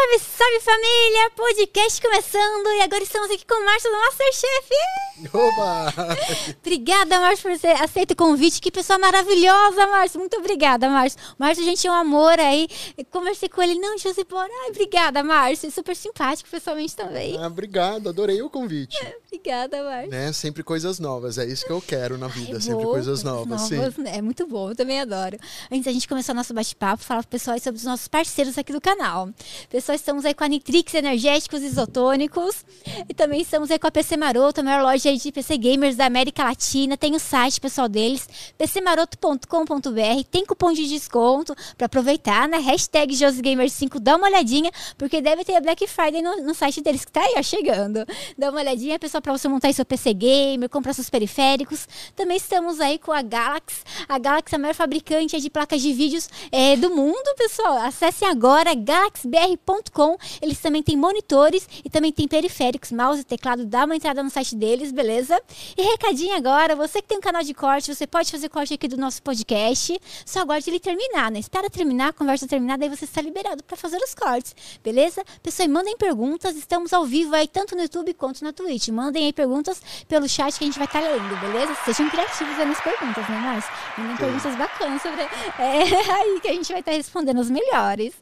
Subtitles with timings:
[0.00, 1.30] Salve, salve família!
[1.36, 5.09] Podcast começando e agora estamos aqui com o Márcio do Masterchef.
[5.32, 5.92] Oba!
[6.60, 8.60] obrigada, Márcio, por ter aceito o convite.
[8.60, 10.18] Que pessoa maravilhosa, Márcio.
[10.18, 11.18] Muito obrigada, Márcio.
[11.38, 12.68] Márcio, gente, é um amor aí.
[13.10, 14.50] conversei com ele, não, Josipora.
[14.64, 15.70] Ai, obrigada, Márcio.
[15.70, 17.36] Super simpático pessoalmente também.
[17.38, 18.98] Ah, obrigado, adorei o convite.
[19.26, 20.10] obrigada, Márcio.
[20.10, 20.32] Né?
[20.32, 23.70] Sempre coisas novas, é isso que eu quero na vida, Ai, sempre coisas novas.
[23.70, 24.02] novas sim.
[24.02, 24.16] Né?
[24.16, 25.38] É muito bom, eu também adoro.
[25.70, 28.72] Antes da gente começar o nosso bate-papo, falar pro pessoal sobre os nossos parceiros aqui
[28.72, 29.28] do canal.
[29.68, 32.64] Pessoal, estamos aí com a Nitrix Energéticos Isotônicos
[33.08, 36.06] e também estamos aí com a PC Maroto, a maior loja de PC Gamers da
[36.06, 36.96] América Latina.
[36.96, 40.24] Tem o site pessoal deles, pcmaroto.com.br.
[40.30, 42.58] Tem cupom de desconto para aproveitar, né?
[42.58, 47.04] Hashtag JosGamers5, dá uma olhadinha, porque deve ter a Black Friday no, no site deles
[47.04, 48.04] que tá aí, ó, chegando.
[48.36, 51.88] Dá uma olhadinha, pessoal, para você montar seu PC Gamer, comprar seus periféricos.
[52.14, 53.82] Também estamos aí com a Galaxy.
[54.08, 57.76] A Galaxy é a maior fabricante de placas de vídeos é, do mundo, pessoal.
[57.78, 60.16] Acessem agora galaxybr.com.
[60.42, 63.64] Eles também têm monitores e também tem periféricos, mouse e teclado.
[63.64, 65.40] Dá uma entrada no site deles, beleza?
[65.76, 68.86] E recadinho agora, você que tem um canal de corte, você pode fazer corte aqui
[68.86, 69.98] do nosso podcast.
[70.26, 71.38] Só aguarde ele terminar, né?
[71.38, 75.24] Espera terminar, a conversa terminar, daí você está liberado para fazer os cortes, beleza?
[75.42, 76.54] Pessoal, mandem perguntas.
[76.54, 78.88] Estamos ao vivo aí, tanto no YouTube quanto na Twitch.
[78.88, 81.74] Mandem aí perguntas pelo chat que a gente vai estar tá lendo, beleza?
[81.84, 83.72] Sejam criativos nas perguntas, né, Márcio?
[83.96, 85.20] Mandem perguntas bacanas sobre.
[85.58, 88.14] É aí que a gente vai estar tá respondendo os melhores.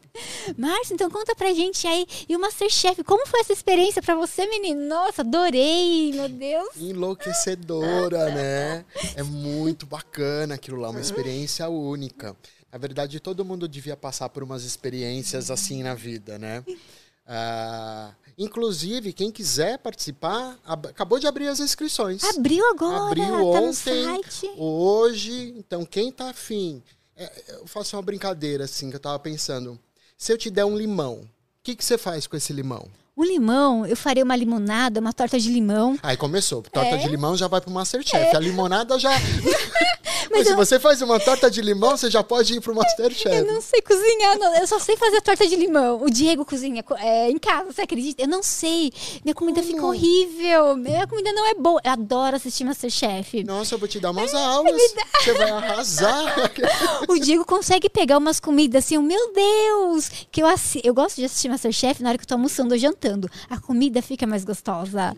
[0.57, 2.07] Márcio, então conta pra gente aí.
[2.29, 4.81] E o Masterchef, como foi essa experiência pra você, menino?
[4.89, 6.77] Nossa, adorei, meu Deus.
[6.77, 8.85] Enlouquecedora, né?
[9.15, 12.37] É muito bacana aquilo lá, uma experiência única.
[12.71, 16.63] Na verdade, todo mundo devia passar por umas experiências assim na vida, né?
[16.69, 22.25] Uh, inclusive, quem quiser participar, acabou de abrir as inscrições.
[22.25, 24.23] Abriu agora, Abriu tá ontem,
[24.57, 25.55] hoje.
[25.57, 26.83] Então, quem tá afim...
[27.21, 29.79] É, eu faço uma brincadeira, assim, que eu tava pensando.
[30.21, 31.29] Se eu te der um limão, o
[31.63, 32.89] que, que você faz com esse limão?
[33.15, 35.97] O limão, eu faria uma limonada, uma torta de limão.
[36.03, 36.61] Aí começou.
[36.61, 36.97] Torta é?
[36.97, 38.17] de limão já vai pro Masterchef.
[38.17, 38.37] É.
[38.37, 39.13] A limonada já.
[40.31, 40.53] Mas, eu...
[40.53, 43.35] se você faz uma torta de limão, você já pode ir pro Masterchef.
[43.35, 44.55] Eu não sei cozinhar, não.
[44.57, 46.03] Eu só sei fazer torta de limão.
[46.03, 48.23] O Diego cozinha é, em casa, você acredita?
[48.23, 48.93] Eu não sei.
[49.25, 50.77] Minha comida fica horrível.
[50.77, 51.81] Minha comida não é boa.
[51.85, 53.45] Eu adoro assistir Masterchef.
[53.45, 54.81] Nossa, eu vou te dar umas aulas.
[55.23, 56.35] Você vai arrasar.
[57.09, 60.11] o Diego consegue pegar umas comidas assim, meu Deus!
[60.31, 60.81] Que eu, assi...
[60.85, 64.03] eu gosto de assistir Masterchef na hora que eu tô almoçando ou jantando a comida
[64.03, 65.17] fica mais gostosa.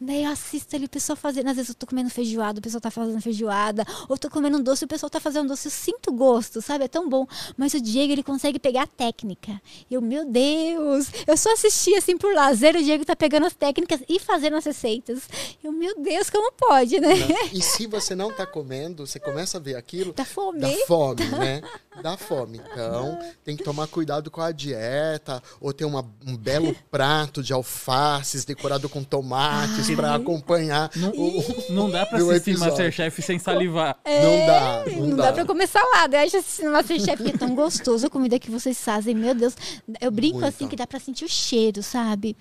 [0.00, 2.80] Daí eu assisto ali o pessoal fazendo, às vezes eu tô comendo feijoada, o pessoal
[2.80, 6.12] tá fazendo feijoada, ou tô comendo um doce, o pessoal tá fazendo doce, eu sinto
[6.12, 6.84] gosto, sabe?
[6.84, 7.26] É tão bom.
[7.56, 9.60] Mas o Diego, ele consegue pegar a técnica.
[9.90, 13.54] E eu, meu Deus, eu só assisti assim por lazer, o Diego tá pegando as
[13.54, 15.22] técnicas e fazendo as receitas.
[15.62, 17.14] Eu, meu Deus, como pode, né?
[17.14, 17.46] Não.
[17.52, 20.12] E se você não tá comendo, você começa a ver aquilo.
[20.12, 20.60] Dá fome.
[20.60, 21.62] Dá fome, né?
[22.02, 22.60] Dá fome.
[22.72, 27.42] Então, tem que tomar cuidado com a dieta, ou ter uma, um belo prato prato
[27.42, 32.72] de alfaces decorado com tomates para acompanhar não, o, não dá para assistir episódio.
[32.72, 33.98] Masterchef sem salivar.
[34.04, 34.84] É, não dá.
[34.86, 36.16] Não, não dá, dá para comer salada.
[36.16, 39.14] Eu acho assistindo Masterchef que é tão gostoso a comida que vocês fazem.
[39.14, 39.54] Meu Deus.
[40.00, 40.48] Eu brinco Muito.
[40.48, 42.36] assim que dá para sentir o cheiro, sabe?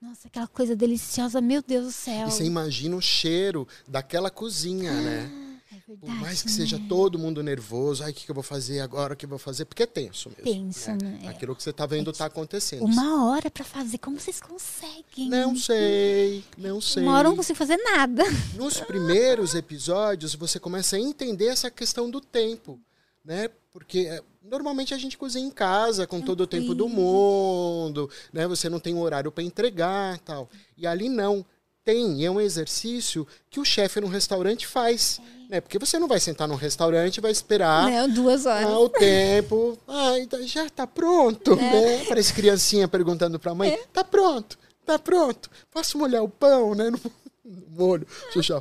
[0.00, 2.28] Nossa, aquela coisa deliciosa, meu Deus do céu.
[2.28, 5.45] E você imagina o cheiro daquela cozinha, né?
[5.86, 6.54] Verdade, Por mais que né?
[6.54, 9.28] seja todo mundo nervoso, ai, o que, que eu vou fazer agora, o que eu
[9.28, 9.64] vou fazer?
[9.66, 10.44] Porque é tenso mesmo.
[10.44, 11.20] Tenso, né?
[11.22, 11.28] né?
[11.28, 12.84] Aquilo que você está vendo está é acontecendo.
[12.84, 15.28] Uma hora para fazer, como vocês conseguem?
[15.28, 17.04] Não sei, não sei.
[17.04, 18.24] Uma hora eu não consigo fazer nada.
[18.56, 22.80] Nos primeiros episódios, você começa a entender essa questão do tempo,
[23.24, 23.48] né?
[23.70, 28.48] Porque é, normalmente a gente cozinha em casa com todo o tempo do mundo, né?
[28.48, 30.50] Você não tem um horário para entregar, tal.
[30.76, 31.46] E ali não
[31.86, 35.20] tem, e é um exercício que o chefe no restaurante faz.
[35.48, 35.60] Né?
[35.60, 38.66] Porque você não vai sentar num restaurante e vai esperar não, duas horas.
[38.66, 39.78] Ah, o tempo.
[39.86, 41.52] Ah, então já está pronto.
[41.52, 41.56] É.
[41.56, 42.04] Né?
[42.08, 43.80] Parece criancinha perguntando para a mãe: é.
[43.92, 45.48] tá pronto, tá pronto.
[45.70, 46.90] Posso molhar o pão, né?
[47.46, 48.04] No, molho.
[48.32, 48.58] Xuxa.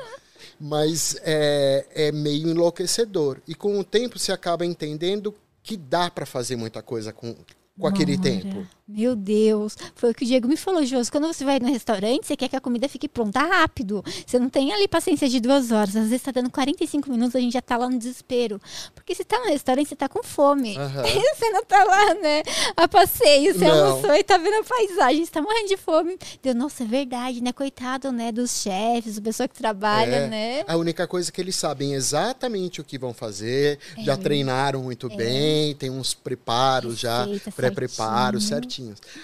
[0.59, 3.41] Mas é, é meio enlouquecedor.
[3.47, 7.35] E com o tempo você acaba entendendo que dá para fazer muita coisa com,
[7.79, 8.67] com aquele tempo.
[8.87, 11.09] Meu Deus, foi o que o Diego me falou, Josi.
[11.09, 14.05] Quando você vai no restaurante, você quer que a comida fique pronta rápido.
[14.23, 15.95] Você não tem ali paciência de duas horas.
[15.95, 18.61] Às vezes está dando 45 minutos, a gente já está lá no desespero.
[18.93, 20.77] Porque você está no restaurante, você está com fome.
[20.77, 21.01] Uhum.
[21.35, 22.43] você não está lá, né?
[22.77, 23.87] A passeio, você não.
[23.87, 26.19] almoçou e está vendo a paisagem, você está morrendo de fome.
[26.43, 27.51] Deu, nossa, é verdade, né?
[27.51, 28.31] Coitado, né?
[28.31, 30.27] Dos chefes, do pessoal que trabalha, é.
[30.27, 30.63] né?
[30.67, 34.03] A única coisa é que eles sabem exatamente o que vão fazer, é.
[34.03, 35.15] já treinaram muito é.
[35.15, 38.74] bem, tem uns preparos Receita, já, pré-preparos certinho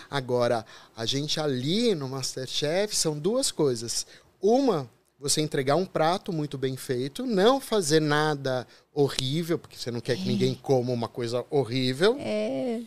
[0.10, 0.66] Agora,
[0.96, 4.06] a gente ali no Masterchef são duas coisas.
[4.42, 4.90] Uma,
[5.20, 10.18] você entregar um prato muito bem feito, não fazer nada horrível, porque você não quer
[10.18, 12.18] que ninguém coma uma coisa horrível.
[12.20, 12.82] É.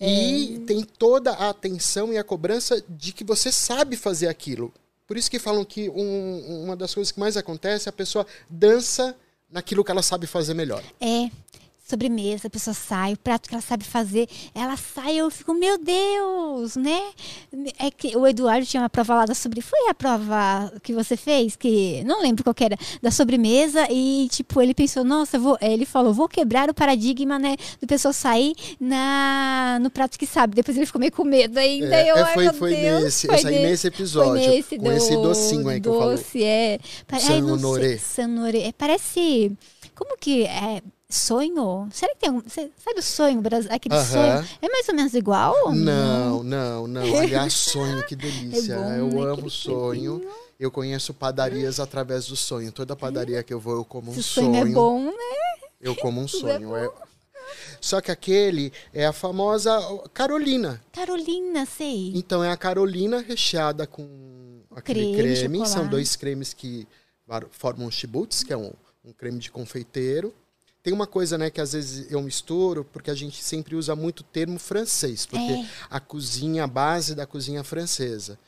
[0.00, 4.72] E tem toda a atenção e a cobrança de que você sabe fazer aquilo.
[5.06, 8.26] Por isso que falam que um- uma das coisas que mais acontece é a pessoa
[8.48, 9.14] dança
[9.50, 10.82] naquilo que ela sabe fazer melhor.
[11.00, 11.28] É.
[11.90, 15.76] Sobremesa, a pessoa sai, o prato que ela sabe fazer, ela sai, eu fico, meu
[15.78, 17.00] Deus, né?
[17.78, 19.60] É que o Eduardo tinha uma prova lá da sobre.
[19.60, 21.56] Foi a prova que você fez?
[21.56, 25.58] Que não lembro qual que era, da sobremesa, e tipo, ele pensou, nossa, vou.
[25.60, 27.56] Ele falou, vou quebrar o paradigma, né?
[27.80, 30.54] Do pessoa sair na, no prato que sabe.
[30.54, 31.94] Depois ele ficou meio com medo ainda.
[31.96, 34.40] É, eu, é, ai, foi- meu foi Deus, nesse- foi eu saí nesse episódio, foi
[34.56, 36.16] nesse com esse docinho aí que eu falei.
[36.16, 36.78] doce, é.
[37.06, 37.98] Pa- ai, San não sei, Honoré.
[37.98, 38.58] San Honoré.
[38.68, 39.52] É, parece.
[39.94, 40.82] Como que é?
[41.10, 41.88] Sonho?
[41.92, 42.42] Será que tem um.
[42.48, 43.42] Sabe o sonho?
[43.68, 44.04] Aquele Aham.
[44.04, 44.48] sonho?
[44.62, 45.54] É mais ou menos igual?
[45.74, 47.02] Não, não, não.
[47.18, 48.74] Aliás, sonho, que delícia.
[48.74, 49.32] É bom, eu né?
[49.32, 50.26] amo sonho.
[50.58, 52.70] Eu conheço padarias através do sonho.
[52.70, 54.68] Toda padaria que eu vou, eu como um Se sonho, sonho.
[54.68, 55.68] é bom, né?
[55.80, 56.76] Eu como um Tudo é sonho.
[56.76, 56.90] é.
[57.80, 59.80] Só que aquele é a famosa
[60.14, 60.80] Carolina.
[60.92, 62.12] Carolina, sei.
[62.14, 65.66] Então é a Carolina recheada com aquele Creme, creme.
[65.66, 66.86] São dois cremes que
[67.50, 68.70] formam um chibutes, que é um,
[69.04, 70.32] um creme de confeiteiro.
[70.82, 74.22] Tem uma coisa, né, que às vezes eu misturo, porque a gente sempre usa muito
[74.22, 75.66] termo francês, porque É.
[75.90, 78.38] a cozinha, a base da cozinha francesa.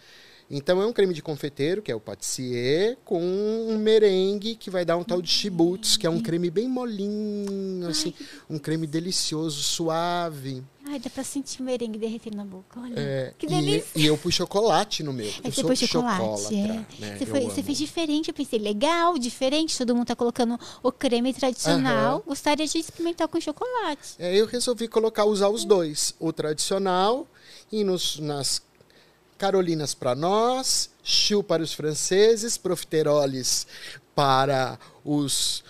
[0.54, 4.84] Então é um creme de confeiteiro, que é o patissier, com um merengue que vai
[4.84, 8.12] dar um tal de chibutes, que é um creme bem molinho, assim,
[8.50, 10.62] um creme delicioso, suave.
[10.84, 12.78] Ai, dá pra sentir o merengue derretendo na boca.
[12.78, 12.92] Olha.
[12.98, 13.98] É, que e- delícia.
[13.98, 15.26] E, eu pus chocolate no meu.
[15.26, 16.54] Aí eu você sou chocolate.
[16.54, 16.66] é.
[16.66, 16.86] né?
[17.16, 18.28] Você, foi- você fez diferente.
[18.28, 19.78] Eu pensei, legal, diferente.
[19.78, 22.16] Todo mundo tá colocando o creme tradicional.
[22.16, 22.22] Aham.
[22.26, 24.16] Gostaria de experimentar com chocolate.
[24.18, 26.14] É, eu resolvi colocar, usar os dois.
[26.18, 27.26] O tradicional
[27.70, 28.60] e nos, nas
[29.42, 33.66] Carolinas para nós, Chu para os franceses, Profiteroles
[34.14, 35.64] para os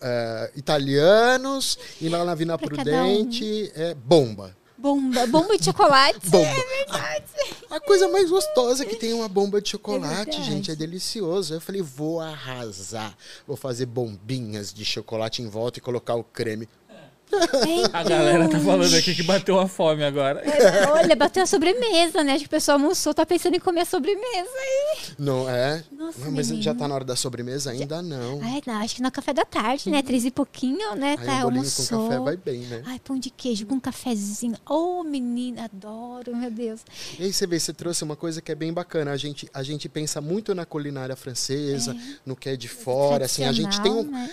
[0.00, 3.24] eh, italianos e lá na Vina Pra cada um.
[3.24, 4.56] Prudente é bomba.
[4.78, 6.18] Bomba, bomba de chocolate.
[6.30, 6.48] Bomba.
[6.48, 7.24] É verdade.
[7.68, 10.42] A coisa mais gostosa que tem uma bomba de chocolate, verdade.
[10.42, 11.52] gente, é delicioso.
[11.52, 13.14] Eu falei, vou arrasar.
[13.46, 16.66] Vou fazer bombinhas de chocolate em volta e colocar o creme.
[17.92, 20.40] A galera tá falando aqui que bateu a fome agora.
[20.40, 22.32] É, Olha, bateu a sobremesa, né?
[22.32, 24.98] Acho que o pessoal almoçou, tá pensando em comer a sobremesa aí.
[25.18, 25.84] Não é?
[25.92, 26.62] Nossa, não, mas menino.
[26.62, 27.70] já tá na hora da sobremesa?
[27.70, 28.40] Ainda não.
[28.42, 30.02] Ai, não, acho que no café da tarde, né?
[30.02, 31.16] Três e pouquinho, né?
[31.18, 31.98] Aí tá, um almoçou.
[31.98, 32.82] com café vai bem, né?
[32.86, 34.56] Ai, pão de queijo com cafezinho.
[34.68, 36.80] Ô, menina, adoro, meu Deus.
[37.18, 39.12] E aí você vê, você trouxe uma coisa que é bem bacana.
[39.12, 43.44] A gente, a gente pensa muito na culinária francesa, no que é de fora, assim,
[43.44, 44.02] a gente tem um.
[44.02, 44.30] Né?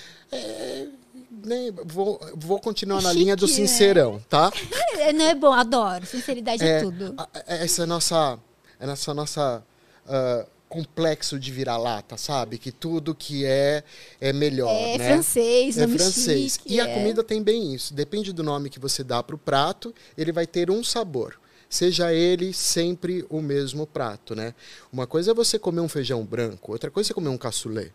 [1.44, 3.54] Né, vou, vou continuar na Chique, linha do né?
[3.54, 4.52] sincerão, tá?
[4.98, 6.06] É, Não é bom, adoro.
[6.06, 7.14] Sinceridade é, É, tudo.
[7.18, 8.40] a- a- essa nossa,
[8.80, 9.64] essa nossa
[10.08, 12.58] ah, complexo de vira-lata, sabe?
[12.58, 13.84] Que tudo que é
[14.20, 15.06] é melhor, É né?
[15.14, 16.54] francês, É francês.
[16.54, 16.94] chique, e a é.
[16.94, 17.94] comida tem bem isso.
[17.94, 21.40] Depende do nome que você dá para o prato, ele vai ter um sabor.
[21.70, 24.54] Seja ele sempre o mesmo prato, né?
[24.92, 27.94] Uma coisa é você comer um feijão branco, outra coisa é comer um cassoulet.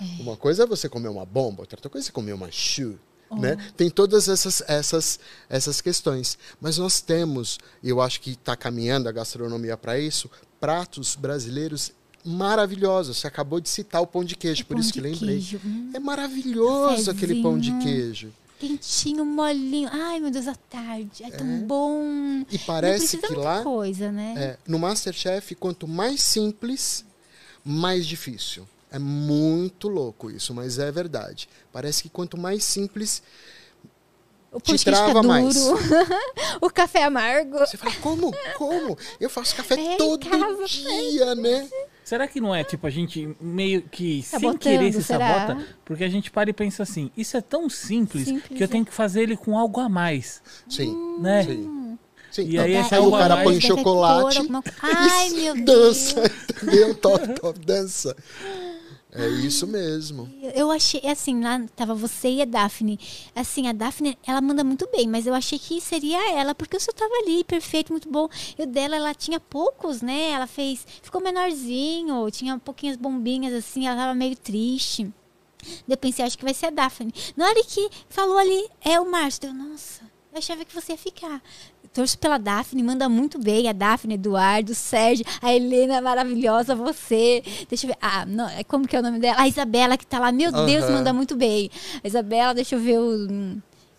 [0.00, 0.22] É.
[0.22, 2.98] Uma coisa é você comer uma bomba, outra coisa é comer uma choux.
[3.28, 3.36] Oh.
[3.36, 3.56] Né?
[3.76, 6.38] Tem todas essas, essas, essas questões.
[6.60, 11.92] Mas nós temos, e eu acho que está caminhando a gastronomia para isso, pratos brasileiros
[12.24, 13.16] maravilhosos.
[13.18, 15.58] Você acabou de citar o pão de queijo, por Pão isso de que lembrei.
[15.64, 18.32] hum, É maravilhoso aquele pão de queijo.
[18.60, 19.88] quentinho, molinho.
[19.92, 21.24] Ai, meu Deus, à tarde.
[21.24, 22.44] É tão bom.
[22.50, 24.34] E parece que lá, coisa, né?
[24.36, 27.04] é, no Masterchef, quanto mais simples,
[27.64, 28.66] mais difícil.
[28.96, 31.48] É muito louco isso, mas é verdade.
[31.70, 33.22] Parece que quanto mais simples,
[34.50, 35.54] o te trava mais.
[35.54, 35.78] duro.
[36.62, 37.58] o café amargo.
[37.58, 38.32] você fala, como?
[38.56, 38.96] Como?
[39.20, 41.68] Eu faço café É, todo casa, dia, né?
[42.04, 45.46] Será que não é tipo a gente meio que sem Sabotando, querer se será?
[45.46, 45.66] sabota?
[45.84, 48.68] Porque a gente para e pensa assim: isso é tão simples, Simples, que eu é.
[48.68, 51.42] tenho que fazer ele com algo a mais, Sim, né?
[51.44, 51.98] sim.
[52.30, 54.38] Sim, E aí Não, aí o cara mais põe chocolate
[54.82, 56.34] Ai, meu dança, Deus.
[56.62, 56.94] entendeu?
[56.94, 58.16] Top, top, dança.
[59.18, 60.30] É isso mesmo.
[60.54, 62.98] Eu achei, assim, lá tava você e a Daphne.
[63.34, 66.80] Assim, a Daphne, ela manda muito bem, mas eu achei que seria ela, porque o
[66.80, 68.28] seu tava ali, perfeito, muito bom.
[68.58, 70.30] E o dela, ela tinha poucos, né?
[70.30, 75.10] Ela fez, ficou menorzinho, tinha pouquinhas bombinhas, assim, ela tava meio triste.
[75.88, 77.12] Eu pensei, acho que vai ser a Daphne.
[77.36, 80.98] Na hora que falou ali, é o Márcio, eu, nossa, eu achava que você ia
[80.98, 81.42] ficar.
[81.96, 83.70] Torço pela Daphne, manda muito bem.
[83.70, 87.42] A Daphne, Eduardo, Sérgio, a Helena maravilhosa, você.
[87.70, 87.96] Deixa eu ver.
[88.02, 89.40] Ah, não, é como que é o nome dela?
[89.40, 90.30] A Isabela que tá lá.
[90.30, 90.92] Meu Deus, Aham.
[90.92, 91.70] manda muito bem.
[92.04, 93.56] A Isabela, deixa eu ver o.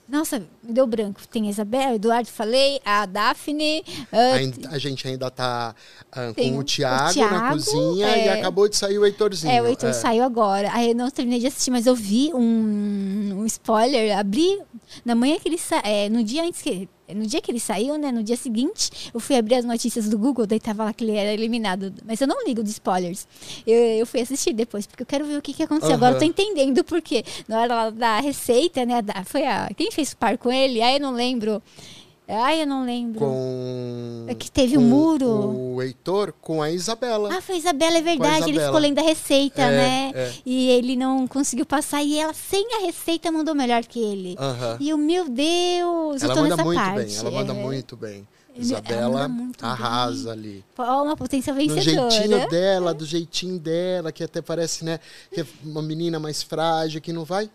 [0.07, 1.21] Nossa, Me deu branco.
[1.27, 3.83] Tem a Isabela, o Eduardo, falei, a Daphne.
[4.11, 5.75] ah, Ainda- a gente ainda tá
[6.11, 8.33] ah, Tem com o o Thiago, na cozinha e é.
[8.39, 9.51] acabou de sair o Heitorzinho.
[9.51, 9.93] É, o Heitor É.
[9.93, 10.69] saiu agora.
[10.73, 14.17] Aí eu não terminei de assistir, mas eu vi um, um spoiler.
[14.17, 14.59] Abri
[15.05, 15.81] na manhã que ele sa...
[15.83, 19.19] é, no dia antes que no dia que ele saiu, né, no dia seguinte, eu
[19.21, 21.93] fui abrir as notícias do Google, daí tava lá que ele era eliminado.
[22.05, 23.25] Mas eu não ligo de spoilers.
[23.65, 25.95] Eu, eu fui assistir depois, porque eu quero ver o que, que aconteceu.
[25.95, 27.23] Agora eu tô entendendo por quê.
[27.47, 29.69] Na hora da receita, né, da- foi a...
[29.77, 30.56] Quem fez par com ele?
[30.83, 31.61] Ai, eu não lembro.
[32.29, 33.19] Ai, eu não lembro.
[33.19, 34.25] Com.
[34.27, 35.27] É que teve com um muro.
[35.75, 37.29] O Heitor com a Isabela.
[37.33, 38.35] Ah, foi a Isabela, é verdade.
[38.43, 38.65] Ele Isabela.
[38.65, 40.11] ficou lendo a receita, É, né?
[40.13, 40.33] é.
[40.45, 42.03] E ele não conseguiu passar.
[42.03, 44.35] E ela, sem a receita, mandou melhor que ele.
[44.37, 44.77] Aham.
[44.81, 47.05] E o meu Deus, Ela eu tô manda nessa muito parte.
[47.05, 47.55] bem, ela manda é.
[47.63, 48.27] muito bem.
[48.53, 50.65] Ele- Isabela manda arrasa ali.
[50.77, 52.09] Ó, uma potência vencedora.
[52.09, 54.99] jeitinho dela, do jeitinho dela, que até parece, né,
[55.31, 57.49] que é uma menina mais frágil, que não vai.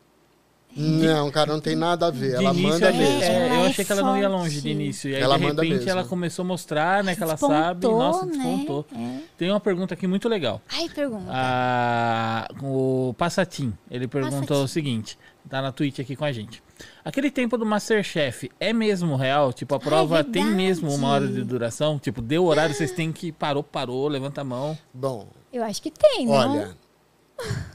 [0.74, 2.30] Não, cara, não tem nada a ver.
[2.30, 3.22] De Ela início, manda eu achei- mesmo.
[3.22, 5.10] é, eu é achei que ela não ia longe de início.
[5.10, 5.90] E aí, Ela de manda repente, mesmo.
[5.90, 7.86] ela começou a mostrar, né, que ela Despontou, sabe.
[7.86, 8.32] Nossa, né?
[8.32, 8.86] despontou.
[8.96, 9.18] É.
[9.36, 10.60] Tem uma pergunta aqui muito legal.
[10.72, 11.24] Ai, pergunta.
[11.28, 14.64] Ah, o Passatim, ele perguntou Passatim.
[14.64, 16.62] o seguinte, tá na Twitch aqui com a gente.
[17.04, 19.52] Aquele tempo do Masterchef é mesmo real?
[19.52, 20.56] Tipo, a prova tem verdade.
[20.56, 21.98] mesmo uma hora de duração?
[21.98, 24.76] Tipo, deu horário, vocês têm que parou, parou, levanta a mão.
[24.92, 26.32] Bom, Eu acho que tem, não?
[26.32, 26.76] olha.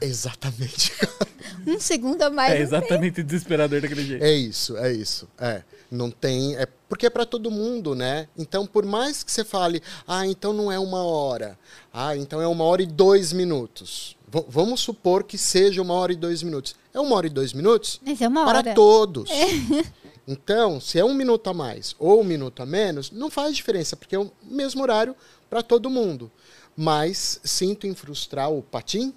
[0.00, 0.92] Exatamente.
[1.66, 2.52] Um segundo a mais.
[2.54, 4.22] É exatamente desesperador daquele jeito.
[4.24, 5.28] É isso, é isso.
[5.38, 5.62] É.
[5.90, 6.56] Não tem.
[6.56, 8.26] É porque é para todo mundo, né?
[8.38, 11.58] Então, por mais que você fale, ah, então não é uma hora.
[11.92, 14.16] Ah, então é uma hora e dois minutos.
[14.28, 16.74] V- vamos supor que seja uma hora e dois minutos.
[16.94, 18.74] É uma hora e dois minutos Mas é uma para hora.
[18.74, 19.28] todos.
[20.30, 23.96] Então, se é um minuto a mais ou um minuto a menos, não faz diferença,
[23.96, 25.16] porque é o mesmo horário
[25.48, 26.30] para todo mundo.
[26.76, 29.14] Mas sinto em frustrar o patim,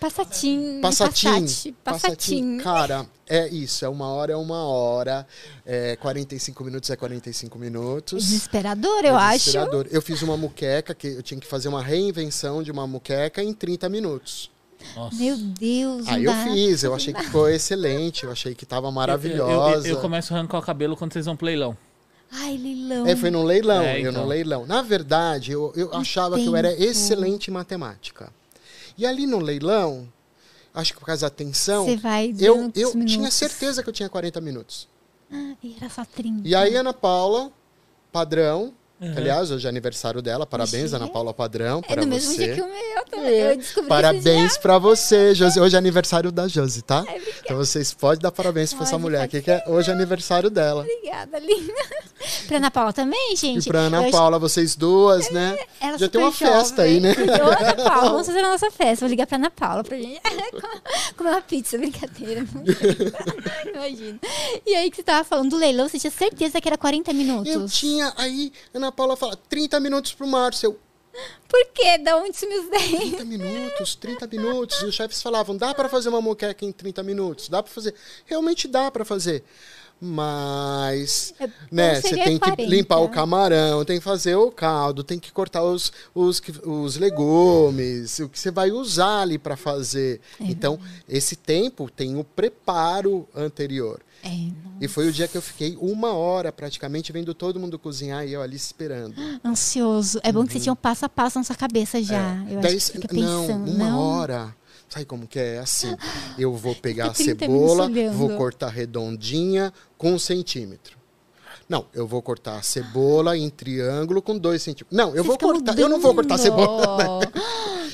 [0.00, 0.80] Passatim.
[0.80, 1.28] Passatim.
[1.28, 2.58] Passate, Passatim.
[2.58, 3.84] Cara, é isso.
[3.84, 5.26] É uma hora, é uma hora.
[5.64, 8.24] É 45 minutos é 45 minutos.
[8.24, 9.38] Desesperador, eu É acho.
[9.46, 9.86] desesperador.
[9.90, 13.52] Eu fiz uma muqueca, que eu tinha que fazer uma reinvenção de uma muqueca em
[13.52, 14.50] 30 minutos.
[14.94, 15.16] Nossa.
[15.16, 16.44] Meu Deus, Aí não eu dá.
[16.52, 19.88] fiz, eu achei que ficou excelente, eu achei que tava Eu, eu, maravilhosa.
[19.88, 21.74] eu começo a arrancar o cabelo quando vocês vão pro leilão.
[22.30, 23.06] Ai, leilão.
[23.06, 24.22] É, foi no leilão, É, eu então.
[24.22, 24.66] no leilão.
[24.66, 28.30] Na verdade, eu, eu achava que eu era excelente em matemática.
[28.96, 30.08] E ali no leilão,
[30.72, 33.12] acho que por causa da tensão, vai eu, eu minutos.
[33.12, 34.88] tinha certeza que eu tinha 40 minutos.
[35.62, 36.46] E era só 30.
[36.46, 37.50] E aí, Ana Paula,
[38.12, 38.72] padrão.
[39.00, 39.12] Uhum.
[39.16, 40.46] Aliás, hoje é aniversário dela.
[40.46, 41.08] Parabéns, Ana?
[41.08, 42.44] Paula Padrão, É para no mesmo você.
[42.46, 43.34] dia que o meu também.
[43.34, 43.52] É.
[43.52, 45.58] Eu descobri Parabéns pra você, Josi.
[45.60, 47.04] Hoje é aniversário da Josi, tá?
[47.06, 47.20] Ai.
[47.44, 50.82] Então vocês podem dar parabéns pra essa mulher aqui, que é, hoje é aniversário dela.
[50.82, 51.72] Obrigada, linda.
[52.46, 53.68] pra Ana Paula também, E gente.
[53.68, 55.58] pra Ana Eu acho- Paula, vocês duas, né?
[55.80, 57.12] Ela Já tem uma super festa aí, né?
[57.14, 57.42] jovem.
[57.42, 59.04] Ô, Ana Paula, vamos fazer a nossa festa.
[59.04, 60.20] Vou ligar pra Ana Paula pra gente
[61.18, 62.46] comer uma pizza, brincadeira.
[63.74, 64.18] Imagina.
[64.66, 67.52] E aí que você tava falando do leilão, você tinha certeza que era 40 minutos?
[67.52, 70.66] Eu tinha aí, Ana Paula fala, 30 minutos pro Márcio.
[70.70, 70.78] Eu,
[71.48, 71.98] Por quê?
[71.98, 72.90] Da onde sumiu os 10?
[72.90, 74.82] 30 minutos, 30 minutos.
[74.82, 77.48] E os chefes falavam, dá pra fazer uma moqueca em 30 minutos?
[77.48, 77.94] Dá pra fazer?
[78.26, 79.44] Realmente dá pra fazer.
[80.00, 82.62] Mas, É, né, você tem que 40.
[82.64, 86.96] limpar o camarão, tem que fazer o caldo, tem que cortar os, os, que- os
[86.96, 90.20] legumes, o que você vai usar ali pra fazer.
[90.40, 94.00] É então, esse tempo tem o preparo anterior.
[94.24, 94.50] É,
[94.80, 98.32] E foi o dia que eu fiquei uma hora praticamente vendo todo mundo cozinhar e
[98.32, 99.14] eu ali esperando.
[99.44, 100.18] ansioso.
[100.22, 102.36] É bom que você tinha um passo a passo na sua cabeça já.
[102.48, 102.58] Eu Uhum.
[102.58, 102.62] É.
[102.62, 103.70] Daí, acho que fica não, pensando.
[103.70, 104.00] uma não.
[104.00, 104.56] hora.
[104.88, 105.58] Sabe como que é?
[105.58, 105.96] Assim,
[106.38, 110.96] eu vou pegar a 30 cebola, vou cortar redondinha com um centímetro.
[111.68, 114.96] Não, eu vou cortar a cebola em triângulo com dois centímetros.
[114.96, 115.78] Não, eu Você vou cortar.
[115.78, 117.20] Eu não vou cortar a cebola.
[117.24, 117.32] mudando.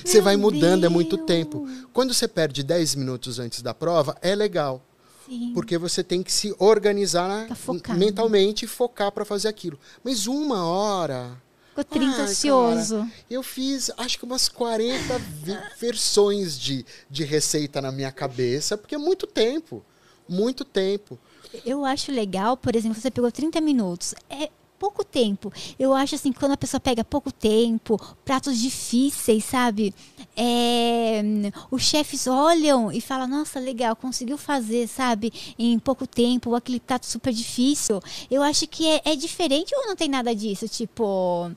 [0.05, 1.27] Você vai mudando, é muito Deus.
[1.27, 1.69] tempo.
[1.93, 4.83] Quando você perde 10 minutos antes da prova, é legal.
[5.31, 5.53] Sim.
[5.55, 7.99] Porque você tem que se organizar Tá focado.
[7.99, 9.79] mentalmente e focar para fazer aquilo.
[10.03, 11.41] Mas uma hora.
[11.69, 12.97] Ficou 30 Ai, ansioso.
[12.99, 18.77] cara, eu fiz, acho que umas 40 vi- versões de, de receita na minha cabeça,
[18.77, 19.83] porque é muito tempo.
[20.29, 21.17] Muito tempo.
[21.65, 24.15] Eu acho legal, por exemplo, você pegou 30 minutos.
[24.29, 25.53] É pouco tempo.
[25.79, 29.95] Eu acho assim, quando a pessoa pega pouco tempo, pratos difíceis, sabe?
[30.35, 31.23] É,
[31.71, 35.31] os chefes olham e falam, nossa, legal, conseguiu fazer, sabe?
[35.59, 38.01] Em pouco tempo, aquele prato super difícil.
[38.31, 40.67] Eu acho que é, é diferente ou não tem nada disso?
[40.67, 41.51] Tipo,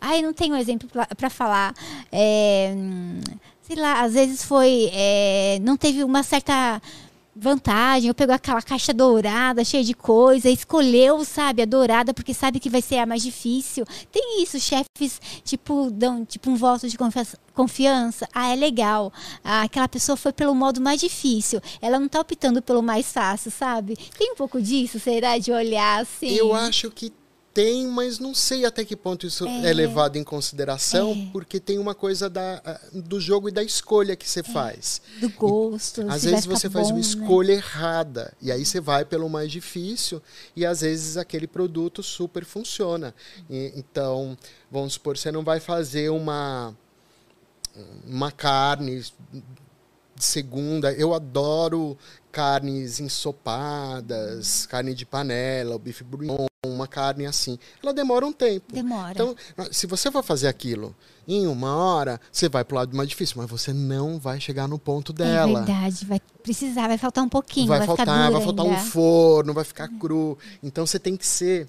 [0.00, 1.74] ai, não tenho exemplo pra- pra falar.
[2.10, 2.74] É,
[3.62, 4.90] sei lá, às vezes foi.
[4.92, 6.82] é, não teve uma certa
[7.36, 12.60] vantagem, ou pegou aquela caixa dourada, cheia de coisa, escolheu, sabe, a dourada, porque sabe
[12.60, 13.84] que vai ser a mais difícil.
[14.12, 16.96] Tem isso, chefes, tipo, dão tipo um voto de
[17.52, 18.28] confiança.
[18.32, 19.12] Ah, é legal.
[19.42, 21.60] Ah, aquela pessoa foi pelo modo mais difícil.
[21.80, 23.96] Ela não tá optando pelo mais fácil, sabe?
[24.16, 26.34] Tem um pouco disso, será, de olhar assim?
[26.34, 27.12] Eu acho que
[27.54, 31.28] tem, mas não sei até que ponto isso é, é levado em consideração, é.
[31.32, 32.60] porque tem uma coisa da,
[32.92, 34.42] do jogo e da escolha que você é.
[34.42, 35.00] faz.
[35.20, 36.02] Do gosto.
[36.02, 37.06] E, às vezes você faz bom, uma né?
[37.06, 37.60] escolha né?
[37.60, 40.20] errada, e aí você vai pelo mais difícil,
[40.56, 43.14] e às vezes aquele produto super funciona.
[43.48, 44.36] E, então,
[44.68, 46.76] vamos supor, você não vai fazer uma,
[48.04, 50.92] uma carne de segunda.
[50.92, 51.96] Eu adoro
[52.32, 57.58] carnes ensopadas, carne de panela, o bife bouillon, uma carne assim.
[57.82, 58.72] Ela demora um tempo.
[58.72, 59.12] Demora.
[59.12, 59.36] Então,
[59.70, 60.94] se você for fazer aquilo
[61.26, 64.78] em uma hora, você vai pro lado mais difícil, mas você não vai chegar no
[64.78, 65.62] ponto é dela.
[65.62, 69.54] É verdade, vai precisar, vai faltar um pouquinho, vai, vai faltar, vai faltar um forno,
[69.54, 70.38] vai ficar cru.
[70.62, 71.68] Então você tem que ser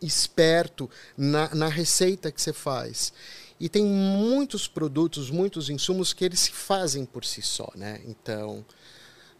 [0.00, 3.12] esperto na, na receita que você faz.
[3.60, 8.00] E tem muitos produtos, muitos insumos que eles se fazem por si só, né?
[8.06, 8.64] Então,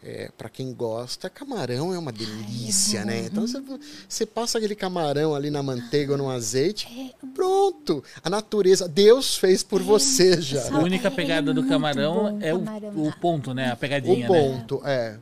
[0.03, 3.25] é, para quem gosta, camarão é uma delícia, Ai, é né?
[3.25, 3.61] Então você,
[4.07, 8.03] você, passa aquele camarão ali na manteiga ou no azeite, é, pronto.
[8.23, 10.69] A natureza, Deus fez por é, você já.
[10.73, 12.63] A única pegada do camarão é o,
[13.07, 13.71] o, ponto, né?
[13.71, 14.15] A pegadinha.
[14.15, 14.27] O né?
[14.27, 14.93] ponto, né?
[14.93, 15.17] é.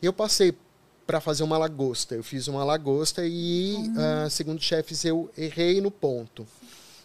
[0.00, 0.54] Eu passei
[1.04, 2.14] para fazer uma lagosta.
[2.14, 6.46] Eu fiz uma lagosta e, uh, segundo chefes, eu errei no ponto.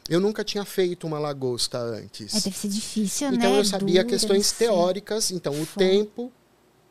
[0.07, 2.33] Eu nunca tinha feito uma lagosta antes.
[2.35, 3.45] É, deve ser difícil, então, né?
[3.47, 6.31] Então eu sabia Dura, questões teóricas, então o tempo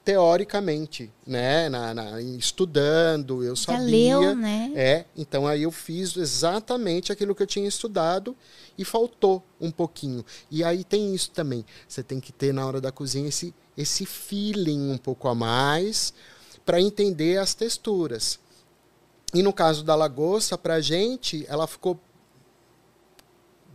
[0.06, 4.70] teoricamente, né, na, na, estudando, eu Já sabia, leu, né?
[4.76, 8.36] é, então aí eu fiz exatamente aquilo que eu tinha estudado
[8.78, 10.24] e faltou um pouquinho.
[10.48, 14.06] E aí tem isso também, você tem que ter na hora da cozinha esse esse
[14.06, 16.14] feeling um pouco a mais
[16.64, 18.38] para entender as texturas.
[19.34, 21.98] E no caso da lagosta, para a gente, ela ficou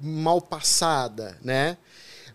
[0.02, 1.78] mal passada, né?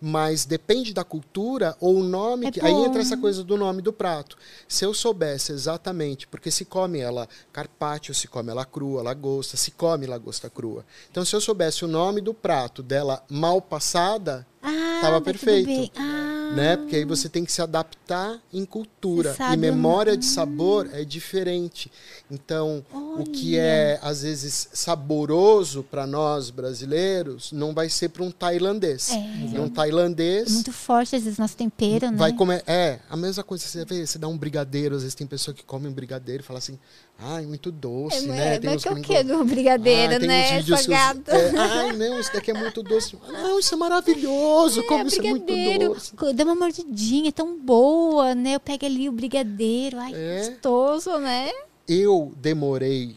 [0.00, 2.46] Mas depende da cultura ou o nome.
[2.46, 4.36] É que, aí entra essa coisa do nome do prato.
[4.68, 9.70] Se eu soubesse exatamente, porque se come ela carpaccio, se come ela crua, lagosta, se
[9.70, 10.84] come lagosta crua.
[11.10, 15.92] Então, se eu soubesse o nome do prato dela mal passada, estava ah, perfeito.
[15.96, 16.52] Ah.
[16.54, 16.76] Né?
[16.76, 19.34] Porque aí você tem que se adaptar em cultura.
[19.52, 21.90] E memória de sabor é diferente.
[22.30, 23.22] Então, Olha.
[23.22, 29.10] o que é, às vezes, saboroso para nós brasileiros, não vai ser para um tailandês.
[29.10, 29.60] É.
[29.60, 30.48] Um tailandês.
[30.48, 32.16] É muito forte, às vezes, nosso tempero, né?
[32.16, 32.62] Vai comer.
[32.66, 33.64] É, a mesma coisa.
[33.66, 36.46] Você vê, você dá um brigadeiro, às vezes tem pessoa que come um brigadeiro e
[36.46, 36.78] fala assim.
[37.18, 38.58] Ai, muito doce, é, né?
[38.58, 40.62] Tem mas que é o que do brigadeiro, ah, né?
[40.62, 41.22] Salgado.
[41.26, 43.16] Os, é, ai, não, isso daqui é muito doce.
[43.26, 44.80] Não, isso é maravilhoso.
[44.80, 45.46] É, como isso é muito
[45.78, 46.12] doce.
[46.34, 48.56] Dá uma mordidinha, é tão boa, né?
[48.56, 49.98] Eu pego ali o brigadeiro.
[49.98, 50.48] Ai, é.
[50.50, 51.50] gostoso, né?
[51.88, 53.16] Eu demorei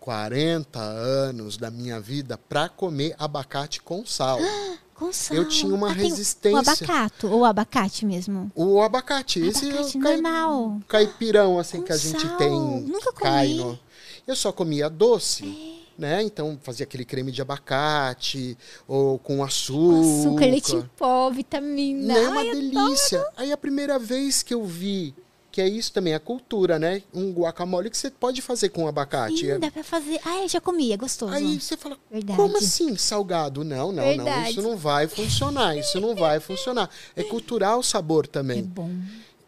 [0.00, 4.38] 40 anos da minha vida para comer abacate com sal.
[5.00, 5.34] Com sal.
[5.34, 6.58] Eu tinha uma ah, resistência.
[6.58, 8.52] O abacate, ou abacate mesmo?
[8.54, 10.80] O abacate, esse abacate é o normal.
[10.86, 12.36] caipirão assim com que a gente sal.
[12.36, 12.50] tem.
[12.50, 13.54] Nunca comi.
[13.54, 13.78] No...
[14.26, 15.86] Eu só comia doce.
[15.86, 16.00] É.
[16.00, 16.22] Né?
[16.22, 20.00] Então fazia aquele creme de abacate ou com açúcar.
[20.00, 22.18] Açúcar, leite em pó, vitamina.
[22.18, 23.26] É uma Ai, delícia.
[23.38, 25.14] Aí a primeira vez que eu vi
[25.50, 27.02] que é isso também, a cultura, né?
[27.12, 29.38] Um guacamole que você pode fazer com abacate.
[29.38, 29.58] Sim, é...
[29.58, 30.20] dá pra fazer.
[30.24, 31.32] Ah, eu já comi, é gostoso.
[31.32, 32.36] Aí você fala, Verdade.
[32.36, 33.64] como assim salgado?
[33.64, 34.30] Não, não, Verdade.
[34.30, 36.88] não, isso não vai funcionar, isso não vai funcionar.
[37.16, 38.60] É cultural o sabor também.
[38.60, 38.90] É bom.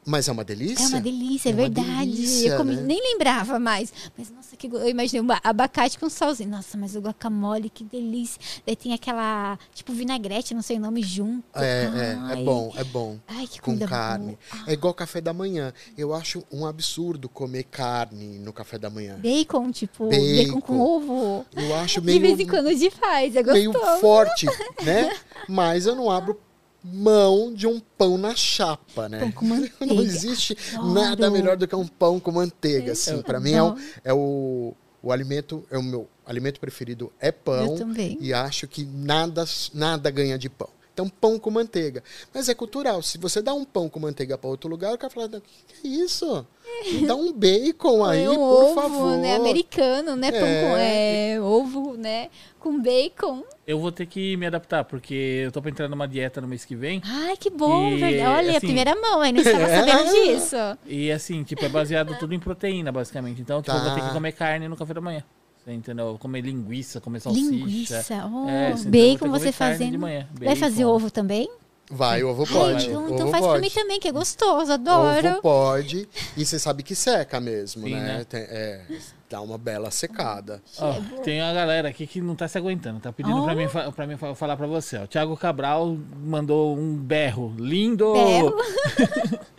[0.05, 0.83] Mas é uma delícia?
[0.83, 2.11] É uma delícia, é, é verdade.
[2.11, 2.83] Delícia, eu comi, né?
[2.83, 3.93] nem lembrava mais.
[4.19, 6.51] Mas, nossa, que eu imaginei um abacate com salzinho.
[6.51, 8.41] Nossa, mas o guacamole, que delícia.
[8.67, 11.45] Daí tem aquela, tipo, vinagrete, não sei o nome, junto.
[11.55, 13.19] É, é, é bom, é bom.
[13.29, 14.37] Ai, que Com carne.
[14.67, 15.73] É igual café da manhã.
[15.97, 19.17] Eu acho um absurdo comer carne no café da manhã.
[19.21, 21.47] Bacon, tipo, bacon, bacon com ovo.
[21.55, 22.19] Eu acho meio...
[22.19, 23.73] De vez em quando a gente faz, é gostoso.
[23.73, 24.47] Meio forte,
[24.83, 25.17] né?
[25.49, 26.38] Mas eu não abro
[26.85, 29.21] mão de um pão na chapa, né?
[29.21, 29.75] Pão com manteiga.
[29.87, 30.95] Não existe Adoro.
[30.95, 33.23] nada melhor do que um pão com manteiga, assim.
[33.23, 37.73] Para mim é o, é o, o alimento, é o meu alimento preferido é pão.
[37.73, 38.16] Eu também.
[38.21, 40.68] E acho que nada, nada ganha de pão.
[40.93, 42.03] Então, pão com manteiga.
[42.35, 43.03] Mas é cultural.
[43.03, 45.89] Se você dá um pão com manteiga para outro lugar, o cara fala: que é
[45.89, 46.47] isso?
[46.93, 49.17] Me dá um bacon aí, um por ovo, favor.
[49.17, 49.37] né?
[49.37, 50.29] Americano, né?
[50.29, 50.33] É.
[50.33, 52.29] Pão com é, ovo, né?
[52.59, 53.43] Com bacon.
[53.67, 56.65] Eu vou ter que me adaptar, porque eu tô pra entrar numa dieta no mês
[56.65, 57.01] que vem.
[57.05, 58.29] Ai, que bom, e, verdade.
[58.29, 60.57] Olha, assim, a primeira mão, aí não estava sabendo disso.
[60.87, 63.41] E assim, tipo, é baseado tudo em proteína, basicamente.
[63.41, 63.83] Então, tipo, tá.
[63.83, 65.25] eu vou ter que comer carne no café da manhã.
[65.64, 66.16] Você entendeu?
[66.18, 67.51] Comer linguiça, comer salsicha.
[67.51, 69.98] Linguiça, oh, é, bacon você fazendo.
[70.40, 71.48] Vai fazer ovo também?
[71.90, 72.87] Vai, ovo Ai, pode.
[72.88, 73.53] então, ovo então faz pode.
[73.53, 75.29] pra mim também, que é gostoso, adoro.
[75.29, 76.09] Ovo pode.
[76.37, 78.01] E você sabe que seca mesmo, Sim, né?
[78.18, 78.25] né?
[78.25, 78.81] Tem- é,
[79.29, 80.62] dá uma bela secada.
[80.79, 83.57] Ó, tem uma galera aqui que não tá se aguentando, tá pedindo pra Oh.
[83.57, 84.96] mim, fa- pra mim fa- falar pra você.
[84.98, 88.12] O Thiago Cabral mandou um berro lindo.
[88.14, 88.55] Berro.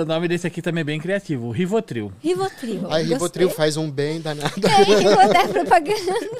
[0.00, 2.12] o nome desse aqui também é bem criativo, o Rivotril.
[2.22, 2.90] Rivotril.
[2.90, 3.64] Aí Rivotril Gostei.
[3.64, 4.52] faz um bem danado.
[4.66, 6.30] É, vou dar propaganda.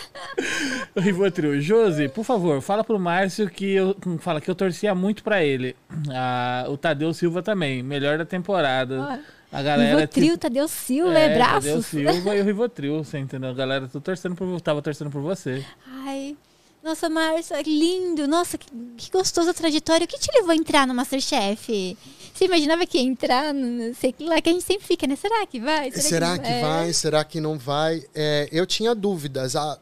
[0.94, 1.60] O Rivotril.
[1.60, 5.76] Josi, por favor, fala pro Márcio que eu fala que eu torcia muito pra ele.
[6.10, 9.20] Ah, o Tadeu Silva também, melhor da temporada.
[9.50, 11.86] A galera Rivotril, tipo, Tadeu Silva, é, é, Tadeu braços.
[11.86, 13.50] Silva e o Rivotril, você entendeu?
[13.50, 15.64] A galera tô torcendo por, tava torcendo por você.
[16.06, 16.36] Ai,
[16.82, 18.26] nossa, Márcio, é lindo.
[18.26, 20.04] Nossa, que, que gostosa a trajetória.
[20.04, 21.96] O que te levou a entrar no Masterchef?
[22.34, 23.52] Você imaginava que ia entrar?
[23.54, 25.16] no- Sei lá, que a gente sempre fica, né?
[25.16, 25.90] Será que vai?
[25.92, 26.60] Será que é?
[26.60, 26.92] vai?
[26.92, 28.04] Será que não vai?
[28.14, 29.54] É, eu tinha dúvidas.
[29.54, 29.78] Ah,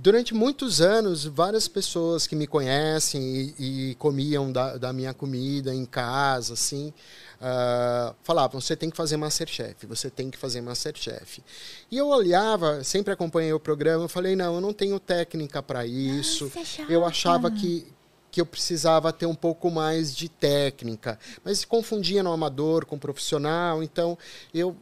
[0.00, 3.22] durante muitos anos, várias pessoas que me conhecem
[3.58, 6.92] e, e comiam da, da minha comida em casa, assim,
[7.40, 11.42] ah, falavam: você tem que fazer Masterchef, você tem que fazer Masterchef.
[11.90, 15.86] E eu olhava, sempre acompanhei o programa, eu falei: não, eu não tenho técnica para
[15.86, 16.48] isso.
[16.48, 16.92] você achava?
[16.92, 17.86] eu achava que
[18.34, 23.80] que eu precisava ter um pouco mais de técnica, mas confundia no amador com profissional,
[23.80, 24.18] então
[24.52, 24.74] eu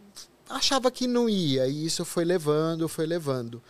[0.49, 3.63] achava que não ia, e isso foi levando, foi levando.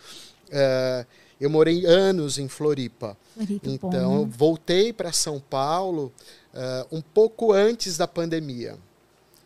[0.49, 1.05] Eh,
[1.37, 4.31] eu morei anos em Floripa, Floripa, então eu bom.
[4.31, 6.13] voltei para São Paulo
[6.53, 8.77] eh, um pouco antes da pandemia.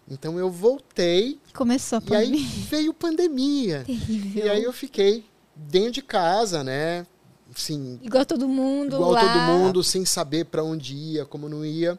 [0.08, 2.50] Então eu voltei Começou a e aí pandemia.
[2.70, 3.84] veio pandemia.
[3.90, 4.46] Terrível.
[4.46, 7.08] E aí eu fiquei dentro de casa, né?
[7.58, 9.22] Assim, Igual todo mundo igual lá.
[9.22, 11.98] todo mundo, sem saber para onde ia, como não ia.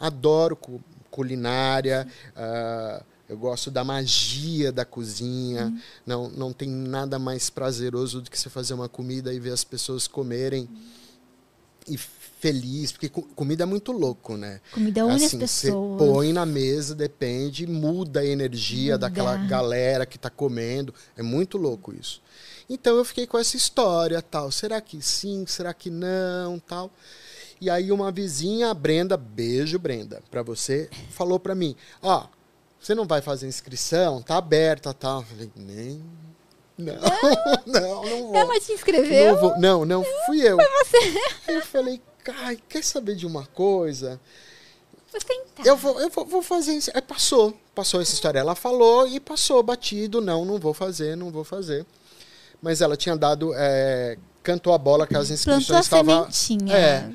[0.00, 5.72] Adoro cu- culinária, ah, eu gosto da magia da cozinha.
[6.04, 9.62] Não, não tem nada mais prazeroso do que você fazer uma comida e ver as
[9.62, 10.68] pessoas comerem
[11.88, 14.60] e feliz, porque co- comida é muito louco, né?
[14.72, 15.98] Comida une as Assim, você pessoas.
[15.98, 19.08] põe na mesa, depende, muda a energia Muda.
[19.08, 20.92] daquela galera que está comendo.
[21.16, 22.20] É muito louco isso.
[22.68, 24.50] Então eu fiquei com essa história, tal.
[24.50, 25.44] Será que sim?
[25.46, 26.90] Será que não, tal?
[27.60, 32.26] E aí uma vizinha, a Brenda, beijo Brenda, para você, falou para mim, ó,
[32.80, 34.20] você não vai fazer inscrição?
[34.20, 35.20] Tá aberta, tal.
[35.20, 36.04] Eu falei, nem
[36.76, 36.94] não,
[37.66, 38.36] não, não vou.
[38.36, 39.34] Ela te inscreveu?
[39.34, 40.56] Não, vou- não, não, fui eu.
[40.56, 41.18] Foi você.
[41.48, 42.02] Eu falei,
[42.42, 44.20] ai, quer saber de uma coisa?
[45.10, 45.64] Vou tentar.
[45.64, 46.90] Eu vou, eu vou, vou fazer isso.
[46.92, 48.38] Aí passou, passou essa história.
[48.38, 50.20] Ela falou e passou batido.
[50.20, 51.86] Não, não vou fazer, não vou fazer.
[52.62, 56.26] Mas ela tinha dado, é, cantou a bola que as Plantou inscrições estavam.
[56.72, 57.10] É.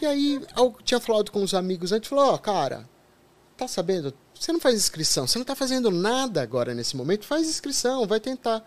[0.00, 2.88] E aí eu tinha falado com os amigos antes, falou, ó, cara,
[3.56, 4.14] tá sabendo?
[4.34, 8.18] Você não faz inscrição, você não tá fazendo nada agora nesse momento, faz inscrição, vai
[8.20, 8.64] tentar.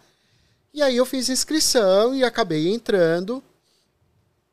[0.73, 3.43] E aí eu fiz inscrição e acabei entrando.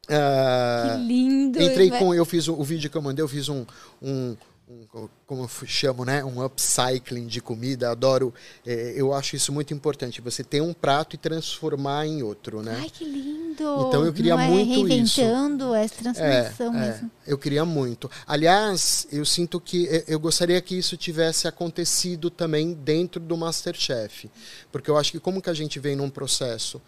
[0.09, 1.63] Ah, Que lindo.
[1.63, 3.65] Entrei Vai- com, eu fiz o, o vídeo que eu mandei, eu fiz um,
[4.03, 4.37] um,
[4.71, 7.91] um- como eu chamo, né, um upcycling de comida.
[7.91, 8.33] Adoro,
[8.65, 10.21] eh, eu acho isso muito importante.
[10.21, 12.77] Você ter um prato e transformar em outro, né?
[12.81, 13.51] Ai, que lindo.
[13.89, 15.17] Então eu queria Não é muito isso.
[15.21, 17.11] reinventando, é transformação É, mesmo.
[17.27, 18.09] eu queria muito.
[18.27, 24.31] Aliás, eu sinto que eh, eu gostaria que isso tivesse acontecido também dentro do MasterChef,
[24.71, 26.81] porque eu acho que como que a gente vem num processo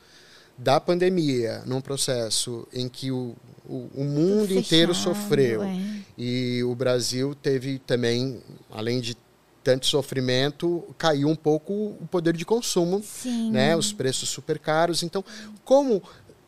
[0.57, 3.35] da pandemia, num processo em que o,
[3.69, 5.79] o, o mundo Tudo inteiro fechado, sofreu é.
[6.19, 9.17] e o Brasil teve também, além de
[9.65, 13.53] tanto sofrimento, caiu um pouco o poder de consumo Sim.
[13.53, 13.77] né?
[13.77, 15.05] Os preços super caros.
[15.05, 15.25] Então,
[15.65, 16.03] como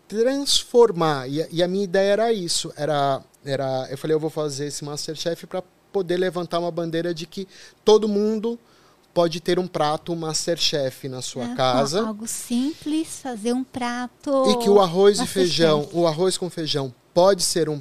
[0.09, 1.29] transformar?
[1.29, 2.73] E, a- e a minha ideia era isso.
[2.77, 7.25] Era, era, eu falei, eu vou fazer esse Masterchef para poder levantar uma bandeira de
[7.27, 7.47] que
[7.85, 8.59] todo mundo
[9.13, 12.05] pode ter um prato Masterchef na sua É, casa.
[12.05, 14.51] Algo simples, fazer um prato.
[14.51, 17.81] E que o arroz e feijão, o arroz com feijão pode ser um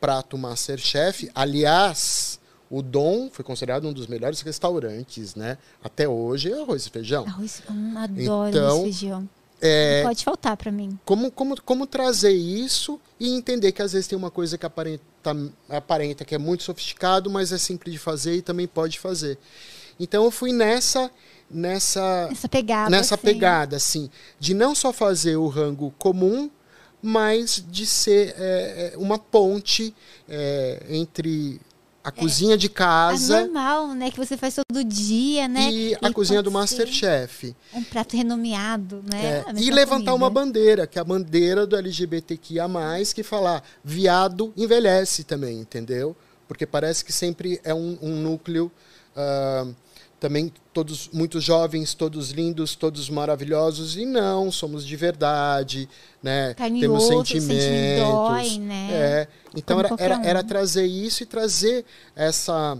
[0.00, 1.30] prato Masterchef.
[1.34, 2.40] Aliás,
[2.70, 5.58] o Dom foi considerado um dos melhores restaurantes, né?
[5.84, 7.24] Até hoje é arroz e feijão.
[7.26, 9.28] Arroz, hum, adoro Então, arroz e feijão.
[9.62, 10.98] É, Não pode faltar pra mim.
[11.04, 15.02] como, como, como trazer isso e entender que às vezes tem uma coisa que aparenta,
[15.68, 19.36] aparenta que é muito sofisticado, mas é simples de fazer e também pode fazer.
[19.98, 21.10] Então eu fui nessa
[21.50, 22.88] nessa Essa pegada.
[22.88, 23.22] nessa assim.
[23.24, 26.48] pegada assim, de não só fazer o rango comum,
[27.02, 29.94] mas de ser é, é, uma ponte
[30.28, 31.60] é, entre
[32.02, 34.10] a cozinha de A casa normal, né?
[34.10, 35.70] Que você faz todo dia, né?
[35.70, 37.54] e a cozinha do Masterchef.
[37.74, 39.44] Um prato renomeado, né?
[39.46, 40.46] É, e levantar uma comida.
[40.46, 42.66] bandeira, que é a bandeira do LGBTQIA,
[43.14, 46.16] que falar viado envelhece também, entendeu?
[46.48, 48.72] Porque parece que sempre é um, um núcleo
[49.14, 49.66] ah,
[50.20, 55.88] também todos muito jovens, todos lindos, todos maravilhosos e não, somos de verdade,
[56.22, 56.54] né?
[56.54, 58.06] Temos sentimentos.
[58.06, 58.88] dói, né?
[58.92, 59.28] É.
[59.56, 62.78] Então Como era, era, era trazer isso e trazer essa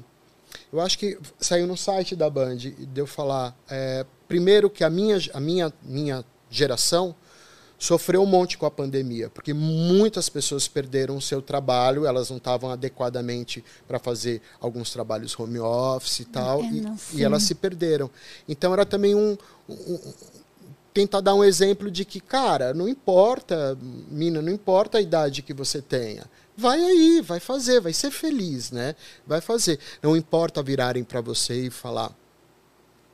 [0.72, 4.90] eu acho que saiu no site da Band e deu falar é, primeiro que a
[4.90, 7.14] minha a minha minha geração
[7.80, 12.36] sofreu um monte com a pandemia, porque muitas pessoas perderam o seu trabalho, elas não
[12.36, 17.54] estavam adequadamente para fazer alguns trabalhos home office e tal, É, e, e elas se
[17.54, 18.10] perderam.
[18.46, 19.36] Então era também um,
[19.68, 20.12] um- um-
[20.92, 23.78] tentar dar um exemplo de que, cara, não importa,
[24.10, 26.24] mina, não importa a idade que você tenha.
[26.56, 28.94] Vai aí, vai fazer, vai ser feliz, né?
[29.26, 29.78] Vai fazer.
[30.02, 32.14] Não importa virarem para você e falar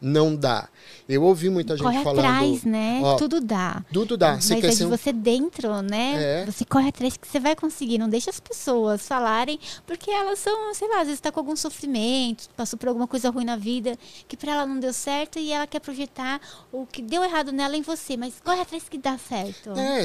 [0.01, 0.69] não dá.
[1.09, 2.19] Eu ouvi muita gente corre falando.
[2.25, 3.01] atrás, né?
[3.03, 3.83] ó, Tudo dá.
[3.93, 4.35] Tudo dá.
[4.35, 6.43] Mas Você é quer de ser um você dentro, né?
[6.43, 6.45] É.
[6.47, 7.97] Você corre atrás que você vai conseguir.
[7.99, 11.57] Não deixa as pessoas falarem, porque elas são, sei lá, às vezes tá com algum
[11.57, 13.97] sofrimento, passou por alguma coisa ruim na vida,
[14.29, 17.77] que pra ela não deu certo e ela quer projetar o que deu errado nela
[17.77, 18.17] em você.
[18.17, 19.71] Mas corre atrás que dá certo.
[19.79, 20.05] É,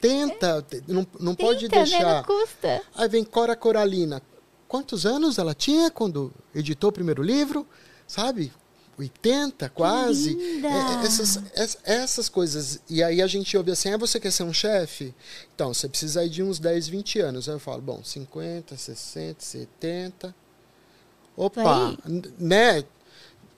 [0.00, 1.82] tenta, te- não, não pode Tenta, Né?
[1.84, 2.16] deixar.
[2.16, 2.82] Não custa.
[2.94, 4.20] Aí vem Cora Coralina.
[4.66, 7.66] Quantos anos ela tinha quando editou o primeiro livro?
[8.06, 8.52] Sabe?
[8.98, 10.34] 80, quase.
[10.34, 10.68] linda!
[10.68, 12.80] É, essas, ess- essas coisas.
[12.88, 15.14] E aí a gente ouve assim: ah, você quer ser um chefe?
[15.54, 17.48] Então, você precisa de uns 10, 20 anos.
[17.48, 20.34] Aí eu falo: bom, 50, 60, 70.
[21.36, 21.96] Opa,
[22.38, 22.84] né?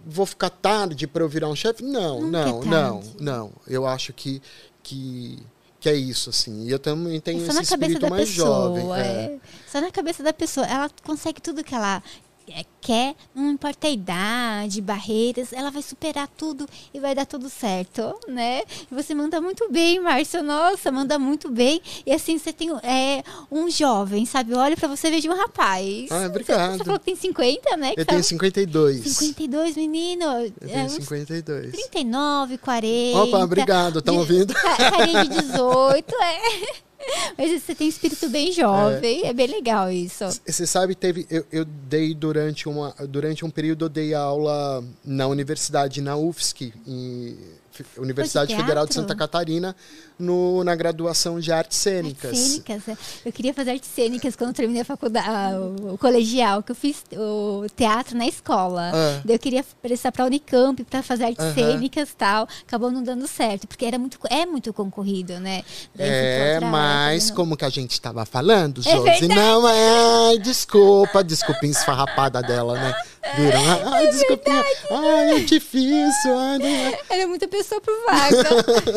[0.06, 1.82] Vou ficar tarde para eu virar um chefe?
[1.82, 3.16] Não, é não, não, tarde.
[3.20, 3.52] não.
[3.66, 4.40] Eu acho que,
[4.82, 5.38] que,
[5.80, 6.66] que é isso, assim.
[6.66, 8.48] E eu também tenho É só esse na cabeça espírito da mais pessoa.
[8.80, 8.92] jovem.
[8.94, 9.00] é.
[9.34, 9.40] é.
[9.66, 10.66] Só na cabeça da pessoa.
[10.66, 12.02] Ela consegue tudo que ela
[12.48, 17.48] é, quer, não importa a idade, barreiras, ela vai superar tudo e vai dar tudo
[17.48, 18.60] certo, né?
[18.90, 20.42] E você manda muito bem, Márcio.
[20.42, 21.80] Nossa, manda muito bem.
[22.04, 24.52] E assim, você tem é, um jovem, sabe?
[24.52, 26.10] Olha pra você, veja um rapaz.
[26.12, 26.76] Ah, obrigado.
[26.76, 27.94] Você falou que tem 50, né?
[27.94, 29.00] Que Eu tenho fala- 52.
[29.00, 30.24] 52, menino.
[30.24, 31.70] Eu É, tenho uns 52.
[31.72, 33.18] 39, 40.
[33.22, 33.98] Opa, obrigado.
[34.00, 34.52] Estão ouvindo?
[34.52, 36.84] ca- Carinha de 18, é.
[37.36, 40.24] Mas você tem um espírito bem jovem, é, bem legal isso.
[40.46, 41.26] Você sabe, teve.
[41.28, 46.72] Eu, eu dei durante, uma, durante um período, eu dei aula na universidade, na UFSC,
[46.86, 47.36] em
[47.98, 48.54] Universidade?
[48.54, 49.74] Federal de Santa Catarina,
[50.18, 52.30] no, na graduação de artes cênicas.
[52.30, 52.88] Artes cênicas.
[52.88, 52.96] é.
[53.24, 56.72] Eu queria fazer artes cênicas quando eu terminei a faculdade, ah, o, o colegial, que
[56.72, 58.90] eu fiz o teatro na escola.
[58.94, 59.20] Ah.
[59.24, 62.48] Daí eu queria prestar para a Unicamp para fazer artes cênicas e tal.
[62.66, 65.62] Acabou não dando certo, porque era muito, é muito concorrido, né?
[65.94, 69.02] Daí É, mas área, como que a gente estava falando, É Josi?
[69.04, 69.28] verdade.
[69.28, 70.36] não é.
[70.38, 72.94] Desculpa, desculpinha esfarrapada dela, né?
[73.36, 73.92] Viram?
[73.92, 74.64] Ai, desculpinha.
[74.90, 76.38] Ai, é difícil.
[76.38, 77.00] Ai, é.
[77.10, 78.44] Era muita pessoa por vaga.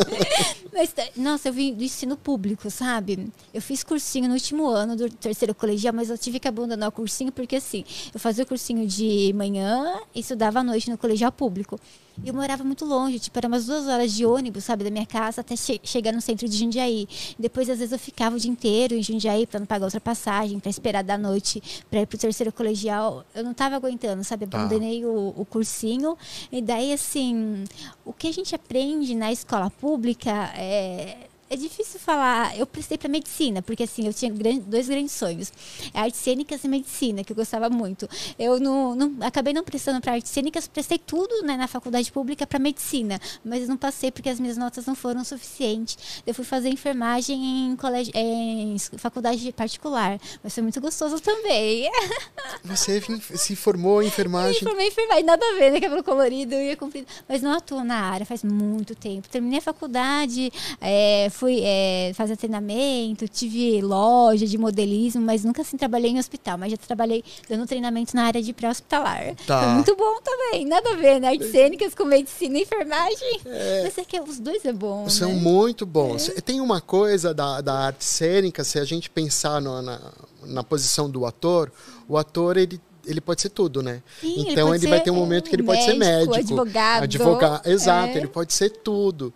[0.72, 3.28] Mas, tá- nossa, eu vim do ensino público, sabe?
[3.52, 6.92] Eu fiz cursinho no último ano do terceiro colegial, mas eu tive que abandonar o
[6.92, 11.32] cursinho porque, assim, eu fazia o cursinho de manhã e estudava à noite no colegial
[11.32, 11.80] público.
[12.22, 15.06] E eu morava muito longe, tipo, era umas duas horas de ônibus, sabe, da minha
[15.06, 17.08] casa até che- chegar no centro de Jundiaí.
[17.38, 20.58] Depois, às vezes, eu ficava o dia inteiro em Jundiaí para não pagar outra passagem,
[20.58, 23.24] para esperar da noite para ir pro terceiro colegial.
[23.34, 24.46] Eu não tava aguentando, sabe?
[24.46, 24.58] Tá.
[24.58, 26.16] Abandonei o, o cursinho.
[26.50, 27.64] E daí, assim,
[28.04, 31.27] o que a gente aprende na escola pública é.
[31.50, 32.56] É difícil falar.
[32.58, 35.52] Eu prestei para medicina, porque assim, eu tinha gran- dois grandes sonhos:
[35.94, 38.08] É artes cênicas e medicina, que eu gostava muito.
[38.38, 42.46] Eu não, não- acabei não prestando para artes cênicas, prestei tudo né, na faculdade pública
[42.46, 45.96] para medicina, mas não passei porque as minhas notas não foram suficientes.
[46.26, 51.90] Eu fui fazer enfermagem em, colégio, em faculdade particular, mas foi muito gostoso também.
[52.64, 53.00] Você
[53.36, 54.60] se formou em Me enfermagem.
[54.60, 55.80] formei em enfermagem, nada a ver, né?
[55.80, 57.06] Cabelo colorido, ia comprido.
[57.28, 59.28] Mas não atuo na área faz muito tempo.
[59.28, 65.76] Terminei a faculdade, é, fui é, fazer treinamento, tive loja de modelismo, mas nunca assim
[65.76, 66.58] trabalhei em hospital.
[66.58, 69.36] Mas já trabalhei dando treinamento na área de pré-hospitalar.
[69.46, 69.62] Tá.
[69.62, 71.28] Foi muito bom também, nada a ver, né?
[71.28, 73.40] Artes cênicas com medicina e enfermagem.
[73.84, 75.40] Mas é que os dois é bom, São né?
[75.40, 76.30] muito bons.
[76.44, 80.00] Tem uma coisa da, da arte cênica, se a gente pensar no- na,
[80.44, 81.70] na posição do ator,
[82.08, 84.02] o ator, ele, ele pode ser tudo, né?
[84.20, 86.32] Sim, ele então pode ele vai ter um momento que ele é, pode ser médico,
[86.34, 86.54] médico.
[86.60, 88.16] advogado, advogado exato, é.
[88.16, 89.32] ele pode ser tudo.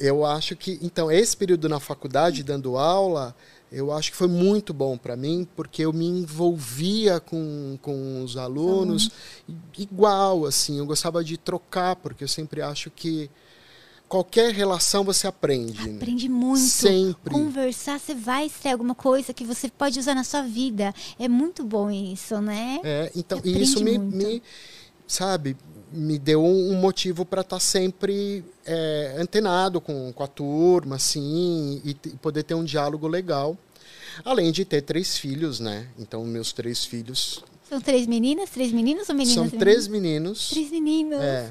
[0.00, 3.36] Eu acho que, então, esse período na faculdade, dando aula,
[3.70, 8.36] eu acho que foi muito bom para mim, porque eu me envolvia com, com os
[8.36, 9.10] alunos
[9.78, 13.30] igual, assim, eu gostava de trocar, porque eu sempre acho que
[14.08, 15.88] qualquer relação você aprende.
[15.88, 15.96] né?
[15.96, 16.58] Aprende muito.
[16.58, 17.32] Sempre.
[17.32, 20.92] Conversar, você vai extrair alguma coisa que você pode usar na sua vida.
[21.16, 22.80] É muito bom isso, né?
[22.82, 24.42] É, então, e isso me, me,
[25.06, 25.56] sabe,
[25.92, 31.94] me deu um, motivo para estar sempre é, antenado com, com a turma, assim, e,
[31.94, 33.56] poder ter um diálogo legal.
[34.24, 35.88] Além de ter três filhos, né?
[35.98, 38.50] Então, meus três filhos São três meninas?
[38.50, 39.34] Três meninos ou meninas?
[39.34, 40.50] São e três meninos?
[40.50, 41.20] Três meninos.
[41.20, 41.50] É,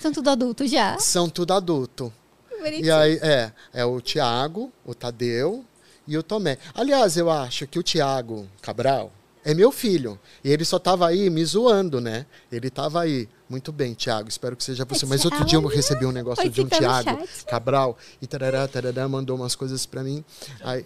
[0.00, 0.98] São tudo adultos já.
[0.98, 2.12] são tudo adulto.
[2.58, 2.86] Bonitinho.
[2.86, 5.64] E aí, é, é o Tiago, o Tadeu
[6.06, 6.58] e o Tomé.
[6.74, 9.12] Aliás, eu acho que o Tiago Cabral
[9.44, 10.18] é meu filho.
[10.42, 12.26] E ele só tava aí me zoando, né?
[12.50, 13.28] Ele tava aí.
[13.48, 15.04] Muito bem, Tiago, espero que seja você.
[15.04, 17.44] Mas outro dia eu recebi um negócio de um Tiago chat.
[17.44, 20.24] Cabral e tarará, tarará, mandou umas coisas pra mim.
[20.62, 20.84] Aí,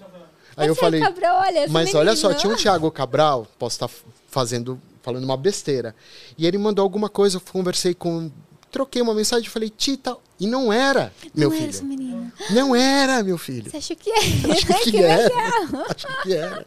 [0.57, 1.01] aí eu é falei,
[1.71, 3.89] mas olha só, tinha um Tiago Cabral, posso estar
[4.27, 5.95] fazendo, falando uma besteira.
[6.37, 8.31] E ele mandou alguma coisa, eu conversei com.
[8.71, 11.89] Troquei uma mensagem e falei, Tita, e não era, meu Não era esse filho.
[11.89, 12.33] menino.
[12.51, 13.71] Não era, meu filho.
[13.71, 14.19] Você acha que é?
[14.53, 15.23] Acho que, que era.
[15.25, 15.85] legal.
[15.89, 16.67] Acho que era.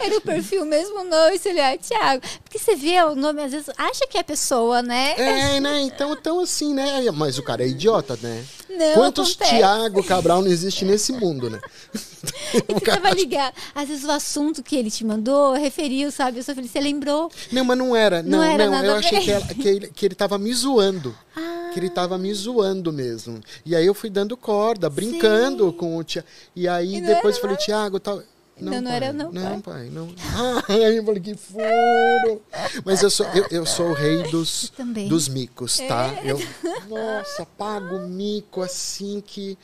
[0.00, 2.22] Era o perfil mesmo não, esse olhar, Thiago.
[2.42, 5.14] Porque você vê o nome, às vezes, acha que é a pessoa, né?
[5.18, 5.82] É, né?
[5.82, 7.10] Então, então assim, né?
[7.12, 8.44] Mas o cara é idiota, né?
[8.70, 9.56] Não, Quantos acontece.
[9.56, 11.60] Tiago Cabral não existe nesse mundo, né?
[12.68, 13.54] E você tava ligado.
[13.74, 16.38] Às vezes o assunto que ele te mandou referiu, sabe?
[16.38, 17.30] Eu só falei, você lembrou?
[17.52, 18.22] Não, mas não era.
[18.22, 20.52] Não, Não não, era nada eu achei que, ela- que ele, que ele tava me
[20.54, 21.14] zoando.
[21.36, 23.40] Ah, Que ele tava me zoando mesmo.
[23.66, 25.76] E aí eu fui dando corda, brincando Sim.
[25.76, 26.28] com o Tiago.
[26.54, 28.22] E aí E não depois eu falei, Tiago, tal.
[28.56, 30.08] Não, não pai, era não, Não, pai, não.
[30.68, 32.40] Ai, eu falei, que furo.
[32.84, 34.72] Mas eu sou, eu, eu sou o rei dos,
[35.08, 36.14] dos micos, tá?
[36.22, 36.30] É.
[36.30, 36.40] Eu,
[36.88, 39.58] nossa, pago mico assim que.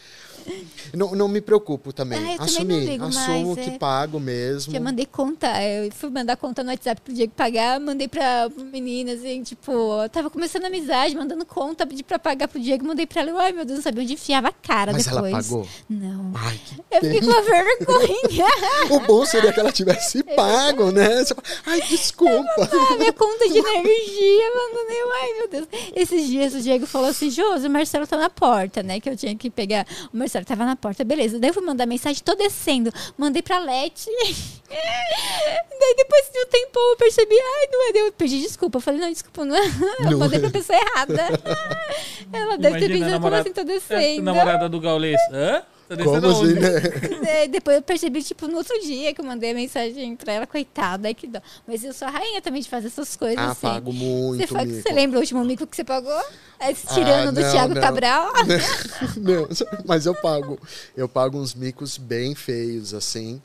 [0.94, 2.18] Não, não me preocupo também.
[2.18, 3.78] Ah, eu também não Assumi, ligo assumo mais, que é.
[3.78, 4.72] pago mesmo.
[4.72, 9.12] Já mandei conta, eu fui mandar conta no WhatsApp pro Diego pagar, mandei pra menina,
[9.12, 13.06] assim, tipo, eu tava começando a amizade, mandando conta, pedi pra pagar pro Diego, mandei
[13.06, 15.32] pra ela, ai meu Deus, não sabia onde enfiava a cara Mas depois.
[15.32, 15.68] ela pagou?
[15.88, 16.32] Não.
[16.34, 18.50] Ai, que Eu fiquei com vergonha.
[18.90, 21.08] O bom seria que ela tivesse pago, né?
[21.66, 22.68] Ai, desculpa.
[22.72, 25.68] Ah, minha conta de energia, mano, eu, ai meu Deus.
[25.94, 29.00] Esses dias o Diego falou assim, Josi, o Marcelo tá na porta, né?
[29.00, 29.86] Que eu tinha que pegar.
[30.12, 31.38] O Marcelo tava na porta, beleza.
[31.38, 32.92] Daí eu fui mandar mensagem, tô descendo.
[33.16, 34.08] Mandei pra Leti.
[34.70, 37.92] Daí depois de um tempo eu percebi, ai, não é.
[37.92, 38.78] Daí Eu pedi desculpa.
[38.78, 39.66] Eu falei, não, desculpa, não é.
[40.00, 40.40] Eu Não mandei é.
[40.42, 41.28] pra pessoa errada.
[42.32, 44.22] Ela deve ter Imagina, pensado, como assim, tô é, descendo.
[44.22, 45.20] namorada do Gaulês.
[45.32, 45.62] Hã?
[45.96, 46.70] Tá Como assim, né?
[47.26, 50.46] É, depois eu percebi, tipo, no outro dia que eu mandei a mensagem pra ela,
[50.46, 51.40] coitada, que dó.
[51.66, 53.38] Mas eu sou a rainha também de fazer essas coisas.
[53.38, 53.60] Ah, assim.
[53.62, 54.82] pago Você, muito mico.
[54.82, 56.22] você lembra o último mico que você pagou?
[56.60, 57.82] É esse tirando Ah, do não, Thiago não.
[57.82, 58.32] Cabral?
[59.16, 59.48] Não,
[59.84, 60.60] mas eu pago.
[60.96, 63.42] Eu pago uns micos bem feios, assim.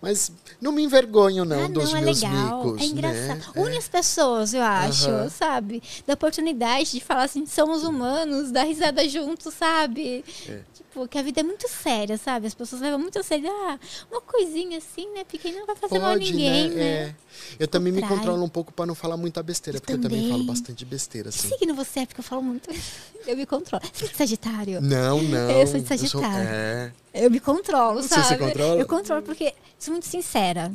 [0.00, 2.64] Mas não me envergonho, não, ah, dos não, é meus legal.
[2.64, 2.80] micos.
[2.80, 3.38] é engraçado.
[3.38, 3.62] Né?
[3.62, 5.82] Une as pessoas, eu acho, sabe?
[6.06, 10.24] Da oportunidade de falar assim, somos humanos, dar risada juntos, sabe?
[10.48, 10.60] É.
[10.92, 12.46] Tipo, que a vida é muito séria, sabe?
[12.46, 13.48] As pessoas levam muito a sério.
[13.50, 13.78] Ah,
[14.10, 15.24] uma coisinha assim, né?
[15.24, 16.74] Pequena não vai fazer mal a Pode, ninguém, né?
[16.74, 16.84] né?
[16.84, 17.14] É.
[17.58, 18.18] Eu também me Contrai.
[18.18, 20.30] controlo um pouco pra não falar muita besteira, Eu porque eu também também.
[20.32, 21.48] falo bastante besteira, Que assim.
[21.48, 22.06] signo você é?
[22.06, 22.68] Porque eu falo muito.
[23.26, 23.82] Eu me controlo.
[23.92, 24.80] Você é de Sagitário?
[24.82, 25.50] Não, não.
[25.52, 26.48] Eu sou de sou- Sagitário.
[26.48, 26.92] é.
[27.14, 28.26] Eu me controlo, Você sabe?
[28.26, 28.80] se controla?
[28.80, 30.72] Eu controlo porque sou muito sincera.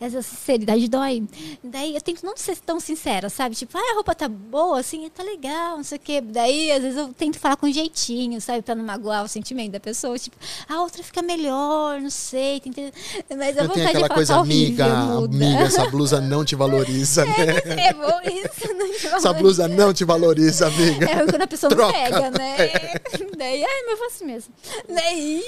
[0.00, 1.22] Essa sinceridade dói.
[1.62, 3.54] Daí eu tento não ser tão sincera, sabe?
[3.54, 6.20] Tipo, ah, a roupa tá boa, assim, tá legal, não sei o quê.
[6.20, 8.62] Daí, às vezes, eu tento falar com jeitinho, sabe?
[8.62, 10.18] Pra não magoar o sentimento da pessoa.
[10.18, 10.36] Tipo,
[10.68, 12.60] a outra fica melhor, não sei.
[12.60, 12.80] Tenta...
[13.36, 15.36] Mas a Eu vontade tenho de aquela falar, coisa, tá horrível, amiga, muda.
[15.36, 17.32] amiga, essa blusa não te valoriza, né?
[17.88, 19.34] É bom isso, não te Essa valoriza.
[19.34, 21.06] blusa não te valoriza, amiga.
[21.10, 21.92] É quando a pessoa Troca.
[21.92, 22.56] não pega, né?
[23.36, 24.52] Daí, ai, mas eu faço mesmo.
[24.88, 25.42] Daí.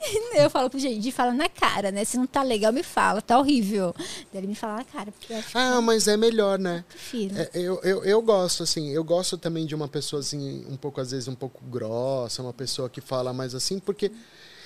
[0.34, 2.04] Eu falo pro gente, fala na cara, né?
[2.04, 3.94] Se não tá legal, me fala, tá horrível.
[4.32, 6.58] Daí ele me fala na cara, porque eu acho que Ah, eu mas é melhor,
[6.58, 6.84] né?
[6.88, 7.36] prefiro.
[7.38, 11.00] É, eu, eu, eu gosto, assim, eu gosto também de uma pessoa, assim, um pouco,
[11.00, 14.10] às vezes, um pouco grossa, uma pessoa que fala mais assim, porque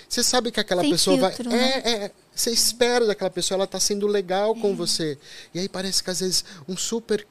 [0.08, 1.58] você sabe que aquela pessoa filtro, vai.
[1.58, 1.82] né?
[1.84, 5.18] É, é, você espera daquela pessoa, ela tá sendo legal com você.
[5.52, 7.26] E aí parece que, às vezes, um super,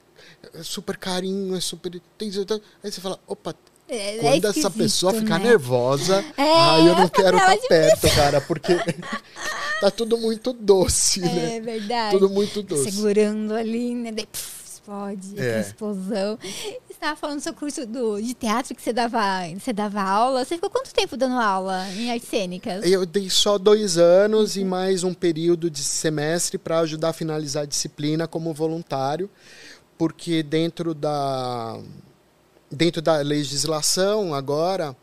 [0.61, 2.01] super carinho, é super.
[2.19, 3.55] Aí você fala, opa.
[3.87, 5.49] É, é Quando essa esquisito, pessoa ficar né?
[5.49, 8.73] nervosa, É, ai, eu não quero estar perto, cara, porque
[9.81, 11.57] tá tudo muito doce, né?
[11.57, 12.17] É verdade.
[12.17, 12.91] Tudo muito doce.
[12.91, 14.11] Segurando ali, né?
[14.11, 14.27] Daí,
[14.65, 15.61] explode, É.
[15.61, 16.37] explosão.
[16.41, 19.19] Você estava falando do seu curso do, de teatro que você dava,
[19.57, 20.43] você dava aula.
[20.43, 22.85] Você ficou quanto tempo dando aula em artes cênicas?
[22.85, 27.63] Eu dei só dois anos e mais um período de semestre para ajudar a finalizar
[27.63, 29.29] a disciplina como voluntário,
[29.97, 31.79] porque dentro da
[32.73, 34.95] dentro da legislação agora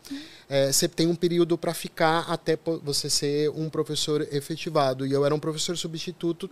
[0.49, 5.07] é, você tem um período para ficar até você ser um professor efetivado.
[5.07, 6.49] E eu era um professor substituto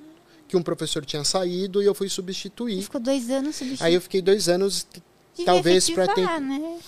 [0.47, 2.81] que um professor tinha saído e eu fui substituir.
[2.81, 3.83] ficou dois anos substituindo.
[3.83, 4.87] Aí eu fiquei dois anos
[5.35, 6.79] Devia talvez para ter né?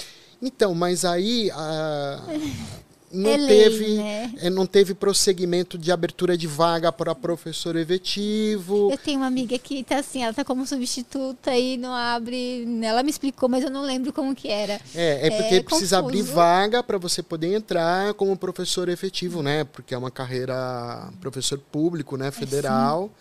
[0.41, 2.23] então, mas aí ah,
[3.13, 4.33] não É lei, teve né?
[4.41, 8.89] eh, não teve prosseguimento de abertura de vaga para professor efetivo.
[8.91, 12.65] Eu tenho uma amiga que tá assim, ela tá como substituta e não abre.
[12.83, 14.79] Ela me explicou, mas eu não lembro como que era.
[14.95, 16.35] É, é porque É precisa abrir confuso.
[16.35, 19.63] vaga para você poder entrar como professor efetivo, né?
[19.63, 23.11] Porque é uma carreira professor público, né, federal.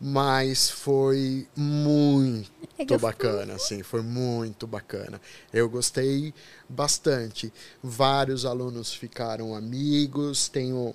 [0.00, 5.20] Mas foi muito É eu bacana, assim, foi muito bacana.
[5.52, 6.34] Eu gostei
[6.68, 7.52] bastante.
[7.82, 10.94] Vários alunos ficaram amigos, tenho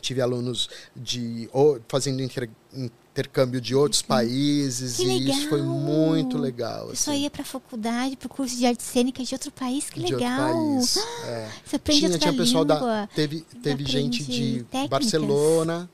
[0.00, 5.04] tive alunos de o- fazendo inter- intercâmbio de outros países Uhum.
[5.06, 5.74] Que e isso foi legal!
[5.78, 6.86] muito legal.
[6.88, 10.00] Você só assim, ia pra faculdade, pro curso de artes cênicas de outro país, que
[10.00, 10.52] de outro legal.
[10.52, 10.96] país.
[11.24, 11.48] É.
[11.64, 12.74] Você aprende Tinha, outra tinha pessoal da.
[12.74, 13.08] língua.
[13.14, 14.88] Teve, teve gente de técnicas.
[14.90, 15.88] Barcelona,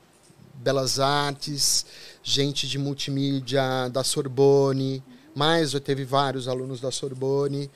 [0.61, 1.85] Belas Artes,
[2.23, 5.03] gente de multimídia da Sorbonne,
[5.35, 7.69] mais teve vários alunos da Sorbonne.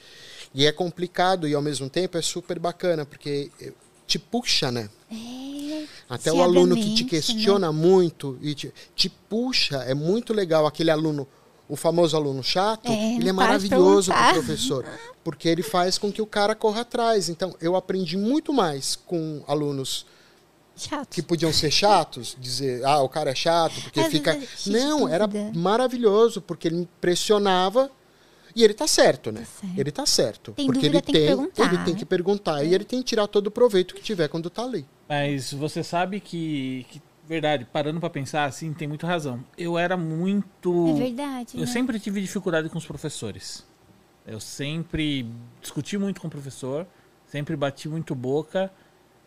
[0.53, 3.73] E é complicado e ao mesmo tempo é super bacana, porque eh,
[4.07, 4.89] te puxa, né?
[5.11, 7.09] É, Até o aluno que te né?
[7.09, 10.65] questiona muito e te, te puxa, é muito legal.
[10.65, 11.27] Aquele aluno,
[11.67, 14.33] o famoso aluno chato, É, ele é para maravilhoso pro perguntar.
[14.45, 14.86] professor,
[15.23, 17.27] porque ele faz com que o cara corra atrás.
[17.27, 20.05] Então, eu aprendi muito mais com alunos
[20.76, 21.09] chato.
[21.09, 24.32] que podiam ser chatos, dizer, ah, o cara é chato, porque Às fica.
[24.32, 27.89] é Não, era maravilhoso, porque ele me pressionava.
[28.55, 29.41] E ele tá certo, né?
[29.41, 29.80] Tá certo.
[29.80, 30.51] Ele tá certo.
[30.53, 31.65] Tem porque dúvida, ele tem que tem, perguntar.
[31.65, 32.63] ele tem que perguntar.
[32.63, 34.86] E ele tem que tirar todo o proveito que tiver quando tá ali.
[35.09, 39.43] Mas você sabe que, que, verdade, parando pra pensar assim, tem muita razão.
[39.57, 40.88] Eu era muito.
[40.89, 41.55] É verdade.
[41.55, 41.65] Eu né?
[41.65, 43.65] sempre tive dificuldade com os professores.
[44.26, 45.30] Eu sempre
[45.61, 46.88] discuti muito com o professor,
[47.28, 48.71] sempre bati muito boca.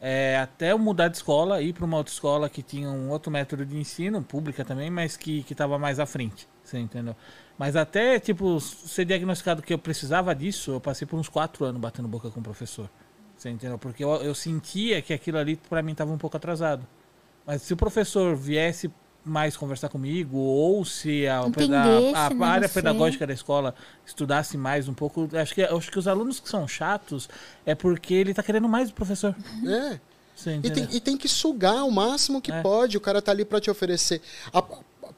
[0.00, 3.32] É, até eu mudar de escola, ir para uma outra escola que tinha um outro
[3.32, 6.48] método de ensino, pública também, mas que estava mais à frente.
[6.62, 7.16] Você entendeu?
[7.58, 11.80] Mas até, tipo, ser diagnosticado que eu precisava disso, eu passei por uns quatro anos
[11.80, 12.88] batendo boca com o professor.
[13.36, 13.78] Você entendeu?
[13.78, 16.86] Porque eu, eu sentia que aquilo ali para mim estava um pouco atrasado.
[17.44, 18.90] Mas se o professor viesse
[19.28, 21.48] mais conversar comigo, ou se a, a,
[22.30, 22.74] né, área você.
[22.74, 23.74] pedagógica da escola
[24.06, 27.28] estudasse mais um pouco, acho que, acho que os alunos que são chatos
[27.66, 29.34] é porque ele está querendo mais do professor.
[29.66, 30.00] É.
[30.34, 32.62] Você E tem, e tem que sugar o máximo que É.
[32.62, 32.96] pode.
[32.96, 34.22] O cara tá ali para te oferecer
[34.52, 34.62] a, a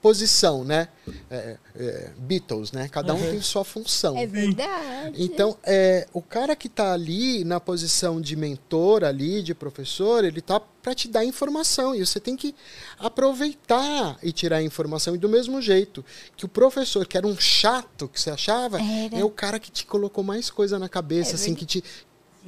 [0.01, 0.89] posição, né?
[1.31, 2.89] É, é, Beatles, né?
[2.89, 3.31] Cada um Uhum.
[3.31, 4.17] tem sua função.
[4.17, 5.23] É verdade.
[5.23, 10.41] Então, é, o cara que tá ali na posição de mentor ali, de professor, ele
[10.41, 12.55] tá para te dar informação e você tem que
[12.99, 15.15] aproveitar e tirar a informação.
[15.15, 16.05] E do mesmo jeito
[16.37, 19.19] que o professor, que era um chato que você achava, Era.
[19.19, 21.85] é o cara que te colocou mais coisa na cabeça, É assim, que te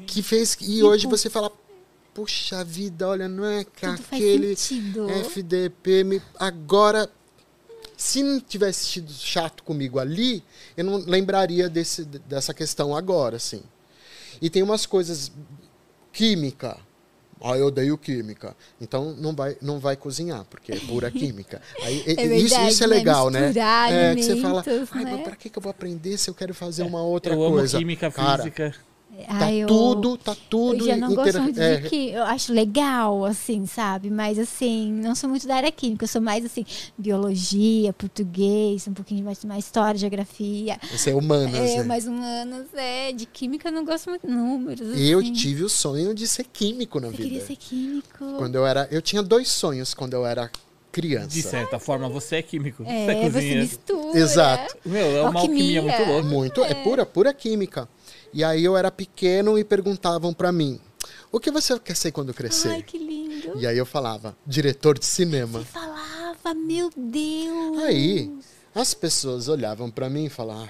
[0.07, 1.53] que fez e hoje você fala
[2.14, 4.55] Puxa vida, olha, não é que aquele.
[4.55, 7.11] FDP me agora
[8.03, 10.42] se não tivesse sido chato comigo ali,
[10.76, 13.62] eu não lembraria desse, dessa questão agora, assim.
[14.40, 15.30] E tem umas coisas
[16.12, 16.76] química.
[17.44, 18.57] Ah, eu odeio química.
[18.80, 21.61] Então não vai, não vai cozinhar, porque é pura química.
[21.82, 22.94] Aí, É isso, verdade, isso é né?
[22.94, 23.40] legal, né?
[23.46, 25.11] Misturar É, que você fala, ai, né?
[25.14, 27.57] mas pra que que eu vou aprender se eu quero fazer uma outra eu amo
[27.57, 27.78] coisa?
[27.78, 28.74] química, Cara, física.
[29.14, 32.10] Tá Ai, eu- tudo, tá tudo Eu já não inter- gosto muito é, de que
[32.12, 34.08] eu acho legal, assim, sabe?
[34.10, 36.64] Mas assim, não sou muito da área química, eu sou mais assim,
[36.96, 40.78] biologia, português, um pouquinho mais, mais história, geografia.
[40.90, 41.82] Você é humanas, É, né?
[41.84, 43.12] mais humanas, é.
[43.12, 44.98] De química eu não gosto muito de números.
[44.98, 45.32] Eu assim.
[45.32, 47.28] tive o sonho de ser químico na Você vida.
[47.28, 48.24] queria ser químico.
[48.38, 50.50] Quando eu era, eu tinha dois sonhos quando eu era
[50.90, 51.28] criança.
[51.28, 52.82] De certa forma, você é químico.
[52.86, 53.60] É, você você cozinha.
[53.62, 54.18] mistura.
[54.18, 54.76] Exato.
[54.84, 55.82] Meu, é uma alquimia, Alquimia.
[55.82, 56.28] muito louca.
[56.28, 56.74] Muito, é.
[56.82, 57.88] pura, pura química.
[58.33, 60.80] E aí eu era pequeno e perguntavam pra mim:
[61.30, 63.61] "O que você quer ser quando crescer?" Ai, que lindo.
[63.61, 65.61] E aí eu falava: "Diretor de cinema".
[65.61, 67.78] Você falava, meu Deus.
[67.85, 68.33] Aí
[68.74, 70.68] as pessoas olhavam pra mim e falavam: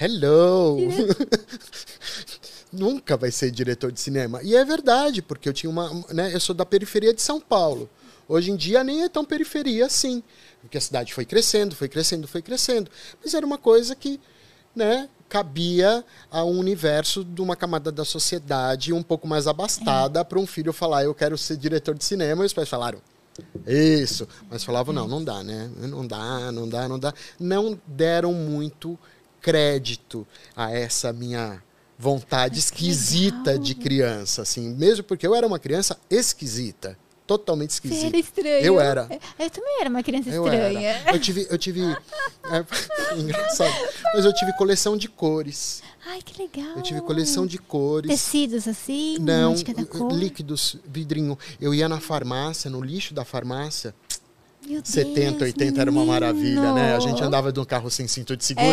[0.00, 0.78] "Hello".
[2.72, 4.40] Nunca vai ser diretor de cinema.
[4.42, 7.88] E é verdade, porque eu tinha uma, né, eu sou da periferia de São Paulo.
[8.28, 10.22] Hoje em dia nem é tão periferia assim,
[10.60, 12.90] porque a cidade foi crescendo, foi crescendo, foi crescendo.
[13.22, 14.18] Mas era uma coisa que,
[14.74, 20.38] né, cabia a um universo de uma camada da sociedade um pouco mais abastada para
[20.38, 23.00] um filho falar, eu quero ser diretor de cinema, e os pais falaram,
[23.66, 24.28] isso.
[24.48, 25.68] Mas falavam, não, não dá, né?
[25.76, 27.12] Não dá, não dá, não dá.
[27.40, 28.96] Não deram muito
[29.40, 30.24] crédito
[30.54, 31.60] a essa minha
[31.98, 34.72] vontade esquisita de criança, assim.
[34.72, 36.96] Mesmo porque eu era uma criança esquisita.
[37.26, 38.06] Totalmente Você esquisita.
[38.08, 38.64] era estranho.
[38.66, 39.08] Eu era.
[39.38, 40.88] Eu também era uma criança Eu estranha.
[40.90, 41.12] era.
[41.16, 41.46] Eu tive.
[41.48, 42.64] Eu tive é,
[43.16, 43.72] engraçado.
[44.14, 45.82] Mas eu tive coleção de cores.
[46.06, 46.76] Ai, que legal.
[46.76, 48.10] Eu tive coleção de cores.
[48.10, 49.16] Tecidos assim?
[49.18, 49.54] Não,
[50.12, 51.38] líquidos, vidrinho.
[51.58, 53.94] Eu ia na farmácia, no lixo da farmácia.
[54.66, 56.94] Meu Deus, 70, 80 era uma maravilha, né?
[56.94, 57.26] A gente menino.
[57.26, 58.64] andava de um carro sem cinto de É,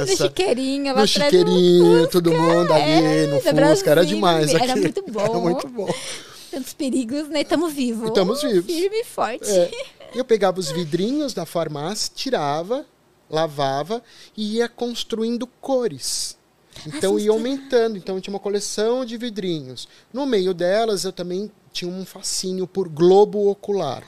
[0.00, 0.28] no segurança.
[0.28, 3.48] chiqueirinho, lá no chiqueirinho, todo mundo ali é, no Fusca.
[3.48, 4.04] Era Brasília.
[4.06, 4.80] demais Era aqui.
[4.80, 5.20] muito bom.
[5.20, 5.94] Era muito bom.
[6.58, 7.44] Tantos perigos, né?
[7.44, 8.10] Tamo vivos.
[8.10, 8.66] E tamo vivos.
[8.66, 9.48] Firme e forte.
[9.48, 9.70] É.
[10.12, 12.84] Eu pegava os vidrinhos da farmácia, tirava,
[13.30, 14.02] lavava
[14.36, 16.36] e ia construindo cores.
[16.86, 17.96] Então ia aumentando.
[17.96, 19.86] Então tinha uma coleção de vidrinhos.
[20.12, 24.02] No meio delas eu também tinha um fascínio por globo ocular.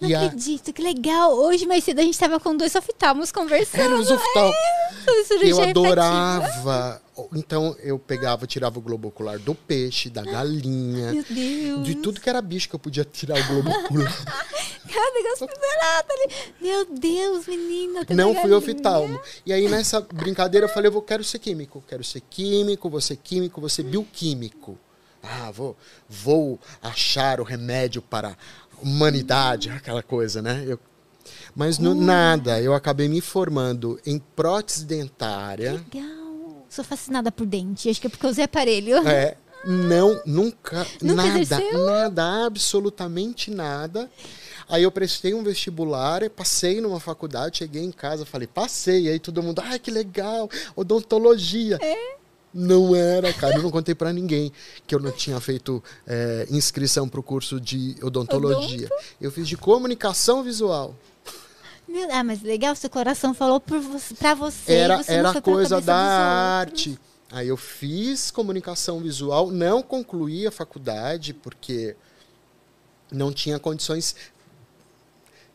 [0.00, 1.32] Não E a- acredito, que legal.
[1.34, 3.80] Hoje mais cedo a gente tava com dois oftalmos conversando.
[3.82, 4.52] Era os oftal.
[5.04, 7.02] sobre cirurgia Eu adorava.
[7.34, 11.84] Então eu pegava, tirava o globo ocular do peixe, da galinha, Meu Deus.
[11.84, 14.24] de tudo que era bicho que eu podia tirar o globo ocular.
[14.88, 16.34] Cara, negócio pisarado ali.
[16.60, 18.06] Meu Deus, menina.
[18.10, 19.20] Não fui oftalmo.
[19.44, 21.82] E aí nessa brincadeira eu falei, eu vou, quero ser químico.
[21.88, 24.78] Quero ser químico, vou ser químico, vou ser bioquímico.
[25.22, 25.76] Ah, vou,
[26.08, 28.36] vou achar o remédio para a
[28.82, 30.64] humanidade, aquela coisa, né?
[30.66, 30.78] Eu-
[31.54, 35.72] mas no, nada, eu acabei me formando em prótese dentária.
[35.72, 36.66] Legal.
[36.70, 37.88] Sou fascinada por dente.
[37.90, 38.96] Acho que é porque eu usei aparelho.
[39.08, 41.84] É, não, nunca, Nunca nada, exerceu?
[41.84, 44.10] nada, absolutamente nada.
[44.68, 49.08] Aí eu prestei um vestibular, passei numa faculdade, cheguei em casa, falei, passei.
[49.08, 51.78] Aí todo mundo, ai, que legal, odontologia.
[52.52, 54.50] Não era, cara, eu não contei pra ninguém
[54.86, 58.88] que eu não tinha feito é, inscrição pro curso de odontologia.
[59.20, 60.94] Eu fiz de comunicação visual.
[61.86, 64.72] Meu- ah, mas legal, seu coração falou por você, pra você.
[64.72, 66.98] era você era coisa da arte.
[67.30, 71.94] Aí eu fiz comunicação visual, não concluí a faculdade porque
[73.12, 74.16] não tinha condições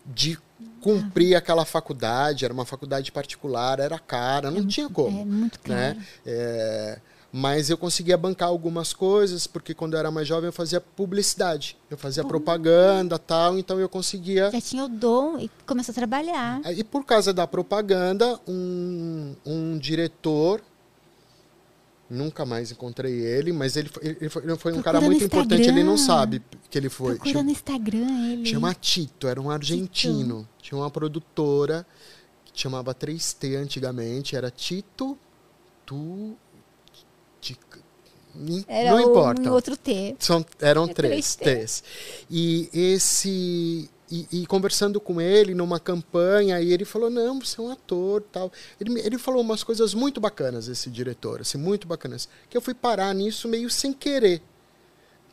[0.06, 0.38] de
[0.84, 5.80] cumprir aquela faculdade, era uma faculdade particular, era cara, não tinha como, É muito caro.
[5.80, 6.06] né?
[6.26, 7.00] É,
[7.32, 11.78] mas eu conseguia bancar algumas coisas, porque quando eu era mais jovem eu fazia publicidade,
[11.90, 16.62] eu fazia propaganda tal, então eu conseguia Já tinha o dom e começou a trabalhar.
[16.76, 20.62] e por causa da propaganda, um, um diretor,
[22.14, 25.62] nunca mais encontrei ele, mas ele foi, ele foi, ele foi um cara muito importante,
[25.64, 26.16] ele não Instagram.
[26.20, 27.16] sabe que ele foi.
[27.16, 28.46] Procura Chama, no Instagram ele.
[28.46, 30.48] chama Tito, era um argentino.
[30.62, 31.86] Tinha uma produtora
[32.46, 35.18] que chamava 3T antigamente, era Tito,
[35.86, 36.36] Tu.
[37.42, 37.58] Ti-
[38.36, 39.42] Ni- Era não o- importa.
[39.50, 40.16] um outro T.
[40.18, 41.84] São, eram É três três T's.
[42.32, 43.88] E esse.
[44.12, 48.22] E, e conversando com ele numa campanha, e ele falou: Não, você é um ator
[48.32, 48.52] tal.
[48.80, 52.28] Ele, ele falou umas coisas muito bacanas, esse diretor, assim, muito bacanas.
[52.50, 54.42] Que eu fui parar nisso meio sem querer.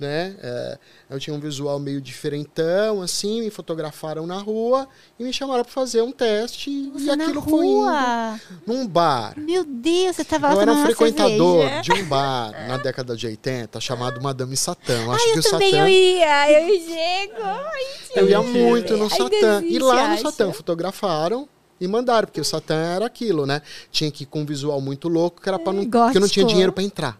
[0.00, 0.34] Né?
[0.42, 0.78] É,
[1.10, 4.88] eu tinha um visual meio diferentão, assim, me fotografaram na rua
[5.18, 6.90] e me chamaram para fazer um teste.
[6.94, 9.34] Você e aquilo foi indo num bar.
[9.36, 11.82] Meu Deus, você tava lá Eu era um frequentador cerveja.
[11.82, 14.94] de um bar na década de 80 chamado Madame Satã.
[15.02, 15.82] Eu Acho Ai, que eu o também Satã.
[15.82, 16.50] eu ia.
[16.52, 17.42] Eu e Diego.
[17.42, 17.82] Ai,
[18.16, 19.62] Eu ia muito no Satã.
[19.66, 20.18] E lá no.
[20.18, 21.46] Satã fotografaram
[21.78, 23.60] e mandaram, porque o Satã era aquilo, né?
[23.90, 26.28] Tinha que ir com um visual muito louco, que era para não, porque eu não
[26.28, 26.46] tinha gótico.
[26.48, 27.18] dinheiro para entrar.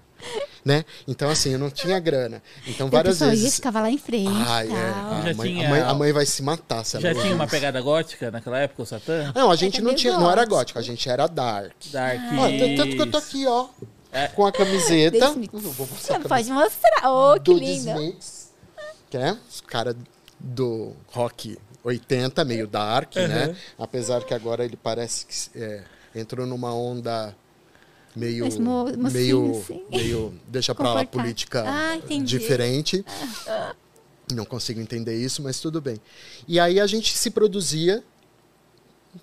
[0.64, 0.84] Né?
[1.08, 2.42] Então, assim, eu não tinha grana.
[2.66, 3.54] Então, E o várias vezes.
[3.56, 4.28] ficava lá em frente.
[4.46, 4.92] Ai, é.
[4.92, 5.12] tal.
[5.12, 7.44] A Já mãe, tinha- a, mãe, a mãe vai se matar, se Já tinha uma
[7.44, 7.50] isso.
[7.50, 9.32] pegada gótica naquela época, o Satã?
[9.34, 10.54] Não, a gente É não tinha, não era gótico.
[10.56, 11.72] gótico, a gente era dark.
[11.90, 12.20] Dark.
[12.38, 13.68] Ó, t- tanto que eu tô aqui, ó,
[14.34, 15.32] com a camiseta.
[15.52, 17.08] Você pode mostrar.
[17.10, 17.90] Oh, que lindo.
[17.90, 18.50] Smiths,
[19.08, 19.96] que é os cara
[20.38, 23.56] do rock 80, meio dark, né?
[23.78, 25.82] Apesar que agora ele parece que é,
[26.14, 27.34] entrou numa onda
[28.16, 29.84] meio mocinho, meio assim.
[29.90, 31.20] meio deixa pra lá Confortável.
[31.20, 33.04] política Ah, diferente.
[34.32, 36.00] Não consigo entender isso, mas tudo bem.
[36.46, 38.02] E aí a gente se produzia,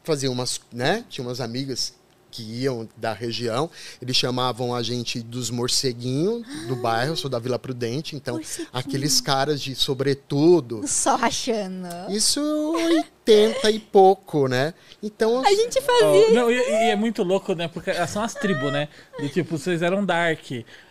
[0.04, 1.06] fazia umas, né?
[1.10, 1.94] Tinha umas amigas
[2.30, 3.70] que iam da região,
[4.02, 8.40] eles chamavam a gente dos morceguinhos do bairro, sou da Vila Prudente, então
[8.72, 11.88] aqueles caras de sobretudo, Só rachando.
[12.10, 12.42] isso
[13.28, 14.73] 80 e pouco, né?
[15.03, 16.30] Então A gente fazia.
[16.32, 17.67] não, e, e é muito louco, né?
[17.67, 18.88] Porque são as tribos, né?
[19.19, 20.39] Do tipo, vocês eram Dark.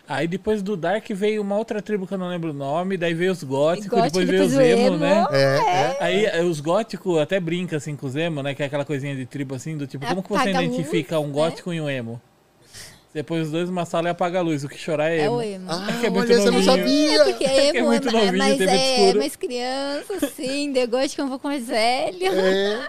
[0.07, 3.13] Aí depois do Dark veio uma outra tribo que eu não lembro o nome, daí
[3.13, 4.97] veio os góticos, Gótico, depois veio os depois o emo, emo.
[4.97, 5.25] né?
[5.31, 5.97] é, é.
[5.99, 8.55] Aí eh, os góticos até brinca assim com os emo, né?
[8.55, 11.31] Que é aquela coisinha de tribo assim, do tipo, como que você identifica luz, um
[11.31, 12.21] gótico e um emo?
[13.23, 15.35] Põe os dois numa sala e apaga a luz, o que chorar é É emo.
[15.35, 15.65] o emo.
[15.69, 16.63] Ah, que é muito olha, você não novinho.
[16.63, 17.21] sabia.
[17.21, 20.71] É porque É emo é, muito novinho, mais, TV é, mais criança, sim.
[20.71, 22.27] De gosto é um pouco mais velho.
[22.27, 22.87] É.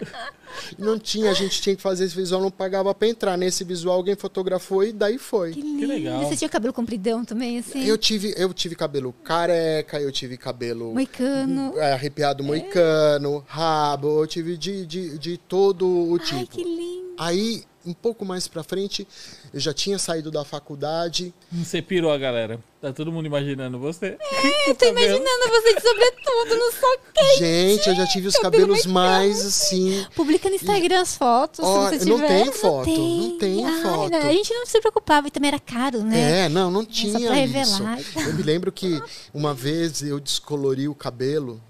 [0.79, 3.37] Não tinha, a gente tinha que fazer esse visual, não pagava pra entrar.
[3.37, 5.53] Nesse visual alguém fotografou e daí foi.
[5.53, 5.87] Que lindo.
[5.87, 6.25] legal.
[6.25, 7.85] Você tinha cabelo compridão também, assim?
[7.85, 11.75] Eu tive, eu tive cabelo careca, eu tive cabelo Moicano.
[11.79, 16.39] é, arrepiado moicano, rabo, eu tive de, de, de todo o tipo.
[16.39, 17.09] Ai, que lindo.
[17.19, 19.07] Aí, um pouco mais pra frente,
[19.55, 21.33] eu já tinha saído da faculdade.
[21.51, 22.61] Você pirou a galera.
[22.81, 24.19] Tá todo mundo imaginando você.
[24.67, 27.39] Eu tô imaginando você de sobretudo no soquete.
[27.39, 30.07] Gente, eu já tive os Cabelo cabelos mais assim.
[30.15, 32.29] Publica no Instagram as fotos, Ó, se você não tiver.
[32.45, 34.11] tem foto, não tem Ai, foto.
[34.11, 36.45] não, a gente não se preocupava e também era caro, né?
[36.45, 37.83] É, não, não Só tinha pra isso.
[37.83, 37.99] revelar.
[38.29, 39.01] Eu me lembro que
[39.33, 41.61] uma vez eu descolori o cabelo.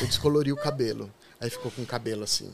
[0.00, 1.10] Eu descolori o cabelo.
[1.40, 2.52] Aí ficou com o cabelo assim.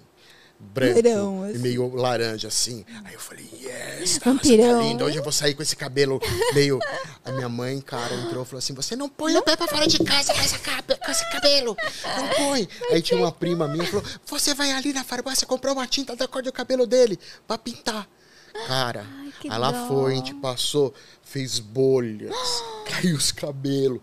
[0.59, 1.59] Branco e assim.
[1.59, 2.85] meio laranja, assim.
[3.05, 4.79] Aí eu falei, yes, tá, você Vampirão.
[4.81, 5.05] tá lindo.
[5.05, 6.21] Hoje eu vou sair com esse cabelo
[6.55, 6.79] meio...
[7.25, 9.87] A minha mãe, cara, entrou e falou assim, você não põe o pé pra fora
[9.87, 11.77] de casa com, essa cabe- com esse cabelo.
[12.17, 12.69] Não põe.
[12.93, 16.29] Aí tinha uma prima minha falou, você vai ali na farmácia comprar uma tinta da
[16.29, 18.09] cor do cabelo dele pra pintar.
[18.69, 19.05] Cara,
[19.41, 19.89] que ela dó.
[19.89, 22.33] foi, a gente passou, fez bolhas,
[22.89, 24.01] caiu os cabelos.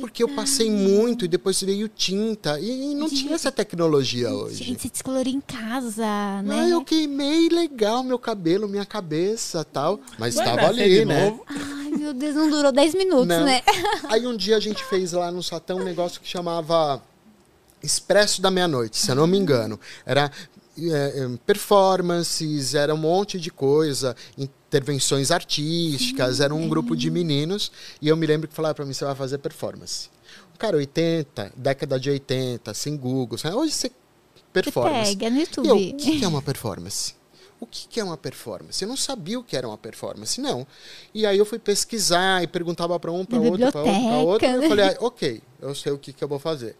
[0.00, 2.58] Porque eu passei muito e depois veio tinta.
[2.58, 4.64] E não tinha essa tecnologia hoje.
[4.64, 6.60] Gente, se descolorir em casa, né?
[6.62, 10.00] Ah, eu queimei legal meu cabelo, minha cabeça tal.
[10.18, 11.30] Mas estava ali, de né?
[11.30, 11.44] novo.
[11.46, 13.44] Ai, meu Deus, não durou 10 minutos, Não.
[13.44, 13.62] né?
[14.10, 17.02] Aí um dia a gente fez lá no Satã um negócio que chamava
[17.82, 19.78] Expresso da Meia-Noite, se eu não me engano.
[20.04, 20.30] Era
[20.80, 24.14] é, é, performances, era um monte de coisa,
[24.68, 27.72] intervenções artísticas, era um grupo de meninos.
[28.00, 30.10] E eu me lembro que falaram pra mim, você vai fazer performance.
[30.58, 33.38] Cara, 80, década de 80, sem Google.
[33.54, 33.92] Hoje você Você
[34.52, 35.16] performance.
[35.16, 35.68] pega no E YouTube.
[35.68, 37.14] eu, o que é uma performance?
[37.60, 38.80] O que é uma performance?
[38.82, 40.66] Eu não sabia o que era uma performance, não.
[41.12, 44.46] E aí eu fui pesquisar e perguntava para um, para outro, para outro, para outro.
[44.46, 46.76] E eu falei, ah, ok, eu sei o que, que eu vou fazer.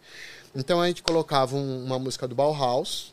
[0.55, 3.13] Então a gente colocava um- uma música do Bauhaus.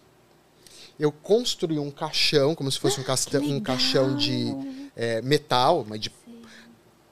[1.00, 4.54] Eu construí um caixão, como se fosse um, casta- um caixão de
[4.96, 6.12] é, metal, mas de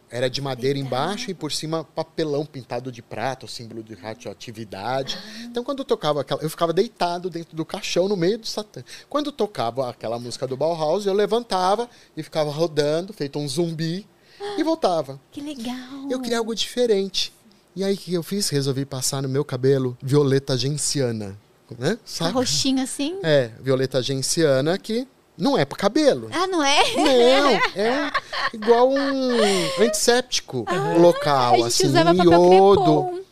[0.09, 5.17] era de madeira embaixo e por cima papelão pintado de prata, o símbolo de radioatividade.
[5.45, 6.39] Então, quando eu tocava aquela.
[6.43, 8.84] Eu ficava deitado dentro do caixão no meio do Satã.
[9.09, 14.07] Quando tocava aquela música do Bauhaus, eu levantava e ficava rodando, feito um zumbi,
[14.55, 15.19] e voltava.
[15.31, 16.07] Que legal.
[16.11, 17.34] Eu queria algo diferente.
[17.75, 18.49] E aí, o que eu fiz?
[18.49, 21.36] Resolvi passar no meu cabelo violeta genciana.
[21.78, 21.95] Né?
[21.95, 22.32] Tá Sabe?
[22.34, 23.20] roxinho assim?
[23.24, 25.07] É, violeta genciana que
[25.38, 26.30] não é para cabelo.
[26.32, 26.84] Ah, não é?
[26.95, 28.11] Não, é
[28.53, 29.38] igual um
[29.80, 30.66] antisséptico
[30.99, 32.76] local, a gente assim, usava um iodo.
[32.76, 33.24] crepom.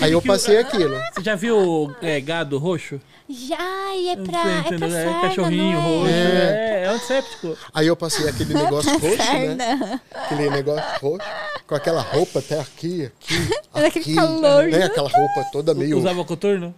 [0.00, 0.96] Aí eu passei aquilo.
[1.14, 3.00] Você já viu é, gado roxo?
[3.28, 4.90] Já, e é pra, é pra entendeu?
[4.90, 6.08] sarna, cachorrinho não roxo.
[6.08, 6.80] é?
[6.80, 7.58] É, é antisséptico.
[7.72, 9.56] Aí eu passei aquele negócio roxo, né?
[9.78, 10.02] Sarna.
[10.12, 11.28] Aquele negócio roxo,
[11.66, 14.78] com aquela roupa até aqui, aqui, aquele aqui, calor, né?
[14.78, 14.84] né?
[14.86, 15.98] Aquela roupa toda meio...
[15.98, 16.74] Usava coturno?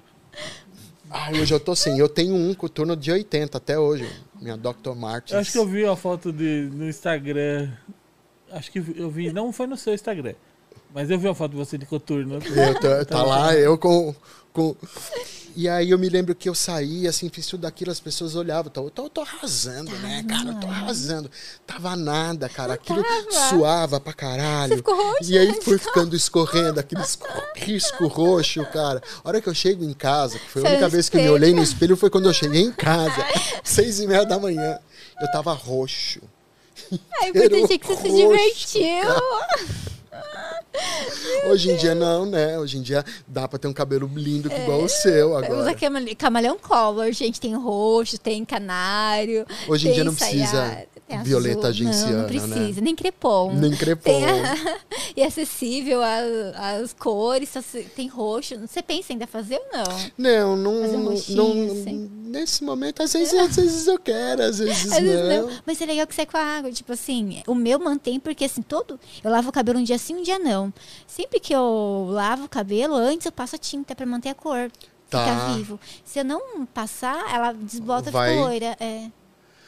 [1.16, 4.04] Ai, hoje eu tô assim, eu tenho um coturno de 80 até hoje,
[4.40, 4.94] minha Dr.
[4.96, 5.30] Martens.
[5.32, 7.70] Eu acho que eu vi uma foto de, no Instagram.
[8.50, 10.34] Acho que eu vi, não foi no seu Instagram.
[10.92, 12.34] Mas eu vi uma foto de você de coturno.
[12.44, 14.12] Eu tô- tá lá, eu com,
[15.56, 18.72] E aí eu me lembro que eu saí, assim, fiz tudo aquilo, as pessoas olhavam,
[18.72, 20.48] tô, tô, tô arrasando, né, cara?
[20.50, 21.30] Eu tô arrasando.
[21.64, 22.74] Tava nada, cara.
[22.74, 23.04] Aquilo
[23.48, 24.82] suava pra caralho.
[24.84, 25.60] Roxo, E aí né?
[25.62, 27.02] foi ficando escorrendo, aquele
[27.54, 29.00] risco roxo, cara.
[29.22, 31.22] A hora que eu chego em casa, que foi a única no vez que eu
[31.22, 33.24] me olhei no espelho, foi quando eu cheguei em casa,
[33.62, 34.80] seis e meia da manhã.
[35.20, 36.20] Eu tava roxo.
[37.22, 39.08] Importante é que você se Roxo, divertiu.
[41.48, 42.58] Hoje em dia não, né?
[42.58, 45.74] Hoje em dia dá pra ter um cabelo lindo que igual o seu Usa agora.
[45.74, 47.40] camale- camaleão color, gente.
[47.40, 49.46] Tem roxo, tem canário.
[49.68, 51.72] Hoje em dia não precisa ensaiado, tem violeta azul.
[51.72, 52.28] genciana, Não, não né?
[52.56, 52.80] precisa.
[52.80, 53.52] Nem crepom.
[53.54, 54.22] Nem crepom.
[54.24, 54.78] A-
[55.16, 57.50] e é acessível as cores.
[57.94, 58.58] Tem roxo.
[58.66, 60.10] Você pensa em ainda fazer ou não?
[60.18, 62.10] Não, não, Fazer um não, roxinho, assim.
[62.24, 65.48] nesse momento, às vezes, às vezes eu quero, às vezes Às vezes não.
[65.48, 65.58] não.
[65.66, 66.70] Mas é legal que sai com a água.
[66.72, 68.98] Tipo assim, o meu mantém, porque assim, todo.
[69.22, 70.72] Eu lavo o cabelo um dia sim, um dia não.
[71.06, 74.70] Sempre que eu lavo o cabelo, antes eu passo a tinta pra manter a cor.
[75.10, 75.20] Tá.
[75.22, 75.78] Ficar vivo.
[76.04, 78.76] Se eu não passar, ela desbota e Vai- fica loira.
[78.80, 79.06] É.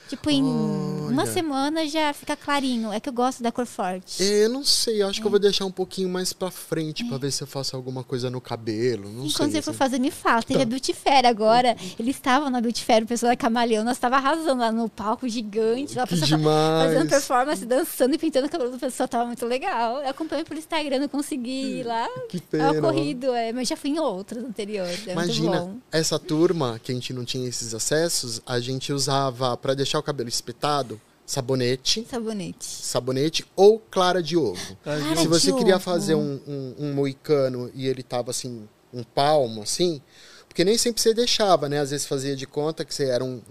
[0.08, 1.32] Tipo, em uma Olha.
[1.32, 2.92] semana já fica clarinho.
[2.92, 4.22] É que eu gosto da cor forte.
[4.22, 5.20] Eu não sei, eu acho É.
[5.20, 8.04] que eu vou deixar um pouquinho mais pra frente pra ver se eu faço alguma
[8.04, 9.10] coisa no cabelo.
[9.10, 9.60] Não Enquanto sei.
[9.60, 9.78] você for assim.
[9.78, 10.42] fazer, me fala.
[10.42, 10.62] Teve Tá.
[10.62, 11.76] a Beauty Fair agora.
[11.98, 13.84] Eles estavam na Beauty Fair, o pessoal da Camaleão.
[13.84, 15.96] Nós tava arrasando lá no palco gigante.
[15.96, 16.92] Lá, Que demais.
[16.92, 19.08] Fazendo performance, dançando e pintando o cabelo do pessoal.
[19.08, 20.02] Tava muito legal.
[20.02, 22.08] Eu acompanhei pelo Instagram, não consegui ir lá.
[22.28, 22.72] Que É pena.
[22.72, 23.52] ocorrido, é.
[23.52, 25.06] Mas já fui em outras anteriores.
[25.06, 29.74] É Imagina, essa turma que a gente não tinha esses acessos, a gente usava pra
[29.74, 32.64] deixar o cabelo espetado, sabonete, Sabonete.
[32.64, 34.76] sabonete ou clara de ovo.
[34.82, 35.84] Clara Se de você queria ovo.
[35.84, 40.00] fazer um, um, um moicano e ele tava assim, um palmo, assim,
[40.48, 41.80] porque nem sempre você deixava, né?
[41.80, 43.42] Às vezes fazia de conta que você era um,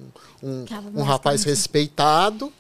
[0.42, 0.66] um,
[0.96, 2.52] um rapaz respeitado.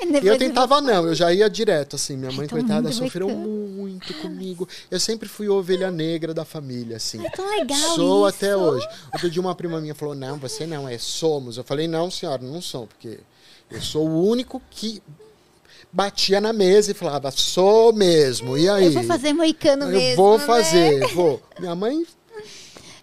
[0.00, 2.16] E eu tentava não, eu já ia direto, assim.
[2.16, 4.68] Minha mãe, todo coitada, sofreu muito comigo.
[4.90, 7.24] Eu sempre fui ovelha negra da família, assim.
[7.26, 8.36] É tão legal Sou isso.
[8.36, 8.86] até hoje.
[9.12, 11.56] Outro dia uma prima minha falou, não, você não, é somos.
[11.56, 13.18] Eu falei, não, senhora, não sou, porque
[13.70, 15.02] eu sou o único que
[15.92, 18.86] batia na mesa e falava, sou mesmo, e aí?
[18.86, 20.44] Eu vou fazer moicano Eu mesmo, vou né?
[20.44, 21.42] fazer, vou.
[21.58, 22.06] Minha mãe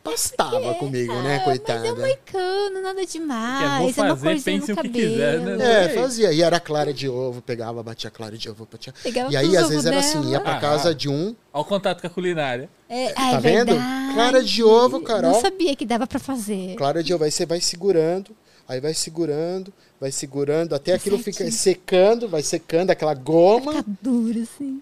[0.06, 1.80] pastava comigo, né, coitada.
[1.80, 3.96] Mas é moicano, nada demais.
[3.96, 5.12] vou é uma fazer, corzinha pense no o que cabelo.
[5.12, 5.86] quiser, né?
[5.86, 6.32] É, fazia.
[6.32, 8.94] E era clara de ovo, pegava, batia clara de ovo, batia.
[9.04, 10.32] Pegava e aí, às vezes, era assim, dela.
[10.32, 10.94] ia pra Ah, casa ah.
[10.94, 12.70] de um, Olha o contato com a culinária.
[12.88, 13.74] É, Tá é vendo?
[13.74, 14.14] verdade.
[14.14, 15.32] Clara de ovo, Carol.
[15.32, 16.76] Não sabia que dava pra fazer.
[16.76, 18.36] clara de ovo, aí você vai segurando,
[18.68, 23.74] Aí vai segurando, vai segurando, até aquilo fica secando, vai secando aquela goma.
[23.74, 24.82] Fica duro, assim.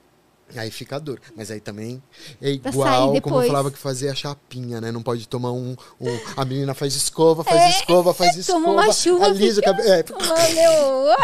[0.56, 1.22] Aí fica duro.
[1.36, 2.02] Mas aí também
[2.42, 4.92] é igual como eu falava que fazia a chapinha, né?
[4.92, 5.76] Não pode tomar um.
[6.00, 8.60] um- a menina faz escova, faz escova, faz escova.
[8.60, 9.90] É, toma uma chuva, alisa o fica- cabelo.
[9.94, 11.16] É, Valeu!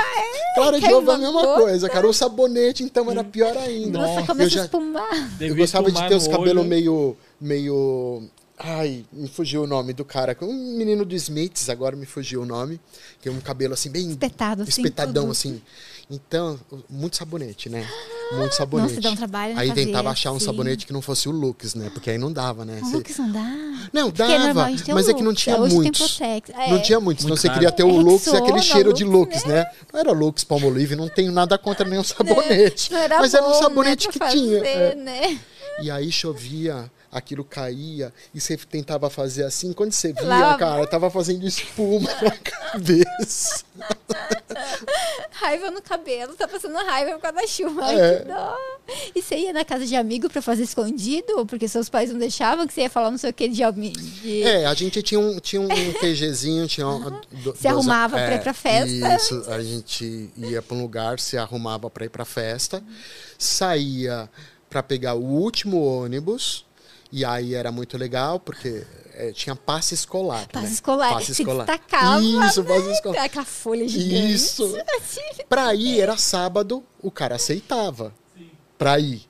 [0.55, 1.61] Clara Jova é a mesma gota.
[1.61, 2.07] coisa, cara.
[2.07, 3.99] O sabonete, então, era pior ainda.
[3.99, 5.37] Nossa, eu, começa já, a espumar.
[5.39, 7.15] eu gostava de ter os cabelos meio.
[7.39, 8.23] meio.
[8.61, 10.35] Ai, me fugiu o nome do cara.
[10.41, 12.77] Um menino do Smiths, agora me fugiu o nome.
[13.21, 14.09] Que é um cabelo assim, bem.
[14.09, 15.31] Espetado, assim, Espetadão, tudo.
[15.31, 15.61] assim.
[16.09, 17.87] Então, muito sabonete, né?
[18.31, 18.89] Muito sabonete.
[18.95, 20.45] Nossa, dá um trabalho, né, Aí fazer tentava achar um assim.
[20.45, 21.91] sabonete que não fosse o Lux, né?
[21.93, 22.79] Porque aí não dava, né?
[22.81, 23.89] O Você- Lux não dá.
[23.93, 26.19] Não, Porque é normal, dava, mas é que não tinha hoje tem muitos.
[26.21, 26.69] É.
[26.71, 27.59] Não tinha muitos, senão Muito você caro.
[27.59, 29.65] queria ter o É Lux e aquele cheiro de Lux, Lux, né?
[29.93, 32.91] Não era Lux, Palmolive, não tenho nada contra nenhum sabonete.
[32.91, 34.57] Não era mas era um bom, sabonete né, que pra tinha.
[34.59, 34.95] fazer, é.
[34.95, 35.39] né?
[35.81, 40.57] E aí chovia, aquilo caía, e você tentava fazer assim, quando você via, Lava.
[40.57, 43.63] cara, tava fazendo espuma na cabeça.
[45.31, 47.91] Raiva no cabelo, tá passando raiva por causa da chuva.
[47.93, 48.25] É.
[49.15, 51.45] E você ia na casa de amigo pra fazer escondido?
[51.45, 53.59] Porque seus pais não deixavam que você ia falar não sei o que de.
[53.71, 54.43] De...
[54.43, 55.67] É, a gente tinha um, tinha um
[55.99, 56.99] QGzinho, tinha um,
[57.43, 59.15] do- Se arrumava pra ir pra festa.
[59.15, 62.83] Isso, a gente ia pra um lugar, se arrumava pra ir pra festa,
[63.37, 64.29] saía
[64.69, 66.65] pra pegar o último ônibus,
[67.11, 68.83] e aí era muito legal, porque
[69.19, 70.47] é, tinha passe escolar.
[70.51, 70.71] Passe né?
[70.73, 71.13] escolar.
[71.13, 71.65] Passe se escolar.
[71.65, 72.21] destacava.
[72.21, 72.69] Isso, né?
[72.75, 73.23] passe escolar.
[73.23, 74.33] Aquela folha gigante.
[74.33, 74.77] Isso.
[75.47, 78.13] Pra ir era sábado, o cara aceitava.
[78.77, 79.27] Pra ir.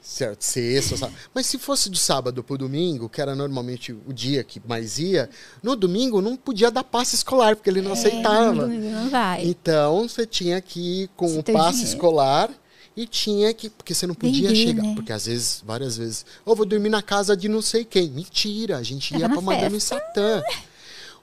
[0.00, 1.16] Certo, sexta, sábado.
[1.32, 5.30] Mas se fosse do sábado pro domingo, que era normalmente o dia que mais ia,
[5.62, 8.52] no domingo não podia dar passe escolar, porque ele não É, aceitava.
[8.52, 9.42] no domingo não vai.
[9.46, 11.94] Então você tinha que ir com o passe dinheiro.
[11.94, 12.50] escolar
[12.96, 13.68] e tinha que.
[13.70, 14.82] Porque você não podia Vender, chegar.
[14.82, 14.92] né?
[14.94, 18.08] Porque às vezes, várias vezes, ou vou dormir na casa de não sei quem.
[18.10, 20.42] Mentira, a gente ia na pra Madame Satã.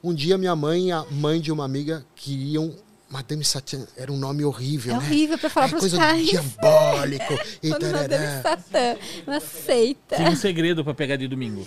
[0.04, 2.74] Um dia minha mãe e a mãe de uma amiga queriam.
[3.08, 5.04] Madame Satã era um nome horrível, É né?
[5.04, 6.26] horrível pra falar Ai, pros coisa pais.
[6.30, 7.34] diabólico.
[7.62, 8.96] E temos Satã,
[9.26, 10.16] uma seita.
[10.16, 11.66] Tinha um segredo pra pegar de domingo.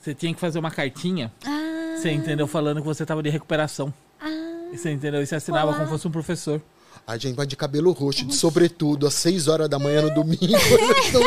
[0.00, 2.46] Você tinha que fazer uma cartinha, Ah, você entendeu?
[2.48, 3.94] Falando que você tava de recuperação.
[4.20, 4.26] ah,
[4.72, 5.22] você entendeu?
[5.22, 5.76] E você assinava Olá.
[5.78, 6.60] como fosse um professor.
[7.06, 10.36] A gente vai de cabelo roxo, de sobretudo, às 6 horas da manhã no domingo.
[11.08, 11.22] Então,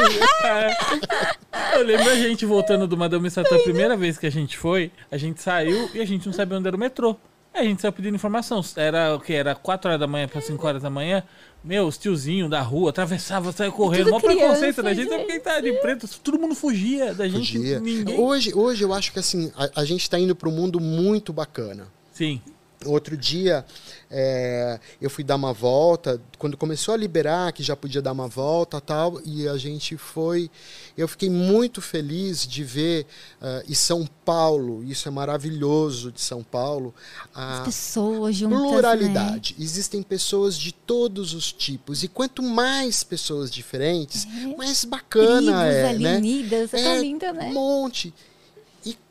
[1.74, 4.92] Eu lembro a gente voltando do Madame Satã, a primeira vez que a gente foi,
[5.10, 7.16] a gente saiu e a gente não sabia onde era o metrô.
[7.54, 8.62] Aí a gente saiu pedindo informação.
[8.76, 9.34] Era o que?
[9.34, 11.24] Era 4 horas da manhã para 5 horas da manhã.
[11.64, 14.12] Meu, os tiozinhos da rua atravessavam, saiu correndo.
[14.12, 16.08] Mó preconceito da gente, sabe quem tá de preto?
[16.22, 17.58] Todo mundo fugia da gente.
[17.58, 17.80] Podia.
[17.80, 18.20] Ninguém.
[18.20, 21.32] Hoje, hoje eu acho que assim, a, a gente está indo para um mundo muito
[21.32, 21.88] bacana.
[22.12, 22.42] Sim.
[22.86, 23.66] Outro dia
[24.10, 28.28] é, eu fui dar uma volta, quando começou a liberar que já podia dar uma
[28.28, 30.50] volta tal, e a gente foi.
[30.98, 33.06] Eu fiquei muito feliz de ver
[33.42, 36.96] ah, em São Paulo, isso é maravilhoso de São Paulo,
[37.36, 38.68] a pessoas juntas, né?
[38.70, 39.56] pluralidade.
[39.60, 44.26] Existem pessoas de todos os tipos, e quanto mais pessoas diferentes,
[44.58, 46.18] mais bacana Tribos é, ali né?
[46.18, 47.50] unidas, é tão linda, né?
[47.50, 48.14] Um monte.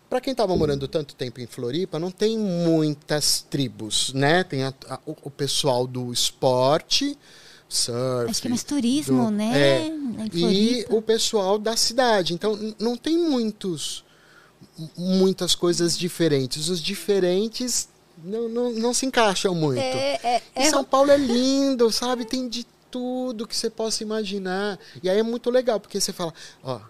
[0.08, 4.42] Para quem estava morando tanto tempo em Floripa, não tem muitas tribos, né?
[4.42, 7.16] Tem a- a- o, pessoal do esporte,
[7.68, 8.30] surf.
[8.30, 9.60] Acho que é mais turismo, do- né?
[9.60, 9.92] é.
[10.32, 12.32] E o pessoal da cidade.
[12.32, 14.02] Então, não tem muitos,
[14.96, 16.68] muitas coisas diferentes.
[16.68, 17.88] Os diferentes
[18.24, 19.78] não, não, não se encaixam muito.
[19.80, 22.24] É, é, E é São Paulo é lindo, sabe?
[22.24, 24.78] Tem de tudo que você possa imaginar.
[25.02, 26.32] E aí é muito legal, porque você fala,
[26.62, 26.80] ó,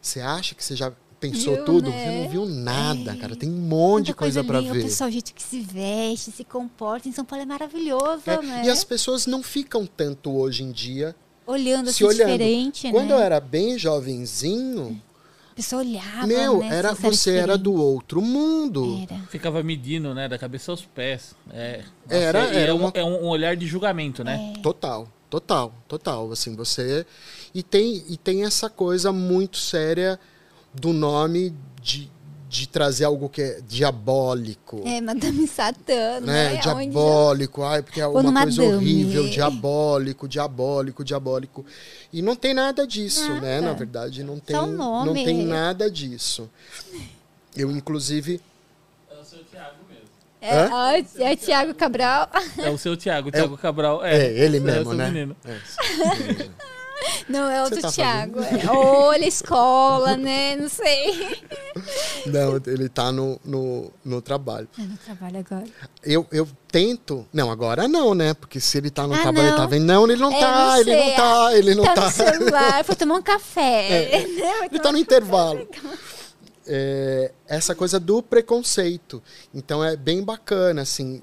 [0.00, 0.92] você acha que você já
[1.22, 1.88] pensou Viu, tudo?
[1.90, 2.04] né?
[2.04, 3.34] Você não viu nada, cara.
[3.36, 4.80] Tem um monte de coisa, pra linda, ver.
[4.80, 7.08] O pessoal, o jeito que se veste, se comporta.
[7.08, 8.62] Em São Paulo é maravilhoso, É, né?
[8.66, 11.14] E as pessoas não ficam tanto hoje em dia
[11.46, 12.32] Olhando se assim olhando.
[12.32, 13.14] diferente, Quando né?
[13.14, 15.00] eu era bem jovenzinho,
[15.50, 16.68] A pessoa olhava, meu, né?
[16.70, 17.62] era, você era diferente.
[17.62, 19.00] do outro mundo.
[19.08, 19.20] Era.
[19.28, 20.28] Ficava medindo, né?
[20.28, 21.34] Da cabeça aos pés.
[21.52, 24.54] É, Era- era é, um, uma- é um olhar de julgamento, né?
[24.62, 26.30] Total, total, total.
[26.32, 27.06] Assim, você.
[27.54, 30.18] E tem, e tem essa coisa muito séria
[30.74, 32.10] do nome de,
[32.48, 34.82] de trazer algo que é diabólico.
[34.86, 36.54] É, Madame Satã, Né?
[36.54, 36.56] né?
[36.56, 41.64] Diabólico, ai, porque é uma coisa horrível, diabólico, diabólico, diabólico.
[42.12, 43.60] E não tem nada disso, né?
[43.60, 43.66] Nada.
[43.68, 45.06] Na verdade, não tem, nome.
[45.06, 46.48] não tem nada disso.
[47.56, 48.40] Eu, inclusive,
[49.10, 50.08] É o seu Thiago mesmo.
[50.40, 52.28] É, é Tiago Cabral.
[52.58, 54.04] É o seu Thiago, o Thiago Cabral.
[54.04, 55.10] É, é, ele é mesmo, seu né?
[55.10, 55.36] menino.
[55.44, 55.58] É.
[57.28, 58.40] Não, é outro tá Tiago.
[58.42, 58.70] É.
[58.70, 60.56] Olha, escola, né?
[60.56, 61.38] Não sei.
[62.26, 64.68] Não, ele tá no, no, no trabalho.
[64.78, 65.64] Eu não trabalho agora.
[66.02, 67.26] Eu, eu tento.
[67.32, 68.34] Não, agora não, né?
[68.34, 69.68] Porque se ele tá no Ah, trabalho, ele tá não.
[69.68, 69.84] vendo.
[69.84, 72.04] Não, ele não É, tá, não ele não tá, ele não tá tá.
[72.06, 74.26] no celular, foi tomar um café.
[74.32, 74.52] Né?
[74.58, 75.66] Foi Ele tá no intervalo.
[76.66, 79.22] é, essa coisa do preconceito.
[79.54, 81.22] Então é bem bacana, assim,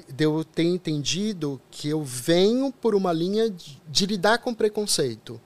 [0.00, 5.40] de, eu ter entendido que eu venho por uma linha de, de lidar com preconceito.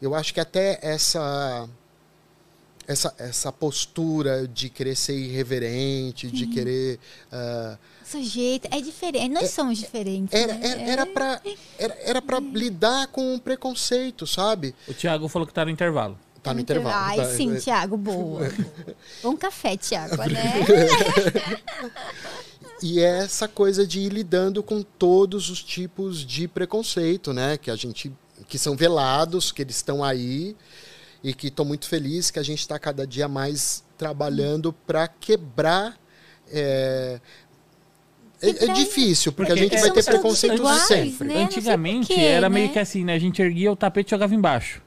[0.00, 1.68] Eu acho que até essa
[2.86, 6.98] essa, essa postura de querer ser irreverente, de querer.
[7.32, 9.28] Uh, Sujeito, é diferente.
[9.32, 10.34] Nós É- somos diferentes.
[10.38, 10.60] era né?
[10.66, 11.40] era, era para
[11.78, 14.74] era, era pra lidar com o preconceito, sabe?
[14.88, 16.18] O Thiago falou que tá no intervalo.
[16.42, 16.92] Tá no intervalo.
[16.96, 18.50] Ai, tá- sim, Tiago, boa.
[19.22, 20.52] Bom café, Tiago, né?
[22.82, 27.56] E é essa coisa de ir lidando com todos os tipos de preconceito, né?
[27.56, 28.12] Que a gente.
[28.48, 30.56] que são velados, que eles estão aí.
[31.24, 35.96] E que estou muito feliz que a gente está cada dia mais trabalhando para quebrar.
[36.50, 37.20] é,
[38.40, 41.28] É, é difícil, porque a Porque gente vai ter preconceito iguais, sempre.
[41.28, 41.34] né?
[41.34, 42.54] Não sei Antigamente quê, era né?
[42.54, 43.14] meio que assim, né?
[43.14, 44.82] A gente erguia o tapete e jogava embaixo.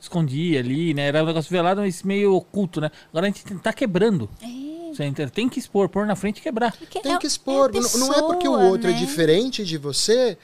[0.00, 1.08] Escondia ali, né?
[1.08, 2.90] Era um negócio velado, mas meio oculto, né?
[3.10, 4.30] Agora a gente tá quebrando.
[4.40, 4.46] É,
[4.94, 5.30] Você entende?
[5.30, 6.76] tem que expor, pôr na frente e quebrar.
[6.76, 7.70] porque Tem é- que expor.
[7.74, 8.98] é a Não- é porque o pessoa, outro é né?
[8.98, 10.36] diferente de você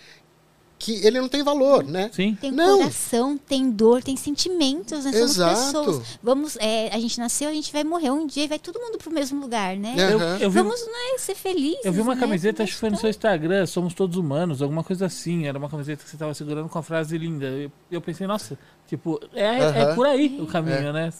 [0.80, 2.08] que ele não tem valor, né?
[2.12, 2.38] Sim.
[2.40, 2.78] Tem Não.
[2.78, 5.10] coração, tem dor, tem sentimentos, né?
[5.12, 5.54] Somos Exato.
[5.84, 6.18] pessoas.
[6.22, 8.96] Vamos, é, a gente nasceu, a gente vai morrer um dia e vai todo mundo
[8.96, 9.96] pro mesmo lugar, né?
[9.98, 10.12] É.
[10.12, 11.84] Eu, eu vi, Vamos né, ser felizes.
[11.84, 12.20] eu vi uma né?
[12.20, 15.48] camiseta, acho que foi no seu Instagram, Somos Todos Humanos, alguma coisa assim.
[15.48, 17.46] Era uma camiseta que você tava segurando com a frase linda.
[17.46, 19.94] Eu, eu pensei, nossa, tipo, é, é Aham.
[19.96, 21.12] por aí o caminho, né?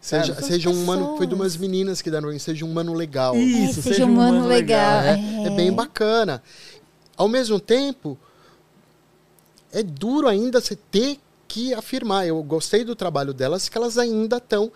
[0.00, 1.00] Seja, São seja um mano.
[1.02, 1.18] pessoas.
[1.18, 3.36] Foi de umas meninas que deram seja um mano legal.
[3.36, 5.00] Isso, É, seja um humano legal.
[5.02, 6.42] É, é bem bacana.
[7.16, 8.16] Ao mesmo tempo,
[9.72, 11.18] é duro ainda você ter
[11.48, 12.26] que afirmar.
[12.26, 14.70] Eu gostei do trabalho delas, que elas ainda estão,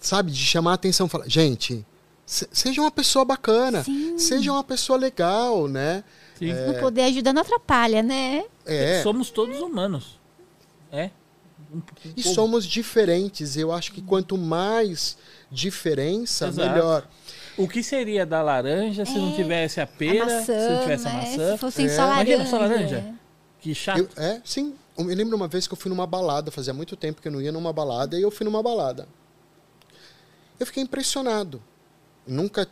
[0.00, 1.08] sabe, de chamar a atenção.
[1.08, 1.84] Falar, gente,
[2.26, 4.18] se- seja uma pessoa bacana, Sim.
[4.18, 6.02] seja uma pessoa legal, né?
[6.38, 6.52] Sim.
[6.54, 8.44] Não poder ajudar não atrapalha, né?
[8.64, 10.18] É, Somos todos humanos.
[10.90, 11.10] É.
[11.72, 11.82] Um-
[12.16, 13.56] e somos diferentes.
[13.56, 15.16] Eu acho que quanto mais
[15.50, 16.68] diferença, Exato.
[16.70, 17.06] melhor.
[17.56, 20.80] O que seria da laranja se não É, tivesse a A pera, maçã, se não
[20.82, 21.16] tivesse a né?
[21.16, 21.52] maçã?
[21.52, 21.88] Se fossem É.
[21.88, 22.22] só laranja.
[22.32, 23.14] Imagina só laranja.
[23.60, 23.98] Que chato.
[23.98, 24.74] Eu, é, sim.
[24.96, 27.32] Eu me lembro uma vez que eu fui numa balada, fazia muito tempo que eu
[27.32, 29.06] não ia numa balada, e eu fui numa balada.
[30.58, 31.62] Eu fiquei impressionado.
[32.26, 32.66] Nunca.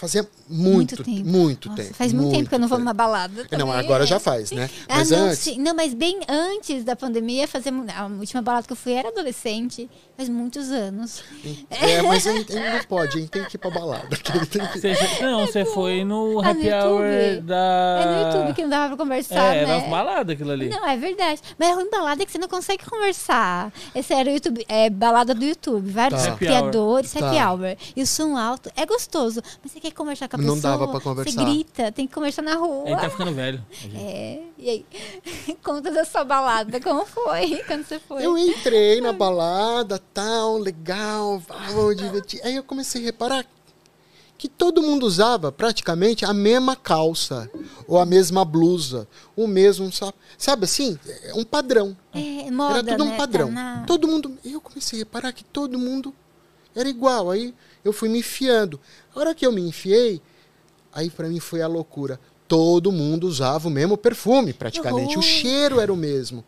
[0.00, 1.28] Fazia muito, tempo.
[1.28, 1.94] muito Nossa, tempo.
[1.94, 3.42] Faz muito, tempo que eu não vou numa balada.
[3.52, 3.74] Não, também.
[3.76, 4.68] agora já faz, né?
[4.88, 5.56] Ah, Mas não, antes.
[5.58, 9.90] não, mas bem antes da pandemia, fazer, a última balada que eu fui era adolescente,
[10.16, 11.22] faz muitos anos.
[11.70, 14.16] É, mas ele, não pode, ele tem que ir pra balada.
[14.16, 17.40] que ele tem que- Você não, você foi no Ah, no happy hour YouTube?
[17.42, 18.00] da.
[18.00, 19.78] É no YouTube que não dava pra conversar, É, né?
[19.80, 20.68] nas baladas aquilo ali.
[20.70, 21.42] Não, é verdade.
[21.58, 23.70] Mas é ruim balada que você não consegue conversar.
[23.94, 25.90] Esse era o YouTube, é balada do YouTube.
[25.90, 26.28] Vários Tá.
[26.32, 27.24] Happy criadores, hour.
[27.24, 27.52] happy Tá.
[27.52, 27.76] hour.
[27.94, 29.42] E o som alto é gostoso.
[29.62, 30.72] Mas você quer conversar com a Não pessoa.
[30.72, 31.30] dava pra conversar.
[31.40, 32.86] Você grita, tem que conversar na rua.
[32.88, 33.64] Gente tá ficando velho.
[33.94, 34.40] É.
[34.58, 34.86] E aí?
[35.62, 36.80] Conta da sua balada.
[36.80, 38.24] Como foi quando você foi?
[38.24, 41.38] Eu entrei na balada, tal, legal,
[41.74, 42.40] vamos divertir.
[42.44, 43.44] Aí eu comecei a reparar
[44.36, 47.50] que todo mundo usava praticamente a mesma calça,
[47.86, 50.98] ou a mesma blusa, o mesmo, sabe, sabe assim?
[51.24, 51.94] É um padrão.
[52.14, 53.16] É, moda, era tudo um né?
[53.18, 53.48] padrão.
[53.48, 54.38] Tá na- Todo mundo.
[54.42, 56.14] Eu comecei a reparar que todo mundo
[56.74, 57.30] era igual.
[57.30, 57.54] Aí
[57.84, 58.80] eu fui me enfiando.
[59.14, 60.20] A hora que eu me enfiei,
[60.92, 62.18] aí pra mim foi a loucura.
[62.46, 65.18] Todo mundo usava o mesmo perfume, praticamente.
[65.18, 66.44] O cheiro era o mesmo.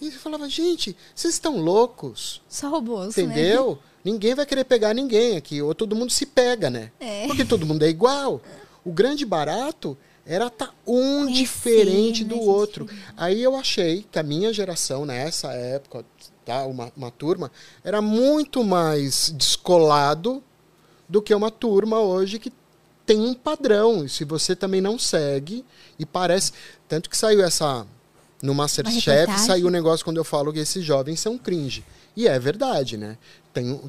[0.00, 2.42] E eu falava, gente, vocês estão loucos?
[2.48, 3.22] Só robôs, né?
[3.22, 3.78] Entendeu?
[4.04, 5.62] Ninguém vai querer pegar ninguém aqui.
[5.62, 6.92] Ou todo mundo se pega, né?
[7.00, 7.26] É.
[7.26, 8.42] Porque todo mundo é igual.
[8.84, 9.96] O grande barato
[10.26, 12.88] era estar um Conhecer, diferente né, do outro.
[13.16, 16.04] Aí eu achei que a minha geração, nessa época,
[16.46, 17.50] tá, uma, uma turma,
[17.84, 20.42] era muito mais descolado
[21.08, 22.52] do que uma turma hoje que
[23.04, 24.04] tem um padrão.
[24.04, 25.64] E se você também não segue,
[25.98, 26.52] e parece.
[26.88, 27.86] Tanto que saiu essa.
[28.42, 31.82] No Masterchef saiu o negócio quando eu falo que esses jovens são cringe.
[32.16, 33.18] E é verdade, né?
[33.52, 33.80] Tem,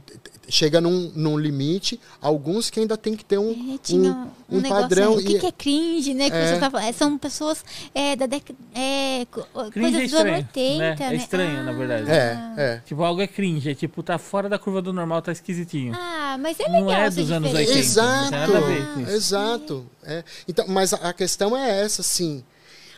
[0.49, 4.57] chega num, num limite, alguns que ainda tem que ter um, É, tinha um, um,
[4.57, 5.17] um negócio padrão.
[5.17, 5.23] aí.
[5.23, 6.30] O que, e- que é cringe, né?
[6.30, 6.53] Que É.
[6.53, 6.93] você tá falando?
[6.93, 8.57] São pessoas é, da década.
[8.73, 10.95] É, coisas é dos anos estranho, 80, né?
[10.99, 11.13] né?
[11.13, 12.09] É estranho, na verdade.
[12.11, 12.82] É, é.
[12.86, 15.93] Tipo, algo é cringe, é tipo, tá fora da curva do normal, tá esquisitinho.
[15.95, 16.82] Ah, mas é legal.
[16.84, 17.69] Não é dos anos diferente.
[17.69, 19.11] 80, Exato, não tem nada a ver com isso.
[19.11, 19.86] exato.
[20.03, 20.23] É.
[20.47, 22.41] Então, mas a, a questão é essa, assim.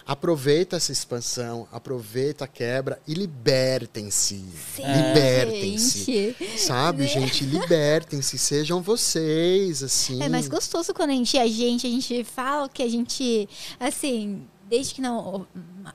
[0.09, 4.43] Aproveita essa expansão, aproveita a quebra e libertem-se.
[4.75, 6.35] Libertem-se.
[6.57, 7.45] Sabe, gente?
[7.45, 10.19] Libertem-se, sejam vocês, assim.
[10.23, 13.47] É mais gostoso quando a gente, a gente, a gente fala que a gente,
[13.79, 15.47] assim, desde que não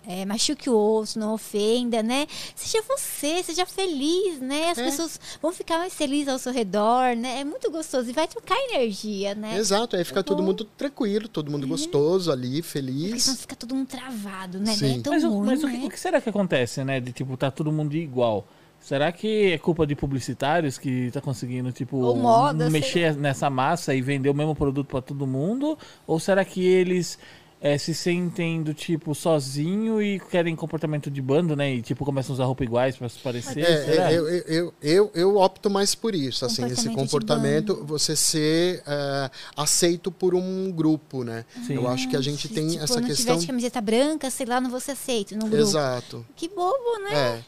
[0.06, 2.26] é, machuque o outro, não ofenda, né?
[2.56, 4.70] Seja você, seja feliz, né?
[4.70, 4.84] As É.
[4.84, 7.40] pessoas vão ficar mais felizes ao seu redor, né?
[7.40, 9.56] É muito gostoso e vai trocar energia, né?
[9.56, 10.44] Exato, aí fica É todo bom.
[10.48, 13.40] mundo tranquilo, todo mundo gostoso ali, Porque senão feliz.
[13.40, 14.74] fica todo mundo travado, né?
[14.74, 14.88] Sim.
[14.94, 15.86] Não é tão Mas, o, ruim, mas o, que, né?
[15.86, 16.98] o que será que acontece, né?
[17.00, 18.46] De tipo, tá todo mundo igual.
[18.80, 23.94] Será que é culpa de publicitários que tá conseguindo, tipo, moda, sei mexer nessa massa
[23.94, 25.78] e vender o mesmo produto para todo mundo?
[26.06, 27.18] Ou será que eles
[27.66, 31.74] é, se sentem do tipo sozinho e querem comportamento de bando, né?
[31.76, 33.60] E tipo, começam a usar roupa iguais para se parecer?
[33.64, 34.12] É, será?
[34.12, 39.30] é, eu, eu, eu, eu opto mais por isso, assim, esse Comportamento você ser é,
[39.56, 41.46] aceito por um grupo, né?
[41.66, 41.76] Sim.
[41.76, 43.34] Eu acho que a gente Se, tem tipo, essa não questão.
[43.34, 45.56] tiver de camiseta branca, sei lá, não vou ser aceito no grupo.
[45.56, 46.26] Exato.
[46.36, 47.14] Que bobo, né?
[47.38, 47.44] É.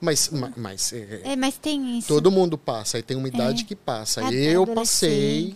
[0.00, 2.08] Mas, ma- mas é, É, mas tem isso.
[2.08, 4.26] todo mundo passa, aí tem uma idade que passa.
[4.26, 5.54] Ad- eu passei.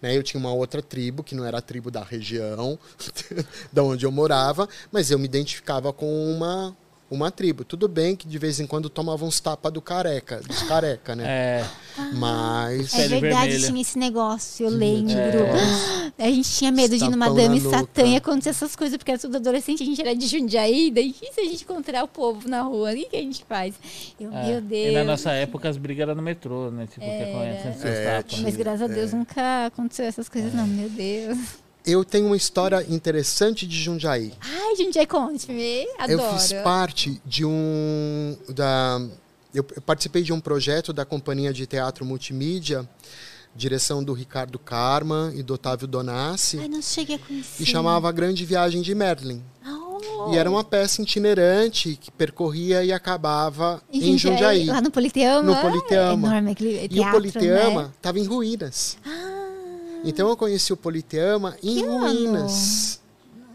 [0.00, 0.16] Né?
[0.16, 2.78] Eu tinha uma outra tribo, que não era a tribo da região,
[3.72, 6.76] da onde eu morava, mas eu me identificava com uma,
[7.10, 7.64] uma tribo.
[7.64, 11.24] Tudo bem que de vez em quando tomava uns tapas do careca, dos careca, né?
[11.26, 11.64] É,
[12.14, 12.92] Mas.
[12.94, 13.66] É verdade, vermelha.
[13.66, 15.16] tinha esse negócio, eu lembro.
[16.18, 16.26] É.
[16.26, 19.12] A gente tinha medo de ir numa dama e satã e acontecer essas coisas, porque
[19.12, 22.08] era tudo adolescente, a gente era de Jundiaí, daí e se a gente encontrar o
[22.08, 22.92] povo na rua?
[22.92, 23.74] O que, a gente faz?
[24.18, 24.46] Eu, é.
[24.46, 24.90] meu Deus.
[24.90, 26.86] E na nossa época as brigas eram no metrô, né?
[26.86, 28.40] Tipo, que acontecem seus É, tapas.
[28.40, 28.94] Mas graças a É.
[28.94, 31.38] Deus nunca aconteceu essas coisas, não, meu Deus.
[31.90, 34.32] Eu tenho uma história interessante de Jundiaí.
[34.40, 35.86] Ai, Jundiaí, conte-me.
[35.98, 36.20] Adoro.
[36.22, 38.36] Eu fiz parte de um.
[38.50, 39.00] Da,
[39.54, 42.86] eu participei de um projeto da Companhia de Teatro Multimídia,
[43.56, 47.62] direção do Ricardo Karma e do Otávio Donassi, Ai, não cheguei a conhecer.
[47.62, 49.42] e chamava A Grande Viagem de Merlin.
[49.66, 50.32] Oh.
[50.32, 54.66] E era uma peça itinerante que percorria e acabava em, Jundiaí.
[54.66, 55.42] Lá no Politeama.
[55.54, 56.28] No Politeama.
[56.28, 57.90] É enorme aquele E o teatro, Politeama Né?
[57.96, 58.98] estava em ruínas.
[59.06, 59.37] Ah,
[60.04, 61.98] Então eu conheci o Politeama em Que ano?
[62.00, 63.00] ruínas.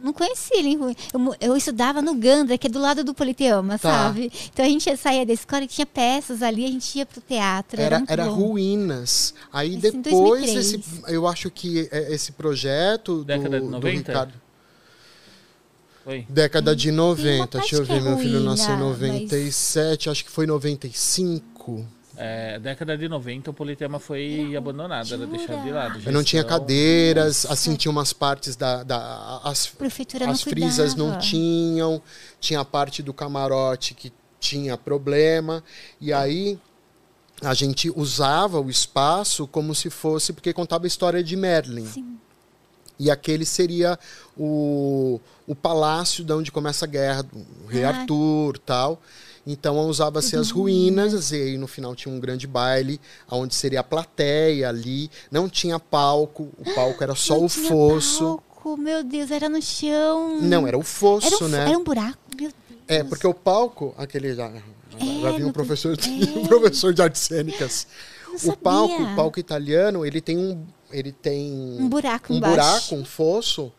[0.04, 0.96] não conheci ele em Rui.
[1.14, 3.90] Eu, eu estudava no Gandra, que é do lado do Politeama, Tá.
[4.08, 4.30] sabe?
[4.54, 7.80] Então a gente saía da escola e tinha peças ali, a gente ia pro teatro.
[7.80, 8.32] Era, Era, muito era bom.
[8.34, 9.34] ruínas.
[9.52, 10.56] Aí em depois, 2003.
[10.58, 13.98] esse, eu acho que é, esse projeto do, Década de do 90?
[14.12, 14.34] Ricardo.
[16.06, 16.26] Oi.
[16.28, 17.48] Década de Tem uma 90.
[17.48, 20.32] parte Deixa eu que é ver, meu filho ruína, nasceu em mas- 97, acho que
[20.32, 21.88] foi 95.
[22.16, 26.00] É, década de 90 o Politeama foi abandonado, era deixado de lado.
[26.06, 28.84] Eu não tinha Gestão- cadeiras, assim, tinha umas partes da.
[28.84, 31.22] da as, prefeitura não as frisas não cuidava.
[31.26, 32.02] tinham,
[32.40, 35.64] tinha a parte do camarote que tinha problema,
[36.00, 36.60] e aí
[37.42, 41.88] a gente usava o espaço como se fosse, porque contava a história de Merlin.
[41.88, 42.18] Sim.
[43.00, 43.98] E aquele seria
[44.38, 47.90] o, o palácio de onde começa a guerra, do rei Ah.
[47.90, 49.02] Arthur tal.
[49.46, 53.84] Então usava-se as ruínas, e aí no final tinha um grande baile, onde seria a
[53.84, 55.12] plateia ali.
[55.30, 58.42] Não tinha palco, o palco era só Não o fosso.
[58.54, 60.40] palco, meu Deus, era no chão.
[60.42, 61.70] Não, era o fosso, era um, né?
[61.70, 62.82] Era um buraco, meu Deus.
[62.88, 66.40] É, porque o palco, aquele já, já É, vi um professor, é.
[66.40, 67.86] um professor de artes cênicas.
[68.28, 68.58] Não O sabia.
[68.58, 73.72] palco, o palco italiano, ele tem um, ele tem Um buraco um buraco, um fosso,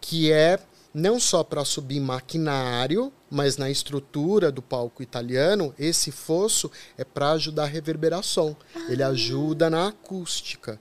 [0.00, 0.58] que é
[0.96, 7.32] não só para subir maquinário, mas na estrutura do palco italiano, esse fosso é para
[7.32, 8.56] ajudar a reverberação.
[8.88, 9.08] Ele Ah.
[9.08, 10.80] ajuda na acústica.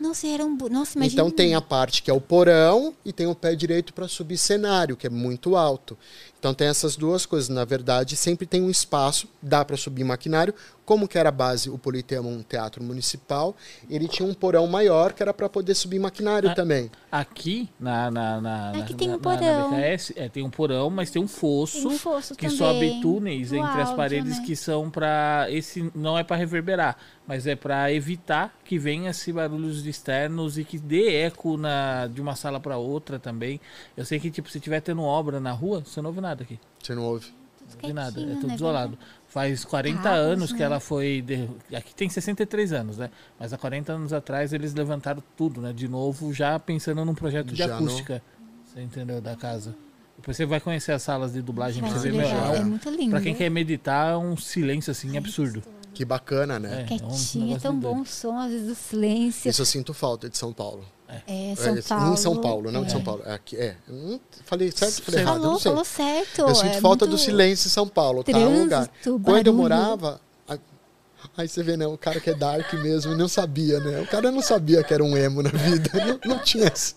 [0.00, 0.56] Nossa, era um.
[0.70, 1.22] Nossa, imagina.
[1.22, 4.38] Então tem a parte que é o porão e tem o pé direito para subir
[4.38, 5.96] cenário, que é muito alto.
[6.38, 7.48] Então tem essas duas coisas.
[7.48, 10.54] Na verdade, sempre tem um espaço, dá para subir maquinário.
[10.84, 13.54] Como que era a base, o Politeama, um teatro municipal,
[13.90, 16.90] ele tinha um porão maior que era para poder subir maquinário Ah, também.
[17.12, 19.70] Aqui na, na, na, Aqui na- tem um na- na porão.
[19.70, 23.00] BKS, é, tem um porão, mas tem um fosso, Tem um fosso que também, sobe
[23.02, 24.44] túneis do entre as paredes né?
[24.46, 26.96] que são para esse não é para reverberar,
[27.28, 32.20] mas é para evitar que venha esse barulhos externos e que dê eco na de
[32.20, 33.60] uma sala para outra também.
[33.96, 36.58] Eu sei que tipo se tiver tendo obra na rua, você não ouve nada aqui.
[36.82, 37.26] Você não ouve?
[37.70, 38.98] Não ouve nada, é tudo né, isolado.
[39.26, 40.64] Faz 40 Carros, anos que né?
[40.64, 41.20] ela foi.
[41.20, 43.10] de- Aqui tem 63 anos, né?
[43.38, 45.70] Mas há 40 anos atrás eles levantaram tudo, né?
[45.74, 48.22] De novo, já pensando num projeto de Já acústica.
[48.64, 49.20] Você entendeu?
[49.20, 49.76] Da casa.
[50.16, 52.26] Depois você vai conhecer as salas de dublagem pra você ver, meu.
[52.26, 53.10] legal, É é muito lindo.
[53.10, 55.62] pra quem quer meditar, é um silêncio assim absurdo.
[55.98, 56.86] Que bacana, né?
[56.88, 59.50] É, é Quietinho, é tão bom o som, às vezes o silêncio.
[59.50, 60.84] Isso eu sinto falta de São Paulo.
[61.08, 62.12] É, É, São Paulo.
[62.12, 62.90] Em São Paulo, não de é.
[62.92, 63.22] São Paulo.
[63.26, 63.74] É, aqui, é.
[63.90, 65.72] Hum, falei certo, falei Você errado, eu Falou, não sei.
[65.72, 66.40] falou certo.
[66.42, 68.30] Eu sinto é falta do silêncio em São Paulo, tá?
[68.38, 68.86] Um lugar.
[68.86, 69.54] Trânsito, Quando eu barulho.
[69.54, 70.20] morava.
[71.36, 71.86] Aí você vê, né?
[71.86, 74.00] O cara que é dark mesmo não sabia, né?
[74.00, 75.90] O cara não sabia que era um emo na vida.
[76.24, 76.94] Não, não tinha essa.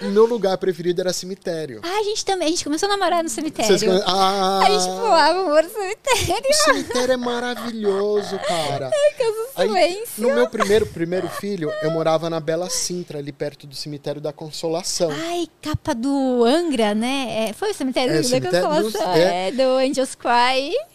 [0.00, 1.80] O meu lugar preferido era cemitério.
[1.82, 2.48] Ah, a gente também.
[2.48, 3.78] A gente começou a namorar no cemitério.
[3.78, 6.50] Conhe- Ah, A gente muro no cemitério.
[6.50, 8.90] o cemitério é maravilhoso, cara.
[9.18, 10.28] Causa Aí, silêncio.
[10.28, 14.32] no meu primeiro, primeiro filho, eu morava na Bela Sintra, ali perto do cemitério da
[14.32, 15.10] Consolação.
[15.10, 17.48] Ai, capa do Angra, né?
[17.48, 19.12] É, foi o cemitério É, da cemitério Consolação.
[19.14, 19.48] é.
[19.48, 20.28] É, do Angels Cry.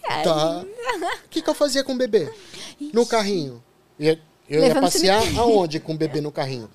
[0.08, 0.64] Ai, Tá.
[1.26, 2.32] O que, que eu fazia com o bebê?
[2.94, 3.64] No carrinho.
[4.00, 4.18] Eu,
[4.50, 5.42] eu ia Levando passear cemitério.
[5.42, 6.70] aonde com o bebê no carrinho?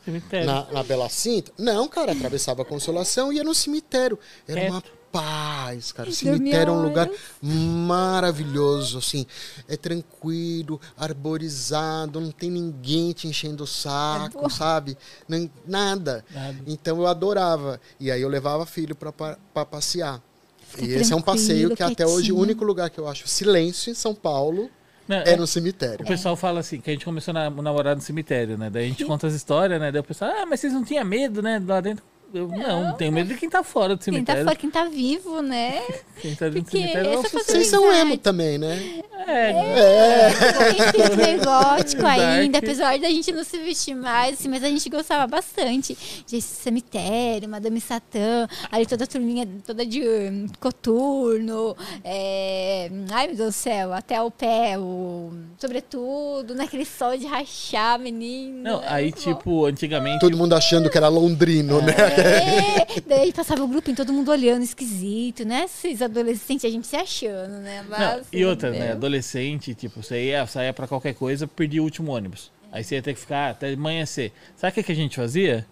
[0.47, 1.53] Na, na Bela Cinta?
[1.59, 4.19] Não, cara, atravessava a Consolação e ia no cemitério.
[4.47, 6.09] Era uma paz, cara.
[6.09, 7.09] O cemitério é um lugar
[7.43, 9.27] maravilhoso, assim.
[9.69, 14.49] É tranquilo, arborizado, não tem ninguém te enchendo o saco, bom.
[14.49, 14.97] sabe?
[15.29, 16.25] Nem, nada.
[16.33, 16.57] Nada.
[16.67, 17.81] Então eu adorava.
[17.99, 20.23] E aí eu levava filho pra, pa- pra passear.
[20.69, 23.27] Fica e esse é um passeio que até hoje o único lugar que eu acho
[23.27, 24.71] silêncio em São Paulo
[25.09, 26.05] Não, é é- no O cemitério.
[26.07, 28.69] pessoal fala assim, que a gente começou a namorar no cemitério, né?
[28.71, 29.91] Daí a gente conta as histórias, né?
[29.91, 31.61] Daí o pessoal, ah, mas vocês não tinham medo, né?
[31.67, 32.05] Lá dentro.
[32.33, 34.45] Eu, não, não tenho medo de quem tá fora do Quem tá cemitério.
[34.45, 35.81] fora, quem tá vivo, né?
[36.21, 37.23] Quem tá dentro do Porque cemitério é o.
[37.23, 38.01] Vocês são Verdade.
[38.01, 39.03] emo também, né?
[39.27, 40.29] É, É.
[40.29, 44.69] Um espírito meio gótico ainda, apesar da gente não se vestir mais, assim, mas a
[44.69, 51.77] gente gostava bastante de cemitério, Madame Satã, ali toda a turminha, toda de hum, coturno,
[52.03, 57.99] é, ai meu Deus do céu, até o pé, o, sobretudo, naquele sol de rachar,
[57.99, 58.63] menino.
[58.63, 60.21] não, é aí tipo, antigamente...
[60.21, 61.95] Todo mundo achando que era londrino, né?
[62.21, 65.65] É, daí passava o grupo em todo mundo olhando esquisito, né?
[65.65, 67.83] Esses adolescentes, a gente se achando, né?
[67.83, 68.81] Não, Mas, e outra, meu.
[68.81, 68.93] né?
[68.93, 72.51] Adolescente, tipo, você ia, saía pra qualquer coisa, perdia o último ônibus.
[72.71, 74.33] Aí você ia ter que ficar até amanhecer.
[74.57, 75.67] Sabe o que, que a gente fazia?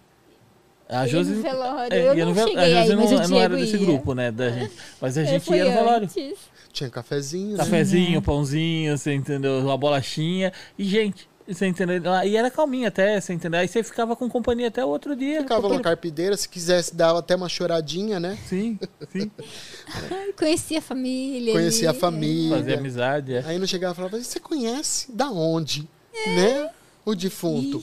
[0.88, 1.32] A Ia Josi.
[1.34, 1.92] no velório.
[1.92, 3.56] é, eu ia não no cheguei a Josi aí, mas não, o não Diego era
[3.56, 3.78] desse ia.
[3.78, 4.30] grupo, né?
[4.30, 4.72] Da gente.
[5.00, 6.04] Mas a gente ia no velório.
[6.04, 6.38] antes.
[6.72, 7.52] Tinha cafezinho.
[7.52, 7.64] né?
[7.64, 9.58] Cafezinho, pãozinho, você entendeu?
[9.60, 10.52] Uma bolachinha.
[10.78, 12.02] E, gente, você entendeu?
[12.24, 13.60] E era calminho até, você entendeu?
[13.60, 15.40] Aí você ficava com companhia até o outro dia.
[15.42, 18.36] Ficava uma Companhia- carpideira, se quisesse dava até uma choradinha, né?
[18.48, 18.78] Sim,
[19.12, 19.30] sim.
[20.10, 21.52] Ai, Conheci a família.
[21.52, 22.56] Conhecia a família.
[22.58, 23.34] Fazer amizade.
[23.34, 23.44] É.
[23.46, 25.12] Aí não chegava e falava, você conhece?
[25.12, 25.88] Da onde?
[26.26, 26.70] Né?
[27.04, 27.82] O defunto.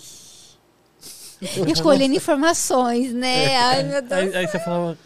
[1.42, 3.56] E colhendo informações, né?
[3.58, 4.12] Ai, meu Deus.
[4.12, 4.98] Aí, aí você falava.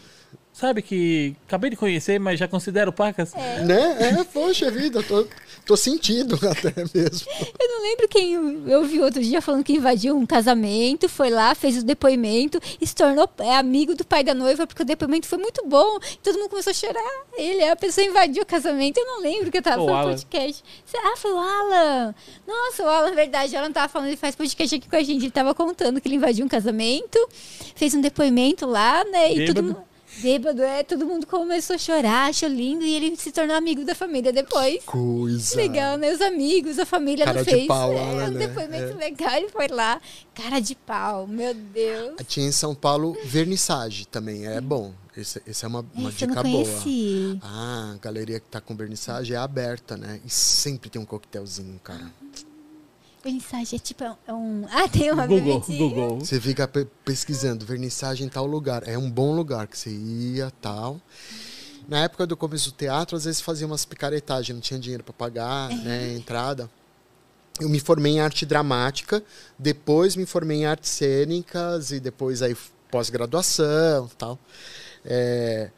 [0.58, 3.32] Sabe que acabei de conhecer, mas já considero pacas?
[3.64, 3.97] Né?
[3.99, 5.28] É, poxa vida, tô,
[5.64, 7.28] tô sentindo até mesmo.
[7.60, 8.34] Eu não lembro quem
[8.66, 12.88] eu, vi outro dia falando que invadiu um casamento, foi lá, fez o depoimento e
[12.88, 15.99] se tornou é, amigo do pai da noiva porque o depoimento foi muito bom.
[16.12, 17.24] E todo mundo começou a chorar.
[17.38, 18.97] Ele, a pessoa invadiu o casamento.
[18.97, 20.12] Eu não lembro que eu tava O falando Alan.
[20.16, 20.64] podcast.
[20.95, 22.16] Ah, foi o Alan.
[22.47, 23.55] Nossa, o Alan, verdade.
[23.55, 25.22] O Alan tava falando, ele faz podcast aqui com a gente.
[25.24, 27.20] Ele tava contando que ele invadiu um casamento,
[27.76, 29.34] fez um depoimento lá, né?
[29.34, 29.68] E todo Bêbado.
[29.68, 29.86] mundo.
[30.20, 33.93] Bêbado, é, todo mundo começou a chorar, achou lindo, e ele se tornou amigo da
[33.93, 34.84] família depois.
[34.86, 35.55] Coisa.
[35.55, 36.11] Legal, né?
[36.13, 37.68] Os amigos, a família Cara não de fez.
[37.68, 38.47] pau, é, Alan, um né?
[38.47, 38.95] depoimento É.
[38.95, 40.01] legal, ele foi lá.
[40.34, 42.15] Cara de pau, meu Deus.
[42.28, 44.93] Tinha em São Paulo vernissage também, é bom.
[45.15, 46.68] Esse, esse é uma, uma Esse dica boa.
[47.41, 50.20] Ah, a galeria que tá com vernissage é aberta, né?
[50.24, 52.11] E sempre tem um coquetelzinho, cara.
[53.24, 54.65] Vernissage é tipo é um.
[54.72, 55.59] Ah, tem uma Google.
[55.61, 56.20] Google.
[56.20, 58.88] Você fica pe- pesquisando vernissage em tal lugar.
[58.88, 60.99] É um bom lugar que você ia, tal.
[61.88, 65.13] Na época do começo do teatro, às vezes fazia umas picaretagens, não tinha dinheiro para
[65.13, 66.70] pagar, né, entrada.
[67.61, 69.24] Eu me formei em arte dramática,
[69.57, 72.55] depois me formei em artes cênicas e depois aí
[72.91, 74.38] pós-graduação, tal.
[75.05, 75.72] É,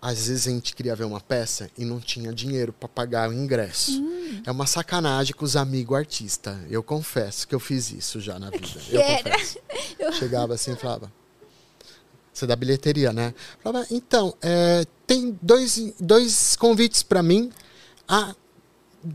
[0.00, 3.32] às vezes a gente queria ver uma peça e não tinha dinheiro para pagar o
[3.32, 4.02] ingresso.
[4.44, 6.56] É uma sacanagem com os amigos artistas.
[6.70, 8.68] Eu confesso que eu fiz isso já na vida.
[8.90, 9.30] Eu Era.
[9.30, 9.58] confesso.
[10.18, 11.10] Chegava assim e falava.
[12.32, 13.32] Você é da bilheteria, né?
[13.62, 17.50] Falava, então, é, tem dois, dois convites para mim.
[18.06, 18.34] Ah,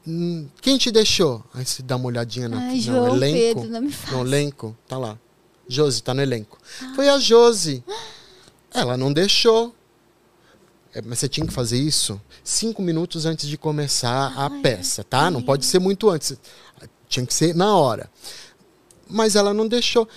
[0.07, 1.43] hum, quem te deixou?
[1.53, 3.37] Aí você dá uma olhadinha na, Ai, no João elenco.
[3.37, 4.17] Pedro, não me faz.
[4.17, 5.19] No elenco, tá lá.
[5.67, 6.57] Josi, tá no elenco.
[6.95, 7.83] Foi a Josi.
[8.73, 9.75] Ela não deixou.
[10.93, 15.31] É, mas você tinha que fazer isso cinco minutos antes de começar a peça, tá?
[15.31, 16.37] Não pode ser muito antes.
[17.07, 18.09] Tinha que ser na hora.
[19.09, 20.07] Mas ela não deixou.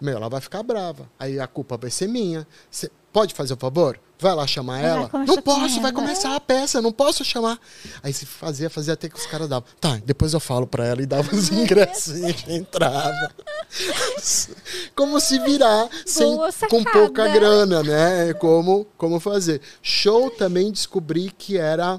[0.00, 1.10] Meu, ela vai ficar brava.
[1.18, 2.46] Aí a culpa vai ser minha.
[2.70, 3.98] Você pode fazer o favor?
[4.18, 5.10] Vai lá chamar ela?
[5.26, 5.92] Não posso, vai ela.
[5.92, 7.58] começar a peça, não posso chamar.
[8.02, 9.66] Aí se fazia, fazia até que os caras davam.
[9.80, 13.34] Tá, depois eu falo pra ela e dava os ingressos e entrava.
[14.94, 16.36] Como se virar sem,
[16.68, 18.34] com pouca grana, né?
[18.34, 19.62] Como, como fazer.
[19.82, 21.98] Show também descobri que era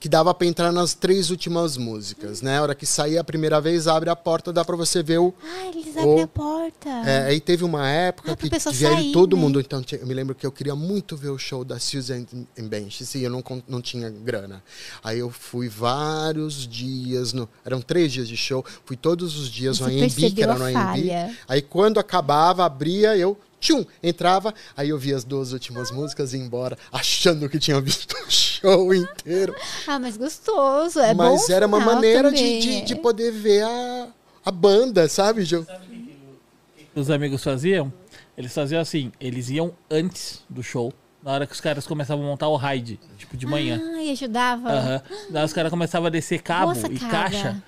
[0.00, 2.58] que dava pra entrar nas três últimas músicas, né?
[2.58, 5.34] A hora que sair a primeira vez, abre a porta, dá pra você ver o.
[5.42, 6.88] Ah, eles O- abrem a porta.
[6.88, 9.42] É, aí teve uma época Ah, que sair, todo né?
[9.42, 9.60] mundo.
[9.60, 12.24] Então eu me lembro que eu queria muito ver o show da Susan
[12.56, 14.62] Benches e eu não, não tinha grana.
[15.02, 19.80] Aí eu fui vários dias, no, eram três dias de show, fui todos os dias
[19.80, 21.10] no AMB, que era no AMB.
[21.48, 26.36] Aí quando acabava, abria, eu tchum, entrava, aí eu via as duas últimas músicas e
[26.38, 29.54] ia embora, achando que tinha visto o show inteiro.
[29.86, 31.00] Ah, mas gostoso.
[31.00, 34.08] É bom Mas era uma maneira de, de, de poder ver a,
[34.44, 35.66] a banda, sabe, Gil?
[36.94, 37.92] Os amigos faziam?
[38.36, 42.28] Eles faziam assim, eles iam antes do show, na hora que os caras começavam a
[42.28, 43.80] montar o raid, tipo de manhã.
[43.96, 44.70] Ah, e ajudava.
[44.70, 45.02] Aham.
[45.30, 47.10] Daí os caras começavam a descer cabo Boa e sacada.
[47.10, 47.62] caixa.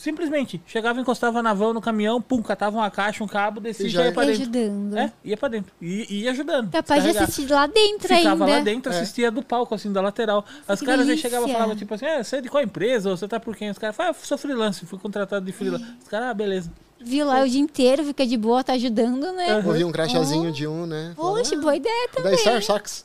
[0.00, 3.88] Simplesmente, chegava, encostava na van, no caminhão, pum, catava uma caixa, um cabo, descia E
[3.88, 4.40] e já ia pra dentro.
[4.42, 4.96] ajudando.
[4.96, 5.72] É, ia pra dentro.
[5.78, 6.70] E ia ajudando.
[6.72, 8.56] Capaz de assistir lá dentro Ficava ainda.
[8.56, 8.96] lá dentro, É.
[8.96, 10.42] assistia do palco, assim, da lateral.
[10.66, 13.10] As que caras aí chegavam e falavam, tipo assim, é, você é de qual empresa?
[13.10, 13.68] Ou você tá por quem?
[13.68, 15.84] Os caras falavam, ah, sou freelance, fui contratado de freelance.
[16.02, 16.72] Os caras, ah, beleza.
[17.02, 19.52] Viu lá o dia inteiro, fica de boa, tá ajudando, né?
[19.52, 19.68] Aham.
[19.68, 21.12] Ouvi um crachazinho de um, né?
[21.16, 22.36] Poxa, boa ideia Da também.
[22.38, 23.04] Star Sox.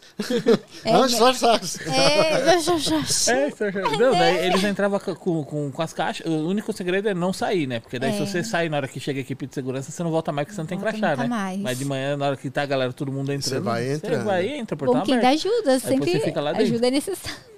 [0.84, 1.08] É, Ah, né?
[1.08, 1.80] Star Sox.
[1.88, 2.96] É, já, já.
[3.34, 3.98] É, aí.
[3.98, 6.28] não, daí eles entravam com, com, com- as caixas.
[6.28, 7.80] O único segredo é não sair, né?
[7.80, 8.26] Porque daí se É.
[8.26, 10.56] você sair na hora que chega a equipe de segurança, você não volta mais, porque
[10.56, 11.28] você não tem crachá, nunca né?
[11.30, 11.60] mais.
[11.62, 13.64] Mas de manhã, na hora que tá a galera, todo mundo entrando.
[13.64, 14.20] vai entrando.
[14.20, 16.68] Você vai e entra, portão Bom, quem dá ajuda, sempre você fica lá dentro.
[16.74, 17.55] ajuda é necessária.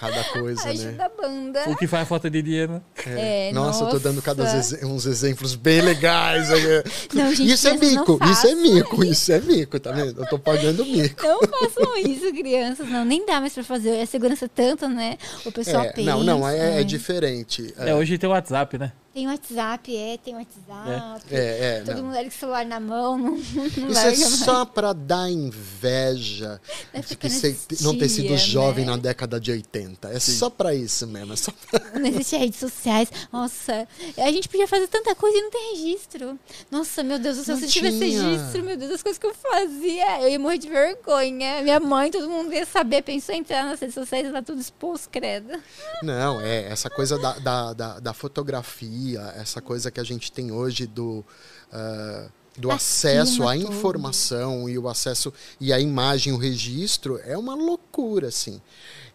[0.00, 0.70] Cada coisa, né?
[0.70, 1.64] Ajuda a banda.
[1.68, 2.80] O que faz falta de dinheiro, né?
[3.06, 4.86] É, Nossa, eu tô dando cada nossa.
[4.86, 6.48] uns exemplos bem legais.
[7.12, 10.22] Não, gente, isso é crianças não mico, isso é mico, isso é mico, tá vendo?
[10.22, 11.22] Eu tô pagando mico.
[11.22, 12.88] Não façam isso, crianças.
[12.88, 13.90] Não, nem dá mais pra fazer.
[13.96, 15.18] É segurança tanto, né?
[15.44, 16.10] O pessoal É, pensa.
[16.10, 16.84] não, não, é, é né?
[16.84, 17.74] diferente.
[17.76, 18.92] É, hoje tem o WhatsApp, né?
[19.12, 21.24] Tem WhatsApp, é, tem WhatsApp.
[21.32, 22.04] É, é, Todo não.
[22.04, 23.32] mundo ali com o celular na mão, não,
[23.76, 26.60] não Isso é só pra dar inveja
[26.92, 28.92] Vai de que ficando você não ter sido tia, jovem né?
[28.92, 30.08] na década de 80.
[30.10, 31.32] É só pra isso mesmo.
[31.32, 31.80] É só pra...
[31.98, 33.10] Não existe redes sociais.
[33.32, 36.38] Nossa, a gente podia fazer tanta coisa e não tem registro.
[36.70, 39.34] Nossa, meu Deus do céu, Não se tivesse registro, meu Deus, as coisas que eu
[39.34, 41.62] fazia, eu ia morrer de vergonha.
[41.62, 45.08] Minha mãe, todo mundo ia saber, pensou em entrar nas redes sociais, tá tudo exposto,
[45.10, 45.60] credo.
[46.02, 48.99] Não, é essa coisa da, da, da, da fotografia,
[49.36, 51.24] essa coisa que a gente tem hoje do.
[51.72, 57.54] ah, do acesso à informação e o acesso e a imagem, o registro, é uma
[57.54, 58.60] loucura, assim.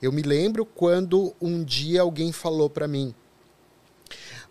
[0.02, 3.14] Eu me lembro quando um dia alguém falou para mim,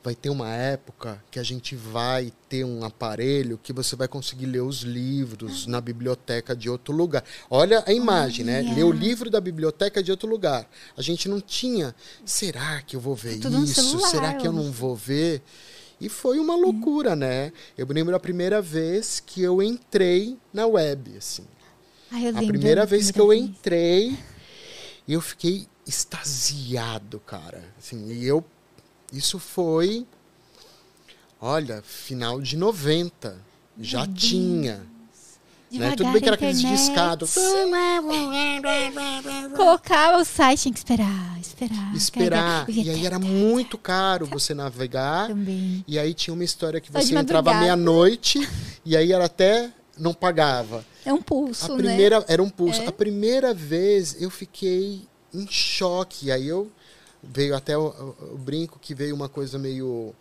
[0.05, 4.45] vai ter uma época que a gente vai ter um aparelho que você vai conseguir
[4.45, 7.25] ler os livros na biblioteca de outro lugar.
[7.49, 8.59] Olha a imagem, né?
[8.61, 8.75] Olha.
[8.75, 10.69] Ler o livro da biblioteca de outro lugar.
[10.95, 11.95] A gente não tinha.
[12.23, 13.83] Será que eu vou ver no isso?
[13.83, 15.41] celular Será que eu não vou ver?
[15.99, 17.51] E foi uma loucura, né?
[17.79, 21.47] Eu me lembro a primeira vez que eu entrei na web, assim.
[22.11, 24.19] Ai, A primeira vez que eu entrei,
[25.09, 27.65] eu fiquei extasiado, cara.
[27.79, 28.45] Assim, e eu.
[29.15, 30.07] Isso foi.
[31.41, 33.37] Olha, final de 90.
[33.79, 34.21] Já Meu Deus.
[34.23, 34.87] tinha.
[35.71, 35.95] Né?
[35.97, 37.35] Tudo bem que era aqueles discados.
[39.57, 41.95] Colocava o site, tinha que esperar, esperar.
[41.97, 42.71] Esperar.
[42.71, 45.29] E aí era muito caro você navegar.
[45.29, 45.85] Também.
[45.87, 48.49] E aí tinha uma história que Só você entrava meia-noite
[48.85, 50.85] e aí era até não pagava.
[51.05, 51.83] É um pulso, A né?
[51.83, 52.83] primeira era um pulso.
[52.83, 52.87] É.
[52.87, 56.31] A primeira vez eu fiquei em choque.
[56.31, 56.71] Aí eu
[57.33, 60.15] veio até o, o- o brinco que veio uma coisa meio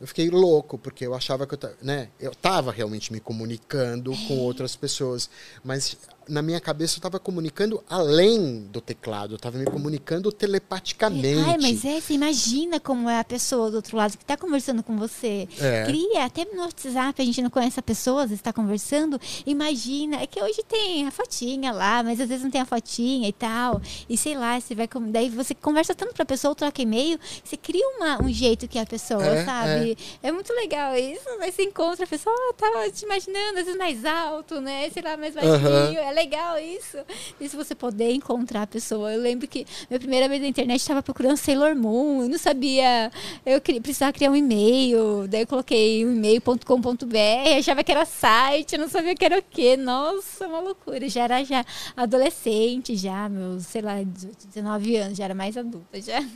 [0.00, 4.36] eu fiquei louco porque eu achava que eu, né, eu tava realmente me comunicando com
[4.38, 5.30] outras pessoas,
[5.62, 5.96] mas
[6.28, 11.40] na minha cabeça eu estava comunicando além do teclado, eu estava me comunicando telepaticamente.
[11.48, 14.82] Ai, mas é, você imagina como é a pessoa do outro lado que está conversando
[14.82, 15.48] com você.
[15.60, 15.84] É.
[15.84, 19.20] Cria, até no WhatsApp a gente não conhece a pessoa, às vezes está conversando.
[19.46, 23.28] Imagina, é que hoje tem a fotinha lá, mas às vezes não tem a fotinha
[23.28, 23.80] e tal.
[24.08, 24.88] E sei lá, você vai.
[25.10, 28.82] Daí você conversa tanto pra pessoa, troca e-mail, você cria uma, um jeito que é
[28.82, 29.96] a pessoa, É, sabe?
[30.22, 30.32] É.
[30.32, 31.28] muito legal isso.
[31.40, 34.88] Aí você encontra a pessoa, oh, tava te imaginando, às vezes mais alto, né?
[34.90, 35.54] Sei lá, mais baixinho.
[35.54, 36.11] Aham.
[36.12, 36.98] É legal isso.
[37.40, 39.12] E se você poder encontrar a pessoa.
[39.12, 42.22] Eu lembro que minha primeira vez na internet estava procurando Sailor Moon.
[42.24, 43.10] Eu não sabia.
[43.46, 45.26] Eu precisava criar um e-mail.
[45.26, 47.58] Daí eu coloquei um e-mail.com.br.
[47.58, 48.74] Achava que era site.
[48.74, 49.74] Eu não sabia que era o quê.
[49.78, 51.08] Nossa, uma loucura.
[51.08, 51.64] Já era já
[51.96, 55.16] adolescente, já, meus, sei lá, 18, 19 anos.
[55.16, 56.00] Já era mais adulta.
[56.00, 56.22] Já.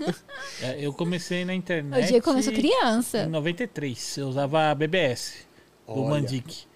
[0.63, 2.05] É, eu comecei na internet.
[2.05, 3.27] Hoje eu começo Em criança.
[3.27, 5.47] 93, eu usava a BBS,
[5.87, 6.11] do Olha.
[6.11, 6.67] Mandic.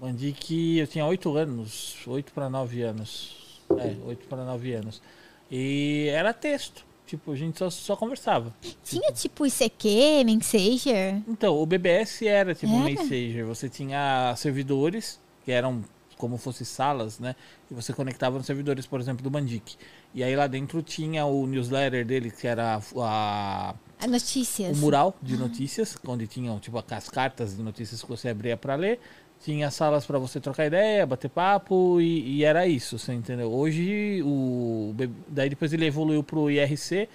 [0.00, 3.60] Mandic, eu tinha 8 anos, 8 para 9 anos.
[3.78, 5.02] É, 8 para 9 anos.
[5.50, 8.54] E era texto, tipo, a gente só, só conversava.
[8.82, 11.20] Tinha tipo ICQ, Messenger.
[11.28, 12.84] Então, o BBS era tipo Era?
[12.84, 13.44] Messenger.
[13.46, 15.84] Você tinha servidores, que eram
[16.16, 17.34] como fossem salas, né?
[17.70, 19.76] E você conectava nos servidores, por exemplo, do Mandic.
[20.14, 22.80] E aí lá dentro tinha o newsletter dele, que era a,
[23.70, 24.76] a- Ah, Notícias.
[24.76, 28.74] o mural de notícias, onde tinham tipo as cartas de notícias que você abria para
[28.74, 29.00] ler.
[29.40, 33.50] Tinha salas para você trocar ideia, bater papo e, e era isso, você entendeu?
[33.50, 34.94] Hoje o
[35.28, 37.08] daí depois ele evoluiu pro IRC.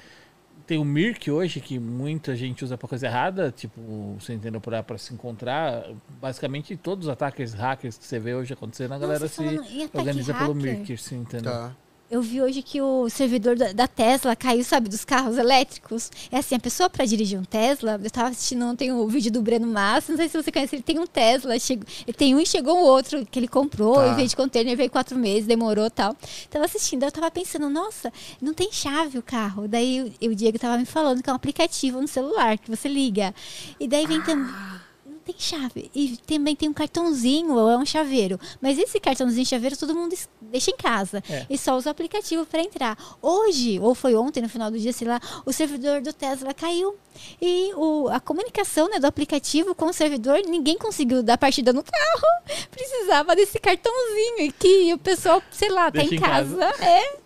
[0.65, 4.81] Tem o Mirk hoje que muita gente usa para coisa errada, tipo, você entendeu para
[4.81, 5.85] para se encontrar.
[6.19, 9.89] Basicamente todos os ataques hackers que você vê hoje acontecendo, a galera Nossa, se falando
[9.93, 10.77] organiza pelo hacker.
[10.77, 11.51] Mirk, você entendeu?
[11.51, 11.75] Tá.
[12.09, 16.11] Eu vi hoje que o servidor da, Tesla caiu, sabe, dos carros elétricos.
[16.31, 19.41] É assim, a pessoa para dirigir um Tesla, eu tava assistindo ontem o vídeo do
[19.41, 22.39] Breno Massa, não sei se você conhece, ele tem um Tesla, chegou, ele tem um
[22.39, 24.07] e chegou o outro que ele comprou, Tá.
[24.09, 26.15] e veio de container, veio quatro meses, demorou tal.
[26.51, 29.67] Tava assistindo, eu tava pensando, nossa, não tem chave o carro.
[29.67, 33.33] Daí o, Diego tava me falando que é um aplicativo no celular que você liga.
[33.79, 34.53] E daí vem também.
[35.25, 35.89] Tem chave.
[35.95, 38.39] E também tem um cartãozinho, ou é um chaveiro.
[38.61, 41.23] Mas esse cartãozinho chaveiro todo mundo deixa em casa.
[41.27, 41.47] É.
[41.49, 42.95] E só usa o aplicativo para entrar.
[43.19, 46.95] Hoje, ou foi ontem, no final do dia, sei lá, o servidor do Tesla caiu.
[47.41, 51.81] E o, a comunicação né, do aplicativo com o servidor, ninguém conseguiu dar partida no
[51.83, 52.43] carro.
[52.69, 54.41] Precisava desse cartãozinho.
[54.41, 56.55] E que o pessoal, sei lá, tá Deixa em em casa.
[56.57, 56.83] casa.
[56.83, 57.24] É.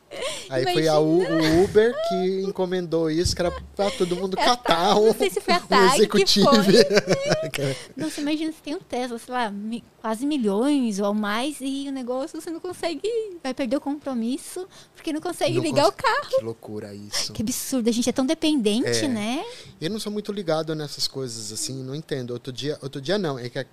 [0.50, 4.44] Aí foi a U- o Uber que encomendou isso, que era pra todo mundo É,
[4.44, 6.50] catar não um, sei se foi a TAG executivo.
[7.96, 9.54] Nossa, imagina se tem um Tesla, sei lá,
[10.02, 13.02] quase milhões ou mais, e o negócio você não consegue.
[13.44, 16.30] Vai perder o compromisso, porque não consegue Não ligar cons- o carro.
[16.30, 17.34] que loucura isso.
[17.34, 19.08] Que absurdo, a gente é tão dependente, É.
[19.08, 19.44] né?
[19.80, 22.32] Eu não sou muito ligado nessas coisas, assim, não entendo.
[22.32, 23.66] Outro dia, outro dia não, é que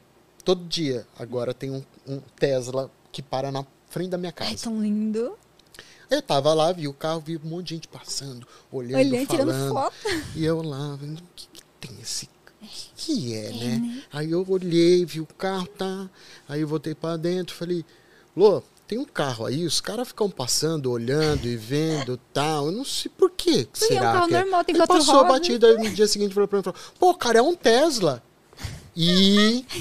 [0.45, 4.65] todo dia agora tem um, um Tesla que para na frente da minha Ai, casa.
[4.65, 5.33] tão lindo.
[6.11, 9.51] Eu tava lá, vi o carro, vi um monte de gente passando, olhando, Olhando, tirando
[9.53, 9.73] falando.
[9.73, 9.97] foto.
[10.35, 10.99] E eu lá, o
[11.35, 12.27] que, que tem esse.
[12.63, 13.77] O que, é, Tem, né?
[13.79, 14.03] né?
[14.13, 16.09] Aí eu olhei, vi o carro, tá.
[16.49, 17.85] Aí eu voltei pra dentro, falei,
[18.37, 22.67] Lô, tem um carro aí, os caras ficam passando, olhando e vendo tal.
[22.67, 23.67] Eu não sei por quê.
[23.73, 24.41] que Sim, é um será carro que é?
[24.43, 25.33] normal, tem Ele passou a rodas.
[25.33, 28.23] batida aí no dia seguinte falou pra mim, falou, pô, cara, é um Tesla.
[28.95, 29.65] E,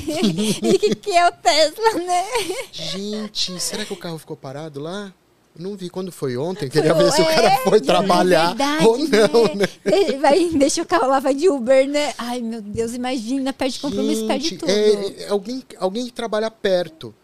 [0.62, 2.24] e o que, que é o Tesla, né?
[2.72, 5.14] gente, será que o carro ficou parado lá?
[5.58, 8.86] Não vi quando foi ontem, queria ver se o É, cara foi é trabalhar verdade,
[8.86, 9.66] ou não, né?
[9.86, 12.14] Ele Vai, deixa o carro lá, vai de Uber, né?
[12.18, 14.70] Ai, meu Deus, imagina, perde compromisso, perde Gente, tudo.
[14.70, 17.16] é, é alguém, alguém que trabalha perto,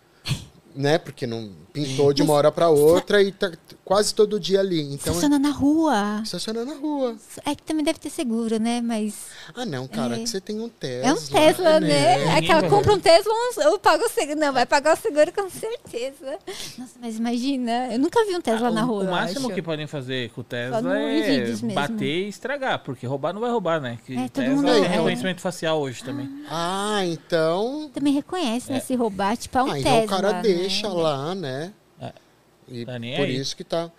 [0.73, 0.97] né?
[0.97, 3.51] Porque não pintou de uma hora para outra e tá
[3.85, 4.81] quase todo dia ali.
[4.93, 6.21] Então, Funciona na rua.
[6.23, 7.15] estaciona na rua.
[7.45, 8.81] É que também deve ter seguro, né?
[8.81, 9.15] Mas
[9.55, 10.19] Ah, não, cara, É.
[10.19, 11.09] que você tem um Tesla.
[11.09, 12.17] é um Tesla, né?
[12.17, 13.33] Ninguém Aquela vai compra um Tesla,
[13.63, 14.39] eu pago o seguro.
[14.39, 16.37] Não, vai pagar o seguro com certeza.
[16.77, 19.03] Nossa, mas imagina, eu nunca vi um Tesla Ah, na rua.
[19.03, 19.55] O máximo acho.
[19.55, 23.79] que podem fazer com o Tesla é bater e estragar, porque roubar não vai roubar,
[23.81, 23.97] né?
[24.05, 24.87] Que É, todo Tesla mundo tem é.
[24.87, 26.29] reconhecimento facial hoje também.
[26.49, 27.89] Ah, então.
[27.93, 28.79] Também reconhece, né?
[28.79, 29.89] Se roubar, tipo, é um ah, Tesla.
[29.91, 30.41] então o cara né?
[30.41, 31.60] deixa lá, né?
[32.71, 32.75] É.
[32.81, 33.35] E Tá nem por aí.
[33.35, 33.91] isso que tá.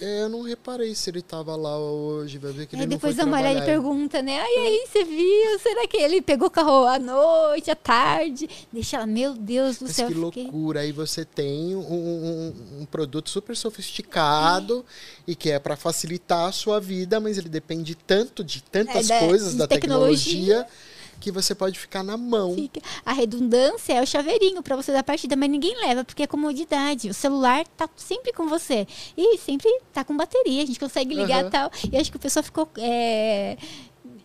[0.00, 2.94] É, eu não reparei se ele tava lá hoje, vai ver que ele Aí não
[2.96, 3.82] depois foi dá uma olhada e trabalhar.
[3.82, 4.38] pergunta, né?
[4.40, 5.58] Ai, aí, você viu?
[5.58, 8.48] Será que ele pegou o carro à noite, à tarde?
[8.72, 10.06] Deixa ela, meu Deus do Mas céu.
[10.06, 10.80] que loucura.
[10.80, 14.84] Aí você tem um, um- um produto super sofisticado
[15.26, 19.20] e que é para facilitar a sua vida, mas ele depende tanto de tantas É,
[19.20, 20.64] da- coisas de da tecnologia.
[20.64, 20.66] tecnologia
[21.22, 22.54] que você pode ficar na mão.
[22.54, 22.80] Fica.
[23.06, 27.08] A redundância é o chaveirinho para você dar partida, mas ninguém leva, porque é comodidade.
[27.08, 28.86] O celular tá sempre com você.
[29.16, 31.50] E sempre tá com bateria, a gente consegue ligar e Aham.
[31.50, 31.70] tal.
[31.92, 32.68] E acho que o pessoal ficou.
[32.76, 33.56] É,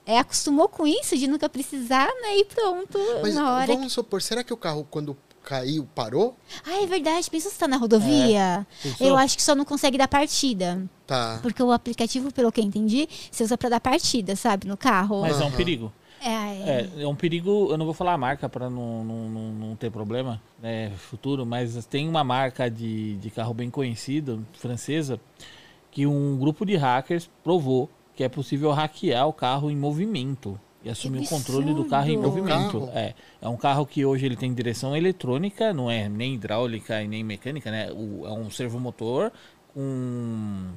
[0.05, 2.37] é, acostumou com isso, de nunca precisar, né?
[2.37, 3.67] E pronto, Mas na hora.
[3.67, 6.35] vamos supor, será que o carro, quando caiu, parou?
[6.65, 7.29] Ah, é verdade.
[7.29, 8.67] Pensa se tá na rodovia.
[8.83, 9.07] Pensou?
[9.07, 10.89] Eu acho que só não consegue dar partida.
[11.05, 11.39] Tá.
[11.41, 14.67] Porque o aplicativo, pelo que eu entendi, você usa pra dar partida, sabe?
[14.67, 15.21] No carro.
[15.21, 15.93] Mas é um perigo.
[16.21, 16.89] É, é.
[16.97, 19.75] É, é um perigo, eu não vou falar a marca para não, não, não, não
[19.75, 25.19] ter problema né, futuro, mas tem uma marca de, de carro bem conhecida, francesa,
[25.91, 30.89] que um grupo de hackers provou que é possível hackear o carro em movimento e
[30.89, 32.79] assumir o controle do carro em movimento.
[32.79, 32.91] Carro?
[32.93, 37.07] É, é um carro que hoje ele tem direção eletrônica, não é nem hidráulica e
[37.07, 37.91] nem mecânica, né?
[37.91, 39.31] O- é um servomotor
[39.73, 40.71] com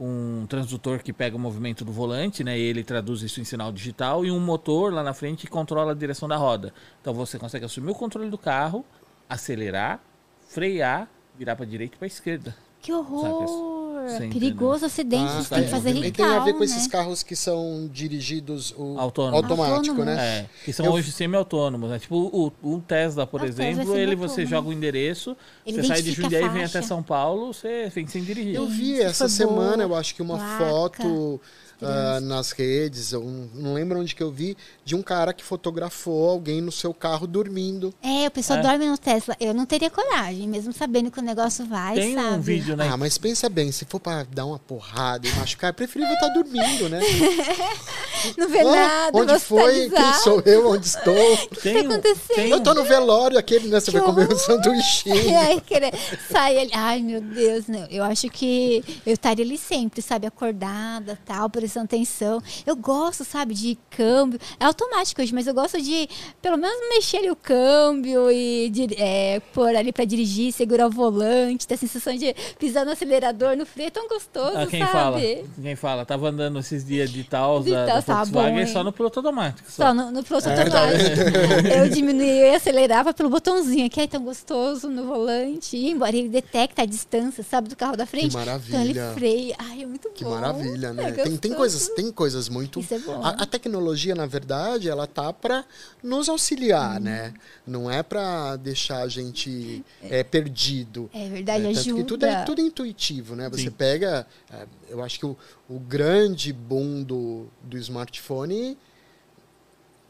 [0.00, 2.58] um transdutor que pega o movimento do volante, né?
[2.58, 5.92] E ele traduz isso em sinal digital e um motor lá na frente que controla
[5.92, 6.72] a direção da roda.
[7.02, 8.84] Então você consegue assumir o controle do carro,
[9.28, 10.00] acelerar,
[10.48, 11.06] frear,
[11.36, 12.56] virar para direita e para esquerda.
[12.80, 13.69] Que horror!
[14.18, 15.70] Você Perigoso acidente, Ah, você tem que é.
[15.70, 16.88] fazer tem a ver com esses né?
[16.90, 19.36] carros que são dirigidos o Autônomo.
[19.36, 20.04] automático, Autônomo.
[20.04, 20.16] né?
[20.40, 21.98] É, que são Eu- hoje semi-autônomos, né?
[21.98, 25.36] Tipo o, o Tesla, por Ah, o Tesla é exemplo, ele você joga o endereço,
[25.66, 28.54] Ele você sai de Jundiaí e vem até São Paulo, você vem sem dirigir.
[28.54, 31.40] Eu vi Isso essa semana, eu acho que uma Placa, foto
[31.82, 33.22] ah, nas redes, eu
[33.54, 37.26] não- lembro onde que eu vi, de um cara que fotografou alguém no seu carro
[37.26, 37.94] dormindo.
[38.02, 38.62] É, o pessoal É.
[38.62, 39.36] dorme no Tesla.
[39.40, 42.36] Eu não teria coragem, mesmo sabendo que o negócio vai, Tem sabe?
[42.36, 42.88] um vídeo, né?
[42.92, 46.28] Ah, mas pensa bem, se for pra dar uma porrada e machucar, é preferível estar
[46.28, 47.00] dormindo, né?
[48.36, 49.88] Não vê Ah, nada, Onde foi?
[49.90, 50.68] tá Quem sou eu?
[50.70, 51.14] Onde estou?
[51.50, 52.48] O que tá acontecendo?
[52.54, 53.80] Eu tô no velório, aquele, né?
[53.80, 55.14] Você Que vai comer um sanduichinho.
[55.38, 55.92] Ai, querer
[56.30, 56.70] sair ali.
[56.74, 57.86] Ai, meu Deus, não.
[57.86, 62.42] Eu acho que eu estaria ali sempre, sabe, acordada, tal, prestando atenção.
[62.66, 64.38] Eu gosto, sabe, de câmbio.
[64.58, 66.08] É automático hoje, mas eu gosto de,
[66.42, 70.90] pelo menos, mexer ali o câmbio e de, é, pôr ali pra dirigir, segurar o
[70.90, 74.80] volante, ter a sensação de pisar no acelerador, no freio, é tão gostoso, Ah, quem
[74.80, 74.92] sabe?
[74.92, 75.20] fala?
[75.62, 76.04] Quem fala?
[76.04, 79.20] Tava andando esses dias de tal De da, da tá Volkswagen bom, só no piloto
[79.20, 79.70] automático.
[79.70, 79.84] Só.
[79.86, 81.70] Só no, no piloto É, automático.
[81.76, 85.76] Eu diminuía e acelerava pelo botãozinho, que é tão gostoso no volante.
[85.76, 88.32] E embora ele detecta a distância, sabe, do carro da frente.
[88.34, 88.68] maravilha.
[88.78, 89.54] Então ele freia.
[89.58, 90.30] Ai, é muito Que bom.
[90.30, 91.10] maravilha, né?
[91.10, 91.52] É tem, tem.
[91.60, 92.80] Coisas, tem coisas muito.
[92.80, 93.22] Isso é bom.
[93.24, 95.64] A, a tecnologia, na verdade, ela tá para
[96.02, 97.04] nos auxiliar, Hum.
[97.04, 97.34] né?
[97.66, 101.08] Não é para deixar a gente é, perdido.
[101.12, 101.98] É verdade, É, tanto ajuda.
[102.02, 103.48] que tudo é, tudo é intuitivo, né?
[103.48, 103.70] Você Sim.
[103.70, 104.26] pega.
[104.52, 105.36] é, eu acho que o,
[105.68, 108.76] o grande boom do, do smartphone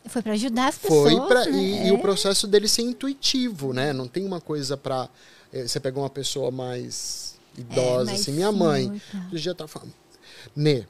[0.07, 1.13] Foi pra ajudar as pessoas.
[1.13, 1.59] foi para né?
[1.59, 3.93] e, e o processo dele ser intuitivo, né?
[3.93, 5.09] Não tem uma coisa para
[5.53, 9.93] você pegou uma pessoa mais idosa, mais assim, minha mãe, outro dia tá falando,
[10.55, 10.85] Nê,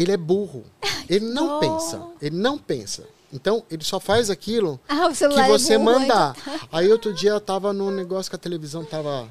[0.00, 0.64] ele é burro,
[1.08, 1.58] ele não dó.
[1.58, 3.04] pensa, ele não pensa.
[3.32, 6.34] Então ele só faz aquilo Ah, que é você burro, mandar.
[6.40, 9.28] então- Aí outro dia eu tava num negócio que a televisão tava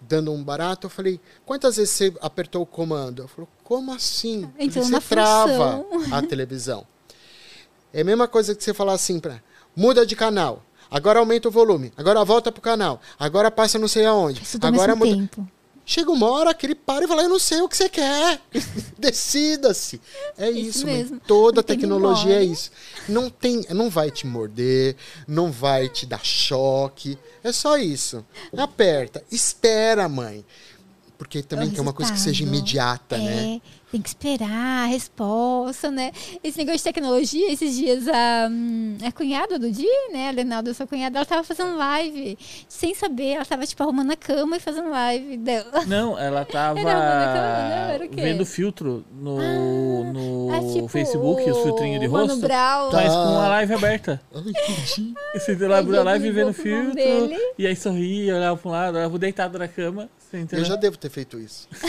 [0.00, 3.22] dando um barato, eu falei, quantas vezes você apertou o comando?
[3.22, 4.48] Eu falei, como assim?
[4.58, 6.14] Entrou você trava função.
[6.16, 6.86] a televisão.
[7.92, 9.40] É a mesma coisa que você falar assim pra
[9.74, 10.62] muda de canal.
[10.88, 11.92] Agora aumenta o volume.
[11.96, 13.00] Agora volta pro canal.
[13.18, 14.40] Agora passa não sei aonde.
[14.42, 15.16] Isso Agora mesmo muda.
[15.16, 15.48] tempo.
[15.88, 18.40] Chega uma hora que ele para e fala, eu não sei o que você quer.
[18.98, 20.00] Decida-se.
[20.36, 20.96] É Isso isso, mãe.
[20.96, 21.20] mesmo.
[21.24, 22.72] Toda Não tem tecnologia é isso.
[23.08, 24.96] Não tem, não vai te morder,
[25.28, 27.16] não vai te dar choque.
[27.44, 28.24] É só isso.
[28.56, 30.44] Aperta, espera, mãe.
[31.16, 33.60] Porque também É quer uma coisa que seja imediata, é, né?
[33.96, 36.12] Tem que esperar a resposta, né?
[36.44, 40.28] Esse negócio de tecnologia, esses dias a, hum, a cunhada do dia, né?
[40.28, 42.36] A Lenalda, sua cunhada, ela tava fazendo live.
[42.68, 45.86] Sem saber, ela tava, tipo, arrumando a cama e fazendo live dela.
[45.86, 47.90] Não, ela tava Era uma daquela, não?
[47.94, 48.20] Era o quê?
[48.20, 52.40] vendo filtro no, no Ah, tipo, Facebook, os filtrinhos de o Mano rosto.
[52.42, 52.90] Brown.
[52.92, 53.10] Mas Tá.
[53.14, 54.20] com a live aberta.
[54.34, 55.14] Ai, entendi.
[55.32, 56.94] Você lá abriu a live vendo filtro.
[56.94, 57.38] dele.
[57.58, 60.10] E aí sorria, olhava pra um lado, olhava deitado na cama.
[60.52, 61.66] Eu já devo ter feito isso.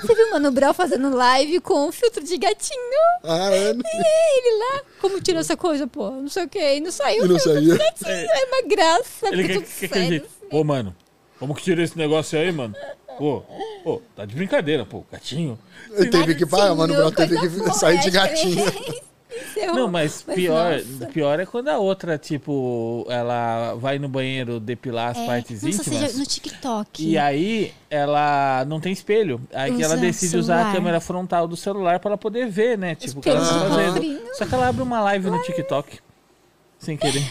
[0.00, 2.80] Você viu o Mano Brown fazendo live com um filtro de gatinho?
[3.24, 3.70] Ah, é?
[3.72, 6.10] E ele lá, como tirou essa coisa, pô?
[6.10, 6.76] Não sei o quê.
[6.76, 7.72] E não saiu E não o filtro saiu.
[7.72, 8.10] de gatinho.
[8.30, 9.28] É uma graça.
[9.28, 10.08] Ele quer, tudo quer aquele sério.
[10.08, 10.28] jeito.
[10.50, 10.94] Ô, mano,
[11.38, 12.74] como que tira esse negócio aí, mano?
[13.18, 13.42] Pô,
[13.84, 15.58] pô, tá de brincadeira, pô, gatinho.
[15.90, 18.64] Eu teve que parar, mano, teve que sair de boa, gatinho.
[19.40, 19.74] Encerrou.
[19.76, 21.06] Não, mas pior, nossa.
[21.12, 25.76] pior é quando a outra, tipo, ela vai no banheiro depilar as É, partes nossa,
[25.82, 26.00] íntimas.
[26.10, 27.06] seja no TikTok.
[27.08, 29.40] E aí ela não tem espelho.
[29.52, 32.94] Aí que ela decide usar a câmera frontal do celular pra ela poder ver, né?
[32.94, 34.20] Tipo, o que ela tá fazendo.
[34.34, 35.98] Só que ela abre uma live no TikTok.
[36.78, 37.22] Sem querer.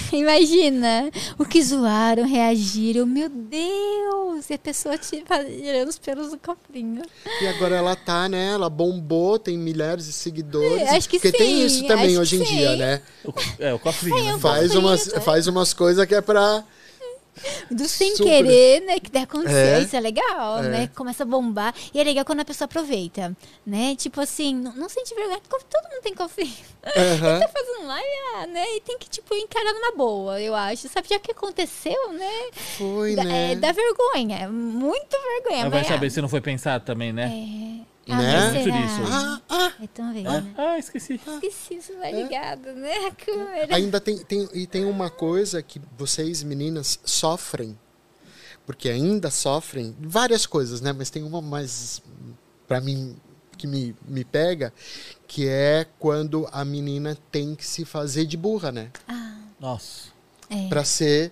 [0.12, 3.06] Imagina o que zoaram, reagiram.
[3.06, 4.50] Meu Deus!
[4.50, 5.22] E a pessoa te
[5.60, 7.02] tirando os pelos do cofrinho.
[7.40, 8.52] E agora ela tá, né?
[8.52, 10.82] Ela bombou, tem milhares de seguidores.
[10.82, 12.76] É, acho que Porque tem sim, isso também acho hoje em que dia, sim.
[12.76, 13.02] né?
[13.24, 14.24] O, é, o cofrinho.
[14.34, 14.38] né?
[14.38, 15.20] Faz cofrinho, umas, né?
[15.20, 16.64] faz umas coisas que é pra.
[17.70, 18.44] Do sem Super.
[18.44, 19.00] querer, né?
[19.00, 19.76] Que deve acontecer.
[19.76, 19.80] É.
[19.80, 20.68] Isso é legal, É.
[20.68, 20.90] né?
[20.94, 21.74] Começa a bombar.
[21.92, 23.36] E é legal quando a pessoa aproveita,
[23.66, 23.94] né?
[23.96, 25.40] Tipo assim, não, não sente vergonha.
[25.48, 26.54] Todo mundo tem cofrinho.
[26.84, 27.40] Aham.
[27.44, 28.64] Tá fazendo live, ah, né?
[28.76, 30.88] E tem que, tipo, encarar numa boa, eu acho.
[30.88, 32.30] Sabe, já que aconteceu, né?
[32.78, 33.52] Foi, Dá- né?
[33.52, 34.48] É, dá vergonha.
[34.48, 35.60] Muito vergonha.
[35.62, 37.80] Ela vai mas, saber ah, se não foi pensado também, né?
[37.80, 37.93] É.
[38.08, 38.52] Ah, Né?
[38.52, 39.02] Muito disso.
[39.10, 40.54] Ah, ah, É tão vendo, Ah, né?
[40.58, 41.20] ah, esqueci.
[41.42, 42.94] Esqueci, isso vai ligado, né?
[43.06, 43.74] A câmera.
[43.76, 44.48] ainda tem, tem.
[44.52, 47.78] E tem uma coisa que vocês, meninas, sofrem.
[48.66, 50.92] Porque ainda sofrem várias coisas, né?
[50.92, 52.02] Mas tem uma mais.
[52.66, 53.16] Pra mim,
[53.58, 54.72] que me, me pega,
[55.28, 58.90] que é quando a menina tem que se fazer de burra, né?
[59.60, 60.08] Nossa.
[60.50, 60.68] É.
[60.68, 61.30] Pra ser.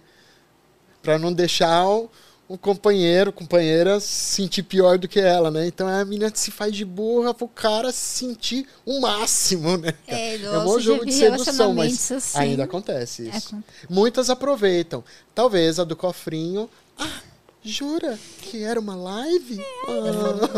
[1.02, 2.10] Pra não deixar o,
[2.52, 5.66] o companheiro, companheira sentir pior do que ela, né?
[5.66, 9.94] Então a menina se faz de burra pro cara sentir o máximo, né?
[10.06, 12.38] É, É um bom jogo de sedução, mas assim.
[12.38, 13.48] ainda acontece isso.
[13.54, 15.02] Acon- Muitas aproveitam.
[15.34, 16.68] Talvez a do cofrinho.
[16.98, 17.20] Ah,
[17.64, 19.64] jura que era uma live?
[19.88, 20.52] Ah,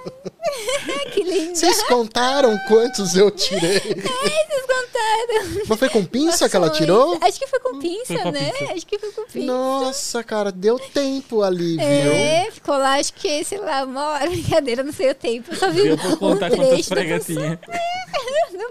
[1.12, 1.54] Que lindo.
[1.56, 3.78] vocês contaram quantos eu tirei?
[3.80, 5.64] Vocês contaram.
[5.68, 7.16] Mas foi com pinça que ela tirou?
[7.20, 8.50] Acho que foi com pinça, Foi com né?
[8.50, 8.72] pinça.
[8.72, 9.46] Acho que foi com pinça.
[9.46, 11.80] Nossa, cara, deu tempo ali, viu?
[12.12, 15.52] É, ficou lá, acho que, sei lá, uma hora, brincadeira, não sei o tempo.
[15.52, 17.56] Eu só vi um pra contar trecho quantas pregas tinha.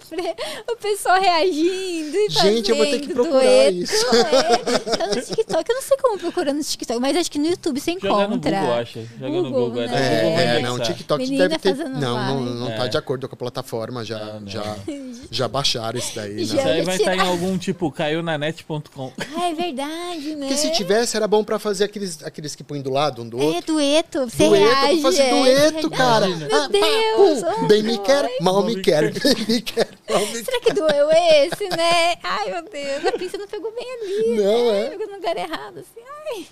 [0.09, 0.35] pre-
[0.71, 3.77] o pessoal reagindo e Gente, eu vou ter que procurar dueto.
[3.77, 4.05] isso.
[4.15, 5.69] É, tá no TikTok.
[5.69, 8.27] Eu não sei como procurar no TikTok, mas acho acho que no YouTube você Joga
[8.27, 8.59] no encontra.
[8.59, 8.99] Google, acha.
[9.19, 9.87] Joga no Google, Google.
[9.87, 9.95] né?
[9.95, 10.79] É, É, é, não, o.
[10.79, 11.75] TikTok Menina deve ter.
[11.75, 12.87] Não, não, não tá É.
[12.87, 14.47] de acordo com a plataforma, já, Não, não.
[14.47, 14.75] já,
[15.29, 16.59] já baixaram isso daí, Já- né?
[16.61, 17.29] Isso aí vai estar em tirar.
[17.29, 19.13] algum tipo caiunanet.com.
[19.37, 20.47] Ah, é verdade, né?
[20.47, 23.39] Porque se tivesse, era bom pra fazer aqueles, aqueles que põem do lado um do
[23.39, 23.73] É outro.
[23.73, 25.01] dueto, você Dueto, reage.
[25.01, 26.25] fazer é, dueto, cara.
[26.25, 29.87] Ah, Meu pá, Deus, pum, oh, bem me quer, mal me quer, bem me quer,
[30.09, 32.15] mal me Será que doeu esse, né?
[32.23, 34.35] Ai, meu Deus, a Prince não pegou bem ali.
[34.41, 34.85] Não, né?
[34.85, 34.89] é.
[34.89, 35.99] Pegou no lugar errado, assim.
[36.35, 36.45] Ai,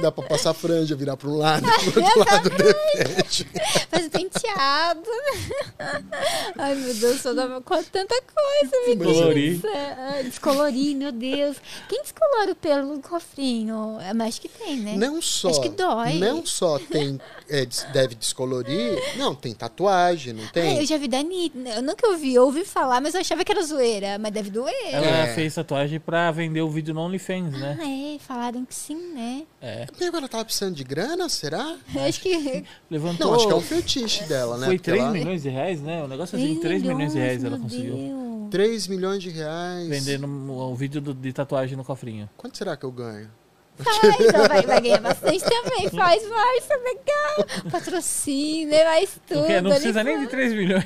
[0.00, 2.62] Dá pra passar franja, virar pra um lado, pro outro lado, de
[3.02, 3.46] repente.
[3.90, 5.02] faz penteado.
[6.58, 9.04] Ai, meu Deus, só dava com tanta coisa, menina.
[9.06, 9.60] Descolorir.
[9.64, 11.56] Ah, Descolorir, meu Deus.
[11.88, 13.98] Quem descolora o pelo do cofrinho?
[14.00, 14.96] É, Mas acho que tem, né?
[14.96, 16.14] Não só, Acho que dói.
[16.18, 20.78] não só tem, é, deve descolorir, não, tem tatuagem, não Ah, tem?
[20.78, 21.58] eu já vi da Anitta.
[21.70, 24.18] Eu nunca ouvi, eu ouvi falar, mas eu achava que era zoeira.
[24.18, 24.72] Mas deve doer.
[24.90, 25.34] Ela É.
[25.34, 27.78] fez tatuagem pra vender o vídeo no OnlyFans, né?
[27.80, 29.42] Ah, é, falaram que sim, né?
[29.62, 29.86] É.
[30.00, 31.76] Meu, ela tava precisando de grana, será?
[32.08, 32.64] Acho que.
[32.90, 33.28] Levantou.
[33.28, 34.66] Não, acho que é um fetiche dela, né?
[34.66, 36.02] Foi Porque 3 ela- milhões de reais, né?
[36.02, 37.94] O negócio assim, 3 milhões de reais ela conseguiu.
[37.94, 38.50] Deus.
[38.50, 39.88] 3 milhões de reais.
[39.88, 42.28] Vendendo o vídeo do- de tatuagem no cofrinho.
[42.36, 43.30] Quanto será que eu ganho?
[43.78, 45.88] Faz, ela vai, vai ganhar bastante também.
[45.90, 47.70] Faz mais, tá legal.
[47.70, 49.38] Patrocínio, mais tudo.
[49.40, 50.30] Porque não ali precisa nem de fora.
[50.36, 50.84] 3 milhões.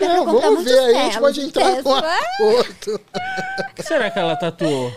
[0.00, 3.00] Não, vamos ver aí, a gente pode entrar com um acordo.
[3.70, 4.90] O que será que ela tatuou?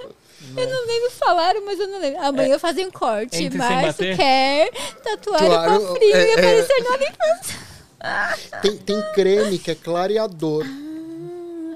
[0.58, 2.22] Eu não lembro, falaram, mas eu não lembro.
[2.24, 3.50] Amanhã eu fazia um corte.
[3.50, 4.72] Márcio quer
[5.04, 8.62] tatuar Claro, o cofrinho é- e é- aparecer no OnlyFans.
[8.62, 10.66] Tem, tem creme que é clareador.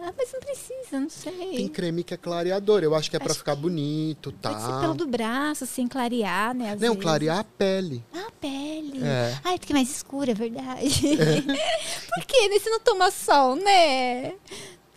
[0.03, 1.31] Ah, mas não precisa, não sei.
[1.56, 2.84] Tem creme que é clareador.
[2.84, 4.80] Eu acho que é pra Acho ficar bonito, Pode ser tá?
[4.81, 6.73] pelo do braço, assim, clarear, né?
[6.73, 7.03] às Não, vezes.
[7.03, 8.03] clarear a pele.
[8.14, 9.02] Ah, a pele.
[9.03, 9.35] É.
[9.43, 10.89] Ai, porque é mais escura, é verdade.
[12.15, 12.47] Por quê?
[12.49, 12.60] né?
[12.60, 14.34] Se não toma sol, né?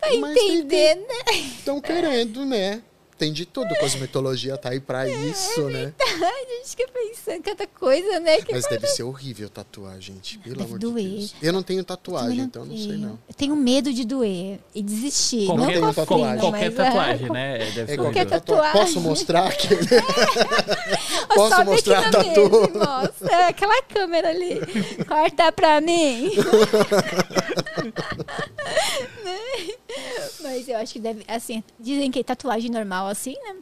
[0.01, 1.33] Vai Mas entender, né?
[1.59, 2.83] Estão querendo, né?
[3.19, 3.74] Tem de tudo.
[3.81, 5.93] Cosmetologia tá aí pra isso, né?
[6.01, 8.40] Ai, a gente fica pensando em cada coisa, né?
[8.40, 10.39] Que Mas deve ser horrível tatuar, gente.
[10.39, 11.05] Pelo Deve amor doer.
[11.05, 11.35] de Deus.
[11.43, 13.19] Eu não tenho tatuagem, então não sei não.
[13.28, 15.47] Eu tenho medo de doer e desistir.
[15.47, 16.40] Qualquer, não tenho cofrinho, tatuagem.
[16.40, 17.59] qualquer mas, ah, tatuagem, né?
[17.59, 18.40] Deve É ser qualquer horrível.
[18.40, 18.81] tatuagem.
[18.81, 19.81] Posso mostrar aquele?
[21.35, 22.51] Posso sobe mostrar a tatu?
[22.78, 24.61] Mostra aquela câmera ali.
[25.07, 26.31] Corta pra mim.
[29.24, 29.39] Né?
[30.43, 33.57] Mas eu acho que deve, assim, dizem que tatuagem normal assim, né?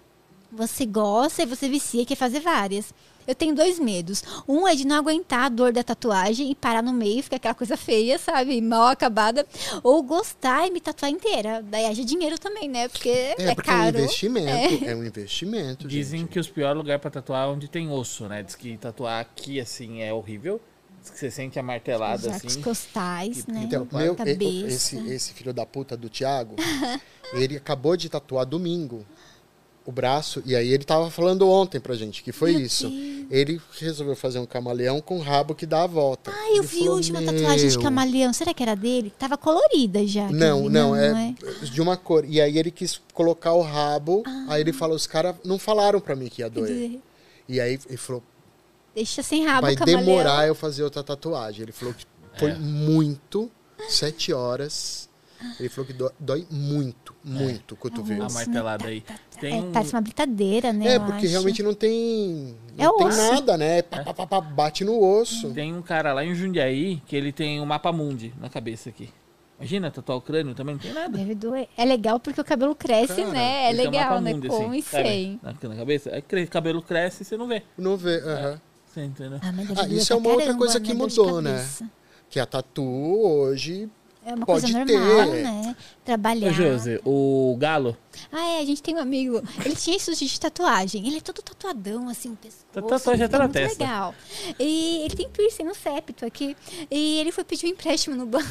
[0.52, 2.92] Você gosta e você vicia e quer fazer várias.
[3.26, 4.22] Eu tenho dois medos.
[4.46, 7.54] Um é de não aguentar a dor da tatuagem e parar no meio, ficar aquela
[7.54, 8.60] coisa feia, sabe?
[8.60, 9.44] Mal acabada.
[9.82, 11.60] Ou gostar e me tatuar inteira.
[11.68, 12.88] Daí haja dinheiro também, né?
[12.88, 13.98] Porque é, É, porque é um caro.
[13.98, 14.84] investimento.
[14.84, 16.28] É, um investimento, Dizem gente.
[16.30, 18.44] que os piores lugares pra tatuar é onde tem osso, né?
[18.44, 20.60] Diz que tatuar aqui, assim, é horrível.
[21.02, 22.62] Diz que você sente a martelada, Os assim.
[22.62, 23.62] costais, E- né?
[23.64, 24.66] Então, meu, e- Cabeça.
[24.68, 26.54] esse, esse filho da puta do Thiago,
[27.34, 29.04] ele acabou de tatuar domingo
[29.86, 32.90] o braço, e aí ele tava falando ontem pra gente que foi Meu isso.
[32.90, 33.26] Deus.
[33.30, 36.30] Ele resolveu fazer um camaleão com rabo que dá a volta.
[36.34, 38.32] Ah, eu Ele vi a falou, última tatuagem de "Meu, camaleão.
[38.32, 39.12] Será que era dele?
[39.18, 40.26] Tava colorida já.
[40.26, 40.68] que eu Não, vi.
[40.70, 41.34] não, é,
[41.72, 42.24] de uma cor.
[42.24, 46.14] E aí ele quis colocar o rabo, aí ele falou, os caras não falaram pra
[46.16, 46.98] mim que ia doer.
[47.48, 48.22] E aí ele falou,
[48.94, 50.04] Deixa sem rabo vai o camaleão.
[50.04, 51.62] demorar eu fazer outra tatuagem.
[51.62, 52.04] Ele falou que
[52.38, 52.54] foi É.
[52.54, 53.50] muito,
[53.88, 55.08] sete horas.
[55.60, 58.24] Ele falou que dó- dói muito, muito o cotovelo.
[58.24, 59.02] A martelada aí.
[59.40, 59.72] Tem É, um...
[59.72, 60.94] parece uma britadeira, né?
[60.94, 61.28] É, porque acho.
[61.32, 62.54] realmente não tem.
[62.78, 63.32] É Não tem osso.
[63.32, 63.82] nada, né?
[63.82, 65.50] Pá, pá, pá, pá, bate no osso.
[65.52, 69.10] Tem um cara lá em Jundiaí que ele tem um mapa mundi na cabeça aqui.
[69.58, 71.16] Imagina, tatuar o crânio também não tem nada.
[71.16, 71.66] Deve doer.
[71.76, 73.64] É legal porque o cabelo cresce, Cara, né?
[73.64, 74.32] É Ele tem um legal, mapa né?
[74.34, 75.40] mundi, Com assim, e sem.
[75.42, 76.22] Na, na cabeça.
[76.22, 77.62] Cre- cabelo cresce e você não vê.
[77.76, 78.18] Não vê.
[78.20, 78.60] aham.
[78.86, 79.38] Você entendeu?
[79.42, 81.66] Ah, Ah, isso é uma outra coisa que dor de mudou, né?
[82.30, 83.88] Que a tatu hoje.
[84.24, 84.98] É uma Pode coisa ter.
[84.98, 85.76] normal, né?
[86.06, 86.48] Trabalhar.
[86.50, 87.96] Ô, Josi, o Galo,
[88.32, 89.42] Ah, é, a gente tem um amigo.
[89.64, 91.06] Ele tinha isso de tatuagem.
[91.06, 92.64] Ele é todo tatuadão, assim, no pescoço.
[92.72, 93.82] Tá tatuagem até é na testa.
[93.84, 94.14] legal.
[94.58, 96.56] E ele tem piercing no septo aqui.
[96.90, 98.46] E ele foi pedir um empréstimo no banco.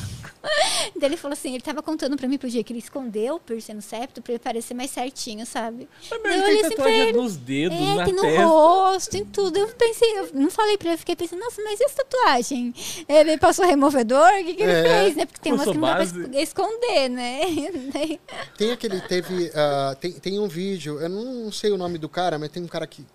[0.99, 3.39] Daí ele falou assim, ele tava contando pra mim pro dia que ele escondeu o
[3.39, 5.87] piercing no septo pra ele parecer mais certinho, sabe?
[6.11, 7.17] mas eu ele olhei tem assim tatuagem ele.
[7.17, 8.45] nos dedos, É, na tem no testa.
[8.45, 9.57] rosto, em tudo.
[9.57, 12.73] Eu pensei, eu não falei pra ele, eu fiquei pensando, nossa, mas e essa tatuagem?
[13.07, 14.27] Ele passou removedor?
[14.41, 15.25] O que, que ele É, fez, né?
[15.25, 17.44] Porque tem umas que não dá pra esconder, né?
[18.57, 19.01] Tem aquele.
[19.01, 19.51] Teve.
[19.55, 22.67] ah, tem, tem um vídeo, eu não sei o nome do cara, mas tem um
[22.67, 23.05] cara que,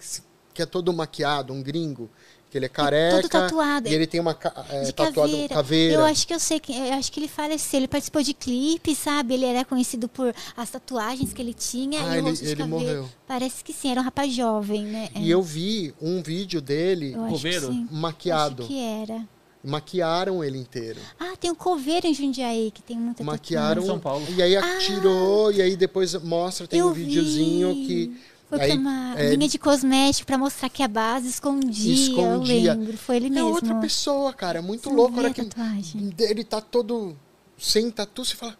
[0.54, 2.10] que é todo maquiado, um gringo.
[2.50, 3.28] Que ele é careca.
[3.28, 3.88] tatuado.
[3.88, 4.36] E ele tem uma
[4.70, 5.54] é, de tatuado caveira.
[5.54, 5.94] caveira.
[5.94, 7.78] Eu acho que eu sei, que- eu acho que ele faleceu.
[7.78, 9.34] Ele participou de clipe, sabe?
[9.34, 12.50] Ele era conhecido por as tatuagens que ele tinha Ah, e o ele- rosto de
[12.50, 13.08] ele morreu.
[13.24, 15.10] Parece que sim, era um rapaz jovem, né?
[15.14, 17.66] E eu vi um vídeo dele eu acho que Coveiro?
[17.72, 17.86] sim.
[17.88, 18.64] maquiado.
[18.64, 19.28] Acho que era.
[19.62, 20.98] Maquiaram ele inteiro.
[21.18, 23.82] Ah, tem um coveiro em Jundiaí que tem muita Maquiaram.
[23.82, 24.24] Em São Paulo.
[24.30, 27.86] E aí tirou, e aí depois mostra, tem um videozinho vi.
[27.86, 32.72] que Foi Aí, uma é, linha de cosmético pra mostrar que a base escondia, Escondia.
[32.72, 32.96] eu lembro.
[32.96, 33.48] Foi ele É mesmo.
[33.50, 34.58] outra pessoa, cara.
[34.58, 35.16] É muito Você louco.
[35.16, 36.14] a hora que tatuagem.
[36.18, 37.14] ele tá todo
[37.58, 38.58] sem tatu, você fala.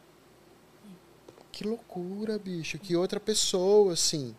[1.51, 2.79] Que loucura, bicho.
[2.79, 4.35] Que outra pessoa, assim.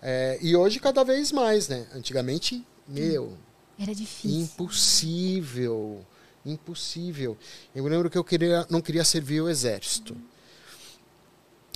[0.00, 1.86] É, e hoje cada vez mais, né?
[1.94, 3.34] Antigamente, meu,
[3.78, 4.40] Era difícil.
[4.40, 6.04] impossível.
[6.44, 7.36] Impossível.
[7.74, 10.16] Eu lembro que eu queria, não queria servir o exército.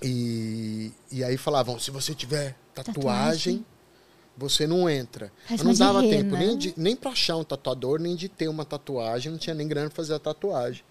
[0.03, 3.67] E, e aí falavam, se você tiver tatuagem, Tatuagem.
[4.37, 5.33] você não entra.
[5.49, 6.17] Mas não dava rena.
[6.17, 9.55] tempo nem, de, nem pra achar um tatuador, nem de ter uma tatuagem, não tinha
[9.55, 10.85] nem grana pra fazer a tatuagem.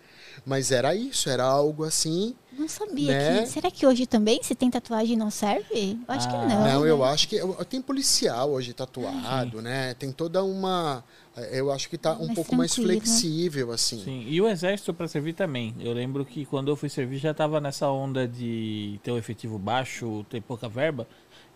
[0.46, 2.36] Mas era isso, era algo assim.
[2.58, 3.42] Não sabia Né?
[3.42, 3.48] que.
[3.50, 5.98] Será que hoje também, se tem tatuagem, não serve?
[6.08, 6.32] Eu acho Ah.
[6.32, 6.48] que não.
[6.64, 6.90] Não, né?
[6.90, 9.94] eu acho que tem policial hoje tatuado, né?
[9.96, 11.04] Tem toda uma.
[11.52, 13.02] Eu acho que tá um Mais pouco mais tranquilo.
[13.02, 14.02] flexível, assim.
[14.04, 15.76] Sim, e o exército para servir também.
[15.82, 19.60] Eu lembro que quando eu fui servir já tava nessa onda de ter um efetivo
[19.60, 21.06] baixo, ter pouca verba.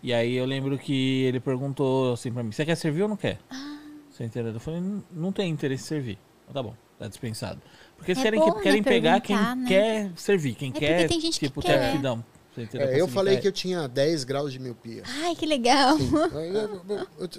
[0.02, 3.16] E aí eu lembro que ele perguntou assim pra mim: você quer servir ou não
[3.16, 3.38] quer?
[3.50, 3.78] Ah.
[4.10, 4.52] Você entendeu?
[4.52, 6.18] Eu falei: "Não- não tem interesse em servir.
[6.42, 7.60] Então tá bom, tá dispensado.
[8.00, 9.64] Porque eles É querem, bom, que, né, querem pegar quem né?
[9.68, 11.78] quer servir, quem É quer, tem gente que tipo, quer.
[11.78, 12.24] ter aptidão.
[12.56, 15.02] É, Pra eu se falei que eu tinha 10 graus de miopia.
[15.22, 15.96] Ai, que legal.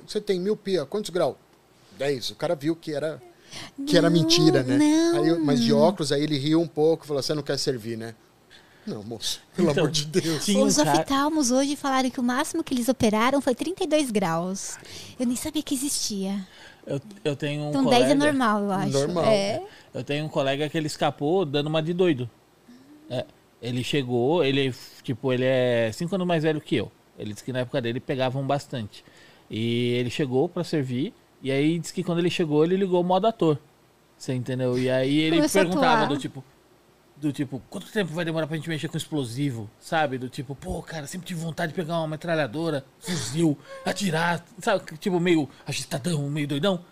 [0.07, 1.35] Você tem miopia, quantos graus?
[1.97, 2.31] 10.
[2.31, 3.21] O cara viu que era,
[3.85, 4.79] que era mentira, né?
[5.25, 7.97] eu- mas de óculos, aí ele riu um pouco e falou: Você não quer servir,
[7.97, 8.15] né?
[8.87, 10.47] Não, moço, pelo Então, amor de Deus.
[10.47, 14.75] Os cara- oftalmos hoje falaram que o máximo que eles operaram foi 32 graus.
[15.19, 16.47] Eu nem sabia que existia.
[16.85, 18.05] Eu, eu tenho um Então colega...
[18.05, 18.91] 10 é normal, eu acho.
[18.91, 19.25] Normal.
[19.25, 19.61] É.
[19.93, 22.29] Eu tenho um colega que ele escapou dando uma de doido.
[23.09, 23.25] É,
[23.61, 26.91] ele chegou, ele, tipo, ele é cinco anos mais velho que eu.
[27.17, 29.03] Ele disse que na época dele pegavam bastante.
[29.49, 33.03] E ele chegou pra servir, e aí disse que quando ele chegou, ele ligou o
[33.03, 33.59] modo ator.
[34.17, 34.77] Você entendeu?
[34.77, 36.43] E aí ele Começou perguntava do tipo.
[37.21, 39.69] Do tipo, quanto tempo vai demorar pra gente mexer com explosivo?
[39.79, 40.17] Sabe?
[40.17, 44.83] Do tipo, pô, cara, sempre tive vontade de pegar uma metralhadora, fuzil, atirar, sabe?
[44.97, 46.83] Tipo, meio agitadão, meio doidão.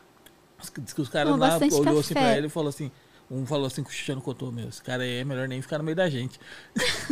[0.77, 2.91] Diz que os caras lá olhou assim pra ele e falou assim.
[3.31, 5.77] Um falou assim com o Cristiano contou, meu, esse cara aí é melhor nem ficar
[5.77, 6.39] no meio da gente.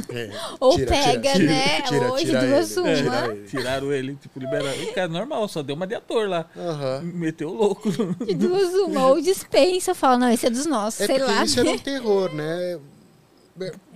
[0.09, 1.81] É, Ou tira, pega, tira, né?
[1.83, 2.95] tira, Hoje tira duas ele, uma.
[2.95, 3.39] tira ele.
[3.39, 4.83] É, Tiraram ele, tipo, liberaram.
[4.83, 6.47] O cara normal, só deu uma de ator lá.
[6.57, 7.01] Aham.
[7.13, 7.91] Meteu o louco.
[8.25, 9.07] De duas uma.
[9.09, 9.91] Ou dispensa.
[9.91, 11.43] Eu falo, não, esse é dos nossos, É sei lá.
[11.43, 12.79] isso era um terror, né?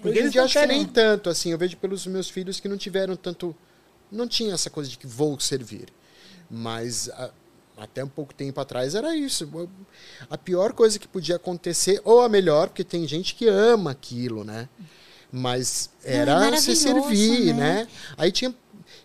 [0.02, 1.52] Porque eles acho que nem tanto, assim.
[1.52, 3.56] Eu vejo pelos meus filhos que não tiveram tanto.
[4.12, 5.88] Não tinha essa coisa de que vou servir.
[6.50, 7.32] Mas a-
[7.78, 9.50] até um pouco tempo atrás era isso.
[10.30, 14.44] A pior coisa que podia acontecer, ou a melhor, porque tem gente que ama aquilo,
[14.44, 14.68] né?
[15.32, 17.74] Mas é era se servir, né?
[17.84, 17.88] né?
[18.18, 18.54] Aí tinha.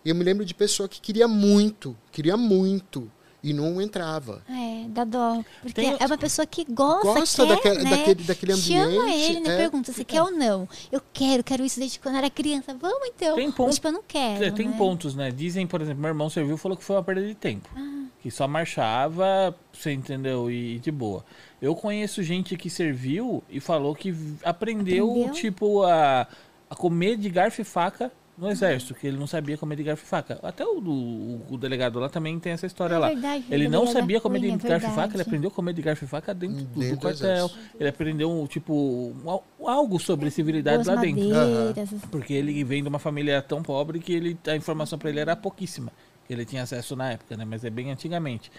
[0.04, 3.10] Eu me lembro de pessoa que queria muito, queria muito,
[3.48, 4.42] e não entrava.
[4.50, 5.42] É, dá dó.
[5.62, 7.90] Porque Tem- é uma pessoa que gosta, Gosta quer, daquele- né?
[7.90, 9.54] daquele- daquele Chama ambiente, ele, né?
[9.54, 9.56] é.
[9.58, 10.68] Pergunta, você quer ou não?
[10.90, 12.74] Eu quero, quero isso desde quando eu era criança.
[12.74, 13.36] Vamos então.
[13.36, 14.76] Tem Ou, ponto- tipo, eu não quero, É, Tem né?
[14.76, 15.30] pontos, né?
[15.30, 17.68] Dizem, por exemplo, meu irmão serviu e falou que foi uma perda de tempo.
[17.76, 18.06] Ah.
[18.20, 20.50] Que só marchava, você entendeu?
[20.50, 21.24] E de boa.
[21.62, 24.12] Eu conheço gente que serviu e falou que
[24.42, 25.32] aprendeu, Aprendeu?
[25.32, 26.26] tipo, a,
[26.68, 30.04] a comer de garfo e faca no exército, que ele não sabia comer de garfo
[30.04, 30.38] e faca.
[30.42, 33.08] Até o, o, o delegado lá também tem essa história É lá.
[33.08, 35.80] verdade, ele não sabia comer de é garfo e faca, ele aprendeu a comer de
[35.82, 37.46] garfo e faca dentro, do- Dentro do do quartel.
[37.46, 37.58] exército.
[37.80, 38.74] Ele aprendeu, tipo,
[39.24, 41.24] um al- algo sobre civilidade Boas lá dentro.
[41.28, 41.90] madeiras.
[42.10, 45.34] Porque ele vem de uma família tão pobre que ele, a informação para ele era
[45.34, 45.90] pouquíssima.
[46.26, 47.44] Que ele tinha acesso na época, né?
[47.44, 48.50] Mas é bem antigamente.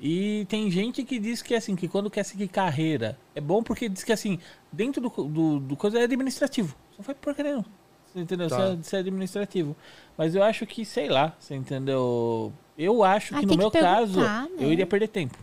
[0.00, 3.88] E tem gente que diz que assim, que quando quer seguir carreira, é bom porque
[3.88, 4.38] diz que assim,
[4.72, 6.74] dentro do, do, do coisa é administrativo.
[6.98, 7.64] Não faz porcaria não.
[8.12, 8.48] Você entendeu?
[8.48, 8.76] Tá.
[8.76, 9.76] Você, é, é administrativo.
[10.16, 12.52] Mas eu acho que, sei lá, você entendeu?
[12.76, 14.48] Eu acho Ah, que no meu caso, né?
[14.58, 15.38] eu iria perder tempo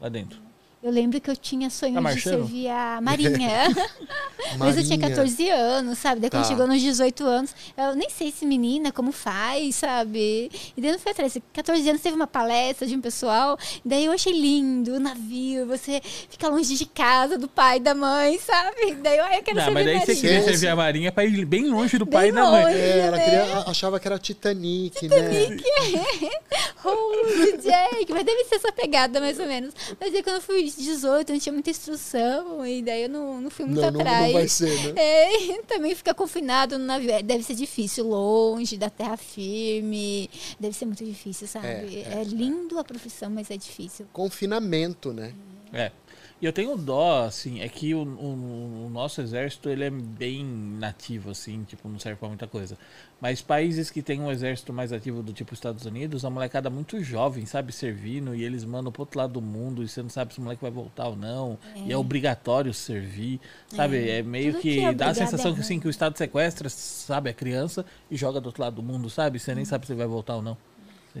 [0.00, 0.45] lá dentro.
[0.86, 3.64] Eu lembro que eu tinha sonho Tá de servir a Marinha.
[4.56, 5.16] Mas eu tinha Marinha.
[5.16, 6.20] 14 anos, sabe?
[6.20, 6.48] Daí quando Tá.
[6.48, 10.48] chegou nos 18 anos, eu nem sei se menina, como faz, sabe?
[10.76, 11.36] E daí eu não fui atrás.
[11.52, 16.00] 14 anos teve uma palestra de um pessoal, daí eu achei lindo o navio, você
[16.30, 18.94] fica longe de casa, do pai, da mãe, sabe?
[19.02, 21.44] Daí eu, eu quero Não, servir mas daí você queria servir a marinha pra ir
[21.44, 22.74] bem longe do Bem pai e da mãe.
[22.74, 23.24] É, ela né?
[23.24, 25.16] queria- achava que era Titanic, né?
[26.76, 29.74] Rose, Jack, mas deve ser essa pegada, mais ou menos.
[30.00, 33.40] Mas aí quando eu fui 18, eu não tinha muita instrução, e daí eu não,
[33.40, 34.26] não fui muito Não, não, atrás.
[34.26, 34.94] não vai ser, né?
[35.00, 37.10] É, também ficar confinado no navio.
[37.10, 40.28] é, Deve ser difícil, longe da terra firme.
[40.58, 41.66] Deve ser muito difícil, sabe?
[41.68, 44.06] É, É, lindo a profissão, mas é difícil.
[44.12, 45.32] Confinamento, né?
[45.72, 45.90] É.
[46.38, 50.44] E eu tenho dó, assim, é que o, o- o nosso exército, ele é bem
[50.44, 52.76] nativo, assim, tipo, não serve pra muita coisa.
[53.18, 57.02] Mas países que têm um exército mais ativo do tipo Estados Unidos, a molecada muito
[57.02, 60.34] jovem, sabe, servindo, e eles mandam pro outro lado do mundo, e você não sabe
[60.34, 64.06] se o moleque vai voltar ou não, e é obrigatório servir, sabe?
[64.06, 65.90] É, meio Tudo que, que é dá a obrigado sensação é que, assim, que o
[65.90, 69.38] Estado sequestra, sabe, a criança, e joga do outro lado do mundo, sabe?
[69.38, 70.58] Você nem sabe se vai voltar ou não.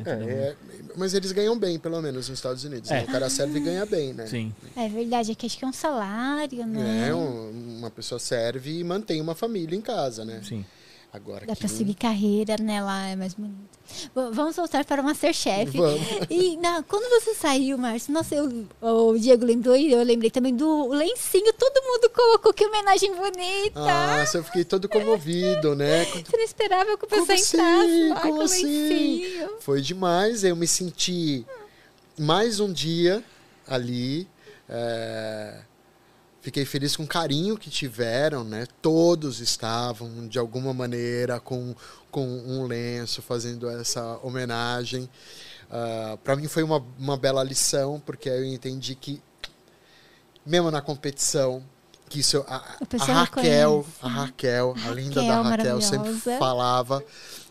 [0.04, 0.56] É, é,
[0.96, 2.90] mas eles ganham bem, pelo menos, nos Estados Unidos.
[2.90, 2.94] É.
[3.00, 3.04] né?
[3.04, 4.26] O cara serve e ganha bem, né?
[4.26, 4.54] Sim.
[4.76, 7.08] É verdade, aqui acho que é um salário, né?
[7.08, 10.40] É, um- uma pessoa serve e mantém uma família em casa, né?
[10.42, 10.64] Sim.
[11.16, 12.82] Agora Dá pra seguir carreira, né?
[12.82, 13.56] Lá é mais bonito.
[14.14, 15.76] Bom, vamos voltar para o Masterchef.
[15.78, 16.00] Vamos.
[16.28, 20.54] E na, quando você saiu, Márcio, nossa, eu- o Diego lembrou e eu lembrei também
[20.54, 21.52] do lencinho.
[21.54, 23.80] Todo mundo colocou que homenagem bonita.
[23.80, 26.04] Nossa, eu fiquei todo comovido, né?
[26.04, 27.56] Você não esperava que o pessoal Como assim?
[27.56, 28.64] entrasse lá Como com assim?
[28.88, 29.50] lencinho.
[29.60, 30.44] Foi demais.
[30.44, 31.46] Eu me senti
[32.18, 33.22] mais um dia
[33.66, 34.28] ali.
[34.68, 35.60] é,
[36.46, 38.68] Fiquei feliz com o carinho que tiveram, né?
[38.80, 41.74] Todos estavam, de alguma maneira, com,
[42.08, 45.10] com um lenço, fazendo essa homenagem.
[46.22, 49.20] Para mim foi uma, uma bela lição, porque eu entendi que,
[50.46, 51.64] mesmo na competição,
[52.08, 57.02] que isso a, a Raquel, a Raquel, a, linda Raquel, da Raquel sempre falava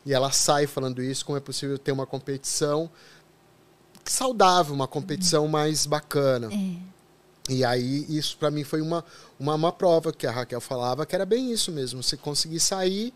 [0.05, 2.89] e ela sai falando isso, como é possível ter uma competição
[4.05, 6.47] saudável, uma competição mais bacana.
[6.49, 6.94] É.
[7.49, 9.03] E aí isso para mim foi uma,
[9.39, 13.13] uma uma prova que a Raquel falava que era bem isso mesmo, você conseguir sair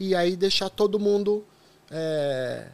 [0.00, 1.44] e aí deixar todo mundo
[1.90, 2.68] é,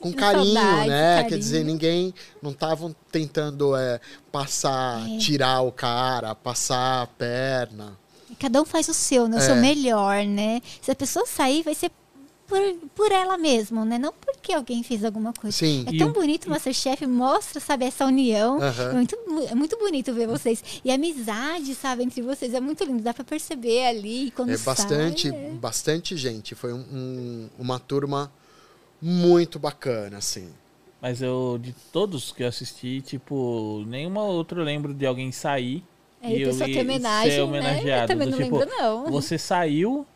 [0.00, 1.14] com carinho, saudade, né?
[1.16, 1.28] carinho.
[1.30, 4.00] Quer dizer, ninguém não estavam tentando é,
[4.30, 5.18] passar, É.
[5.18, 7.98] tirar o cara, passar a perna.
[8.38, 9.36] Cada um faz o seu, né?
[9.36, 9.42] O É.
[9.46, 10.60] seu melhor, né?
[10.82, 11.90] Se a pessoa sair, vai ser
[12.46, 12.60] por,
[12.94, 13.98] por ela mesma, né?
[13.98, 15.56] Não porque alguém fez alguma coisa.
[15.56, 15.84] Sim.
[15.88, 18.60] É E tão o- bonito o Masterchef, mostra, sabe, essa união.
[18.62, 18.90] Aham.
[18.90, 19.16] É, muito,
[19.50, 20.62] é muito bonito ver vocês.
[20.84, 23.02] E a amizade, sabe, entre vocês é muito lindo.
[23.02, 25.50] Dá pra perceber ali quando É bastante, sai, é.
[25.50, 26.54] bastante gente.
[26.54, 28.30] Foi um- um- uma turma
[29.00, 30.48] muito bacana, assim.
[31.00, 35.84] Mas eu, de todos que eu assisti, tipo, nenhuma outra eu lembro de alguém sair
[36.22, 37.42] É, e eu tem homenagem, ser né?
[37.42, 38.02] homenageado.
[38.02, 39.10] Eu também não tipo, lembro, não.
[39.10, 40.06] Você saiu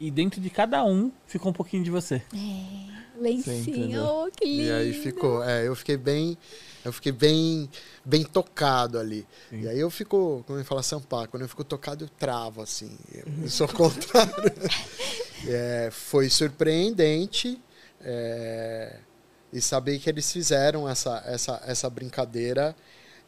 [0.00, 2.22] e dentro de cada um ficou um pouquinho de você.
[2.34, 4.04] É, lencinho, entendeu?
[4.04, 4.62] oh, que lindo.
[4.62, 6.38] E aí ficou, é, eu fiquei bem,
[6.82, 7.68] eu fiquei bem,
[8.02, 9.26] bem tocado ali.
[9.50, 9.60] Sim.
[9.60, 12.96] E aí eu fico, como eu falo Sampá, quando eu fico tocado eu travo assim.
[13.12, 14.32] Eu, eu sou contrário.
[15.48, 17.58] É, foi surpreendente
[18.02, 18.98] é,
[19.50, 22.76] e saber que eles fizeram essa, essa, essa brincadeira.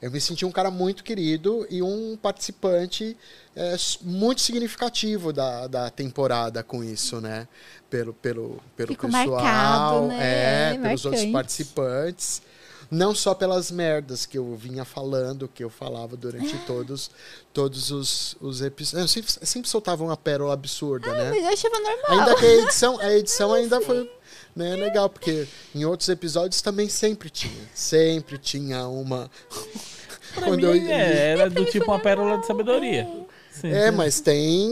[0.02, 3.16] Eu me senti um cara muito querido e um participante
[3.54, 7.46] é, muito significativo da, da temporada com isso, né?
[7.88, 10.72] Pelo, pelo, pelo Ficou pessoal, marcado, né?
[10.74, 12.42] é, pelos outros participantes.
[12.90, 17.10] Não só pelas merdas que eu vinha falando, que eu falava durante todos,
[17.52, 19.02] todos os, os episódios.
[19.02, 21.30] Eu sempre, sempre soltava uma pérola absurda, né?
[21.30, 22.10] Mas eu achava normal.
[22.10, 24.10] Ainda que a edição, a edição ainda foi
[24.54, 27.68] né, legal, porque em outros episódios também sempre tinha.
[27.74, 29.30] Sempre tinha uma.
[30.34, 33.06] Quando mim, eu- é, era do tipo uma pérola de sabedoria.
[33.50, 33.96] Sim, É, sim.
[33.98, 34.66] mas tem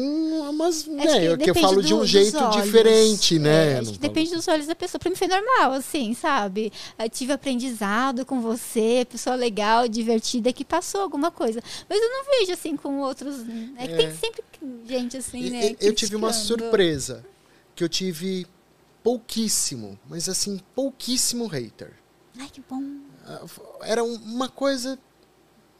[0.49, 0.87] umas.
[0.87, 2.63] Né, Acho que, eu falo de do- um dos jeito olhos.
[2.65, 3.75] diferente, né?
[3.79, 4.99] É, que depende dos olhos da pessoa.
[4.99, 6.73] Pra mim foi normal, assim, sabe?
[6.99, 11.63] Eu tive aprendizado com você, pessoa legal, divertida, que passou alguma coisa.
[11.91, 13.35] Mas eu não vejo assim com outros.
[13.77, 13.97] É que É.
[13.99, 14.43] tem sempre
[14.89, 15.67] gente assim, E- né?
[15.73, 17.23] e- Eu tive uma surpresa.
[17.77, 18.47] Que eu tive
[19.03, 21.93] pouquíssimo, mas assim, pouquíssimo hater.
[22.39, 22.83] Ai, que bom.
[23.27, 23.41] Ah,
[23.83, 24.99] Era um- uma coisa.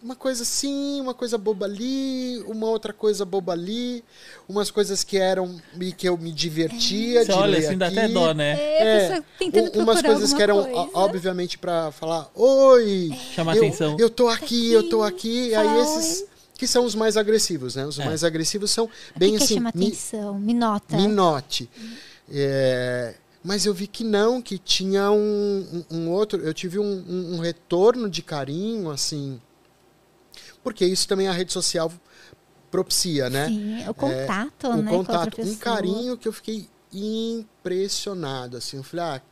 [0.03, 4.03] Uma coisa assim, uma coisa boba ali, uma outra coisa boba ali,
[4.49, 7.89] umas coisas que eram e que eu me divertia Você de olha ler assim, dá
[7.89, 7.99] aqui.
[7.99, 8.53] até dó, né?
[8.59, 10.91] É, É, pessoa tentando U- umas coisas que eram, coisa.
[10.95, 13.97] obviamente, pra falar, oi, Chama eu, atenção.
[14.01, 15.51] eu tô aqui, eu tô aqui.
[15.55, 16.25] Fala Aí esses
[16.57, 17.85] que são os mais agressivos, né?
[17.85, 18.05] Os É.
[18.07, 20.39] mais agressivos são O que bem que assim, chama me, atenção?
[20.39, 20.97] Me nota.
[20.97, 21.69] me note.
[22.31, 26.41] É, mas eu vi que não, que tinha um, um- um outro.
[26.41, 29.41] Eu tive um, um- retorno de carinho, assim.
[30.63, 31.91] Porque isso também a rede social
[32.71, 33.49] propicia, né?
[33.49, 34.91] Sim, o contato, o né?
[34.91, 39.23] a contato, um carinho que eu fiquei impressionado, assim, eu falei, ah,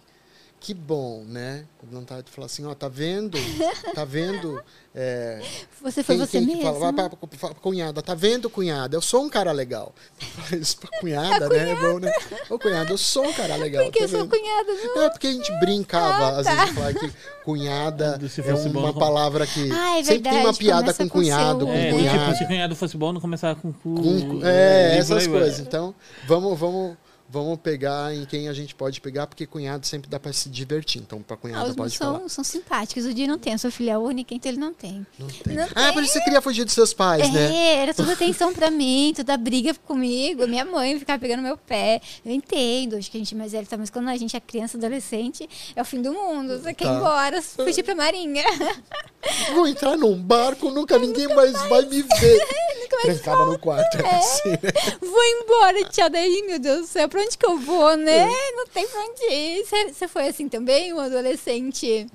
[0.60, 1.64] que bom, né?
[1.78, 3.38] Com vontade de falar assim, ó, tá vendo?
[3.94, 4.60] Tá vendo?
[4.94, 5.40] É,
[5.82, 6.72] Você foi quem, você quem que mesmo.
[6.80, 8.96] fala, pra, pra, pra cunhada, tá vendo, cunhada?
[8.96, 9.94] Eu sou um cara legal.
[10.52, 11.70] Isso pra cunhada, né?
[11.70, 12.12] É bom, né?
[12.50, 13.84] Ô, cunhada, eu sou um cara legal.
[13.84, 14.30] Porque tá eu sou vendo?
[14.30, 14.72] cunhada.
[14.72, 15.02] Não.
[15.02, 16.60] É porque a gente brincava, às Ah, tá.
[16.64, 17.12] vezes, falar que
[17.44, 21.04] cunhada é fosse bom, uma não- palavra que Ah, é sempre tem uma piada com
[21.04, 22.18] com cunhado, seu- com É, do cunhada.
[22.24, 23.94] tipo, se cunhado fosse bom, não começava com cu.
[23.94, 25.60] Com- e é, essas coisas.
[25.60, 25.94] Então,
[26.26, 26.96] vamos, vamos,
[27.28, 31.00] vamos pegar em quem a gente pode pegar, porque cunhado sempre dá pra se divertir.
[31.02, 32.18] Então, pra Ah, cunhada os pode falar.
[32.20, 33.04] são, são simpáticos.
[33.04, 35.06] O Di não tem, eu sou filha única, então ele não tem.
[35.18, 35.54] Não tem.
[35.56, 37.54] Não Ah, por isso você queria fugir dos seus pais, né?
[37.54, 40.46] É, era toda atenção pra mim, toda briga comigo.
[40.46, 42.00] Minha mãe ficava pegando meu pé.
[42.24, 43.76] Eu entendo, acho que a gente é mais velho, tá?
[43.76, 46.58] mas quando a gente é criança, adolescente, é o fim do mundo.
[46.60, 46.94] Você quer ir Tá.
[46.96, 48.42] embora, fugir pra marinha.
[49.54, 52.38] Vou entrar num barco, nunca ninguém mais vai me ver.
[52.88, 53.98] Nunca trancava no quarto.
[53.98, 54.18] Era É.
[54.18, 54.72] assim, né?
[55.02, 56.08] Vou embora, tchau.
[56.08, 58.26] Daí, meu Deus do céu, pra onde que eu vou, né?
[58.56, 59.64] Não tem pra onde ir.
[59.66, 62.06] Você- Você foi assim também, um adolescente?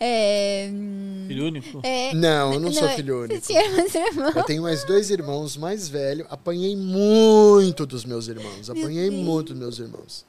[0.00, 0.68] É,
[1.28, 1.80] Filho único?
[1.84, 3.46] é, Não, eu não sou é, filho Você único.
[3.46, 4.32] tinha mais irmão?
[4.36, 6.26] Eu tenho mais dois irmãos mais velhos.
[6.30, 8.68] Apanhei muito dos meus irmãos.
[8.68, 9.22] Meu Apanhei Deus.
[9.22, 10.26] muito dos meus irmãos.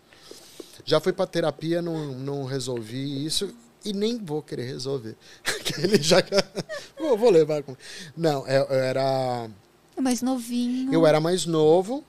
[0.85, 3.49] Já fui pra terapia, não, não resolvi isso.
[3.83, 5.15] E nem vou querer resolver.
[5.81, 6.17] Ele já.
[6.99, 7.63] vou, vou levar.
[7.63, 7.75] com-
[8.15, 9.49] Não, eu, eu era.
[9.99, 10.93] Mais novinho.
[10.93, 12.03] Eu era mais novo.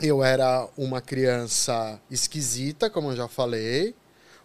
[0.00, 3.94] Eu era uma criança esquisita, como eu já falei.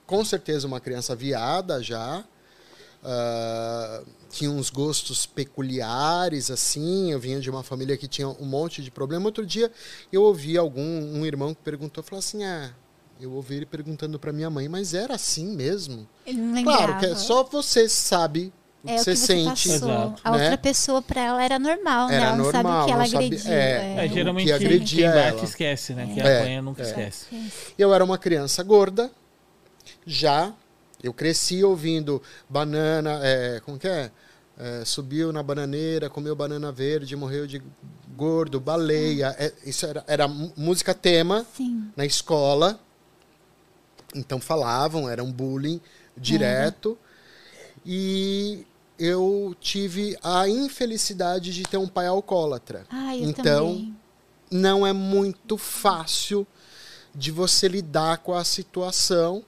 [0.05, 2.23] Com certeza uma criança viada já.
[3.03, 4.01] Ah,
[4.31, 7.11] tinha uns gostos peculiares, assim.
[7.11, 9.25] Eu vinha de uma família que tinha um monte de problema.
[9.25, 9.71] Outro dia
[10.11, 12.71] eu ouvi algum um irmão que perguntou, falou assim: Ah,
[13.19, 16.07] eu ouvi ele perguntando para minha mãe, mas era assim mesmo?
[16.25, 16.77] Ele não lembrava.
[16.87, 18.51] Claro, que é só você sabe
[18.83, 19.69] o que É o você que você sente.
[19.69, 19.89] passou.
[19.89, 20.21] Exato.
[20.23, 20.41] A né?
[20.43, 22.15] outra pessoa, pra ela, era normal, né?
[22.15, 23.51] Era Ela não sabe o normal, que ela sabia- agrediu.
[23.53, 24.05] é.
[24.05, 25.43] É, o geralmente que agredia quem bate ela.
[25.45, 26.11] esquece, né?
[26.13, 26.85] Quem É, apanha nunca é.
[26.85, 27.25] esquece.
[27.77, 29.09] Eu era uma criança gorda,
[30.05, 30.51] já.
[31.03, 34.11] Eu cresci ouvindo banana, é, como que é?
[34.57, 37.61] É, subiu na bananeira, comeu banana verde, morreu de
[38.15, 39.35] gordo, baleia.
[39.37, 41.91] É, isso era, era música tema Sim.
[41.95, 42.79] na escola.
[44.15, 45.79] Então falavam, era um bullying
[46.17, 46.97] direto.
[47.85, 48.65] E
[48.97, 53.43] eu tive a infelicidade de ter um pai alcoólatra Ah, eu Então,
[53.73, 53.95] também.
[54.49, 56.47] não é muito fácil
[57.13, 59.43] de você lidar com a situação.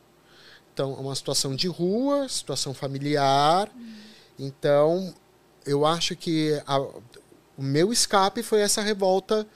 [0.74, 3.70] Então, é uma situação de rua, situação familiar.
[4.38, 5.14] Então,
[5.66, 9.48] eu acho que a- o meu escape foi essa revolta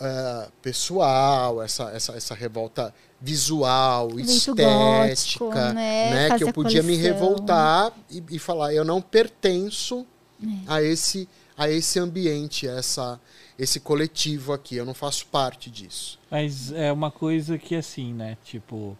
[0.00, 2.92] ah, pessoal, essa, essa, essa revolta
[3.22, 6.28] visual, Muito estética, gótico, né?
[6.28, 6.38] né?
[6.38, 10.04] Que eu podia me revoltar e, e falar, eu não pertenço
[10.42, 10.46] É.
[10.66, 13.20] a esse a esse ambiente, a essa
[13.58, 16.18] esse coletivo aqui, eu não faço parte disso.
[16.28, 18.36] Mas é uma coisa que assim, né?
[18.42, 18.96] Tipo,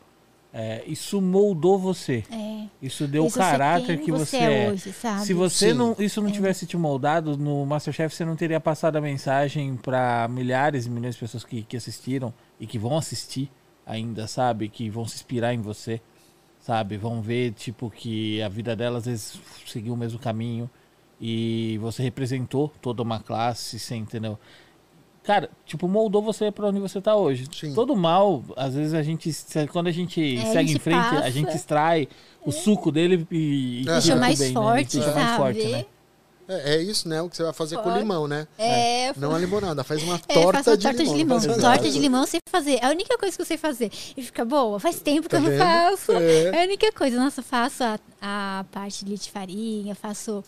[0.53, 2.23] é, isso moldou você.
[2.31, 2.67] É.
[2.81, 4.71] Isso deu o Isso caráter você tem, que você, é.
[4.71, 5.25] hoje, sabe?
[5.25, 5.75] Se você Sim.
[5.75, 10.29] não, isso não tivesse te moldado no Masterchef, você não teria passado a mensagem para
[10.29, 13.51] milhares e milhões de pessoas que, que assistiram e que vão assistir
[13.93, 14.69] ainda, sabe?
[14.69, 16.01] Que vão se inspirar em você,
[16.61, 16.97] sabe?
[16.97, 20.69] Vão ver, tipo, que a vida delas às vezes seguiu o mesmo caminho
[21.21, 24.39] e você representou toda uma classe, você entendeu?
[25.23, 27.47] Cara, tipo, moldou você pra onde você tá hoje.
[27.53, 27.73] Sim.
[27.75, 29.31] Todo mal, às vezes a gente,
[29.71, 31.31] quando a gente É, a segue gente em frente, a passa.
[31.31, 32.09] gente extrai
[32.45, 34.55] o suco dele e, e Deixa tira pro mais bem, né?
[34.55, 35.87] forte, Deixa mais forte, né?
[36.49, 37.23] É, é isso, né?
[37.23, 37.99] O que você vai fazer com Pode.
[38.01, 38.47] limão, né?
[38.59, 41.39] É, Não a limonada, faz uma É, torta, faço uma de, torta limão.
[41.39, 41.61] de limão.
[41.61, 42.79] Torta de limão eu sei fazer.
[42.83, 43.91] É a única coisa que eu sei fazer.
[44.17, 44.79] E fica boa.
[44.81, 46.13] Faz tempo que Tá eu não faço.
[46.13, 46.43] É.
[46.45, 46.63] É.
[46.63, 47.17] a única coisa.
[47.17, 50.45] Nossa, eu faço a, a parte de farinha, faço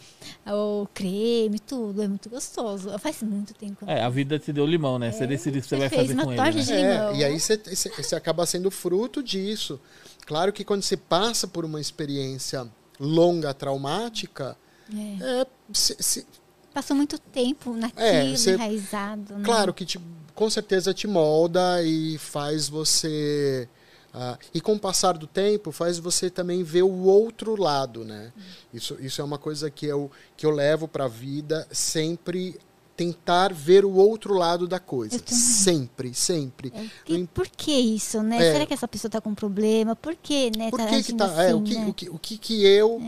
[0.47, 2.03] o creme, tudo.
[2.03, 2.91] É muito gostoso.
[2.99, 5.13] Faz muito tempo que eu não É, a vida te deu limão, né?
[5.13, 6.63] Você decidiu o que você vai fez fazer uma com torta ele.
[6.63, 6.93] de Né?
[6.93, 7.11] limão.
[7.11, 9.81] É, e aí você acaba sendo fruto disso.
[10.27, 12.67] Claro que quando você passa por uma experiência
[12.99, 14.57] longa, traumática,
[14.93, 15.41] É.
[15.43, 16.27] é, se- se-
[16.73, 19.35] Passou muito tempo naquilo, É, você- enraizado.
[19.39, 19.45] Né?
[19.45, 20.01] claro que te-
[20.35, 23.69] com certeza te molda e faz você.
[24.13, 28.33] ah, e com o passar do tempo, faz você também ver o outro lado, né?
[28.73, 32.57] Isso, isso é uma coisa que eu, que eu levo para a vida, sempre
[32.97, 35.21] tentar ver o outro lado da coisa.
[35.27, 36.73] Sempre, sempre.
[36.75, 38.37] É, e por que isso, né?
[38.37, 38.53] É.
[38.53, 39.97] Será que essa pessoa tá com problema?
[39.97, 40.71] Por que, né?
[40.71, 41.27] Por tá que, que tá.
[41.43, 41.87] é, o, assim, que, né?
[41.89, 43.01] o, que, o que que eu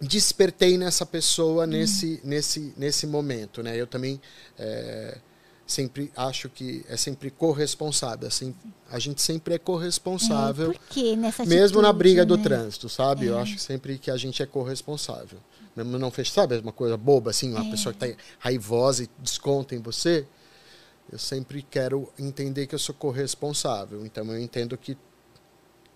[0.00, 3.76] despertei nessa pessoa nesse, nesse, nesse momento, né?
[3.80, 4.20] Eu também
[4.58, 5.18] é,
[5.66, 8.28] sempre acho que é sempre corresponsável.
[8.28, 8.54] Assim,
[8.90, 10.70] a gente sempre é corresponsável.
[10.70, 12.42] É, por que nessa mesmo na atitude, briga do né?
[12.42, 13.26] trânsito, sabe?
[13.26, 15.38] Eu acho sempre que a gente é corresponsável.
[15.74, 17.70] Mesmo não fez, sabe, uma coisa boba, assim, uma É.
[17.70, 18.06] pessoa que tá
[18.38, 20.26] raivosa e desconta em você.
[21.10, 24.04] Eu sempre quero entender que eu sou corresponsável.
[24.04, 24.96] Então eu entendo que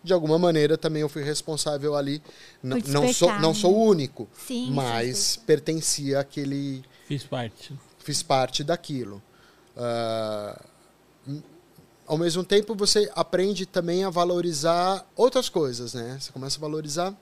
[0.03, 2.23] de alguma maneira também eu fui responsável ali.
[2.63, 7.75] N- Por não sou não sou o único, Sim, mas sim, pertencia àquele Fiz parte.
[7.99, 9.23] fiz parte daquilo.
[11.27, 11.43] M-
[12.07, 16.17] ao mesmo tempo, você aprende também a valorizar outras coisas, né?
[16.21, 17.15] Você começa a valorizar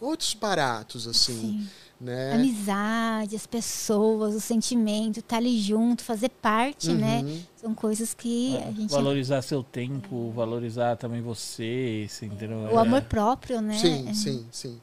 [0.00, 1.68] outros baratos, assim, Sim.
[2.00, 2.34] Né?
[2.34, 7.22] Amizade, as pessoas, o sentimento, estar ali junto, fazer parte, né?
[7.24, 7.40] Uhum.
[7.56, 8.90] São coisas que a gente.
[8.90, 12.58] Valorizar seu tempo, valorizar também você, você entendeu?
[12.58, 12.82] O É.
[12.82, 13.78] amor próprio, né?
[13.78, 14.80] Sim, sim, sim.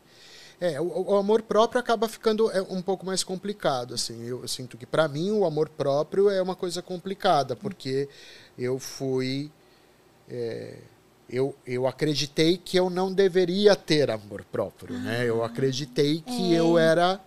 [0.59, 4.23] É, o, o amor próprio acaba ficando é, um pouco mais complicado, assim.
[4.23, 8.07] Eu, eu sinto que para mim o amor próprio é uma coisa complicada, porque
[8.57, 9.51] eu fui
[10.29, 10.77] é,
[11.33, 15.25] eu, eu acreditei que eu não deveria ter amor próprio, né?
[15.27, 16.59] Eu acreditei que É.
[16.59, 17.19] eu era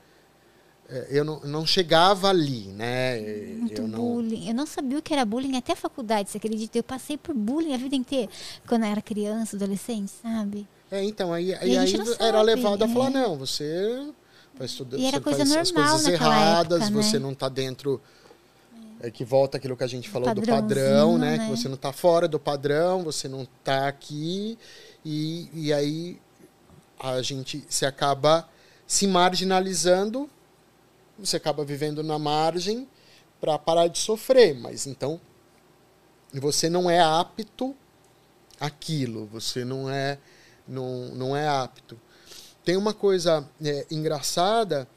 [0.88, 3.20] é, eu não, não chegava ali, né?
[3.58, 4.48] Muito eu não, bullying.
[4.48, 6.78] Eu não sabia o que era bullying até a faculdade, você acredita?
[6.78, 8.30] Eu passei por bullying a vida inteira.
[8.68, 10.68] Quando eu era criança, adolescente, sabe?
[10.88, 13.10] É, então, aí, E aí, aí era levado a falar, é.
[13.10, 14.08] não, você
[14.54, 17.02] faz tudo, E era você coisa normal erradas, época, né?
[17.02, 18.00] você não tá dentro.
[19.00, 21.36] É que volta aquilo que a gente falou do padrão, né?
[21.36, 21.44] né?
[21.44, 24.58] Que você não tá fora do padrão, você não tá aqui,
[25.04, 26.18] e, e aí
[26.98, 28.48] a gente se acaba
[28.86, 30.30] se marginalizando,
[31.18, 32.88] você acaba vivendo na margem
[33.40, 35.20] para parar de sofrer, mas então
[36.32, 37.74] você não é apto
[38.58, 40.18] àquilo, você não é
[40.66, 41.98] não, não é apto.
[42.64, 44.88] Tem uma coisa é, engraçada,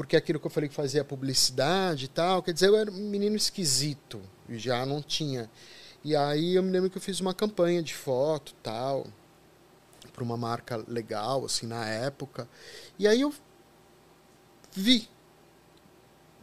[0.00, 3.10] porque aquilo que eu falei que fazia publicidade e tal, quer dizer, eu era um
[3.10, 4.18] menino esquisito,
[4.48, 5.50] e já não tinha.
[6.02, 9.06] E aí eu me lembro que eu fiz uma campanha de foto tal,
[10.10, 12.48] para uma marca legal, assim, na época.
[12.98, 13.30] E aí eu
[14.72, 15.06] vi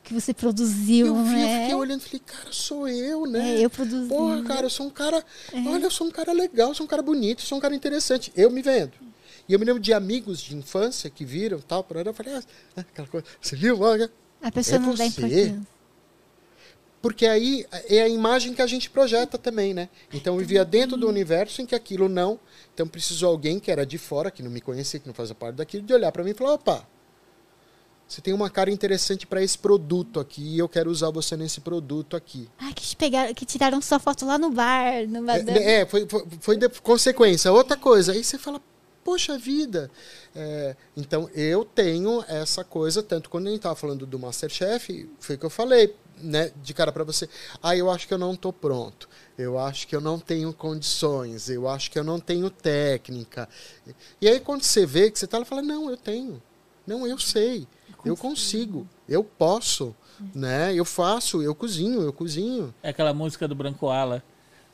[0.03, 1.61] Que você produziu, eu vi, eu né?
[1.61, 3.55] fiquei olhando e falei, cara, sou eu, né?
[3.55, 4.07] É, eu produzi.
[4.07, 5.25] Porra, cara, eu sou um cara.
[5.51, 8.31] Olha, eu sou um cara legal, sou um cara bonito, sou um cara interessante.
[8.35, 9.06] Eu me vendo.
[9.47, 12.33] E eu me lembro de amigos de infância que viram tal, por aí, eu falei,
[12.35, 12.43] ah,
[12.75, 13.25] aquela coisa.
[13.41, 13.79] Você viu?
[13.79, 14.11] Olha.
[14.41, 15.05] A pessoa É não dá você?
[15.05, 15.61] importância.
[17.01, 19.87] Porque aí é a imagem que a gente projeta também, né?
[20.11, 22.39] Então eu vivia dentro do universo em que aquilo não.
[22.73, 25.55] Então precisou alguém que era de fora, que não me conhecia, que não fazia parte
[25.55, 26.87] daquilo, de olhar para mim e falar: opa,
[28.07, 31.61] você tem uma cara interessante para esse produto aqui e eu quero usar você nesse
[31.61, 32.49] produto aqui.
[32.57, 35.59] Ai, que, te pegaram, que tiraram sua foto lá no bar, no madame.
[35.59, 37.51] É, é, foi, foi, foi de consequência.
[37.51, 38.61] Outra coisa, aí você fala,
[39.07, 39.89] poxa vida.
[40.35, 45.37] É, então eu tenho essa coisa, tanto quando a gente estava falando do Masterchef, foi
[45.37, 47.29] o que eu falei, né, de cara para você.
[47.63, 49.07] Ah, eu acho que eu não estou pronto.
[49.37, 51.49] Eu acho que eu não tenho condições.
[51.49, 53.47] Eu acho que eu não tenho técnica.
[54.19, 56.43] E aí quando você vê que você está lá, fala, não, eu tenho.
[56.85, 57.65] Não, eu sei.
[58.03, 58.85] Eu consigo.
[59.07, 59.95] Eu posso.
[60.35, 60.75] Né?
[60.75, 62.75] Eu faço, eu cozinho, eu cozinho.
[62.83, 64.21] É aquela música do Branco Ala.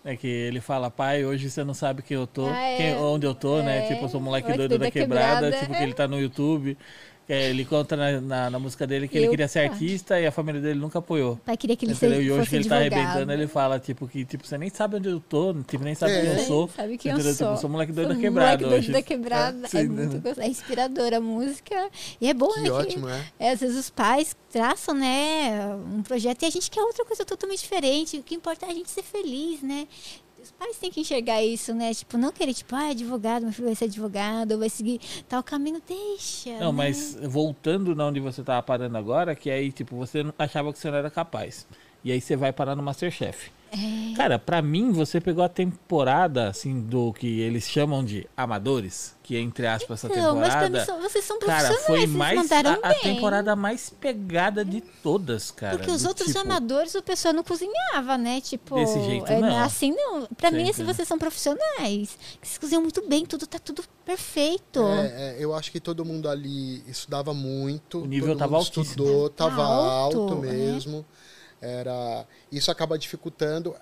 [0.05, 2.77] É que ele fala, pai, hoje você não sabe quem eu tô, Ah, é.
[2.77, 3.85] quem- onde eu tô, né?
[3.85, 3.87] É.
[3.87, 5.57] Tipo, eu sou moleque Moleque doido doido da da quebrada, quebrada.
[5.65, 6.77] tipo, que ele tá no YouTube.
[7.27, 10.27] É, ele conta na, na, na música dele que ele Eu- queria ser artista e
[10.27, 11.33] a família dele nunca apoiou.
[11.33, 12.17] O pai queria que ele Entendeu?
[12.17, 14.69] seja, E hoje fosse que ele tá arrebentando, ele fala, tipo, que tipo, você nem
[14.69, 16.21] sabe onde eu tô, tipo, nem sabe É.
[16.21, 16.69] quem eu sou.
[16.75, 17.33] Sabe quem eu sou.
[17.33, 18.91] Tipo, sou moleque doido Sou da quebrada moleque doido hoje.
[18.91, 19.67] da quebrada.
[19.73, 20.41] É, É, muito gostoso.
[20.41, 21.89] É inspiradora a música.
[22.19, 22.71] E é bom, Que né?
[22.71, 23.23] ótimo, é.
[23.39, 27.25] é, às vezes os pais traçam, né, um projeto e a gente quer outra coisa
[27.25, 28.17] totalmente diferente.
[28.17, 29.87] O que importa é a gente ser feliz, né?
[30.43, 31.93] Os pais têm que enxergar isso, né?
[31.93, 34.99] Tipo, não querer, tipo, ah, advogado, meu filho vai ser advogado, vai seguir
[35.29, 36.59] tal caminho, deixa.
[36.59, 36.79] Não, né?
[36.79, 40.91] mas voltando na onde você tava parando agora, que aí, tipo, você achava que você
[40.91, 41.65] não era capaz.
[42.03, 43.51] E aí você vai parar no Masterchef.
[43.73, 44.13] É.
[44.15, 49.35] Cara, pra mim, você pegou a temporada, assim, do que eles chamam de amadores, que
[49.35, 50.85] é, entre aspas, essa Não, mas pra mim temporada.
[50.85, 54.79] são- vocês são Cara, profissionais, foi vocês mais mandaram a, a temporada mais pegada de
[54.81, 55.77] todas, cara.
[55.77, 58.39] Porque os outros tipo, amadores, o pessoal não cozinhava, né?
[58.41, 59.57] Tipo, Desse jeito, é, não.
[59.63, 60.27] assim não.
[60.37, 62.17] Pra mim, assim, vocês são profissionais.
[62.41, 64.81] Vocês cozinham muito bem, tudo tá tudo perfeito.
[64.83, 67.99] É, é, eu acho que todo mundo ali estudava muito.
[68.03, 68.83] O nível todo tava mundo altíssimo.
[68.83, 70.51] Estudou, Tá tava alto, alto, né?
[70.51, 71.05] mesmo.
[71.65, 73.73] Era, isso acaba dificultando,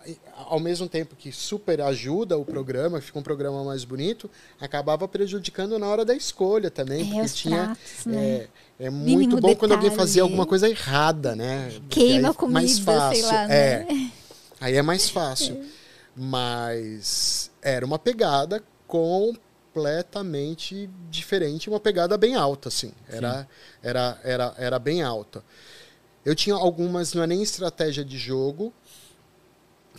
[0.46, 4.30] ao mesmo tempo que super ajuda o programa, fica um programa mais bonito,
[4.60, 8.48] acabava prejudicando na hora da escolha também, É, porque os tinha pratos, né?
[8.80, 10.08] é, é muito Mínimo bom quando alguém detalhe.
[10.08, 11.72] fazia alguma coisa errada, né?
[11.90, 13.24] Queima aí comida, mais fácil.
[13.24, 14.12] sei lá, é, né?
[14.60, 15.60] Aí é mais fácil.
[16.16, 22.92] Mas era uma pegada completamente diferente, uma pegada bem alta, assim.
[23.10, 23.48] Era,
[23.82, 25.44] era, era, era bem alta.
[26.24, 28.74] Eu tinha algumas, não é nem estratégia de jogo.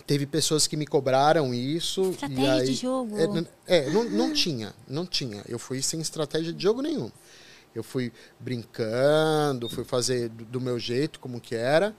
[0.06, 2.10] Teve pessoas que me cobraram isso.
[2.10, 3.16] Estratégia aí, de jogo.
[3.66, 5.42] É, é, não, não tinha, não tinha.
[5.48, 7.10] Eu fui sem estratégia de jogo nenhum.
[7.74, 11.94] Eu fui brincando, fui fazer do, do meu jeito, como que era.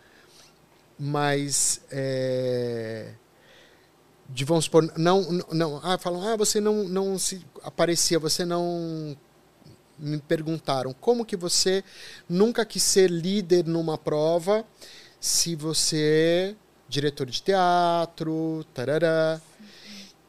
[0.98, 3.14] Mas é,
[4.30, 8.46] de vamos supor, não, não, não ah, falam, ah, você não, não se aparecia, você
[8.46, 9.18] não
[10.04, 11.84] me perguntaram como que você
[12.28, 14.66] nunca quis ser líder numa prova
[15.20, 16.56] se você é
[16.88, 19.42] diretor de teatro, tarará.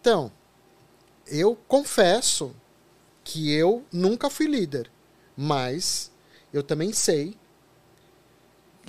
[0.00, 0.30] Então,
[1.26, 2.54] eu confesso
[3.24, 4.90] que eu nunca fui líder,
[5.36, 6.12] mas
[6.52, 7.36] eu também sei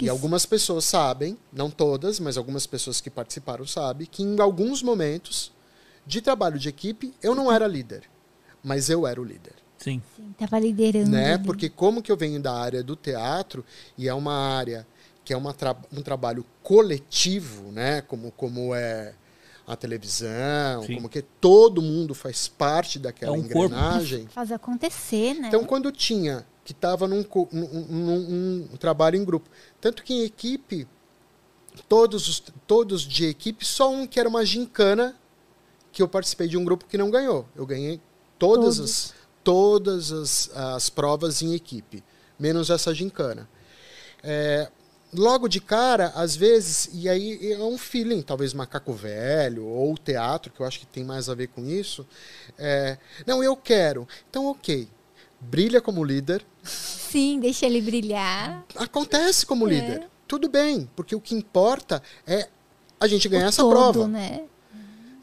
[0.01, 4.83] e algumas pessoas sabem, não todas, mas algumas pessoas que participaram sabem, que em alguns
[4.83, 5.53] momentos
[6.05, 8.03] de trabalho de equipe eu não era líder,
[8.61, 9.53] mas eu era o líder.
[9.85, 10.01] Sim.
[10.15, 11.09] Sim, tava liderando.
[11.11, 11.35] Né?
[11.35, 11.43] ali.
[11.43, 13.63] Porque como que eu venho da área do teatro
[13.97, 14.85] e é uma área
[15.23, 18.01] que é uma tra um trabalho coletivo, né?
[18.01, 19.13] Como, como é
[19.67, 20.95] a televisão, Sim.
[20.95, 23.75] como que todo mundo faz parte daquela É um corpo.
[23.75, 24.27] engrenagem.
[24.27, 25.47] Faz acontecer, né?
[25.47, 29.47] Então, quando tinha que estava num, num- num- num trabalho em grupo.
[29.79, 30.87] Tanto que em equipe,
[31.87, 35.15] todos, os, todos de equipe, só um que era uma gincana,
[35.91, 37.45] que eu participei de um grupo que não ganhou.
[37.55, 38.01] Eu ganhei
[38.39, 38.79] todas, Todos.
[38.79, 39.13] as,
[39.45, 42.03] todas as, as provas em equipe,
[42.37, 43.47] menos essa gincana.
[44.23, 44.67] É,
[45.13, 50.51] logo de cara, às vezes, e aí é um feeling, talvez macaco velho ou teatro,
[50.51, 52.05] que eu acho que tem mais a ver com isso.
[52.57, 54.07] É, não, eu quero.
[54.29, 54.89] Então, ok.
[55.39, 58.65] Brilha como líder, Sim, deixa ele brilhar.
[58.75, 59.69] acontece como É.
[59.69, 60.07] líder.
[60.27, 62.47] Tudo bem, porque o que importa é
[62.99, 64.07] a gente ganhar o essa todo, prova.
[64.07, 64.43] né?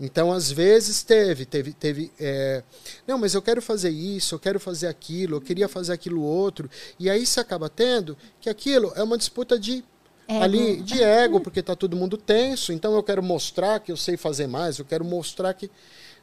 [0.00, 2.10] Então, às vezes, teve, teve, teve.
[2.18, 2.62] é,
[3.06, 6.68] não, mas eu quero fazer isso, eu quero fazer aquilo, eu queria fazer aquilo outro.
[6.98, 9.84] E aí você acaba tendo que aquilo é uma disputa de
[10.28, 10.42] Ego.
[10.44, 12.72] ali de ego, porque tá todo mundo tenso.
[12.72, 15.70] Então eu quero mostrar que eu sei fazer mais, eu quero mostrar que.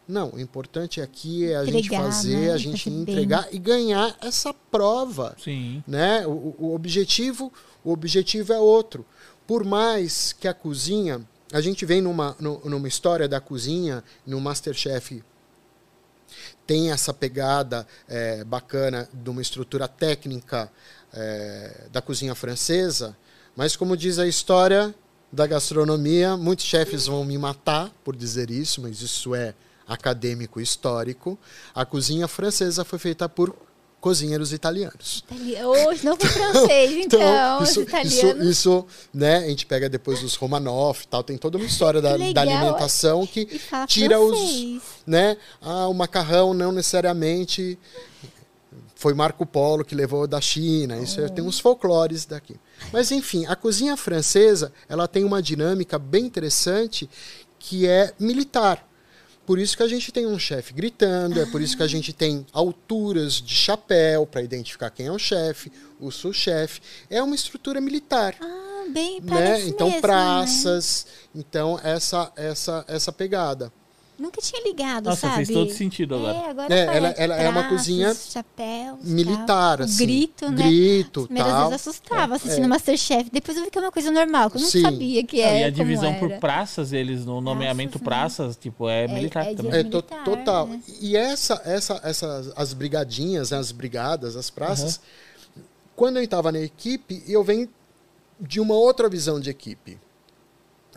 [0.07, 2.51] Não, o importante aqui é a gente Entregar, fazer, né?
[2.51, 3.13] a gente Fazer bem.
[3.15, 5.83] entregar e ganhar essa prova Sim.
[5.87, 6.25] né?
[6.25, 9.05] O- o objetivo, o objetivo é outro.
[9.45, 11.21] Por mais que a cozinha,
[11.51, 15.23] a gente vem numa, nu- numa história da cozinha, no MasterChef
[16.65, 20.71] tem essa pegada é, bacana de uma estrutura técnica
[21.11, 23.17] é, da cozinha francesa,
[23.55, 24.93] mas como diz a história
[25.31, 29.55] da gastronomia, muitos chefes vão me matar por dizer isso, mas isso é
[29.87, 31.37] acadêmico histórico.
[31.73, 33.55] A cozinha francesa foi feita por
[33.99, 35.23] cozinheiros italianos.
[35.29, 38.47] Itali- Hoje não foi francês, então, os isso, isso, italianos.
[38.47, 42.41] isso, né, a gente pega depois os Romanov, tal, tem toda uma história da, da
[42.41, 43.45] alimentação que
[43.87, 44.81] tira os, francês.
[45.05, 47.77] né, ah, o macarrão não necessariamente
[48.95, 52.55] foi Marco Polo que levou da China, isso é- tem uns folclores daqui.
[52.91, 57.09] Mas enfim, a cozinha francesa, ela tem uma dinâmica bem interessante
[57.57, 58.85] que é militar.
[59.49, 62.13] Por isso que a gente tem um chefe gritando, é por isso que a gente
[62.13, 66.79] tem alturas de chapéu para identificar quem é o chefe, o sous-chefe.
[67.09, 69.59] É uma estrutura militar Ah, bem, né?
[69.65, 70.01] Então mesmo, né?
[70.01, 73.73] praças, então essa essa essa pegada.
[74.19, 75.45] Nunca tinha ligado, Nossa, sabe?
[75.45, 76.33] fez todo sentido agora.
[76.37, 79.85] É, agora É, ela- ela é uma Traços, cozinha chapéus, Militar tal.
[79.85, 80.05] assim.
[80.05, 80.63] Grito, né?
[80.63, 81.69] Grito, As primeiras tal.
[81.69, 82.67] vezes assustava assistindo É.
[82.67, 83.29] Masterchef.
[83.31, 84.81] Depois eu vi que é uma coisa normal, que eu não Sim.
[84.81, 85.61] sabia que Não, é.
[85.61, 86.39] e a divisão por era.
[86.39, 88.03] praças, eles no nomeamento né?
[88.03, 89.71] praças, tipo, é, militar é também.
[89.71, 90.67] É militar, total.
[90.67, 90.81] né?
[90.99, 94.99] E essa, essa, essas, as brigadinhas, né, as brigadas, as praças,
[95.95, 97.69] quando eu estava na equipe, eu venho
[98.39, 99.99] de uma outra visão de equipe.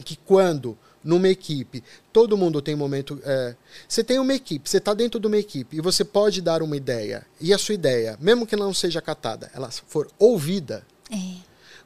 [0.05, 3.21] Que quando, numa equipe, todo mundo tem um momento.
[3.25, 3.55] é,
[3.89, 6.77] você tem uma equipe, você está dentro de uma equipe e você pode dar uma
[6.77, 7.27] ideia.
[7.41, 11.37] E a sua ideia, mesmo que não seja catada, ela for ouvida, É.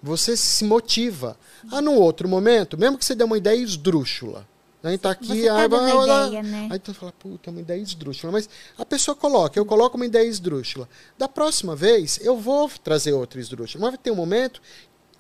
[0.03, 1.37] você se motiva.
[1.73, 4.47] Ah, no outro momento, mesmo que você dê uma ideia esdrúxula.
[4.83, 6.69] Aí tá aqui, Você tá aí, vai- a ideia, né?
[6.71, 8.31] aí tu fala, puta, uma ideia esdrúxula.
[8.31, 8.49] Mas
[8.79, 10.89] a pessoa coloca, eu coloco uma ideia esdrúxula.
[11.19, 13.83] Da próxima vez, eu vou trazer outra esdrúxula.
[13.83, 14.63] Mas vai ter um momento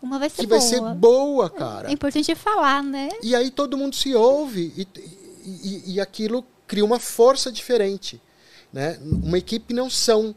[0.02, 0.60] Uma vai ser que boa.
[0.60, 1.89] vai ser boa, cara.
[1.89, 3.09] É importante falar, né?
[3.23, 4.86] E aí todo mundo se ouve e,
[5.44, 8.20] e, e aquilo cria uma força diferente.
[8.73, 8.98] Né?
[9.01, 10.35] Uma equipe não são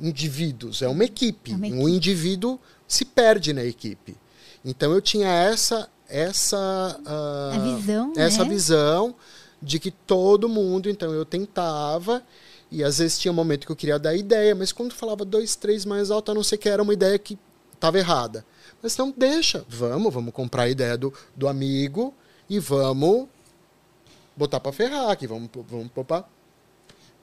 [0.00, 1.52] indivíduos, é uma equipe.
[1.52, 4.16] É uma Um indivíduo se perde na equipe.
[4.64, 8.50] Então eu tinha essa essa A visão, essa né?
[8.50, 9.14] visão
[9.60, 12.22] de que todo mundo, então eu tentava
[12.70, 15.56] e às vezes tinha um momento que eu queria dar ideia, mas quando falava dois,
[15.56, 17.38] três mais alto, a não ser que era uma ideia que
[17.72, 18.44] estava errada.
[18.84, 22.12] Mas então deixa, vamos, vamos comprar a ideia do, do amigo
[22.50, 23.26] e vamos
[24.36, 26.28] botar para ferrar aqui, vamos, vamos poupar.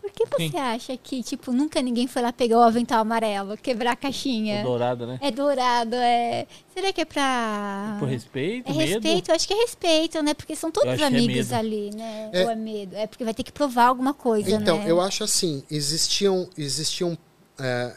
[0.02, 0.58] Por que você Sim.
[0.58, 4.62] acha que, tipo, nunca ninguém foi lá pegar o avental amarelo, quebrar a caixinha?
[4.62, 5.20] O dourado, né?
[5.22, 6.48] É dourado, é.
[6.74, 7.98] Será que é pra.
[8.00, 8.94] Por respeito, É medo.
[8.94, 10.34] respeito, eu acho que é respeito, né?
[10.34, 11.54] Porque são todos é amigos medo.
[11.54, 12.32] ali, né?
[12.34, 12.44] É.
[12.44, 12.96] Ou é medo?
[12.96, 14.86] É porque vai ter que provar alguma coisa, Então, né?
[14.90, 17.16] eu acho assim, existiam, existiam
[17.60, 17.96] é,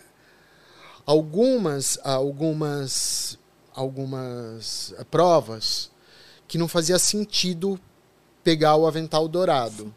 [1.06, 3.38] algumas, algumas,
[3.74, 5.90] algumas eh, provas
[6.46, 7.78] que não fazia sentido
[8.42, 9.92] pegar o avental dourado.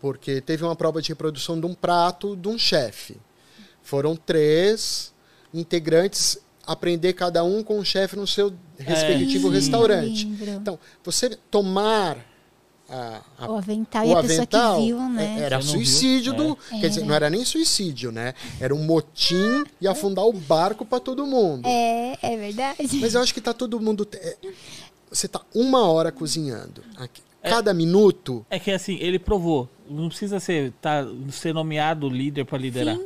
[0.00, 3.16] Porque teve uma prova de reprodução de um prato de um chefe.
[3.82, 5.14] Foram três
[5.54, 9.54] integrantes aprender cada um com o chefe no seu respectivo sim.
[9.54, 10.26] restaurante.
[10.26, 12.31] Então, você tomar
[12.92, 15.36] a, a o avental o e a pessoa avental que viu, né?
[15.38, 15.86] é- era Você não viu?
[15.86, 16.36] suicídio É.
[16.36, 16.56] do.
[16.56, 17.08] Quer dizer, Era.
[17.08, 18.34] não era nem suicídio, né?
[18.60, 21.66] Era um motim e afundar o barco para todo mundo.
[21.66, 22.76] É, é verdade.
[23.00, 24.06] Mas eu acho que tá todo mundo.
[24.12, 24.36] é,
[25.10, 26.82] você tá uma hora cozinhando.
[26.96, 27.50] Aqui- É.
[27.50, 28.46] Cada minuto.
[28.48, 29.68] É que assim, ele provou.
[29.90, 32.96] Não precisa ser, tá, ser nomeado líder pra liderar.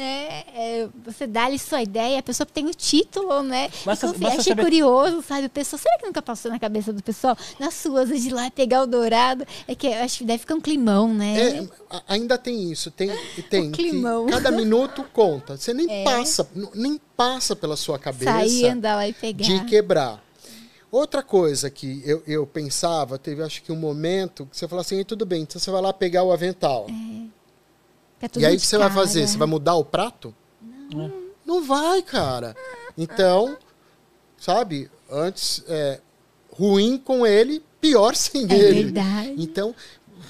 [0.00, 0.44] Né?
[0.54, 3.70] É, você dá ali sua ideia, a pessoa tem o título, né?
[3.84, 5.46] Basta- confia, basta achei saber- curioso, sabe?
[5.46, 7.36] O pessoal, será que nunca passou na cabeça do pessoal?
[7.58, 9.46] Nas suas, de lá pegar o dourado.
[9.68, 11.38] É que eu acho que deve ficar um climão, né?
[11.60, 11.68] É,
[12.08, 13.10] ainda tem isso, tem,
[13.50, 14.26] tem climão.
[14.26, 15.56] cada minuto conta.
[15.56, 19.44] Você nem passa, n- nem passa pela sua cabeça Sair, andar lá e pegar.
[19.44, 20.24] de quebrar.
[20.90, 25.04] Outra coisa que eu, eu pensava, teve acho que um momento que você falou assim,
[25.04, 26.86] tudo bem, então você vai lá pegar o avental.
[26.86, 27.30] Fica
[28.28, 29.00] tudo E aí o que você vai cara.
[29.00, 29.26] fazer?
[29.26, 30.34] Você vai mudar o prato?
[31.46, 32.54] Não vai, cara.
[32.96, 33.56] Então,
[34.38, 36.00] sabe, antes é,
[36.52, 38.84] ruim com ele, pior sem É ele.
[38.84, 39.34] verdade.
[39.38, 39.74] Então,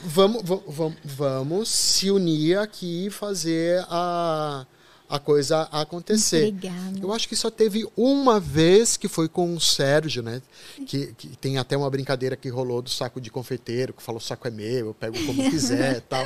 [0.05, 4.67] vamos, va- va- vamos se unir aqui e fazer a,
[5.11, 6.45] a coisa acontecer.
[6.45, 6.73] Legal.
[7.03, 10.41] Eu acho que só teve uma vez que foi com o Sérgio, né?
[10.87, 14.23] Que, que tem até uma brincadeira que rolou do saco de confeiteiro, que falou o
[14.23, 16.24] saco é meu, eu pego como quiser e tal.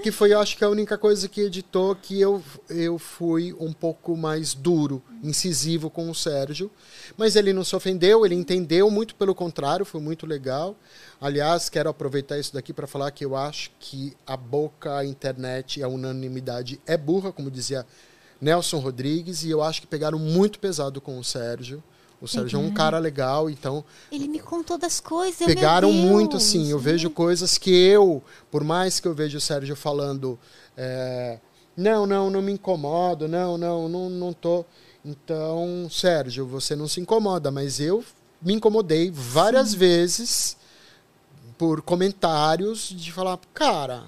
[0.00, 3.72] Que foi, eu acho que a única coisa que editou que eu, eu fui um
[3.72, 6.70] pouco mais duro, incisivo com o Sérgio.
[7.16, 10.76] Mas ele não se ofendeu, ele entendeu, muito pelo contrário, foi muito legal.
[11.20, 15.82] Aliás, quero aproveitar isso daqui para falar que eu acho que a boca, a internet,
[15.82, 17.86] a unanimidade é burra, como dizia
[18.40, 21.82] Nelson Rodrigues, e eu acho que pegaram muito pesado com o Sérgio.
[22.20, 25.46] O Sérgio é um cara legal, então Ele me contou das coisas.
[25.46, 26.70] pegaram muito, assim.
[26.70, 26.84] Eu né?
[26.84, 30.38] vejo coisas que eu, por mais que eu veja o Sérgio falando,
[30.76, 31.38] é,
[31.76, 34.64] não, não, não me incomodo, não, não, não, não tô.
[35.04, 38.02] Então, Sérgio, você não se incomoda, mas eu
[38.40, 40.56] me incomodei várias vezes
[41.58, 44.04] por comentários de falar, cara,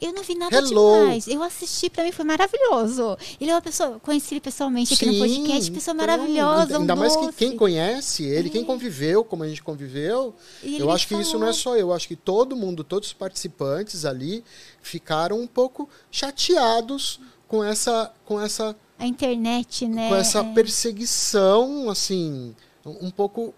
[0.00, 1.00] Eu não vi nada Hello.
[1.00, 1.26] demais.
[1.26, 3.16] Eu assisti, pra mim foi maravilhoso.
[3.40, 6.94] Ele é uma pessoa, conheci ele pessoalmente aqui no podcast, pessoa então, maravilhosa, um Ainda
[6.94, 7.36] mais que doce.
[7.36, 11.40] quem conhece ele, quem conviveu, como a gente conviveu, eu acho que isso falou.
[11.40, 14.44] não é só eu, eu acho que todo mundo, todos os participantes ali
[14.80, 17.18] ficaram um pouco chateados
[17.48, 20.08] com essa com essa A internet, né?
[20.08, 20.52] com essa é.
[20.54, 22.54] perseguição assim,
[22.86, 23.52] um um pouco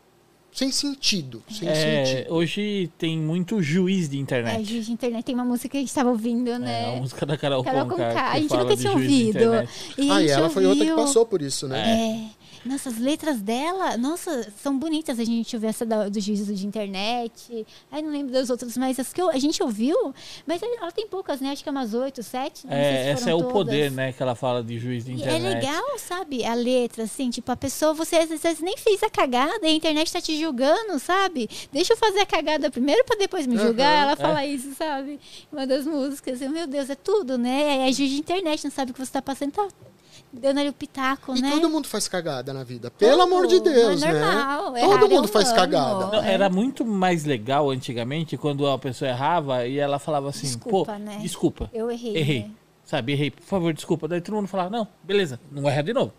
[0.55, 2.33] sem sentido, sem É, sentido.
[2.35, 4.65] hoje tem muito juiz de É, internet.
[4.65, 6.97] juiz de internet tem uma música que a gente estava ouvindo, É, né?
[6.97, 8.31] a música da Carol, Carol Conká, Conká.
[8.31, 9.39] que A gente nunca tinha ouvido.
[9.99, 12.31] E Ah, e ela foi outra que ouviu- passou por isso, né?
[12.31, 12.44] É.
[12.65, 15.19] Nossa, as letras dela, nossa, são bonitas.
[15.21, 17.67] A gente ouviu essa da- do juízo de internet.
[17.91, 20.15] Ai, não lembro das outras, mas as que eu- a gente ouviu.
[20.47, 21.51] Mas ela tem poucas, né?
[21.51, 22.61] Acho que é umas oito, sete.
[22.61, 23.53] se É, essa é foram o todas.
[23.53, 25.45] poder, né, que ela fala de juiz de E internet.
[25.45, 26.45] é legal, sabe?
[26.45, 29.73] A letra, assim, tipo, a pessoa, você às vezes nem fez a cagada e a
[29.73, 31.49] internet tá te julgando, sabe?
[31.73, 33.93] Deixa eu fazer a cagada primeiro pra depois me julgar.
[33.93, 34.17] Aham, Ela é.
[34.17, 35.21] fala isso, sabe?
[35.53, 36.41] Uma das músicas.
[36.41, 37.89] Eu, meu Deus, é tudo, né?
[37.89, 39.69] É juiz de internet, não sabe o que você tá passando, tá
[40.41, 41.51] dando ali o pitaco, E né?
[41.51, 42.91] todo mundo faz cagada na vida.
[42.91, 44.21] Pelo amor de Deus, é né?
[44.21, 46.07] normal, Todo errar é mundo faz cagada.
[46.07, 46.33] Não, É.
[46.33, 50.99] era muito mais legal antigamente quando a pessoa errava e ela falava assim, Desculpa, pô,
[50.99, 51.19] né?
[51.23, 52.17] desculpa, Eu errei.
[52.17, 52.51] errei, né?
[52.85, 54.07] sabe, errei, por favor, desculpa.
[54.09, 56.13] Daí todo mundo falava, não, beleza, não erra de novo.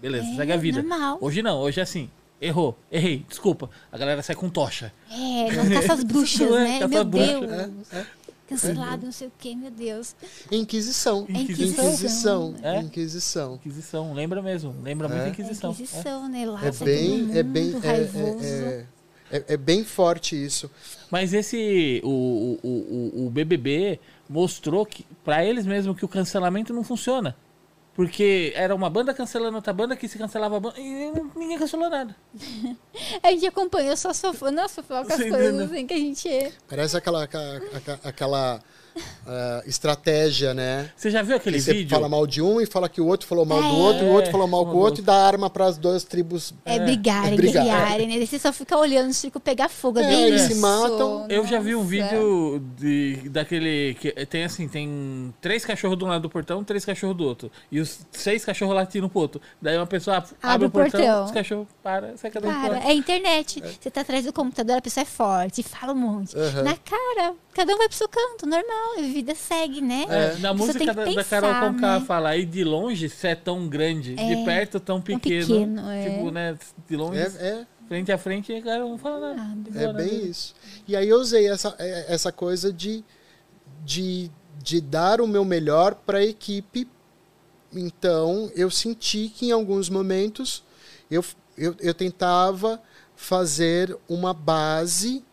[0.00, 0.82] Beleza, É, segue a vida.
[0.82, 1.18] normal.
[1.20, 2.08] Hoje não, hoje é assim,
[2.40, 3.68] errou, errei, desculpa.
[3.92, 4.92] A galera sai com tocha.
[5.10, 6.64] É, não caça as bruxas, Não é?
[6.64, 6.78] né?
[6.78, 7.40] Caça Meu as bruxas.
[7.40, 8.06] Deus.
[8.50, 10.14] Cancelado, não sei o quê, meu Deus.
[10.50, 11.24] Inquisição.
[11.28, 11.84] É Inquisição.
[11.86, 12.54] Inquisição.
[12.62, 12.80] É?
[12.80, 13.54] Inquisição.
[13.54, 15.70] Inquisição, lembra mesmo, lembra muito a Inquisição.
[15.70, 16.44] Inquisição, né?
[16.44, 18.86] Lá, É bem, é bem, é,
[19.30, 20.68] é, é, é bem forte isso.
[21.10, 26.72] Mas esse, o, o, o, o BBB mostrou que para eles mesmo que o cancelamento
[26.72, 27.36] não funciona.
[27.94, 31.90] Porque era uma banda cancelando outra banda que se cancelava a banda e ninguém cancelou
[31.90, 32.14] nada.
[33.22, 36.54] A gente acompanhou só sofrendo, nossa, com as coisas assim que a gente.
[36.68, 37.60] Parece aquela, aquela,
[38.04, 38.60] aquela,
[39.26, 40.90] ah, estratégia, né?
[40.96, 41.90] Você já viu aquele Que você vídeo?
[41.90, 43.72] fala mal de um e fala que o outro falou mal do É.
[43.72, 45.66] outro, e o outro falou mal com o Mal do outro e dá arma para
[45.66, 46.52] as duas tribos.
[46.64, 47.62] É, brigarem, É brigar.
[47.64, 48.24] brigarem, né?
[48.26, 49.98] Você só fica olhando o circo pegar fogo.
[49.98, 50.54] É, É, eles isso.
[50.54, 51.26] se matam.
[51.28, 53.94] Eu já vi um vídeo de, daquele.
[53.94, 57.50] Que tem assim, tem três cachorros de um lado do portão, três cachorros do outro.
[57.70, 59.40] E os seis cachorros latindo pro outro.
[59.60, 61.24] Daí uma pessoa abre, Abre o portão, portão.
[61.24, 63.62] os cachorros para, sai cada um é internet.
[63.80, 66.36] Você tá atrás do computador, a pessoa é forte, fala um monte.
[66.36, 66.62] Aham.
[66.62, 68.89] Na cara, cada um vai pro seu canto, normal.
[68.98, 70.04] A vida segue, né?
[70.08, 72.06] É, na A pessoa música tem que da, da pensar, Carol Conká né?
[72.06, 75.46] fala, aí de longe você é tão grande, de perto tão pequeno.
[75.46, 76.10] pequeno, é.
[76.10, 76.58] Tipo, né,
[76.88, 79.70] de longe, É, é, frente a frente, e cara não fala nada.
[79.74, 80.04] Ah, é boa, né?
[80.04, 80.54] bem isso.
[80.86, 83.04] E aí eu usei essa, é, essa coisa de,
[83.84, 84.30] de,
[84.62, 86.88] de dar o meu melhor para a equipe.
[87.72, 90.64] Então eu senti que em alguns momentos
[91.10, 91.24] eu,
[91.56, 92.80] eu, eu tentava
[93.14, 95.24] fazer uma base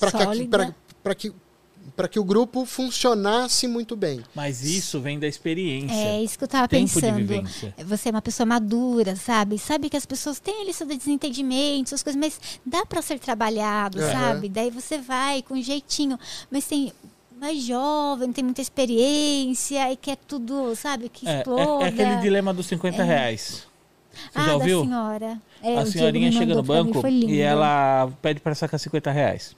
[0.00, 1.32] para que, pra- pra que,
[1.96, 4.20] pra que o grupo funcionasse muito bem.
[4.34, 5.94] Mas isso vem da experiência.
[5.94, 7.16] É isso que eu tava Tempo de pensando.
[7.16, 7.74] vivência.
[7.84, 9.58] Você é uma pessoa madura, sabe?
[9.58, 14.12] Sabe que as pessoas têm ali seus desentendimentos, coisas, mas dá pra ser trabalhado, Aham.
[14.12, 14.48] sabe?
[14.48, 16.18] Daí você vai com jeitinho.
[16.50, 16.92] Mas tem
[17.40, 21.84] mais jovem, não tem muita experiência e quer tudo, sabe, que É, é- exploda.
[21.84, 23.66] é aquele dilema dos 50 reais.
[24.12, 24.80] Você ah, já ouviu?
[24.80, 25.40] da senhora.
[25.62, 27.30] É, a senhorinha chega no mim, banco lindo.
[27.30, 29.56] e ela pede para sacar 50 reais.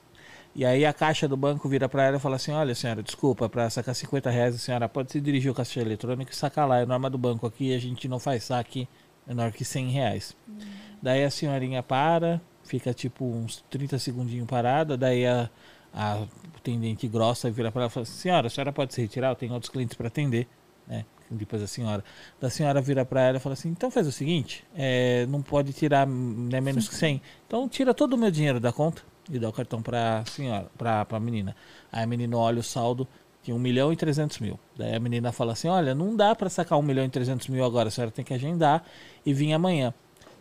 [0.55, 3.49] E aí a caixa do banco vira para ela e fala assim: Olha, senhora, desculpa,
[3.49, 6.81] para sacar 50 reais, a senhora pode se dirigir ao caixa eletrônico e sacar lá.
[6.81, 8.89] É norma do banco aqui, a gente não faz saque
[9.27, 10.37] menor que 100 reais.
[10.49, 10.59] Hum.
[11.01, 15.49] Daí a senhorinha para, fica tipo uns 30 segundinhos parada, daí a,
[15.95, 16.25] a
[16.57, 19.31] atendente grossa vira para ela e fala: Senhora, a senhora pode se retirar?
[19.31, 20.49] Eu tenho outros clientes para atender.
[20.89, 21.05] Né?
[21.31, 22.03] Depois a senhora.
[22.41, 25.73] Da senhora vira para ela e fala assim: Então faz o seguinte, é, não pode
[25.73, 27.23] tirar né, menos que 100.
[27.47, 31.05] Então tira todo o meu dinheiro da conta e dá o cartão pra senhora, pra,
[31.05, 31.55] pra menina.
[31.93, 33.07] Aí a menina olha o saldo,
[33.43, 34.59] tinha 1 milhão e 300 mil.
[34.77, 37.65] Daí a menina fala assim: Olha, não dá pra sacar 1 milhão e 300 mil
[37.65, 38.85] agora, a senhora tem que agendar
[39.25, 39.95] e vir amanhã.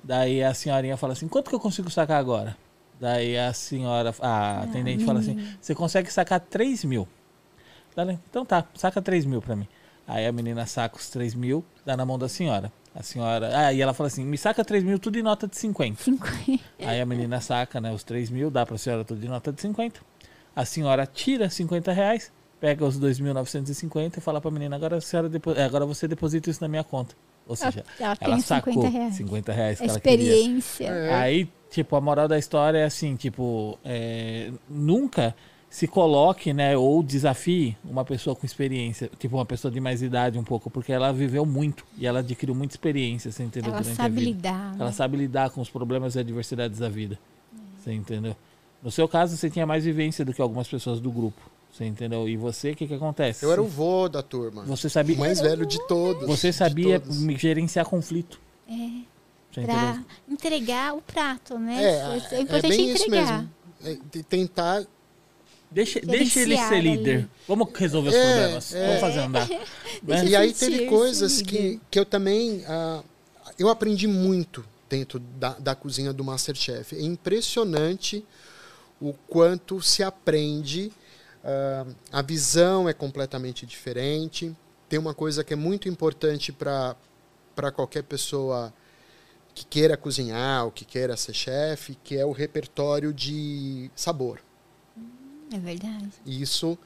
[0.03, 2.57] Daí a senhorinha fala assim: Quanto que eu consigo sacar agora?
[2.99, 7.07] Daí a senhora, a atendente fala assim: Você consegue sacar 3 mil.
[7.95, 9.67] Daí, então tá, saca 3 mil pra mim.
[10.07, 12.71] Aí a menina saca os 3 mil, dá na mão da senhora.
[12.95, 13.51] A senhora.
[13.53, 16.01] Ah, e ela fala assim: me saca 3 mil tudo em nota de 50.
[16.03, 16.63] Cinquenta.
[16.79, 19.61] Aí a menina saca, né, os 3 mil, dá pra senhora tudo de nota de
[19.61, 19.99] 50.
[20.55, 25.29] A senhora tira 50 reais, pega os 2.950 e fala pra menina, agora, a senhora
[25.29, 27.15] depo- é, agora você deposita isso na minha conta.
[27.47, 29.15] Ou seja, ela ela, tem sacou 50 reais.
[29.15, 30.25] 50 reais que ela queria.
[30.33, 30.85] Experiência.
[30.87, 31.13] É.
[31.15, 35.35] Aí, tipo, a moral da história é assim, tipo, é, nunca
[35.69, 40.37] se coloque, né, ou desafie uma pessoa com experiência, tipo, uma pessoa de mais idade
[40.39, 43.71] um pouco, porque ela viveu muito e ela adquiriu muita experiência, você entendeu?
[43.71, 44.29] Ela durante sabe a vida.
[44.31, 44.71] lidar.
[44.71, 44.77] né?
[44.79, 47.19] Ela sabe lidar com os problemas e adversidades da vida.
[47.77, 48.35] Você entendeu?
[48.81, 51.39] No seu caso, você tinha mais vivência do que algumas pessoas do grupo.
[51.71, 52.27] Você entendeu?
[52.27, 53.45] E você, o que que acontece?
[53.45, 54.63] Eu era o vô da turma.
[54.63, 56.25] Você sabia, O mais velho de todos.
[56.25, 57.19] você de sabia todos.
[57.39, 58.39] gerenciar conflito.
[58.67, 58.71] É,
[59.51, 60.05] Você pra entendeu?
[60.29, 61.83] entregar o prato, né?
[61.83, 63.43] É, é, é, importante bem isso entregar.
[63.83, 63.99] mesmo.
[64.15, 64.83] É, tentar.
[65.71, 67.15] Deixa, deixa ele ser líder.
[67.17, 67.29] ali.
[67.47, 68.73] Vamos resolver os É, problemas.
[68.73, 68.85] é.
[68.87, 69.49] Vamos fazer andar.
[70.01, 70.25] Né?
[70.27, 72.63] E aí teve coisas que, que eu também.
[72.67, 73.03] ah,
[73.57, 76.95] eu aprendi muito dentro da, da cozinha do Masterchef.
[76.95, 78.25] É impressionante
[79.01, 80.91] o quanto se aprende.
[81.43, 84.55] ah, a visão é completamente diferente.
[84.87, 86.95] Tem uma coisa que é muito importante para
[87.75, 88.73] qualquer pessoa
[89.53, 94.39] que queira cozinhar ou que queira ser chefe, que é o repertório de sabor.
[95.51, 96.09] É verdade.
[96.25, 96.77] Isso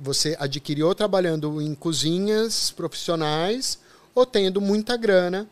[0.00, 3.78] você adquiriu trabalhando em cozinhas profissionais
[4.14, 5.48] ou tendo muita grana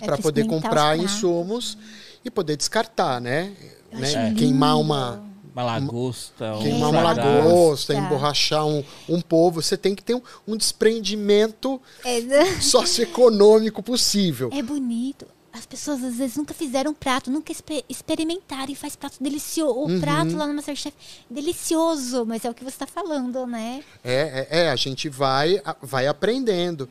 [0.00, 1.76] É para pra poder comprar insumos
[2.24, 3.52] e poder descartar, né?
[3.92, 4.34] Né?
[4.34, 5.22] Queimar uma
[5.54, 7.94] Uma lagosta, um queimar uma lagosta.
[7.94, 12.20] emborrachar um, um povo, você tem que ter um, um desprendimento É,
[12.60, 14.50] socioeconômico possível.
[14.52, 15.26] é bonito.
[15.56, 19.72] As pessoas às vezes nunca fizeram prato, nunca exper- experimentaram e faz prato delicioso.
[19.78, 20.00] O Uhum.
[20.00, 20.92] prato lá no Masterchef,
[21.30, 23.84] delicioso, mas é o que você está falando, né?
[24.02, 26.88] É, é, é, a gente vai, vai aprendendo.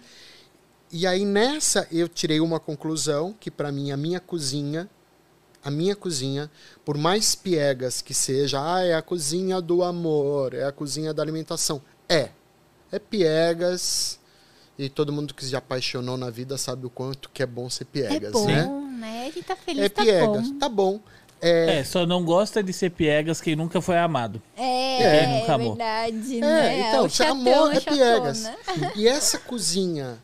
[0.90, 4.90] E aí nessa eu tirei uma conclusão que para mim a minha cozinha,
[5.62, 6.50] a minha cozinha,
[6.86, 11.22] por mais piegas que seja, ah, é a cozinha do amor, é a cozinha da
[11.22, 11.82] alimentação.
[12.08, 12.30] É.
[12.92, 14.20] É piegas.
[14.78, 17.86] E todo mundo que se apaixonou na vida sabe o quanto que é bom ser
[17.86, 18.66] piegas, é bom, né?
[19.00, 19.32] né?
[19.34, 20.50] Quem tá feliz É tá piegas.
[20.50, 20.58] bom.
[20.60, 21.00] Tá bom.
[21.40, 24.42] É, É, só não gosta de ser piegas quem nunca foi amado.
[24.58, 24.64] É,
[25.04, 25.76] É, é, nunca amou.
[25.76, 26.90] verdade, É, né?
[26.90, 28.44] então, se chatão, amor a é piegas.
[28.44, 28.92] chatona.
[28.96, 30.18] E essa cozinha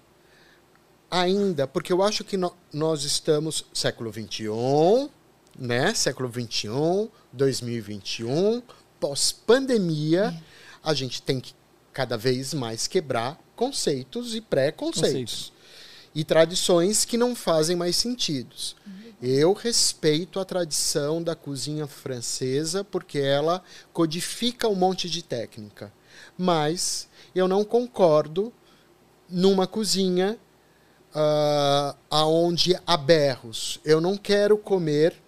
[1.11, 5.09] ainda, porque eu acho que no- nós estamos século XXI,
[5.57, 5.93] né?
[5.93, 8.61] Século XXI, 2021,
[8.99, 10.41] pós-pandemia, É.
[10.83, 11.53] a gente tem que
[11.91, 15.11] cada vez mais quebrar conceitos e preconceitos.
[15.11, 15.53] Conceitos.
[16.15, 18.55] E tradições que não fazem mais sentido.
[19.21, 23.61] Eu respeito a tradição da cozinha francesa porque ela
[23.91, 25.91] codifica um monte de técnica.
[26.37, 28.53] Mas eu não concordo
[29.29, 30.39] numa cozinha
[31.13, 33.81] ah, aonde há berros.
[33.83, 35.21] Eu não quero comer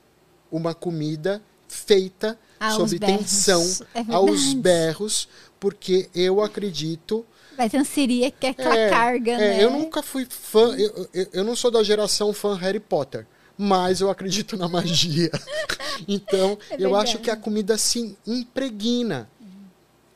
[0.50, 3.18] uma comida feita Aos sob berros.
[3.18, 5.28] tensão É aos berros,
[5.60, 7.26] porque eu acredito
[7.62, 9.64] Vai ter seria que é aquela é, carga, é, né?
[9.64, 14.02] Eu nunca fui fã, eu, eu, eu não sou da geração fã Harry Potter, mas
[14.02, 15.30] eu acredito na magia.
[16.08, 19.30] então, É eu acho que a comida se impregna.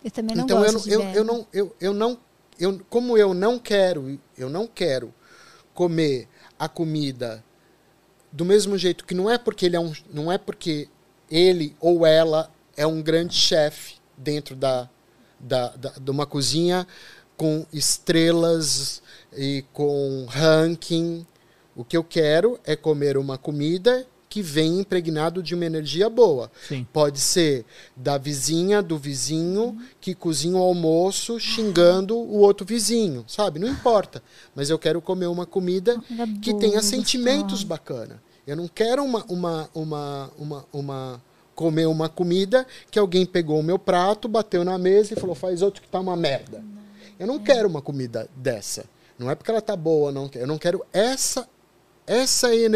[0.04, 1.16] Eu também não então, eu, gosto não- eu, berro.
[1.16, 2.18] eu não, eu, eu não,
[2.60, 5.14] eu, como eu não quero, eu não quero
[5.72, 6.28] comer
[6.58, 7.44] a comida
[8.32, 10.90] do mesmo jeito que não é porque ele é um, não é porque
[11.30, 14.90] ele ou ela é um grande chefe dentro da,
[15.40, 16.88] da, da, de uma cozinha
[17.38, 19.02] com estrelas
[19.36, 21.26] e com ranking.
[21.76, 26.52] O que eu quero é comer uma comida que vem impregnado de uma energia boa.
[26.68, 26.86] Sim.
[26.92, 27.64] Pode ser
[27.96, 33.60] da vizinha, do vizinho, que cozinha o almoço xingando o outro vizinho, sabe?
[33.60, 34.22] Não importa.
[34.54, 35.98] Mas eu quero comer uma comida
[36.42, 38.22] que tenha sentimentos bacana.
[38.46, 41.22] Eu não quero uma, uma, uma, uma, uma
[41.56, 45.62] comer uma comida que alguém pegou o meu prato, bateu na mesa e falou, faz
[45.62, 46.62] outro que tá uma merda.
[47.20, 48.86] Eu não quero uma comida dessa.
[49.18, 50.30] Não é porque ela tá boa, não.
[50.36, 51.48] Eu não quero essa
[52.08, 52.70] essa energia.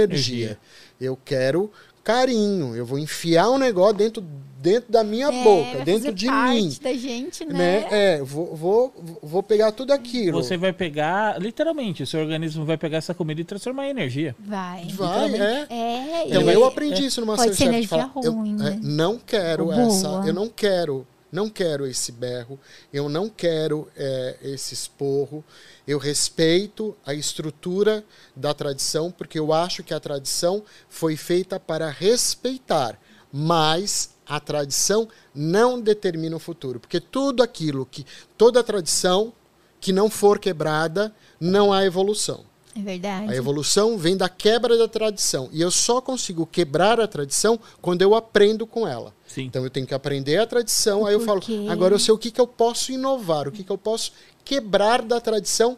[0.46, 0.60] Energia.
[1.00, 1.72] Eu quero
[2.04, 2.76] carinho.
[2.76, 4.26] Eu vou enfiar um negócio dentro,
[4.60, 6.78] dentro da minha É, boca, dentro de parte mim.
[6.82, 7.54] da gente, né?
[7.54, 7.88] Né?
[7.92, 10.42] É, vou, vou, vou pegar tudo aquilo.
[10.42, 14.36] Você vai pegar, literalmente, o seu organismo vai pegar essa comida e transformar em energia.
[14.40, 14.88] Vai.
[14.94, 15.68] Vai, é.
[15.70, 18.80] É, Então eu aprendi isso no Pode ser de energia falar, eu, ruim, é, né?
[18.82, 22.60] não quero essa, eu não quero, não quero esse berro,
[22.92, 25.44] eu não quero é, esse esporro.
[25.88, 28.04] Eu respeito a estrutura
[28.36, 33.00] da tradição, porque eu acho que a tradição foi feita para respeitar,
[33.32, 38.06] mas a tradição não determina o futuro, porque tudo aquilo que
[38.38, 39.34] toda tradição
[39.80, 42.44] que não for quebrada, não há evolução.
[42.76, 43.32] É verdade.
[43.32, 45.50] A evolução vem da quebra da tradição.
[45.52, 49.14] E eu só consigo quebrar a tradição quando eu aprendo com ela.
[49.30, 49.44] Sim.
[49.44, 51.40] Então eu tenho que aprender a tradição, O aí eu falo,
[51.70, 54.12] agora eu sei o que, que eu posso inovar, o que, que eu posso
[54.44, 55.78] quebrar da tradição.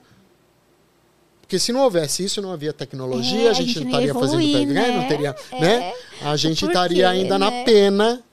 [1.42, 4.42] Porque se não houvesse isso, não havia tecnologia, É, a gente, não estaria ia fazendo
[4.42, 4.88] evoluir, né?
[4.88, 5.08] não né?
[5.10, 5.60] teria, É.
[5.60, 5.94] né?
[6.22, 7.64] A gente estaria ainda na né?
[7.66, 8.24] pena.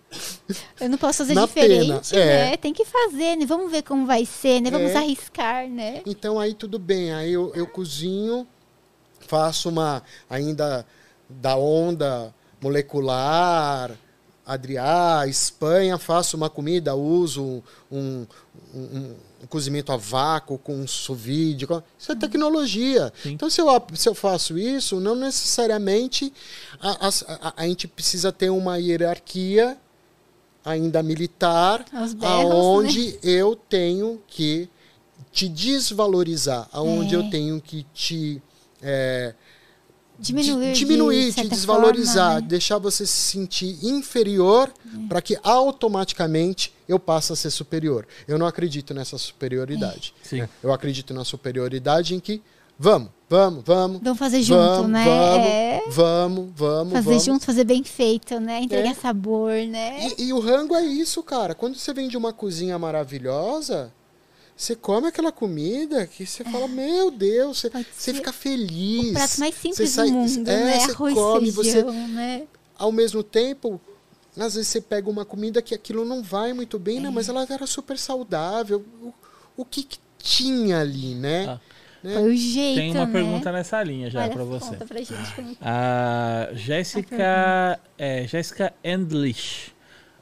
[0.81, 2.51] Eu não posso fazer Na diferente, pena, é.
[2.51, 2.57] né?
[2.57, 3.45] Tem que fazer, né?
[3.45, 4.71] Vamos ver como vai ser, né?
[4.71, 4.97] Vamos É.
[4.99, 6.01] arriscar, né?
[6.07, 8.47] Então aí tudo bem, aí eu, eu cozinho,
[9.19, 10.87] faço uma ainda
[11.29, 13.91] da onda molecular,
[14.49, 17.63] Adriá, Espanha, faço uma comida, uso um,
[17.93, 18.27] um,
[18.75, 21.67] um- um cozimento a vácuo com sous vide.
[21.67, 23.13] com- Isso é tecnologia.
[23.23, 23.33] Sim.
[23.33, 26.33] Então, se eu, se eu faço isso, não necessariamente
[26.81, 29.77] a, as- a- a gente precisa ter uma hierarquia
[30.65, 34.69] ainda militar, berros, aonde eu tenho que
[35.31, 37.19] te desvalorizar, aonde É.
[37.19, 38.43] eu tenho que te
[38.81, 39.35] é,
[40.19, 42.47] Diminuir, di- diminuir, de te desvalorizar, forma, né?
[42.49, 44.69] deixar você se sentir inferior
[45.09, 48.07] para que automaticamente eu passe a ser superior.
[48.27, 50.15] Eu não acredito nessa superioridade.
[50.23, 50.41] Sim.
[50.43, 50.49] né?
[50.63, 52.43] Eu acredito na superioridade em que
[52.79, 54.01] vamos, vamos, vamos.
[54.03, 55.05] Vamos fazer junto, vamos, né?
[55.05, 55.83] Vamos, É.
[55.89, 57.25] vamos, vamos, Fazer vamos.
[57.25, 58.61] junto, fazer bem feito, né?
[58.63, 58.95] Entregar É.
[58.95, 60.09] sabor, né?
[60.19, 61.55] E, e o rango é isso, cara.
[61.55, 63.93] Quando você vem de uma cozinha maravilhosa,
[64.61, 69.11] você come aquela comida que você fala, meu Deus, você, você fica feliz.
[69.11, 70.79] O prato mais Você simples sai- do mundo, é, né?
[70.81, 72.43] você Arroz come, e você feijão, né?
[72.77, 73.81] ao mesmo tempo,
[74.37, 77.09] às vezes você pega uma comida que aquilo não vai muito bem, né?
[77.09, 78.85] mas ela era super saudável.
[79.01, 79.15] O,
[79.59, 81.47] o que, que tinha ali, né?
[81.49, 81.61] Ah,
[82.03, 82.15] Né?
[82.15, 83.13] Foi o jeito, Tem uma né?
[83.13, 84.71] pergunta nessa linha já pra você.
[84.71, 85.35] Conta pra gente.
[85.35, 89.73] como- A Jéssica, é, Jéssica Endlich.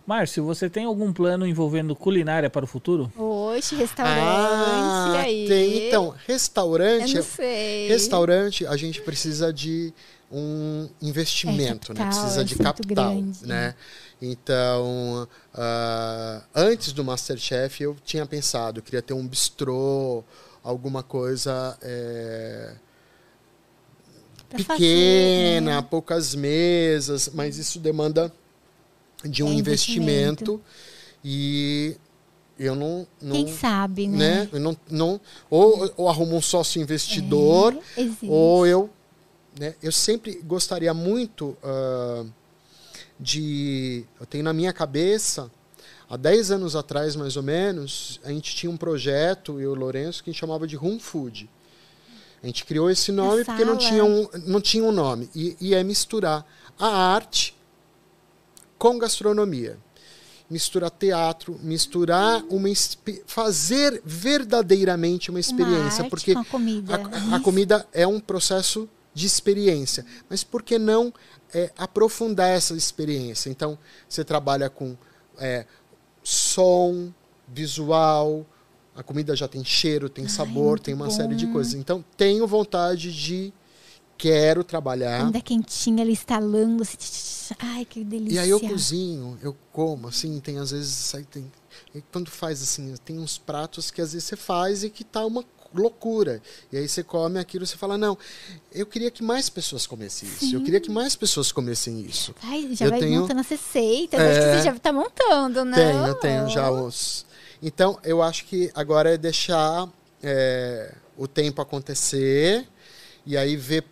[0.06, 3.10] Márcio, você tem algum plano envolvendo culinária para o futuro?
[3.16, 5.46] Oxe, restaurante, Ah, aí.
[5.48, 5.88] tem.
[5.88, 7.14] Então, Eu restaurante.
[7.16, 7.88] não sei.
[7.88, 9.92] Restaurante, a gente precisa de
[10.30, 12.00] um investimento, É, né?
[12.04, 13.46] capital, Precisa é de capital, grande.
[13.46, 13.74] né?
[14.22, 20.22] Então, ah, antes do Masterchef, eu tinha pensado, eu queria ter um bistrô,
[20.62, 22.74] alguma coisa é,
[24.48, 25.86] Pra fazer, pequena, né?
[25.90, 28.32] poucas mesas, mas isso demanda
[29.24, 30.60] de um É investimento.
[31.24, 31.96] e
[32.58, 34.16] eu não, não Quem sabe, né?
[34.16, 34.48] né?
[34.52, 35.20] Eu não, não,
[35.50, 38.90] ou, ou arrumo um sócio investidor, É, ou eu.
[39.58, 39.74] Né?
[39.82, 42.24] Eu sempre gostaria muito ah,
[43.18, 44.04] de.
[44.18, 45.50] Eu tenho na minha cabeça,
[46.08, 49.74] há 10 anos atrás, mais ou menos, a gente tinha um projeto, eu e o
[49.74, 51.50] Lourenço, que a gente chamava de Room Food.
[52.42, 55.28] A gente criou esse nome porque não tinha, um, não tinha um nome.
[55.34, 56.46] E, e é misturar
[56.78, 57.55] a arte
[58.90, 59.78] com gastronomia.
[60.48, 62.68] Misturar teatro, misturar uma.
[63.26, 66.02] fazer verdadeiramente uma experiência.
[66.02, 66.94] arte porque com a comida.
[66.94, 70.06] a, a comida é um processo de experiência.
[70.30, 71.12] Mas por que não
[71.52, 73.50] é, aprofundar essa experiência?
[73.50, 73.76] Então,
[74.08, 74.96] você trabalha com
[75.38, 75.66] é,
[76.22, 77.12] som,
[77.48, 78.46] visual,
[78.94, 81.10] a comida já tem cheiro, tem sabor, muito tem uma bom.
[81.10, 81.74] série de coisas.
[81.74, 83.52] Então, tenho vontade de.
[84.18, 85.24] Quero trabalhar.
[85.26, 86.82] Ainda quentinha ali estalando.
[86.82, 87.54] Assim.
[87.58, 88.36] Ai, que delícia.
[88.36, 91.12] E aí eu cozinho, eu como, assim, tem às vezes.
[91.30, 91.50] Tem,
[92.12, 95.44] quando faz assim, tem uns pratos que às vezes você faz e que tá uma
[95.74, 96.40] loucura.
[96.72, 98.16] E aí você come aquilo e você fala, não,
[98.72, 100.54] eu queria que mais pessoas comessem isso.
[100.54, 102.34] Eu queria que mais pessoas comessem isso.
[102.42, 104.18] Ai, já Eu vai tenho- montando as receitas.
[104.18, 104.30] É.
[104.30, 105.76] Acho que você já tá montando, né?
[105.76, 107.26] Tenho, tenho já os.
[107.62, 109.88] Então, eu acho que agora é deixar
[110.22, 112.66] é, o tempo acontecer
[113.26, 113.84] e aí ver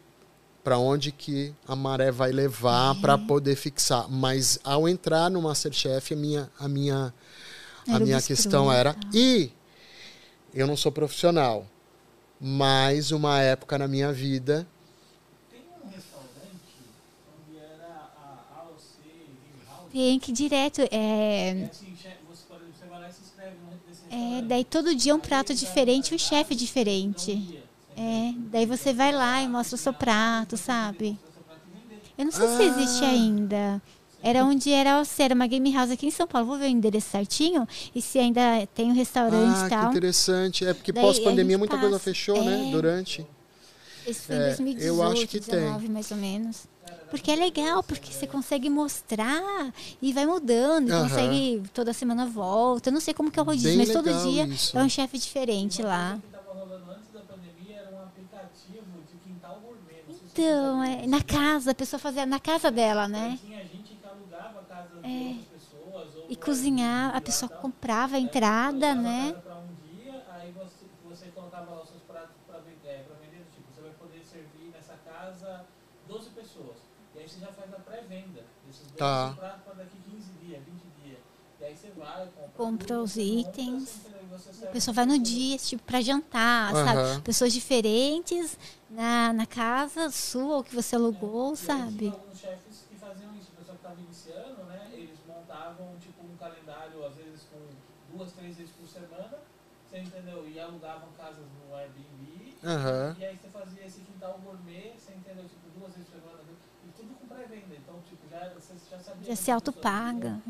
[0.64, 4.10] para onde que a maré vai levar para poder fixar.
[4.10, 7.14] Mas ao entrar no MasterChef, a minha, a minha,
[7.86, 8.94] a minha questão era.
[8.94, 9.00] tá.
[9.12, 9.50] E
[10.54, 11.66] eu não sou profissional,
[12.40, 14.66] mas uma época na minha vida.
[15.50, 16.32] Tem um restaurante
[17.38, 19.92] onde era a AOC Game House.
[19.92, 20.80] Tem que direto.
[20.90, 21.94] É, É assim,
[24.10, 27.63] e é, daí todo dia é um prato diferente, um chefe diferente.
[27.96, 31.18] É, daí você vai lá e mostra o seu prato, sabe?
[32.18, 33.08] Eu não sei se existe Ah.
[33.08, 33.82] ainda.
[34.22, 36.46] Era onde era o era uma game house aqui em São Paulo.
[36.46, 39.90] Vou ver o endereço certinho e se ainda tem um restaurante Ah, e que tal.
[39.90, 40.64] interessante.
[40.64, 42.04] É porque pós-pandemia muita coisa passa.
[42.04, 42.66] fechou, né?
[42.68, 42.70] É.
[42.70, 43.26] Durante.
[44.06, 45.60] Esse foi em É, 2018, eu acho que tem.
[45.60, 46.66] 19, mais ou menos.
[47.10, 51.08] Porque é legal, porque você consegue mostrar e vai mudando, e Aham.
[51.08, 52.88] consegue toda semana volta.
[52.88, 54.76] Eu não sei como que é o rodízio, Bem mas todo dia isso.
[54.76, 56.16] é um chefe diferente lá.
[56.16, 60.02] O que estava rolando antes da pandemia era um aplicativo de quintal gourmet.
[60.08, 63.38] Não sei se Então, é, na casa, a pessoa fazia na casa dela, né?
[63.46, 65.28] Tinha gente que alugava a casa de É.
[65.28, 66.08] outras pessoas.
[66.28, 69.36] E cozinhar, a pessoa comprava a entrada, né?
[69.44, 73.46] para um dia, aí você, você colocava lá os seus pratos para vender, pra vender,
[73.54, 75.64] tipo, você vai poder servir nessa casa
[76.08, 76.78] 12 pessoas.
[77.14, 79.38] E aí você já faz a pré-venda desses 12 Tá.
[79.38, 81.20] pratos para daqui 15 dias, 20 dias.
[81.60, 84.13] E aí você vai, compra, Compra tudo, os compra, itens.
[84.62, 86.84] A pessoa vai no dia, tipo, pra jantar, Aham.
[86.84, 87.22] sabe?
[87.22, 88.58] Pessoas diferentes
[88.88, 92.10] na, na casa sua, ou que você alugou, sabe?
[92.12, 94.90] Tinha alguns chefes que faziam isso, o pessoal que estava iniciando, né?
[94.94, 97.66] Eles montavam tipo um calendário, às vezes com
[98.08, 99.38] duas, três vezes por semana,
[99.86, 100.48] você entendeu?
[100.48, 102.42] E alugavam casas no Airbnb.
[102.64, 103.16] Aham.
[103.20, 105.48] E aí você fazia esse quintal gourmet, você entendeu?
[105.48, 106.58] Tipo, duas vezes por semana.
[106.82, 107.76] E tudo com pré-venda.
[107.76, 109.24] Então, tipo, já, você já sabia.
[109.28, 110.42] Já se autopaga.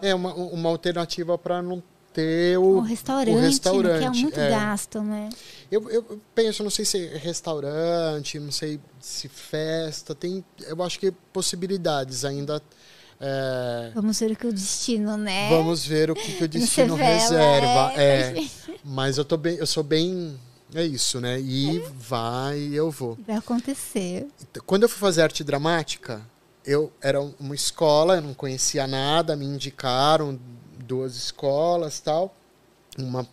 [0.00, 1.82] É uma, uma alternativa para não
[2.16, 3.98] ter o, O restaurante, o né, restaurante.
[3.98, 4.50] que é muito é.
[4.50, 5.28] gasto, né?
[5.70, 10.98] Eu, eu penso, não sei se é restaurante, não sei se festa, tem, eu acho
[10.98, 12.62] que possibilidades ainda.
[13.20, 15.50] é, Vamos ver o que o destino, né?
[15.50, 17.92] Vamos ver o que, que o No destino Sevela, reserva.
[18.00, 20.38] é, É, mas eu tô bem, eu sou bem,
[20.74, 21.38] é isso, né?
[21.40, 23.18] E vai, eu vou.
[23.26, 24.26] Vai acontecer.
[24.40, 26.22] Então, Quando eu fui fazer arte dramática,
[26.64, 30.38] eu era uma escola, eu não conhecia nada, me indicaram
[30.86, 32.34] duas escolas, tal,
[32.98, 33.26] uma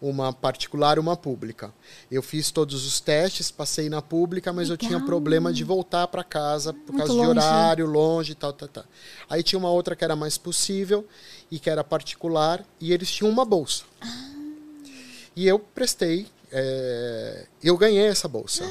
[0.00, 1.72] uma particular e uma pública.
[2.10, 5.06] Eu fiz todos os testes, passei na pública, mas eu tinha Legal.
[5.06, 7.24] problema de voltar para casa por Muito causa longe.
[7.24, 8.84] de horário, longe, tal, tal, tal.
[9.28, 11.06] Aí tinha uma outra que era mais possível
[11.50, 13.84] e que era particular e eles tinham uma bolsa.
[15.34, 18.64] E eu prestei, é, eu ganhei essa bolsa.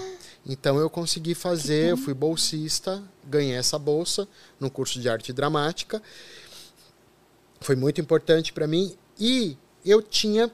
[0.46, 4.26] Então eu consegui fazer, eu fui bolsista, ganhei essa bolsa
[4.58, 6.02] no curso de arte dramática.
[7.60, 10.52] Foi muito importante para mim e eu tinha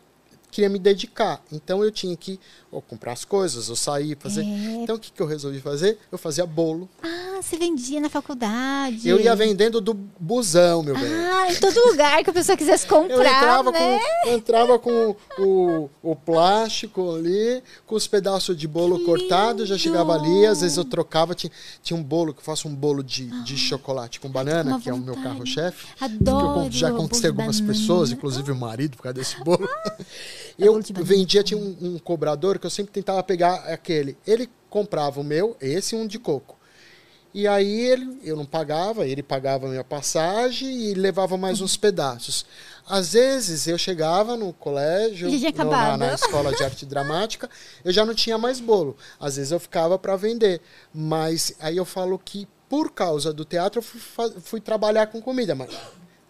[0.54, 1.44] queria me dedicar.
[1.52, 2.40] Então eu tinha que
[2.74, 4.42] ou comprar as coisas, ou sair, fazer.
[4.42, 4.84] É.
[4.84, 5.98] Então o que, que eu resolvi fazer?
[6.12, 6.90] Eu fazia bolo.
[7.02, 9.08] Ah, você vendia na faculdade.
[9.08, 11.14] Eu ia vendendo do busão, meu bem.
[11.14, 14.00] Ah, em todo lugar que a pessoa quisesse comprar, Eu entrava, né?
[14.00, 19.66] com, eu entrava com o, o plástico ali, com os pedaços de bolo Que cortado,
[19.66, 20.26] já chegava lindo!
[20.26, 21.52] ali, às vezes eu trocava, tinha,
[21.82, 24.94] tinha um bolo, que eu faço um bolo de, de chocolate com banana, que é
[24.94, 25.88] o meu carro-chefe.
[25.96, 27.74] que Adoro eu já conquistei algumas banana.
[27.80, 29.68] pessoas, inclusive o marido, por causa desse bolo.
[29.86, 30.00] É
[30.68, 34.18] eu vendia, tinha um, um cobrador que eu sempre tentava pegar aquele.
[34.26, 36.58] Ele comprava o meu, esse um de coco.
[37.34, 41.76] E aí ele, eu não pagava, ele pagava a minha passagem e levava mais uns
[41.76, 42.46] pedaços.
[42.88, 45.30] Às vezes eu chegava no colégio,
[45.66, 47.50] no- na, na escola de arte dramática,
[47.84, 48.96] eu já não tinha mais bolo.
[49.20, 50.62] Às vezes eu ficava para vender.
[50.94, 54.00] Mas aí eu falo que por causa do teatro eu fui,
[54.42, 55.70] fui trabalhar com comida, mas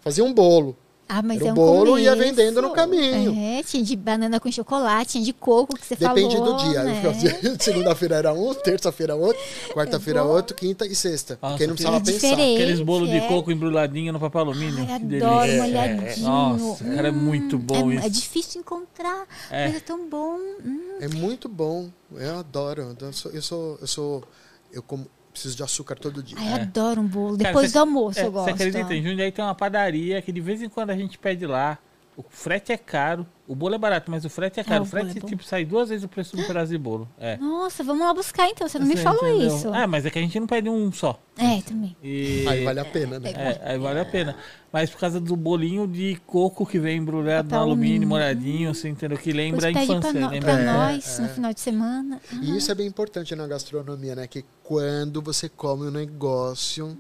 [0.02, 0.76] fazia um bolo.
[1.08, 2.30] Ah, mas Era é o um bolo e ia começo.
[2.36, 3.36] vendendo no caminho.
[3.38, 6.56] É, tinha de banana com chocolate, tinha de coco que você Depende falou.
[6.58, 6.84] do dia.
[6.84, 7.02] Né?
[7.60, 9.40] Segunda-feira era um, terça-feira outro,
[9.74, 11.38] quarta-feira É outro, quinta e sexta.
[11.42, 12.34] Nossa, porque não precisava É pensar.
[12.34, 13.28] Aqueles bolos de é.
[13.28, 14.80] coco embrulhadinho no papel alumínio.
[14.80, 15.62] Ai, que adoro delícia.
[15.64, 16.26] molhadinho.
[16.28, 18.06] Nossa, era muito bom é, isso.
[18.06, 19.68] é difícil encontrar, É.
[19.68, 20.38] mas é tão bom.
[20.66, 21.90] Hum, É muito bom.
[22.16, 22.96] Eu adoro.
[23.00, 24.24] Eu sou, eu sou, eu, sou-
[24.72, 26.38] eu como, preciso de açúcar todo dia.
[26.40, 27.38] ai, adoro um bolo.
[27.38, 28.46] Cara, Depois você- do almoço É, eu gosto.
[28.46, 28.94] Você acredita?
[28.94, 31.78] Em Jundiaí tem uma padaria que de vez em quando a gente pede lá.
[32.16, 34.84] O frete é caro, o bolo é barato, mas o frete é caro.
[34.84, 37.08] o o frete, é tipo, sai duas vezes o preço do pedaço de bolo.
[37.20, 37.36] É.
[37.38, 38.68] Nossa, vamos lá buscar então.
[38.68, 39.56] Você não me Você falou entendeu?
[39.58, 39.70] isso.
[39.74, 41.20] Ah, mas é que a gente não pede um só.
[41.38, 41.96] É, também.
[42.02, 42.46] E...
[42.48, 43.32] Aí vale a pena, né?
[43.32, 44.36] É, aí vale a pena.
[44.72, 48.88] Mas por causa do bolinho de coco que vem embrulhado no Papel alumínio, molhadinho, você
[48.88, 49.18] entendeu?
[49.18, 50.12] Que lembra a pede infância.
[50.12, 50.54] pra, no- lembra...
[50.54, 51.22] pra É, nós é.
[51.24, 52.22] no final de semana.
[52.42, 54.26] E isso é bem importante na gastronomia, né?
[54.28, 56.96] Que quando você come um negócio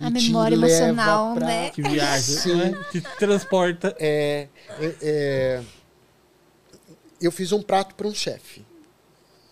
[0.00, 1.70] A e te memória leva emocional, pra- né?
[1.70, 2.84] Que viaja, né?
[2.92, 3.94] Te transporta.
[3.98, 4.48] É,
[4.80, 5.60] é, é,
[7.20, 8.64] eu fiz um prato para um chefe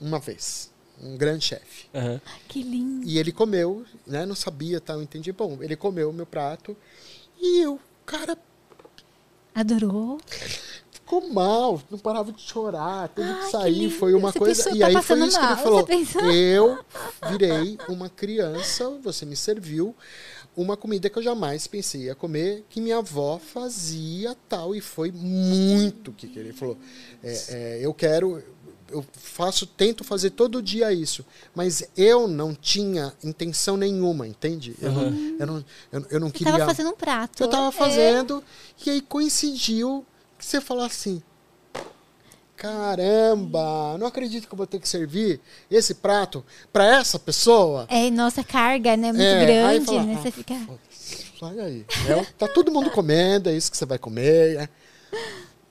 [0.01, 0.71] uma vez.
[1.03, 1.87] um grande chefe.
[1.95, 2.21] Aham.
[2.49, 3.07] Que lindo.
[3.07, 4.25] E ele comeu, né?
[4.27, 5.33] Não sabia, tal, entendi.
[5.33, 6.77] Bom, ele comeu o meu prato
[7.41, 8.37] e eu, cara,
[9.55, 10.21] Adorou.
[10.91, 13.95] ficou mal, não parava de chorar, teve Ai, que que sair, lindo.
[13.95, 14.55] foi uma Essa coisa.
[14.65, 15.81] pessoa E tá aí foi isso que ele mal, falou.
[15.81, 16.23] você pensou?
[16.31, 16.85] Eu
[17.29, 19.95] virei uma criança, você me serviu
[20.57, 25.11] uma comida que eu jamais pensei ia comer, que minha avó fazia tal, e foi
[25.11, 26.77] muito que ele falou.
[27.23, 28.43] É, é, eu quero,
[28.91, 31.25] eu faço, tento fazer todo dia isso,
[31.55, 34.77] mas eu não tinha intenção nenhuma, entende?
[34.81, 35.03] Eu, não,
[35.41, 36.53] eu, não, eu, eu não Você queria.
[36.53, 37.43] tava fazendo um prato.
[37.43, 37.73] Eu tava É.
[37.73, 38.43] fazendo,
[38.87, 40.05] e aí coincidiu
[40.39, 41.23] que você falou assim:
[42.57, 45.41] caramba, não acredito que eu vou ter que servir
[45.71, 47.87] esse prato para essa pessoa.
[47.89, 49.09] É, nossa, carga, né?
[49.13, 50.15] Muito É, grande, fala, né?
[50.19, 50.55] ah, Você fica.
[50.67, 51.87] foda-se, Sai aí.
[52.09, 54.57] É, tá todo mundo comendo, é isso que você vai comer.
[54.59, 54.69] é.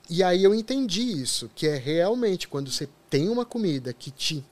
[0.08, 4.44] E aí eu entendi isso, que é realmente quando você tem uma comida que te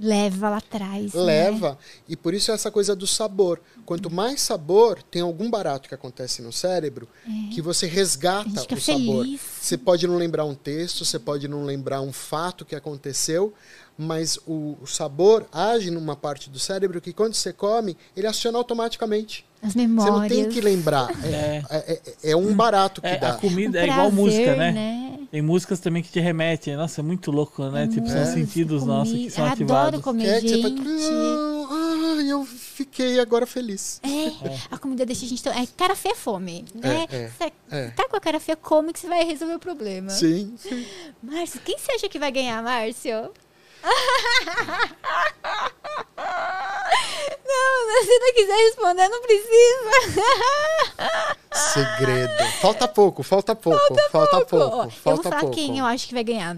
[0.00, 1.12] Leva lá atrás.
[1.12, 1.22] né?
[1.22, 1.78] leva,
[2.08, 3.60] e por isso essa coisa do sabor.
[3.84, 7.08] Quanto mais sabor, tem algum barato que acontece no cérebro
[7.52, 7.88] que você É.
[7.88, 9.24] Resgata o sabor.
[9.24, 9.40] feliz.
[9.60, 13.52] Você pode não lembrar um texto, você pode não lembrar um fato que aconteceu,
[13.98, 18.56] mas o, o sabor age numa parte do cérebro que quando você come, ele aciona
[18.56, 19.44] automaticamente.
[19.62, 20.14] As Você memórias.
[20.16, 21.08] não tem que lembrar.
[21.24, 23.30] É, é- é- é um barato que É, dá.
[23.30, 24.72] a comida Um é igual prazer, música, né?
[24.72, 25.18] né?
[25.30, 26.76] Tem músicas também que te remetem.
[26.76, 27.86] Nossa, é muito louco, né?
[27.86, 29.88] tipo, são Música, sentidos nossos que são Eu ativados.
[29.88, 30.82] Adoro comer, É você gente.
[31.70, 34.00] ah, eu fiquei agora feliz.
[34.02, 35.42] É, a comida deixa a gente.
[35.42, 37.06] tão- É cara feia é fome, né?
[37.10, 37.88] É, é, Você é.
[37.90, 40.10] tá com a cara feia, come que você vai resolver o problema.
[40.10, 40.54] Sim.
[41.22, 43.30] Márcio, quem você acha que vai ganhar, Márcio?
[47.46, 49.90] Não, se não quiser responder, não precisa.
[51.52, 52.32] Segredo.
[52.60, 55.56] Falta pouco, falta pouco, falta pouco, Ó, eu vou falta falar pouco.
[55.60, 56.56] eu acho que vai ganhar.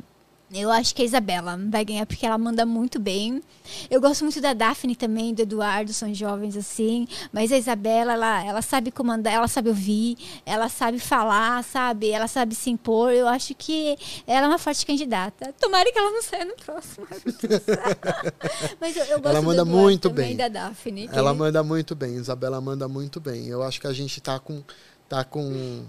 [0.54, 3.42] Eu acho que a Isabela vai ganhar porque ela manda muito bem.
[3.90, 7.08] Eu gosto muito da Daphne também, do Eduardo, são jovens assim.
[7.32, 12.10] Mas a Isabela, ela, ela sabe comandar, ela sabe ouvir, ela sabe falar, sabe?
[12.10, 13.12] Ela sabe se impor.
[13.12, 13.96] Eu acho que
[14.26, 15.54] ela é uma forte candidata.
[15.58, 17.06] Tomara que ela não saia no próximo.
[18.78, 20.36] mas eu, eu gosto Ela manda Eduardo muito também, bem.
[20.36, 21.08] da Daphne.
[21.12, 23.46] Ela manda muito bem, Isabela manda muito bem.
[23.48, 24.62] Eu acho que a gente tá com
[25.08, 25.84] tá com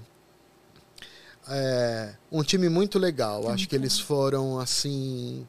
[1.47, 3.49] é, um time muito legal.
[3.49, 5.45] Acho que eles foram assim,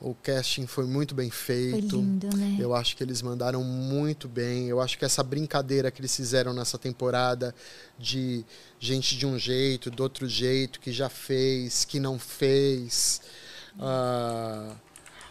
[0.00, 1.96] o casting foi muito bem Foi feito.
[1.96, 2.56] lindo, né?
[2.58, 4.68] Eu acho que eles mandaram muito bem.
[4.68, 7.54] Eu acho que essa brincadeira que eles fizeram nessa temporada
[7.98, 8.44] de
[8.78, 13.20] gente de um jeito, do outro jeito, que já fez, que não fez,
[13.80, 14.72] ah,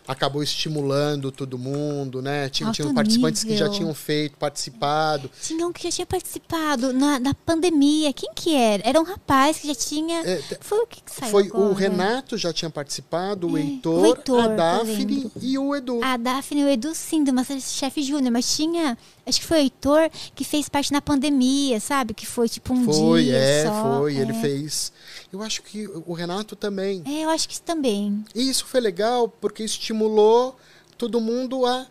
[0.07, 2.49] acabou estimulando todo mundo, né?
[2.49, 3.79] Tinha, Alto tinham participantes que já nível.
[3.79, 5.29] tinham feito, participado.
[5.41, 8.13] Tinha um que já tinha participado na, na pandemia.
[8.13, 8.87] Quem que era?
[8.87, 10.21] Era um rapaz que já tinha.
[10.25, 11.73] É, Foi o que, que saiu Foi o agora?
[11.75, 15.99] Renato já tinha participado, o É, Heitor, o Heitor, a eu Daphne e o Edu.
[16.03, 18.97] A Daphne e o Edu, sim, do Masterchef Júnior, mas tinha.
[19.25, 22.13] Acho que foi o Heitor que fez parte na pandemia, sabe?
[22.13, 23.35] Que foi tipo um foi, dia.
[23.35, 24.15] é, só, foi.
[24.15, 24.41] Ele é.
[24.41, 24.91] fez.
[25.31, 27.03] Eu acho que o Renato também.
[27.05, 28.23] É, eu acho que isso também.
[28.33, 30.55] E isso foi legal porque estimulou
[30.97, 31.85] todo mundo a.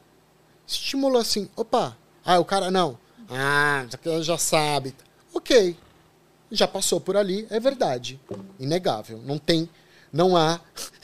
[0.67, 2.99] Estimulou assim, opa, ah, o cara não.
[3.31, 3.85] Ah,
[4.23, 4.95] já sabe.
[5.35, 5.77] Ok.
[6.51, 8.19] Já passou por ali, é verdade.
[8.59, 9.21] Inegável.
[9.25, 9.69] Não tem.
[10.13, 10.61] Não há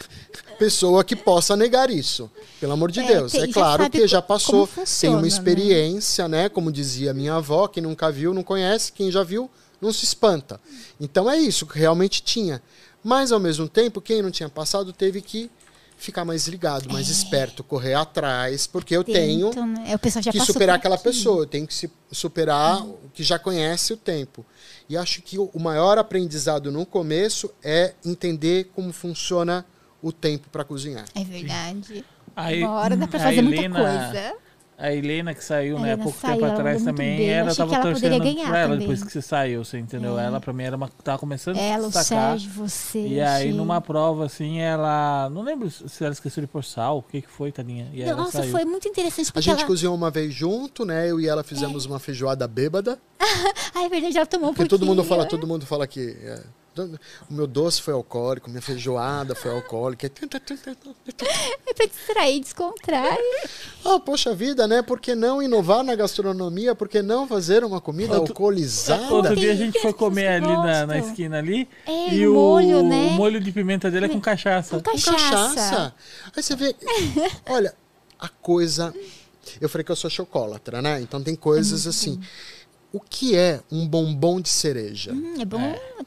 [0.59, 2.31] pessoa que possa negar isso.
[2.61, 3.33] Pelo amor de É, Deus.
[3.33, 4.67] tem- é claro que já passou.
[4.67, 5.29] como tem funciona, uma né?
[5.29, 6.49] experiência, né?
[6.49, 8.93] Como dizia minha avó, quem nunca viu, não conhece.
[8.93, 9.51] Quem já viu,
[9.83, 10.59] não se espanta.
[11.01, 12.63] Então é isso que realmente tinha.
[13.05, 15.51] Mas ao mesmo tempo, quem não tinha passado teve que
[15.99, 19.85] ficar mais ligado, mais esperto, correr atrás, porque eu tenho Tentam, né?
[19.89, 21.05] É, O pessoal já que superar aquela aqui.
[21.05, 24.45] pessoa, eu tenho que se superar o que já conhece o tempo.
[24.89, 29.65] E acho que o maior aprendizado no começo é entender como funciona
[30.03, 31.05] o tempo para cozinhar.
[31.15, 32.05] É verdade.
[32.35, 33.79] Aí, Uma hora dá pra a fazer muita Helena-
[34.11, 34.35] coisa.
[34.85, 37.31] A Helena que saiu, A né, há pouco saiu, tempo ela atrás também, bem.
[37.31, 38.79] ela Achei tava que ela poderia torcendo ganhar pra ela também.
[38.81, 40.19] depois que você saiu, você entendeu?
[40.19, 40.25] É.
[40.27, 42.31] Ela pra mim era uma tava começando a Ela, se o destacar.
[42.31, 42.99] Sérgio, você.
[42.99, 46.99] E aí achei- numa prova assim, ela, não lembro se ela esqueceu de pôr sal,
[46.99, 47.89] o que que foi, tadinha?
[47.93, 48.51] E ela Nossa, saiu.
[48.51, 49.67] foi muito interessante A porque gente ela...
[49.69, 51.09] cozinhou uma vez junto, né?
[51.09, 52.99] Eu e ela fizemos uma feijoada bêbada.
[53.75, 55.41] Ah, é verdade, ela tomou um Porque todo mundo fala, pouquinho.
[55.41, 56.43] todo mundo fala que é,
[57.31, 60.11] o meu doce foi alcoólico, minha feijoada foi alcoólica.
[61.67, 63.19] É pra distrair, descontrair.
[63.85, 64.83] Ah, poxa vida, né?
[64.83, 66.75] Por que não inovar na gastronomia?
[66.75, 69.13] Por que não fazer uma comida Outro- alcoolizada?
[69.13, 71.69] Outro dia a gente foi comer ali na, na esquina ali.
[71.87, 73.09] É, e o molho, né?
[73.09, 74.77] o molho de pimenta dele é com cachaça.
[74.77, 75.19] Com Com cachaça.
[75.21, 75.95] cachaça.
[76.37, 76.75] Aí você vê,
[77.49, 77.75] olha,
[78.19, 78.95] a coisa.
[79.61, 81.01] Eu falei que eu sou chocólatra, né?
[81.01, 82.21] Então tem coisas assim.
[82.93, 85.13] O que é um bombom de cereja?
[85.13, 85.59] Hum, é bom.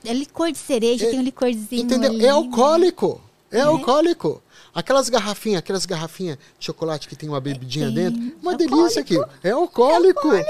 [0.06, 0.14] É.
[0.14, 2.12] licor de cereja, É, tem um licorzinho Entendeu?
[2.12, 3.20] ali, É alcoólico.
[3.52, 4.42] É alcoólico.
[4.76, 7.96] Aquelas garrafinhas, aquelas garrafinhas de chocolate que tem uma bebidinha Tem.
[7.96, 8.36] dentro.
[8.42, 9.18] Uma É delícia aqui.
[9.42, 10.34] É alcoólico.
[10.34, 10.44] É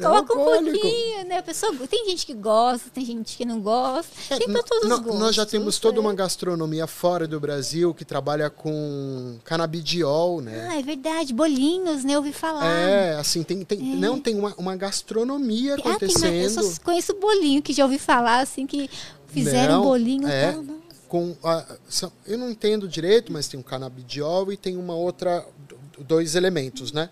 [0.00, 0.78] Coloca um alcoólico.
[0.80, 1.38] pouquinho, né?
[1.38, 4.12] A pessoa, tem gente que gosta, tem gente que não gosta.
[4.38, 5.18] Tem pra todos os gostos.
[5.20, 6.00] Nós já temos toda né?
[6.06, 10.68] uma gastronomia fora do Brasil que trabalha com canabidiol, né?
[10.70, 11.32] Ah, é verdade.
[11.34, 12.12] Bolinhos, né?
[12.14, 12.64] Eu ouvi falar.
[12.66, 16.62] É, assim, tem, tem, não tem uma, uma gastronomia Ah, tem uma, eu acontecendo.
[16.62, 18.88] só conheço bolinho, que já ouvi falar, assim, que
[19.26, 20.28] fizeram Não, bolinho.
[20.28, 20.52] é.
[20.52, 20.83] tal, não.
[21.14, 21.64] Com a-
[22.26, 26.90] eu não entendo direito, mas tem um canabidiol e tem uma outra do- dois elementos,
[26.90, 27.08] né?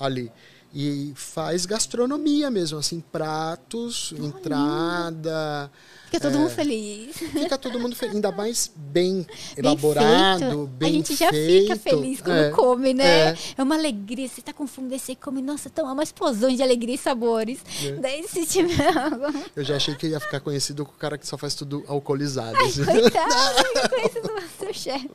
[0.00, 0.32] Ali
[0.74, 5.70] e faz gastronomia mesmo, assim pratos, entrada,
[6.12, 6.38] Fica todo É.
[6.40, 7.16] mundo feliz.
[7.16, 9.26] fica todo mundo feliz, ainda mais bem, Bem
[9.56, 10.66] elaborado, feito.
[10.66, 11.62] bem A gente já feito.
[11.62, 13.30] fica feliz quando É, come, né?
[13.30, 13.36] é.
[13.56, 13.62] É.
[13.62, 14.28] uma alegria.
[14.28, 15.40] Você tá com fome, daí você come.
[15.40, 17.60] Nossa, tão, é uma explosão de alegria e sabores.
[17.82, 17.92] É.
[17.92, 19.32] Daí se tiver água.
[19.56, 22.56] Eu já achei que ia ficar conhecido com o cara que só faz tudo alcoolizado.
[22.58, 22.84] assim.
[22.84, 25.10] Coitado, eu conheço do Masterchef.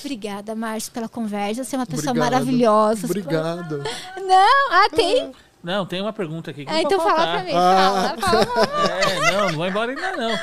[0.00, 1.62] Obrigada, Márcio, pela conversa.
[1.64, 2.32] Você é uma pessoa Obrigado.
[2.32, 3.06] maravilhosa.
[3.06, 3.78] Obrigado.
[4.26, 5.32] Não, ah, tem.
[5.62, 7.34] Não, tem uma pergunta aqui que Ah, não então pode fala faltar.
[7.36, 7.52] pra mim.
[7.54, 8.16] Ah.
[8.18, 9.00] Fala, fala.
[9.00, 10.38] É, não, não vai embora ainda não.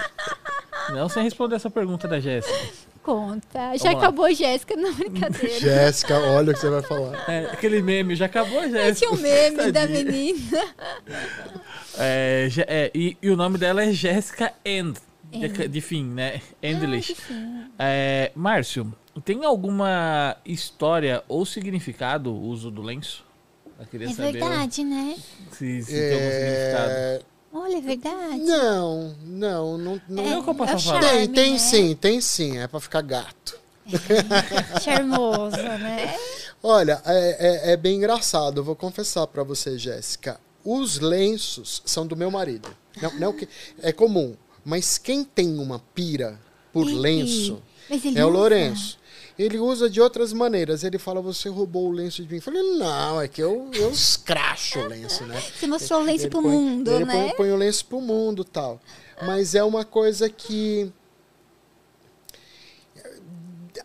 [0.95, 2.55] Não sem responder essa pergunta da Jéssica.
[3.03, 3.75] Conta.
[3.77, 3.97] Já lá.
[3.99, 5.59] acabou, Jéssica, não brincadeira.
[5.59, 7.23] Jéssica, olha o que você vai falar.
[7.29, 9.11] É, aquele meme, já acabou, Jéssica?
[9.13, 10.03] um meme da Tadinha.
[10.05, 10.63] menina.
[11.97, 14.99] É, é, e, e o nome dela é Jéssica End.
[15.31, 16.41] De, de fim, né?
[16.63, 17.15] Endlish.
[17.77, 18.93] É, Márcio,
[19.25, 23.25] tem alguma história ou significado o uso do lenço?
[23.85, 25.15] Queria É saber verdade, né?
[25.51, 26.91] se, se tem algum significado.
[26.91, 27.21] É,
[27.53, 28.39] Olha, é verdade.
[28.39, 30.01] Não, não, não.
[30.09, 31.01] não Não é o que eu posso é o falar.
[31.01, 31.57] charme, Tem, tem né?
[31.59, 32.57] sim, tem sim.
[32.59, 33.57] É pra ficar gato.
[34.81, 36.15] Charmoso, né?
[36.61, 38.59] Olha, é, é- é bem engraçado.
[38.59, 40.39] Eu vou confessar pra você, Jéssica.
[40.63, 42.69] Os lenços são do meu marido.
[43.01, 43.47] Não, não que
[43.81, 46.37] é comum, mas quem tem uma pira
[46.73, 47.61] por lenço
[48.15, 48.29] é o?
[48.29, 48.96] Lourenço.
[49.37, 50.83] Ele usa de outras maneiras.
[50.83, 52.37] Ele fala, você roubou o lenço de mim.
[52.37, 55.39] Eu falei, não, é que eu, eu escracho o lenço, né?
[55.59, 57.13] Você mostrou o lenço Ele pro põe- mundo, ele né?
[57.27, 58.81] põe, põe o lenço pro mundo tal.
[59.21, 60.91] Mas é uma coisa que.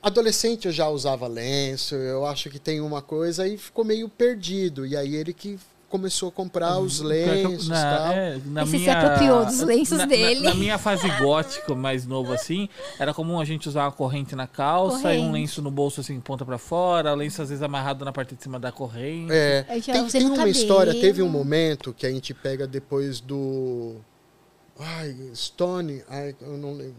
[0.02, 4.84] Adolescente eu já usava lenço, eu acho que tem uma coisa e ficou meio perdido.
[4.86, 5.58] E aí ele que
[5.92, 8.12] começou a comprar os lenços na, tal.
[8.12, 10.40] é, na Esse se minha, apropriou dos lenços na, dele.
[10.40, 12.66] Na, na minha fase gótica, mais novo assim,
[12.98, 15.32] era comum a gente usar uma corrente na calça e um Corrente.
[15.32, 18.58] lenço no bolso assim, ponta pra fora, lenço às vezes amarrado na parte de cima
[18.58, 19.30] da corrente.
[19.30, 20.48] É, tem, tem uma cabelo.
[20.50, 23.96] história, teve um momento que a gente pega depois do.
[24.80, 26.96] Ai, Stone, ai, eu não lembro.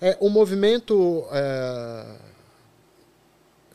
[0.00, 2.04] É, o movimento é,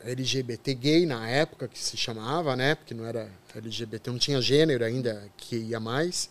[0.04, 2.74] LGBT gay na época, que se chamava, né?
[2.74, 6.30] Porque não era LGBT, não tinha gênero ainda que ia mais.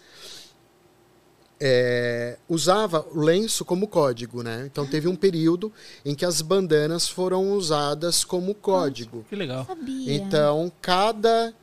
[1.66, 4.68] é, usava o lenço como código, né?
[4.70, 5.72] Então teve um período
[6.04, 9.26] em que as bandanas foram usadas como código.
[9.30, 9.66] Que legal.
[9.66, 10.14] Sabia.
[10.14, 11.54] Então, cada,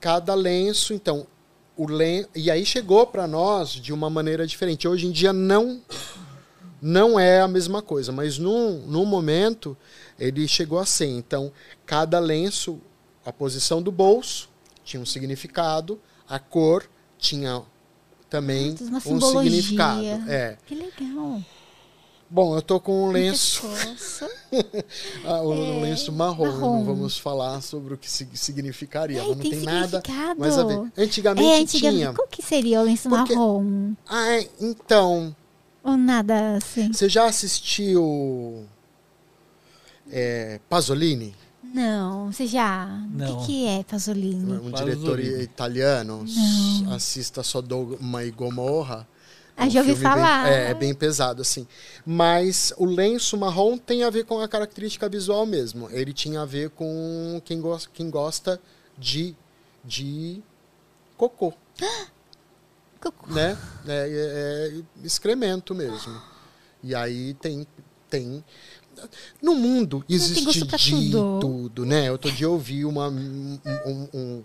[0.00, 1.26] cada lenço, então,
[1.76, 2.24] o len...
[2.34, 4.88] e aí chegou para nós de uma maneira diferente.
[4.88, 5.82] Hoje em dia não
[6.80, 9.76] não é a mesma coisa, mas num, num momento
[10.24, 11.06] ele chegou a ser.
[11.06, 11.50] Então,
[11.86, 12.80] cada lenço,
[13.24, 14.48] a posição do bolso
[14.84, 17.62] tinha um significado, a cor tinha
[18.30, 19.50] também um simbologia.
[19.50, 20.02] significado.
[20.30, 20.56] É.
[20.66, 21.40] Que legal.
[22.30, 23.62] Bom, eu tô com um lenço.
[25.24, 26.44] Ah, o É, lenço marrom.
[26.46, 26.76] marrom.
[26.78, 29.20] Não vamos falar sobre o que sig- significaria.
[29.20, 30.02] É, não tem tem nada
[30.38, 30.92] mais a ver.
[30.96, 31.98] Antigamente É, antigamente.
[31.98, 32.12] tinha.
[32.12, 33.92] Qual que seria o lenço Porque- marrom?
[34.06, 35.34] Ah, é, então.
[35.84, 36.92] Ou nada assim?
[36.92, 38.66] Você já assistiu
[40.12, 41.34] é, Pasolini?
[41.64, 42.86] Não, você já.
[42.86, 43.40] O Não.
[43.40, 44.52] que, que é Pasolini?
[44.52, 44.96] Um Pasolini.
[44.96, 46.24] diretor italiano.
[46.84, 46.92] Não.
[46.92, 49.08] Assista Sodoma e Gomorra.
[49.56, 50.48] Ah, É um já ouvi filme bem- falar.
[50.48, 51.66] é, é bem pesado, assim.
[52.04, 55.88] Mas o lenço marrom tem a ver com a característica visual mesmo.
[55.90, 58.60] Ele tinha a ver com quem, gosta, quem gosta
[58.98, 59.34] de,
[59.84, 60.42] de
[61.16, 61.52] cocô,
[63.00, 63.32] Cocô.
[63.32, 63.56] né?
[63.86, 66.20] É, é- é excremento mesmo.
[66.82, 67.66] E aí tem...
[68.10, 68.44] tem
[69.42, 71.38] no mundo existe gosto pra de tudo.
[71.40, 71.86] tudo.
[71.86, 72.10] né?
[72.10, 74.42] Outro dia eu vi uma, um, um, um,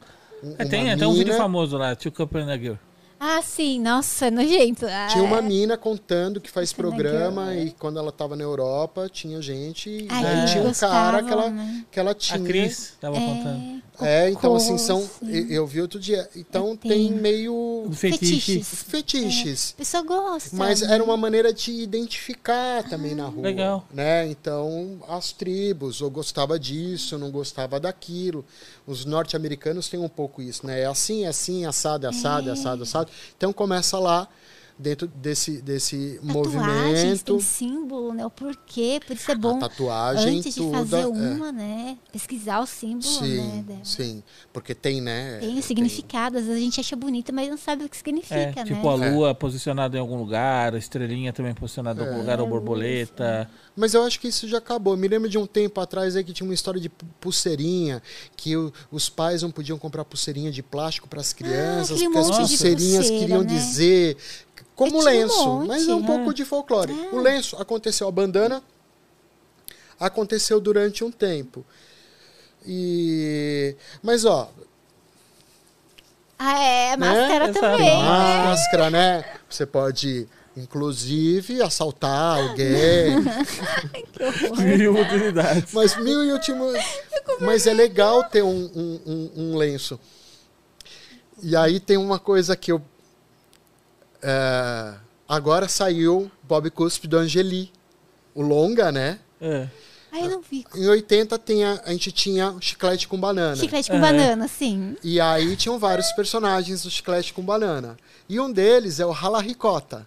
[0.57, 2.75] É, tem uma até um vídeo famoso lá, Two Cup and a Girl.
[3.19, 3.81] Ah, sim.
[3.81, 4.85] Nossa, é nojento.
[4.85, 5.41] Ah, Tinha uma é.
[5.41, 7.65] mina contando que faz é programa é.
[7.65, 11.23] e quando ela tava na Europa tinha gente e Ai, daí eles tinha um cara
[11.23, 11.85] que ela, né?
[11.89, 12.39] que ela A tinha.
[12.39, 13.81] Cris tava contando.
[14.01, 15.01] É, então assim, são.
[15.01, 15.29] sim.
[15.49, 16.29] Eu eu vi outro dia.
[16.35, 18.63] Então É, tem, meio Do fetiche.
[18.63, 18.83] Fetiches.
[18.83, 19.73] fetiches.
[19.73, 20.55] A pessoa gosta.
[20.55, 23.43] Mas era uma maneira de identificar também na rua.
[23.43, 23.87] Legal.
[23.93, 24.27] Né?
[24.27, 28.45] Então, as tribos, ou gostava disso, não gostava daquilo.
[28.85, 30.81] Os norte-americanos têm um pouco isso, né?
[30.81, 33.11] É assim, é assim, assado, é assado, é assado, assado.
[33.35, 34.27] Então começa lá
[34.79, 37.23] dentro desse, desse Tatuagens movimento.
[37.25, 38.25] tem símbolo, né?
[38.25, 40.71] O porquê, por isso é bom A tatuagem, antes de tudo.
[40.71, 41.07] fazer é.
[41.07, 41.97] uma, né?
[42.11, 43.27] Pesquisar o símbolo, né?
[43.27, 43.79] Sim, dela.
[43.83, 44.23] sim.
[44.53, 45.37] Porque tem, né?
[45.39, 47.99] Tem o significado, às vezes a gente acha bonita, mas não sabe o que É,
[47.99, 49.07] significa, tipo né?
[49.07, 52.21] a lua posicionada em algum lugar, a estrelinha também posicionada em algum É.
[52.21, 53.49] lugar, ou É, borboleta.
[53.75, 54.93] Mas eu acho que isso já acabou.
[54.93, 58.01] Eu me lembro de um tempo atrás aí que tinha uma história de pu- pulseirinha,
[58.35, 62.17] que o- os pais não podiam comprar pulseirinha de plástico para as crianças, Ah, porque
[62.17, 63.47] as pulseirinhas pulseira, queriam né?
[63.47, 64.17] dizer
[64.77, 65.67] como um lenço, monte.
[65.67, 66.05] mas é um É.
[66.07, 66.93] pouco de folclore.
[67.11, 68.63] O lenço aconteceu a bandana
[69.99, 71.65] aconteceu durante um tempo.
[72.65, 74.49] E mas ó,
[76.39, 76.97] Ah, é, Né?
[76.97, 77.59] máscara Exato.
[77.59, 78.03] também, né?
[78.45, 79.25] máscara, né?
[79.49, 83.15] Você pode inclusive assaltar alguém.
[84.77, 85.71] Mil utilidades.
[85.73, 86.65] Mas mil e último.
[87.41, 89.99] Mas é legal ter um, um, um- um lenço.
[91.43, 92.81] E aí tem uma coisa que eu.
[94.27, 94.93] É,
[95.27, 97.71] agora saiu Bob Cuspe do Angeli.
[98.35, 99.19] O longa, né?
[99.41, 99.67] É.
[100.11, 100.65] Ai, eu não vi.
[100.75, 103.55] Em 80 tem a, a gente tinha chiclete com banana.
[103.55, 103.99] Chiclete com É.
[103.99, 104.95] banana, sim.
[105.03, 107.97] E aí tinham vários personagens do chiclete com banana.
[108.29, 110.05] E um deles é o Rala Ricota.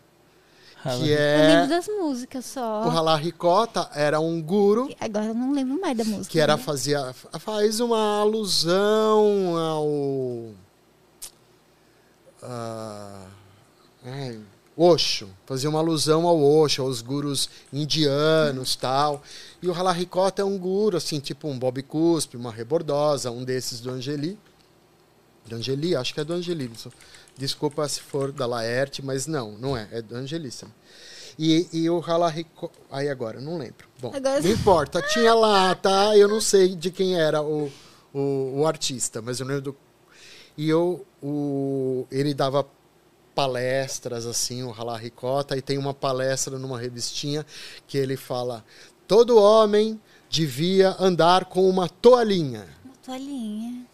[0.83, 1.47] Que Eu é.
[1.49, 2.83] lembro das músicas só.
[2.87, 6.31] O Rala Ricota era um guru Agora eu não lembro mais da música.
[6.31, 6.63] que era né?
[6.63, 10.55] fazia faz uma alusão ao
[12.43, 13.27] ah,
[14.05, 14.41] ai,
[14.77, 19.23] Osho, fazia uma alusão ao Osho, aos gurus indianos, tal.
[19.61, 23.81] E o Halaricota é um guru assim, tipo um Bob Cuspe, uma rebordosa, um desses
[23.81, 24.39] do Angeli.
[25.47, 26.71] Do Angeli, acho que é do Angeli.
[27.37, 30.73] Desculpa se for da Laerte, mas não, não é, é do Angelíssimo.
[31.39, 33.87] E, e o Halaricota, aí agora, não lembro.
[34.01, 36.17] Bom, Agora- não importa, tinha lá, tá?
[36.17, 37.71] Eu não sei de quem era o,
[38.15, 39.77] o, o artista, mas eu lembro do.
[40.57, 42.67] E eu, o, ele dava
[43.35, 47.45] palestras, assim, o Rala Ricota, e tem uma palestra numa revistinha
[47.87, 48.65] que ele fala:
[49.07, 52.69] todo homem devia andar com uma toalhinha.
[52.85, 53.87] Uma toalhinha.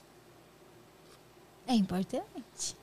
[1.67, 2.77] É importante.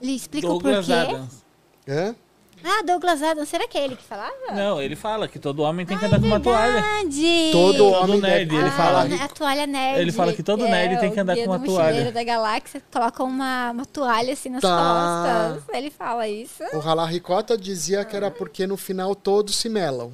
[0.00, 0.92] Ele explica o Douglas porquê.
[0.92, 1.44] Adams.
[1.86, 2.16] Hã?
[2.64, 3.48] Ah, Douglas Adams.
[3.48, 4.32] Será que é ele que falava?
[4.54, 6.72] Não, ele fala que todo homem tem que Ah, andar com uma toalha.
[6.72, 7.48] verdade.
[7.52, 10.00] Todo homem nerd, deve- ele Ah, fala- A toalha nerd.
[10.00, 12.12] Ele fala que todo nerd tem que andar com uma toalha.
[12.12, 15.54] da galáxia coloca uma, uma toalha assim nas Tá.
[15.56, 15.74] costas.
[15.76, 16.62] Ele fala isso.
[16.72, 20.12] O Rala Ricota dizia que era porque no final todos se melam.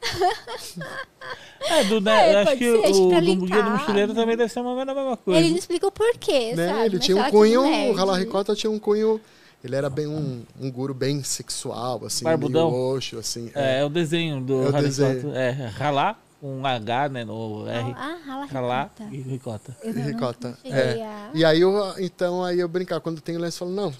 [1.60, 3.36] É, do, né, É, eu acho pode que ser, acho que o pra do Guia
[3.36, 5.40] do linkar, Mochileiro também deve ser uma a mesma coisa.
[5.40, 6.68] Ele não explica o porquê, né?
[6.68, 6.80] sabe?
[6.86, 7.96] Ele Mas tinha um que cunho, o nerd.
[7.96, 9.20] Rala Ricota tinha um cunho.
[9.62, 12.70] Ele era bem um, um guru bem sexual, assim, Barbudão.
[12.70, 13.50] meio roxo, assim.
[13.54, 15.34] É, é o desenho do É o desenho.
[15.34, 17.92] É, ralar, com um H, né, no R.
[17.96, 19.08] Ah, rala ralar ricota.
[19.12, 19.76] e ricota.
[19.84, 20.58] Não- Ricota.
[20.64, 21.02] É.
[21.02, 23.92] a- E aí eu, então aí eu brincar, quando tem o lenço, eu falo, não,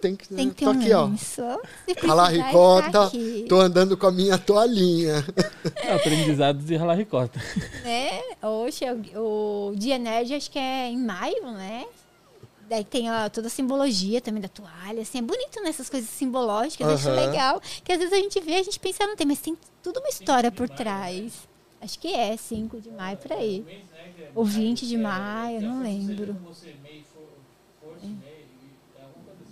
[0.00, 1.04] tem que, Tem que ter tô um aqui, ó.
[1.04, 1.42] lenço.
[2.04, 2.48] Rala precisar,
[2.86, 3.10] está ricota,
[3.48, 5.24] tô andando com a minha toalhinha.
[5.76, 7.40] É, aprendizados de ralar ricota.
[7.84, 8.20] Né?
[8.42, 8.84] Oxe,
[9.14, 11.84] o, o Dia Nerd acho que é em maio, né?
[12.66, 16.86] Daí tem ó, toda a simbologia também da toalha, assim, é bonito nessas coisas simbológicas,
[16.88, 17.60] eu acho legal.
[17.84, 20.08] Que às vezes a gente vê, a gente pensa, não tem, mas tem tudo uma
[20.08, 21.46] história por trás.
[21.80, 23.66] Acho que é 5 de maio, por aí.
[24.34, 26.38] Ou 20 de maio, não lembro.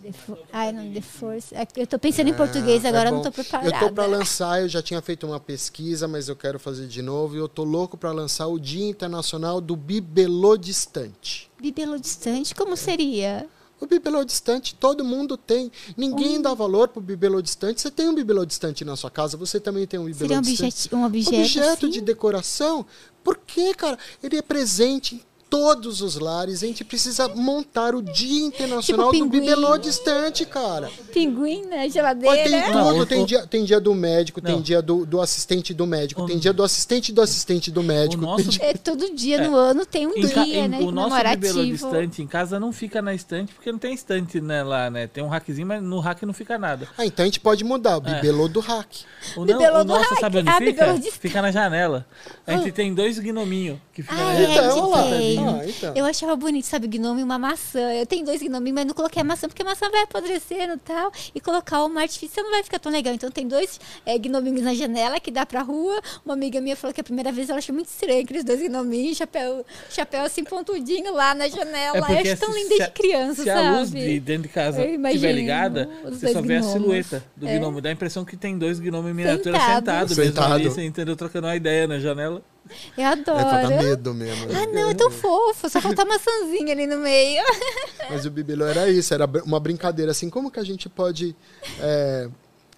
[0.03, 0.13] The
[0.53, 1.55] Ai, não, The Force.
[1.55, 3.17] É Eu tô pensando em português É agora, bom.
[3.17, 3.75] não tô preparada.
[3.75, 7.01] Eu tô para lançar, eu já tinha feito uma pesquisa, mas eu quero fazer de
[7.03, 7.37] novo.
[7.37, 11.51] E eu tô louco para lançar o Dia Internacional do Bibelô Distante.
[11.61, 13.47] Bibelô distante, como seria?
[13.81, 15.71] O bibelô distante todo mundo tem.
[15.97, 16.43] Ninguém Hum.
[16.43, 17.81] dá valor pro bibelô distante.
[17.81, 20.41] Você tem um bibelô distante na sua casa, você também tem um bibelô Seria um
[20.43, 20.69] distante.
[20.89, 21.91] objeto, um objeto, objeto assim?
[21.91, 22.87] de decoração.
[23.25, 23.99] Por quê, cara?
[24.23, 25.23] Ele é presente em
[25.53, 26.63] todos os lares.
[26.63, 30.91] A gente precisa montar o Dia Internacional Tipo do bibelô distante, cara.
[31.13, 32.43] Pinguim na Mas geladeira.
[32.43, 33.01] tem Não, tudo.
[33.03, 34.63] o- tem, dia, tem dia do médico, tem Não.
[34.63, 38.23] dia do, do assistente do médico, O- tem dia do assistente do assistente do médico.
[38.23, 40.79] Nosso- tem dia- É, todo dia no ano tem um Em dia, em- né?
[40.81, 44.63] o nosso bibelô distante em casa não fica na estante, porque não tem estante né,
[44.63, 45.07] lá, né?
[45.07, 46.89] Tem um hackzinho, mas no hack não fica nada.
[46.97, 48.15] Ah, então a gente pode mudar o É.
[48.15, 48.89] bibelô do hack.
[49.37, 50.21] O, não, Bibelô o do nosso, hack.
[50.21, 50.95] sabe onde Ah, fica?
[51.21, 52.07] Fica na janela.
[52.47, 54.67] A gente tem dois gnominhos que ficam Ah, na é, janela.
[54.73, 55.03] Então, lá.
[55.49, 55.95] Ah, então.
[55.97, 57.93] Eu achava bonito, sabe, gnome e uma maçã.
[57.95, 60.79] Eu tenho dois gnominhos, mas não coloquei a maçã, porque a maçã vai apodrecendo e
[60.79, 61.11] tal.
[61.35, 63.15] E colocar uma artificial não vai ficar tão legal.
[63.15, 66.01] Então tem dois é, gnominhos na janela que dá pra rua.
[66.25, 69.17] Uma amiga minha falou que a primeira vez ela achou muito estranho aqueles dois gnominhos,
[69.17, 71.99] chapéu, chapéu assim pontudinho lá na janela.
[71.99, 73.77] eu acho tão se- lindo se desde a- criança, Se a sabe?
[73.79, 77.59] luz de dentro de casa estiver ligada, você só vê a silhueta do É.
[77.59, 77.81] gnomo.
[77.81, 79.77] Dá a impressão que tem dois gnomos em miniatura Sentado.
[79.77, 80.53] sentados mesmo Sentado.
[80.55, 81.17] ali, você entendeu?
[81.17, 82.43] Trocando uma ideia na janela.
[82.97, 83.83] Eu É pra dar adoro.
[83.83, 84.47] medo mesmo.
[84.53, 85.69] Ah, não, é tão fofo.
[85.69, 87.43] Só falta uma maçãzinha ali no meio.
[88.09, 90.31] Mas o bibelô era isso, era uma brincadeira assim.
[90.31, 91.37] Como que a gente pode
[91.81, 92.29] é,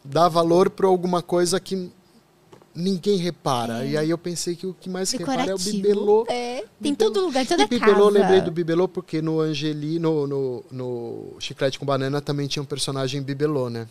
[0.05, 1.91] dar valor para alguma coisa que
[2.75, 3.85] ninguém repara?
[3.85, 5.77] E aí eu pensei que o que mais repara é o Decorativo.
[5.77, 6.27] bibelô.
[6.29, 8.19] É, tem todo lugar, em toda e bibelô, casa.
[8.19, 12.67] lembrei do bibelô porque no Angeli, no, no, no Chiclete com Banana também tinha um
[12.67, 13.87] personagem bibelô, né?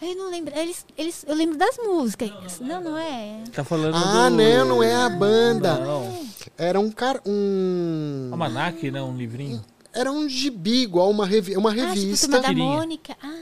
[0.00, 0.56] Ai, Eu não lembro.
[0.56, 2.30] Eles, eles, eu lembro das músicas.
[2.60, 3.42] Não, não é.
[3.52, 4.36] Tá falando Ah, do...
[4.36, 5.78] não, não é a banda.
[5.78, 6.26] Não.
[6.56, 8.28] Era um cara, um...
[8.32, 9.02] Almanac, né?
[9.02, 9.64] Um livrinho.
[9.92, 12.26] Era um gibi, igual uma, revi uma Ah, tipo, revista.
[12.28, 12.52] turma da.
[12.52, 13.16] Mônica.
[13.22, 13.34] Ah,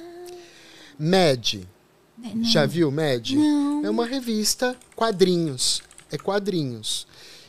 [0.99, 1.55] Mad.
[2.17, 2.45] né, não.
[2.45, 3.31] Já viu Mad?
[3.33, 3.85] Não.
[3.85, 5.83] É uma revista, quadrinhos.
[6.11, 7.07] É quadrinhos.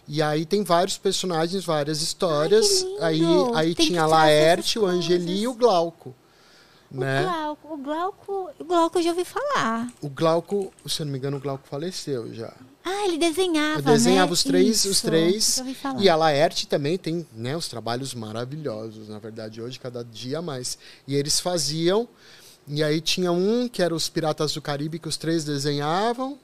[0.07, 2.85] E aí tem vários personagens, várias histórias.
[2.99, 3.23] Ai, aí
[3.55, 5.57] aí Tem tinha a Laerte, o Angeli e o coisas.
[5.59, 6.15] Glauco.
[6.89, 7.23] O Né?
[7.23, 9.91] Glauco, o Glauco, o Glauco eu já ouvi falar.
[10.01, 12.53] O Glauco, se eu não me engano, o Glauco faleceu já.
[12.83, 14.31] Ah, ele desenhava, Eu desenhava né?
[14.33, 15.57] os três, os Isso, três.
[15.57, 16.01] ouvi falar.
[16.01, 20.77] E a Laerte também tem, né, os trabalhos maravilhosos, na verdade, hoje cada dia mais.
[21.05, 22.07] E eles faziam,
[22.65, 26.39] e aí tinha um que era os Piratas do Caribe que os três desenhavam.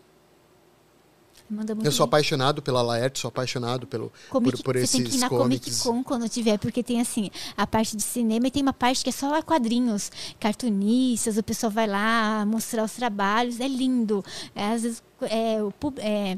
[1.84, 2.10] Eu sou bem.
[2.10, 5.30] apaixonado pela Laerte, sou apaixonado pelo Comic, por, por você tem que ir esses na
[5.30, 5.82] Comic comics.
[5.82, 9.10] Con quando tiver, porque tem assim, a parte de cinema e tem uma parte que
[9.10, 14.24] é só quadrinhos, cartunistas, o pessoal vai lá mostrar os trabalhos, é lindo.
[14.56, 16.38] É, às vezes é, o, é,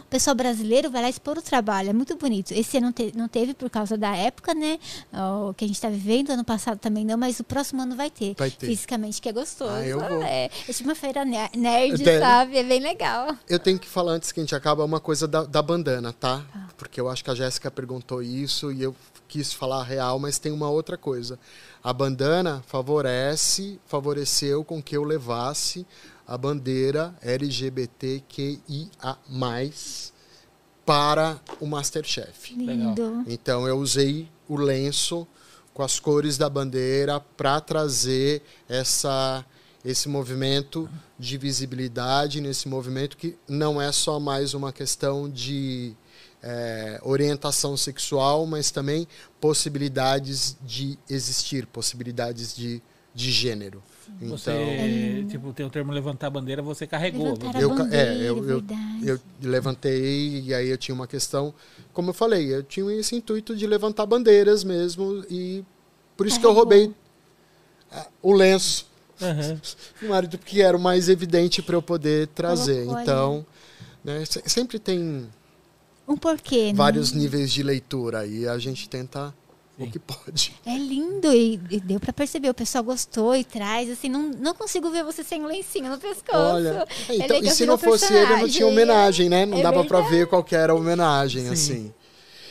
[0.00, 2.52] o pessoal brasileiro vai lá expor o trabalho, é muito bonito.
[2.52, 4.78] Esse ano não, te- não teve por causa da época, né?
[5.48, 8.10] O que a gente está vivendo, ano passado também não, mas o próximo ano vai
[8.10, 8.34] ter.
[8.38, 8.66] Vai ter.
[8.66, 9.70] Fisicamente, que é gostoso.
[9.70, 10.22] Ah, eu vou.
[10.22, 12.56] É, é tipo uma feira ne- nerd, sabe?
[12.58, 13.34] É bem legal.
[13.48, 16.42] Eu tenho que falar antes que a gente acaba uma coisa da, da bandana, tá?
[16.76, 18.94] Porque eu acho que a Jéssica perguntou isso e eu
[19.28, 21.38] quis falar a real, mas tem uma outra coisa.
[21.82, 25.86] A bandana favorece, favoreceu com que eu levasse
[26.26, 29.18] a bandeira LGBTQIA+,
[30.84, 32.54] para o Masterchef.
[32.54, 33.24] Lindo.
[33.26, 35.26] Então eu usei o lenço
[35.72, 39.44] com as cores da bandeira para trazer essa
[39.84, 40.88] esse movimento
[41.18, 45.94] de visibilidade nesse movimento que não é só mais uma questão de
[46.42, 49.06] eh, orientação sexual, mas também
[49.38, 52.82] possibilidades de existir, possibilidades de,
[53.14, 53.82] de gênero.
[54.20, 57.32] Então, Você, tipo, tem o termo levantar a bandeira, você carregou.
[57.34, 58.62] Levantar a eu, ca- bandeira, é, eu, eu,
[59.02, 61.52] eu levantei e aí eu tinha uma questão,
[61.92, 65.64] como eu falei, eu tinha esse intuito de levantar bandeiras mesmo e
[66.16, 66.64] por isso que eu Carregou.
[66.78, 66.94] roubei
[67.92, 68.86] ah, o lenço
[70.00, 72.84] do marido, porque era o mais evidente para eu poder trazer.
[72.84, 73.02] Colocou.
[73.02, 73.46] Então,
[74.04, 75.28] né, se- sempre tem
[76.06, 76.72] Um porquê, né?
[76.74, 79.34] vários níveis de leitura e a gente tenta
[79.78, 79.90] o Sim.
[79.90, 80.54] que pode.
[80.64, 82.48] É lindo e, e deu pra perceber.
[82.48, 83.90] O pessoal gostou e traz.
[83.90, 86.36] Assim, não, não consigo ver você sem um lencinho no pescoço.
[86.54, 88.64] Olha, É então, legal, e se não fosse ele, eu não tinha personagem.
[88.64, 89.44] homenagem, né?
[89.46, 90.16] Não É dava pra verdade.
[90.18, 91.52] ver qual que era a homenagem, Sim.
[91.52, 91.94] assim.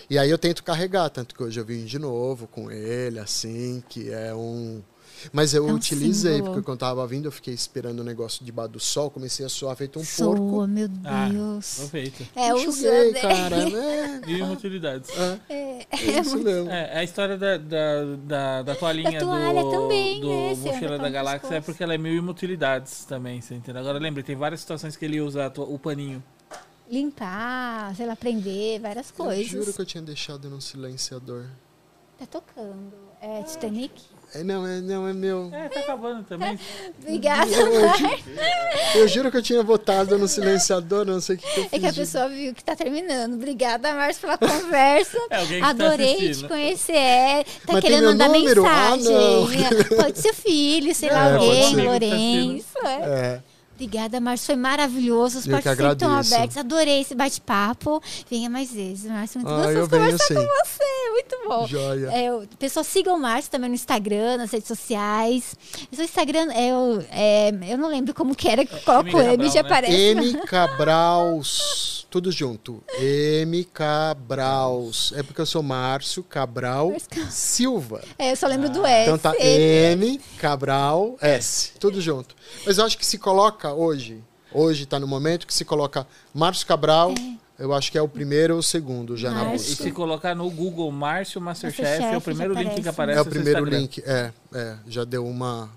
[0.10, 3.82] E aí eu tento carregar, tanto que hoje eu vim de novo com ele, assim,
[3.88, 4.84] que é um.
[5.32, 6.52] Mas eu É um utilizei, símbolo.
[6.54, 9.50] porque quando eu tava vindo, eu fiquei esperando o negócio debaixo do sol, comecei a
[9.50, 10.68] suar feito um Soa, porco.
[10.68, 11.78] meu Ah, Deus.
[11.80, 12.28] perfeito.
[12.36, 13.14] é, usando.
[13.22, 14.22] cara, né?
[14.26, 15.10] Mil utilidades.
[15.50, 16.70] É, é isso mesmo.
[16.70, 20.56] É, a história da, da, da, da toalhinha Da toalha do, também, do né?
[20.56, 23.82] Mochila com da Galáxia é porque ela é mil inutilidades também, você entendeu?
[23.82, 26.24] Agora lembre, tem várias situações que ele usa o paninho.
[26.90, 29.48] Limpar, sei lá, prender, várias Eu coisas.
[29.48, 31.46] juro que eu tinha deixado no silenciador.
[32.20, 32.94] Tá tocando.
[33.20, 33.94] É Titanic?
[34.36, 35.50] É, não, é, não, é meu.
[35.54, 36.60] É, tá acabando também.
[37.02, 37.52] Obrigada.
[38.96, 41.74] Eu juro que eu tinha botado no silenciador, não sei o que, que eu fiz.
[41.74, 43.36] É que a de- pessoa viu que tá terminando.
[43.36, 45.18] Obrigada, Márcio, pela conversa.
[45.30, 46.48] É tá Adorei te assistindo.
[46.48, 46.94] conhecer.
[46.96, 48.66] É, tá Mas querendo mandar número?
[48.66, 49.86] Ah, mensagem.
[49.98, 51.82] Pode ser filho, sei lá, É, pode alguém, ser.
[51.84, 52.78] Lourenço.
[52.86, 52.90] é.
[53.04, 53.53] É.
[53.76, 54.46] Obrigada, Márcio.
[54.48, 55.40] Foi maravilhoso.
[55.40, 56.58] Os Eu participos estão abertos.
[56.58, 58.02] Adorei esse bate-papo.
[58.30, 59.40] Venha mais vezes, Márcio.
[59.42, 60.36] Muito Ah, gostoso eu venho conversar sim.
[60.36, 60.84] com você.
[61.12, 61.68] Muito bom.
[61.68, 62.10] Joia.
[62.12, 65.56] É, pessoal, sigam o Márcio também no Instagram, nas redes sociais.
[65.92, 69.12] O seu Instagram, é, o- é, eu não lembro como que era, qual M.
[69.12, 69.68] com M já né?
[69.68, 69.94] aparece.
[69.96, 70.34] M.
[70.48, 72.06] Cabrals.
[72.10, 72.84] Tudo junto.
[73.00, 73.64] M.
[73.66, 75.14] Cabrals.
[75.16, 77.32] É porque eu sou Márcio Cabral Márcio.
[77.32, 78.04] Silva.
[78.20, 79.04] É, eu só lembro do S.
[79.10, 80.06] Então tá M.
[80.08, 80.22] M.
[80.38, 81.72] Cabral S.
[81.80, 82.36] Tudo junto.
[82.66, 86.66] Mas eu acho que se coloca hoje, hoje tá no momento que se coloca Márcio
[86.66, 87.14] Cabral,
[87.58, 89.68] eu acho que é o primeiro ou o segundo já na Márcio.
[89.68, 89.84] E busca.
[89.84, 93.20] se colocar no Google Márcio Masterchef, Masterchef, é o primeiro link que aparece.
[93.20, 94.04] É o primeiro link.
[94.06, 94.78] É, é.
[94.88, 95.70] Já deu uma.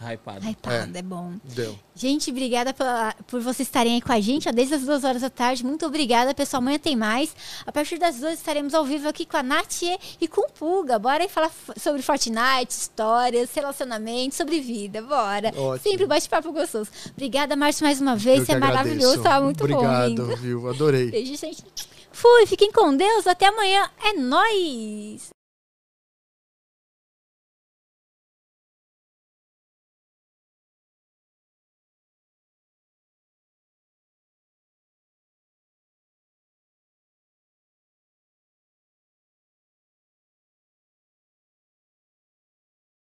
[0.00, 0.46] Hypado.
[0.48, 1.02] Hypado, é.
[1.02, 1.32] bom.
[1.42, 1.76] Deu.
[1.94, 5.22] Gente, obrigada pela- por vocês estarem aí com a gente, ó, desde as duas horas
[5.22, 5.64] da tarde.
[5.64, 6.62] Muito obrigada, pessoal.
[6.62, 7.34] Amanhã tem mais.
[7.66, 9.82] A partir das duas estaremos ao vivo aqui com a Nath
[10.20, 10.98] e com o Puga.
[10.98, 15.02] Bora aí falar sobre Fortnite, histórias, relacionamentos, sobre vida.
[15.02, 15.48] Bora.
[15.56, 15.78] Ótimo.
[15.78, 16.90] Sempre bate-papo gostoso.
[17.12, 18.44] Obrigada, Márcio, mais uma vez.
[18.46, 19.06] que é maravilhoso.
[19.20, 19.22] agradeço.
[19.24, 19.74] Tava muito bom.
[19.74, 20.68] Obrigado, viu?
[20.68, 21.10] Adorei.
[21.10, 21.64] Beijo, gente.
[22.12, 23.88] Fui, fiquem com Deus, até amanhã.
[24.04, 25.37] É nóis!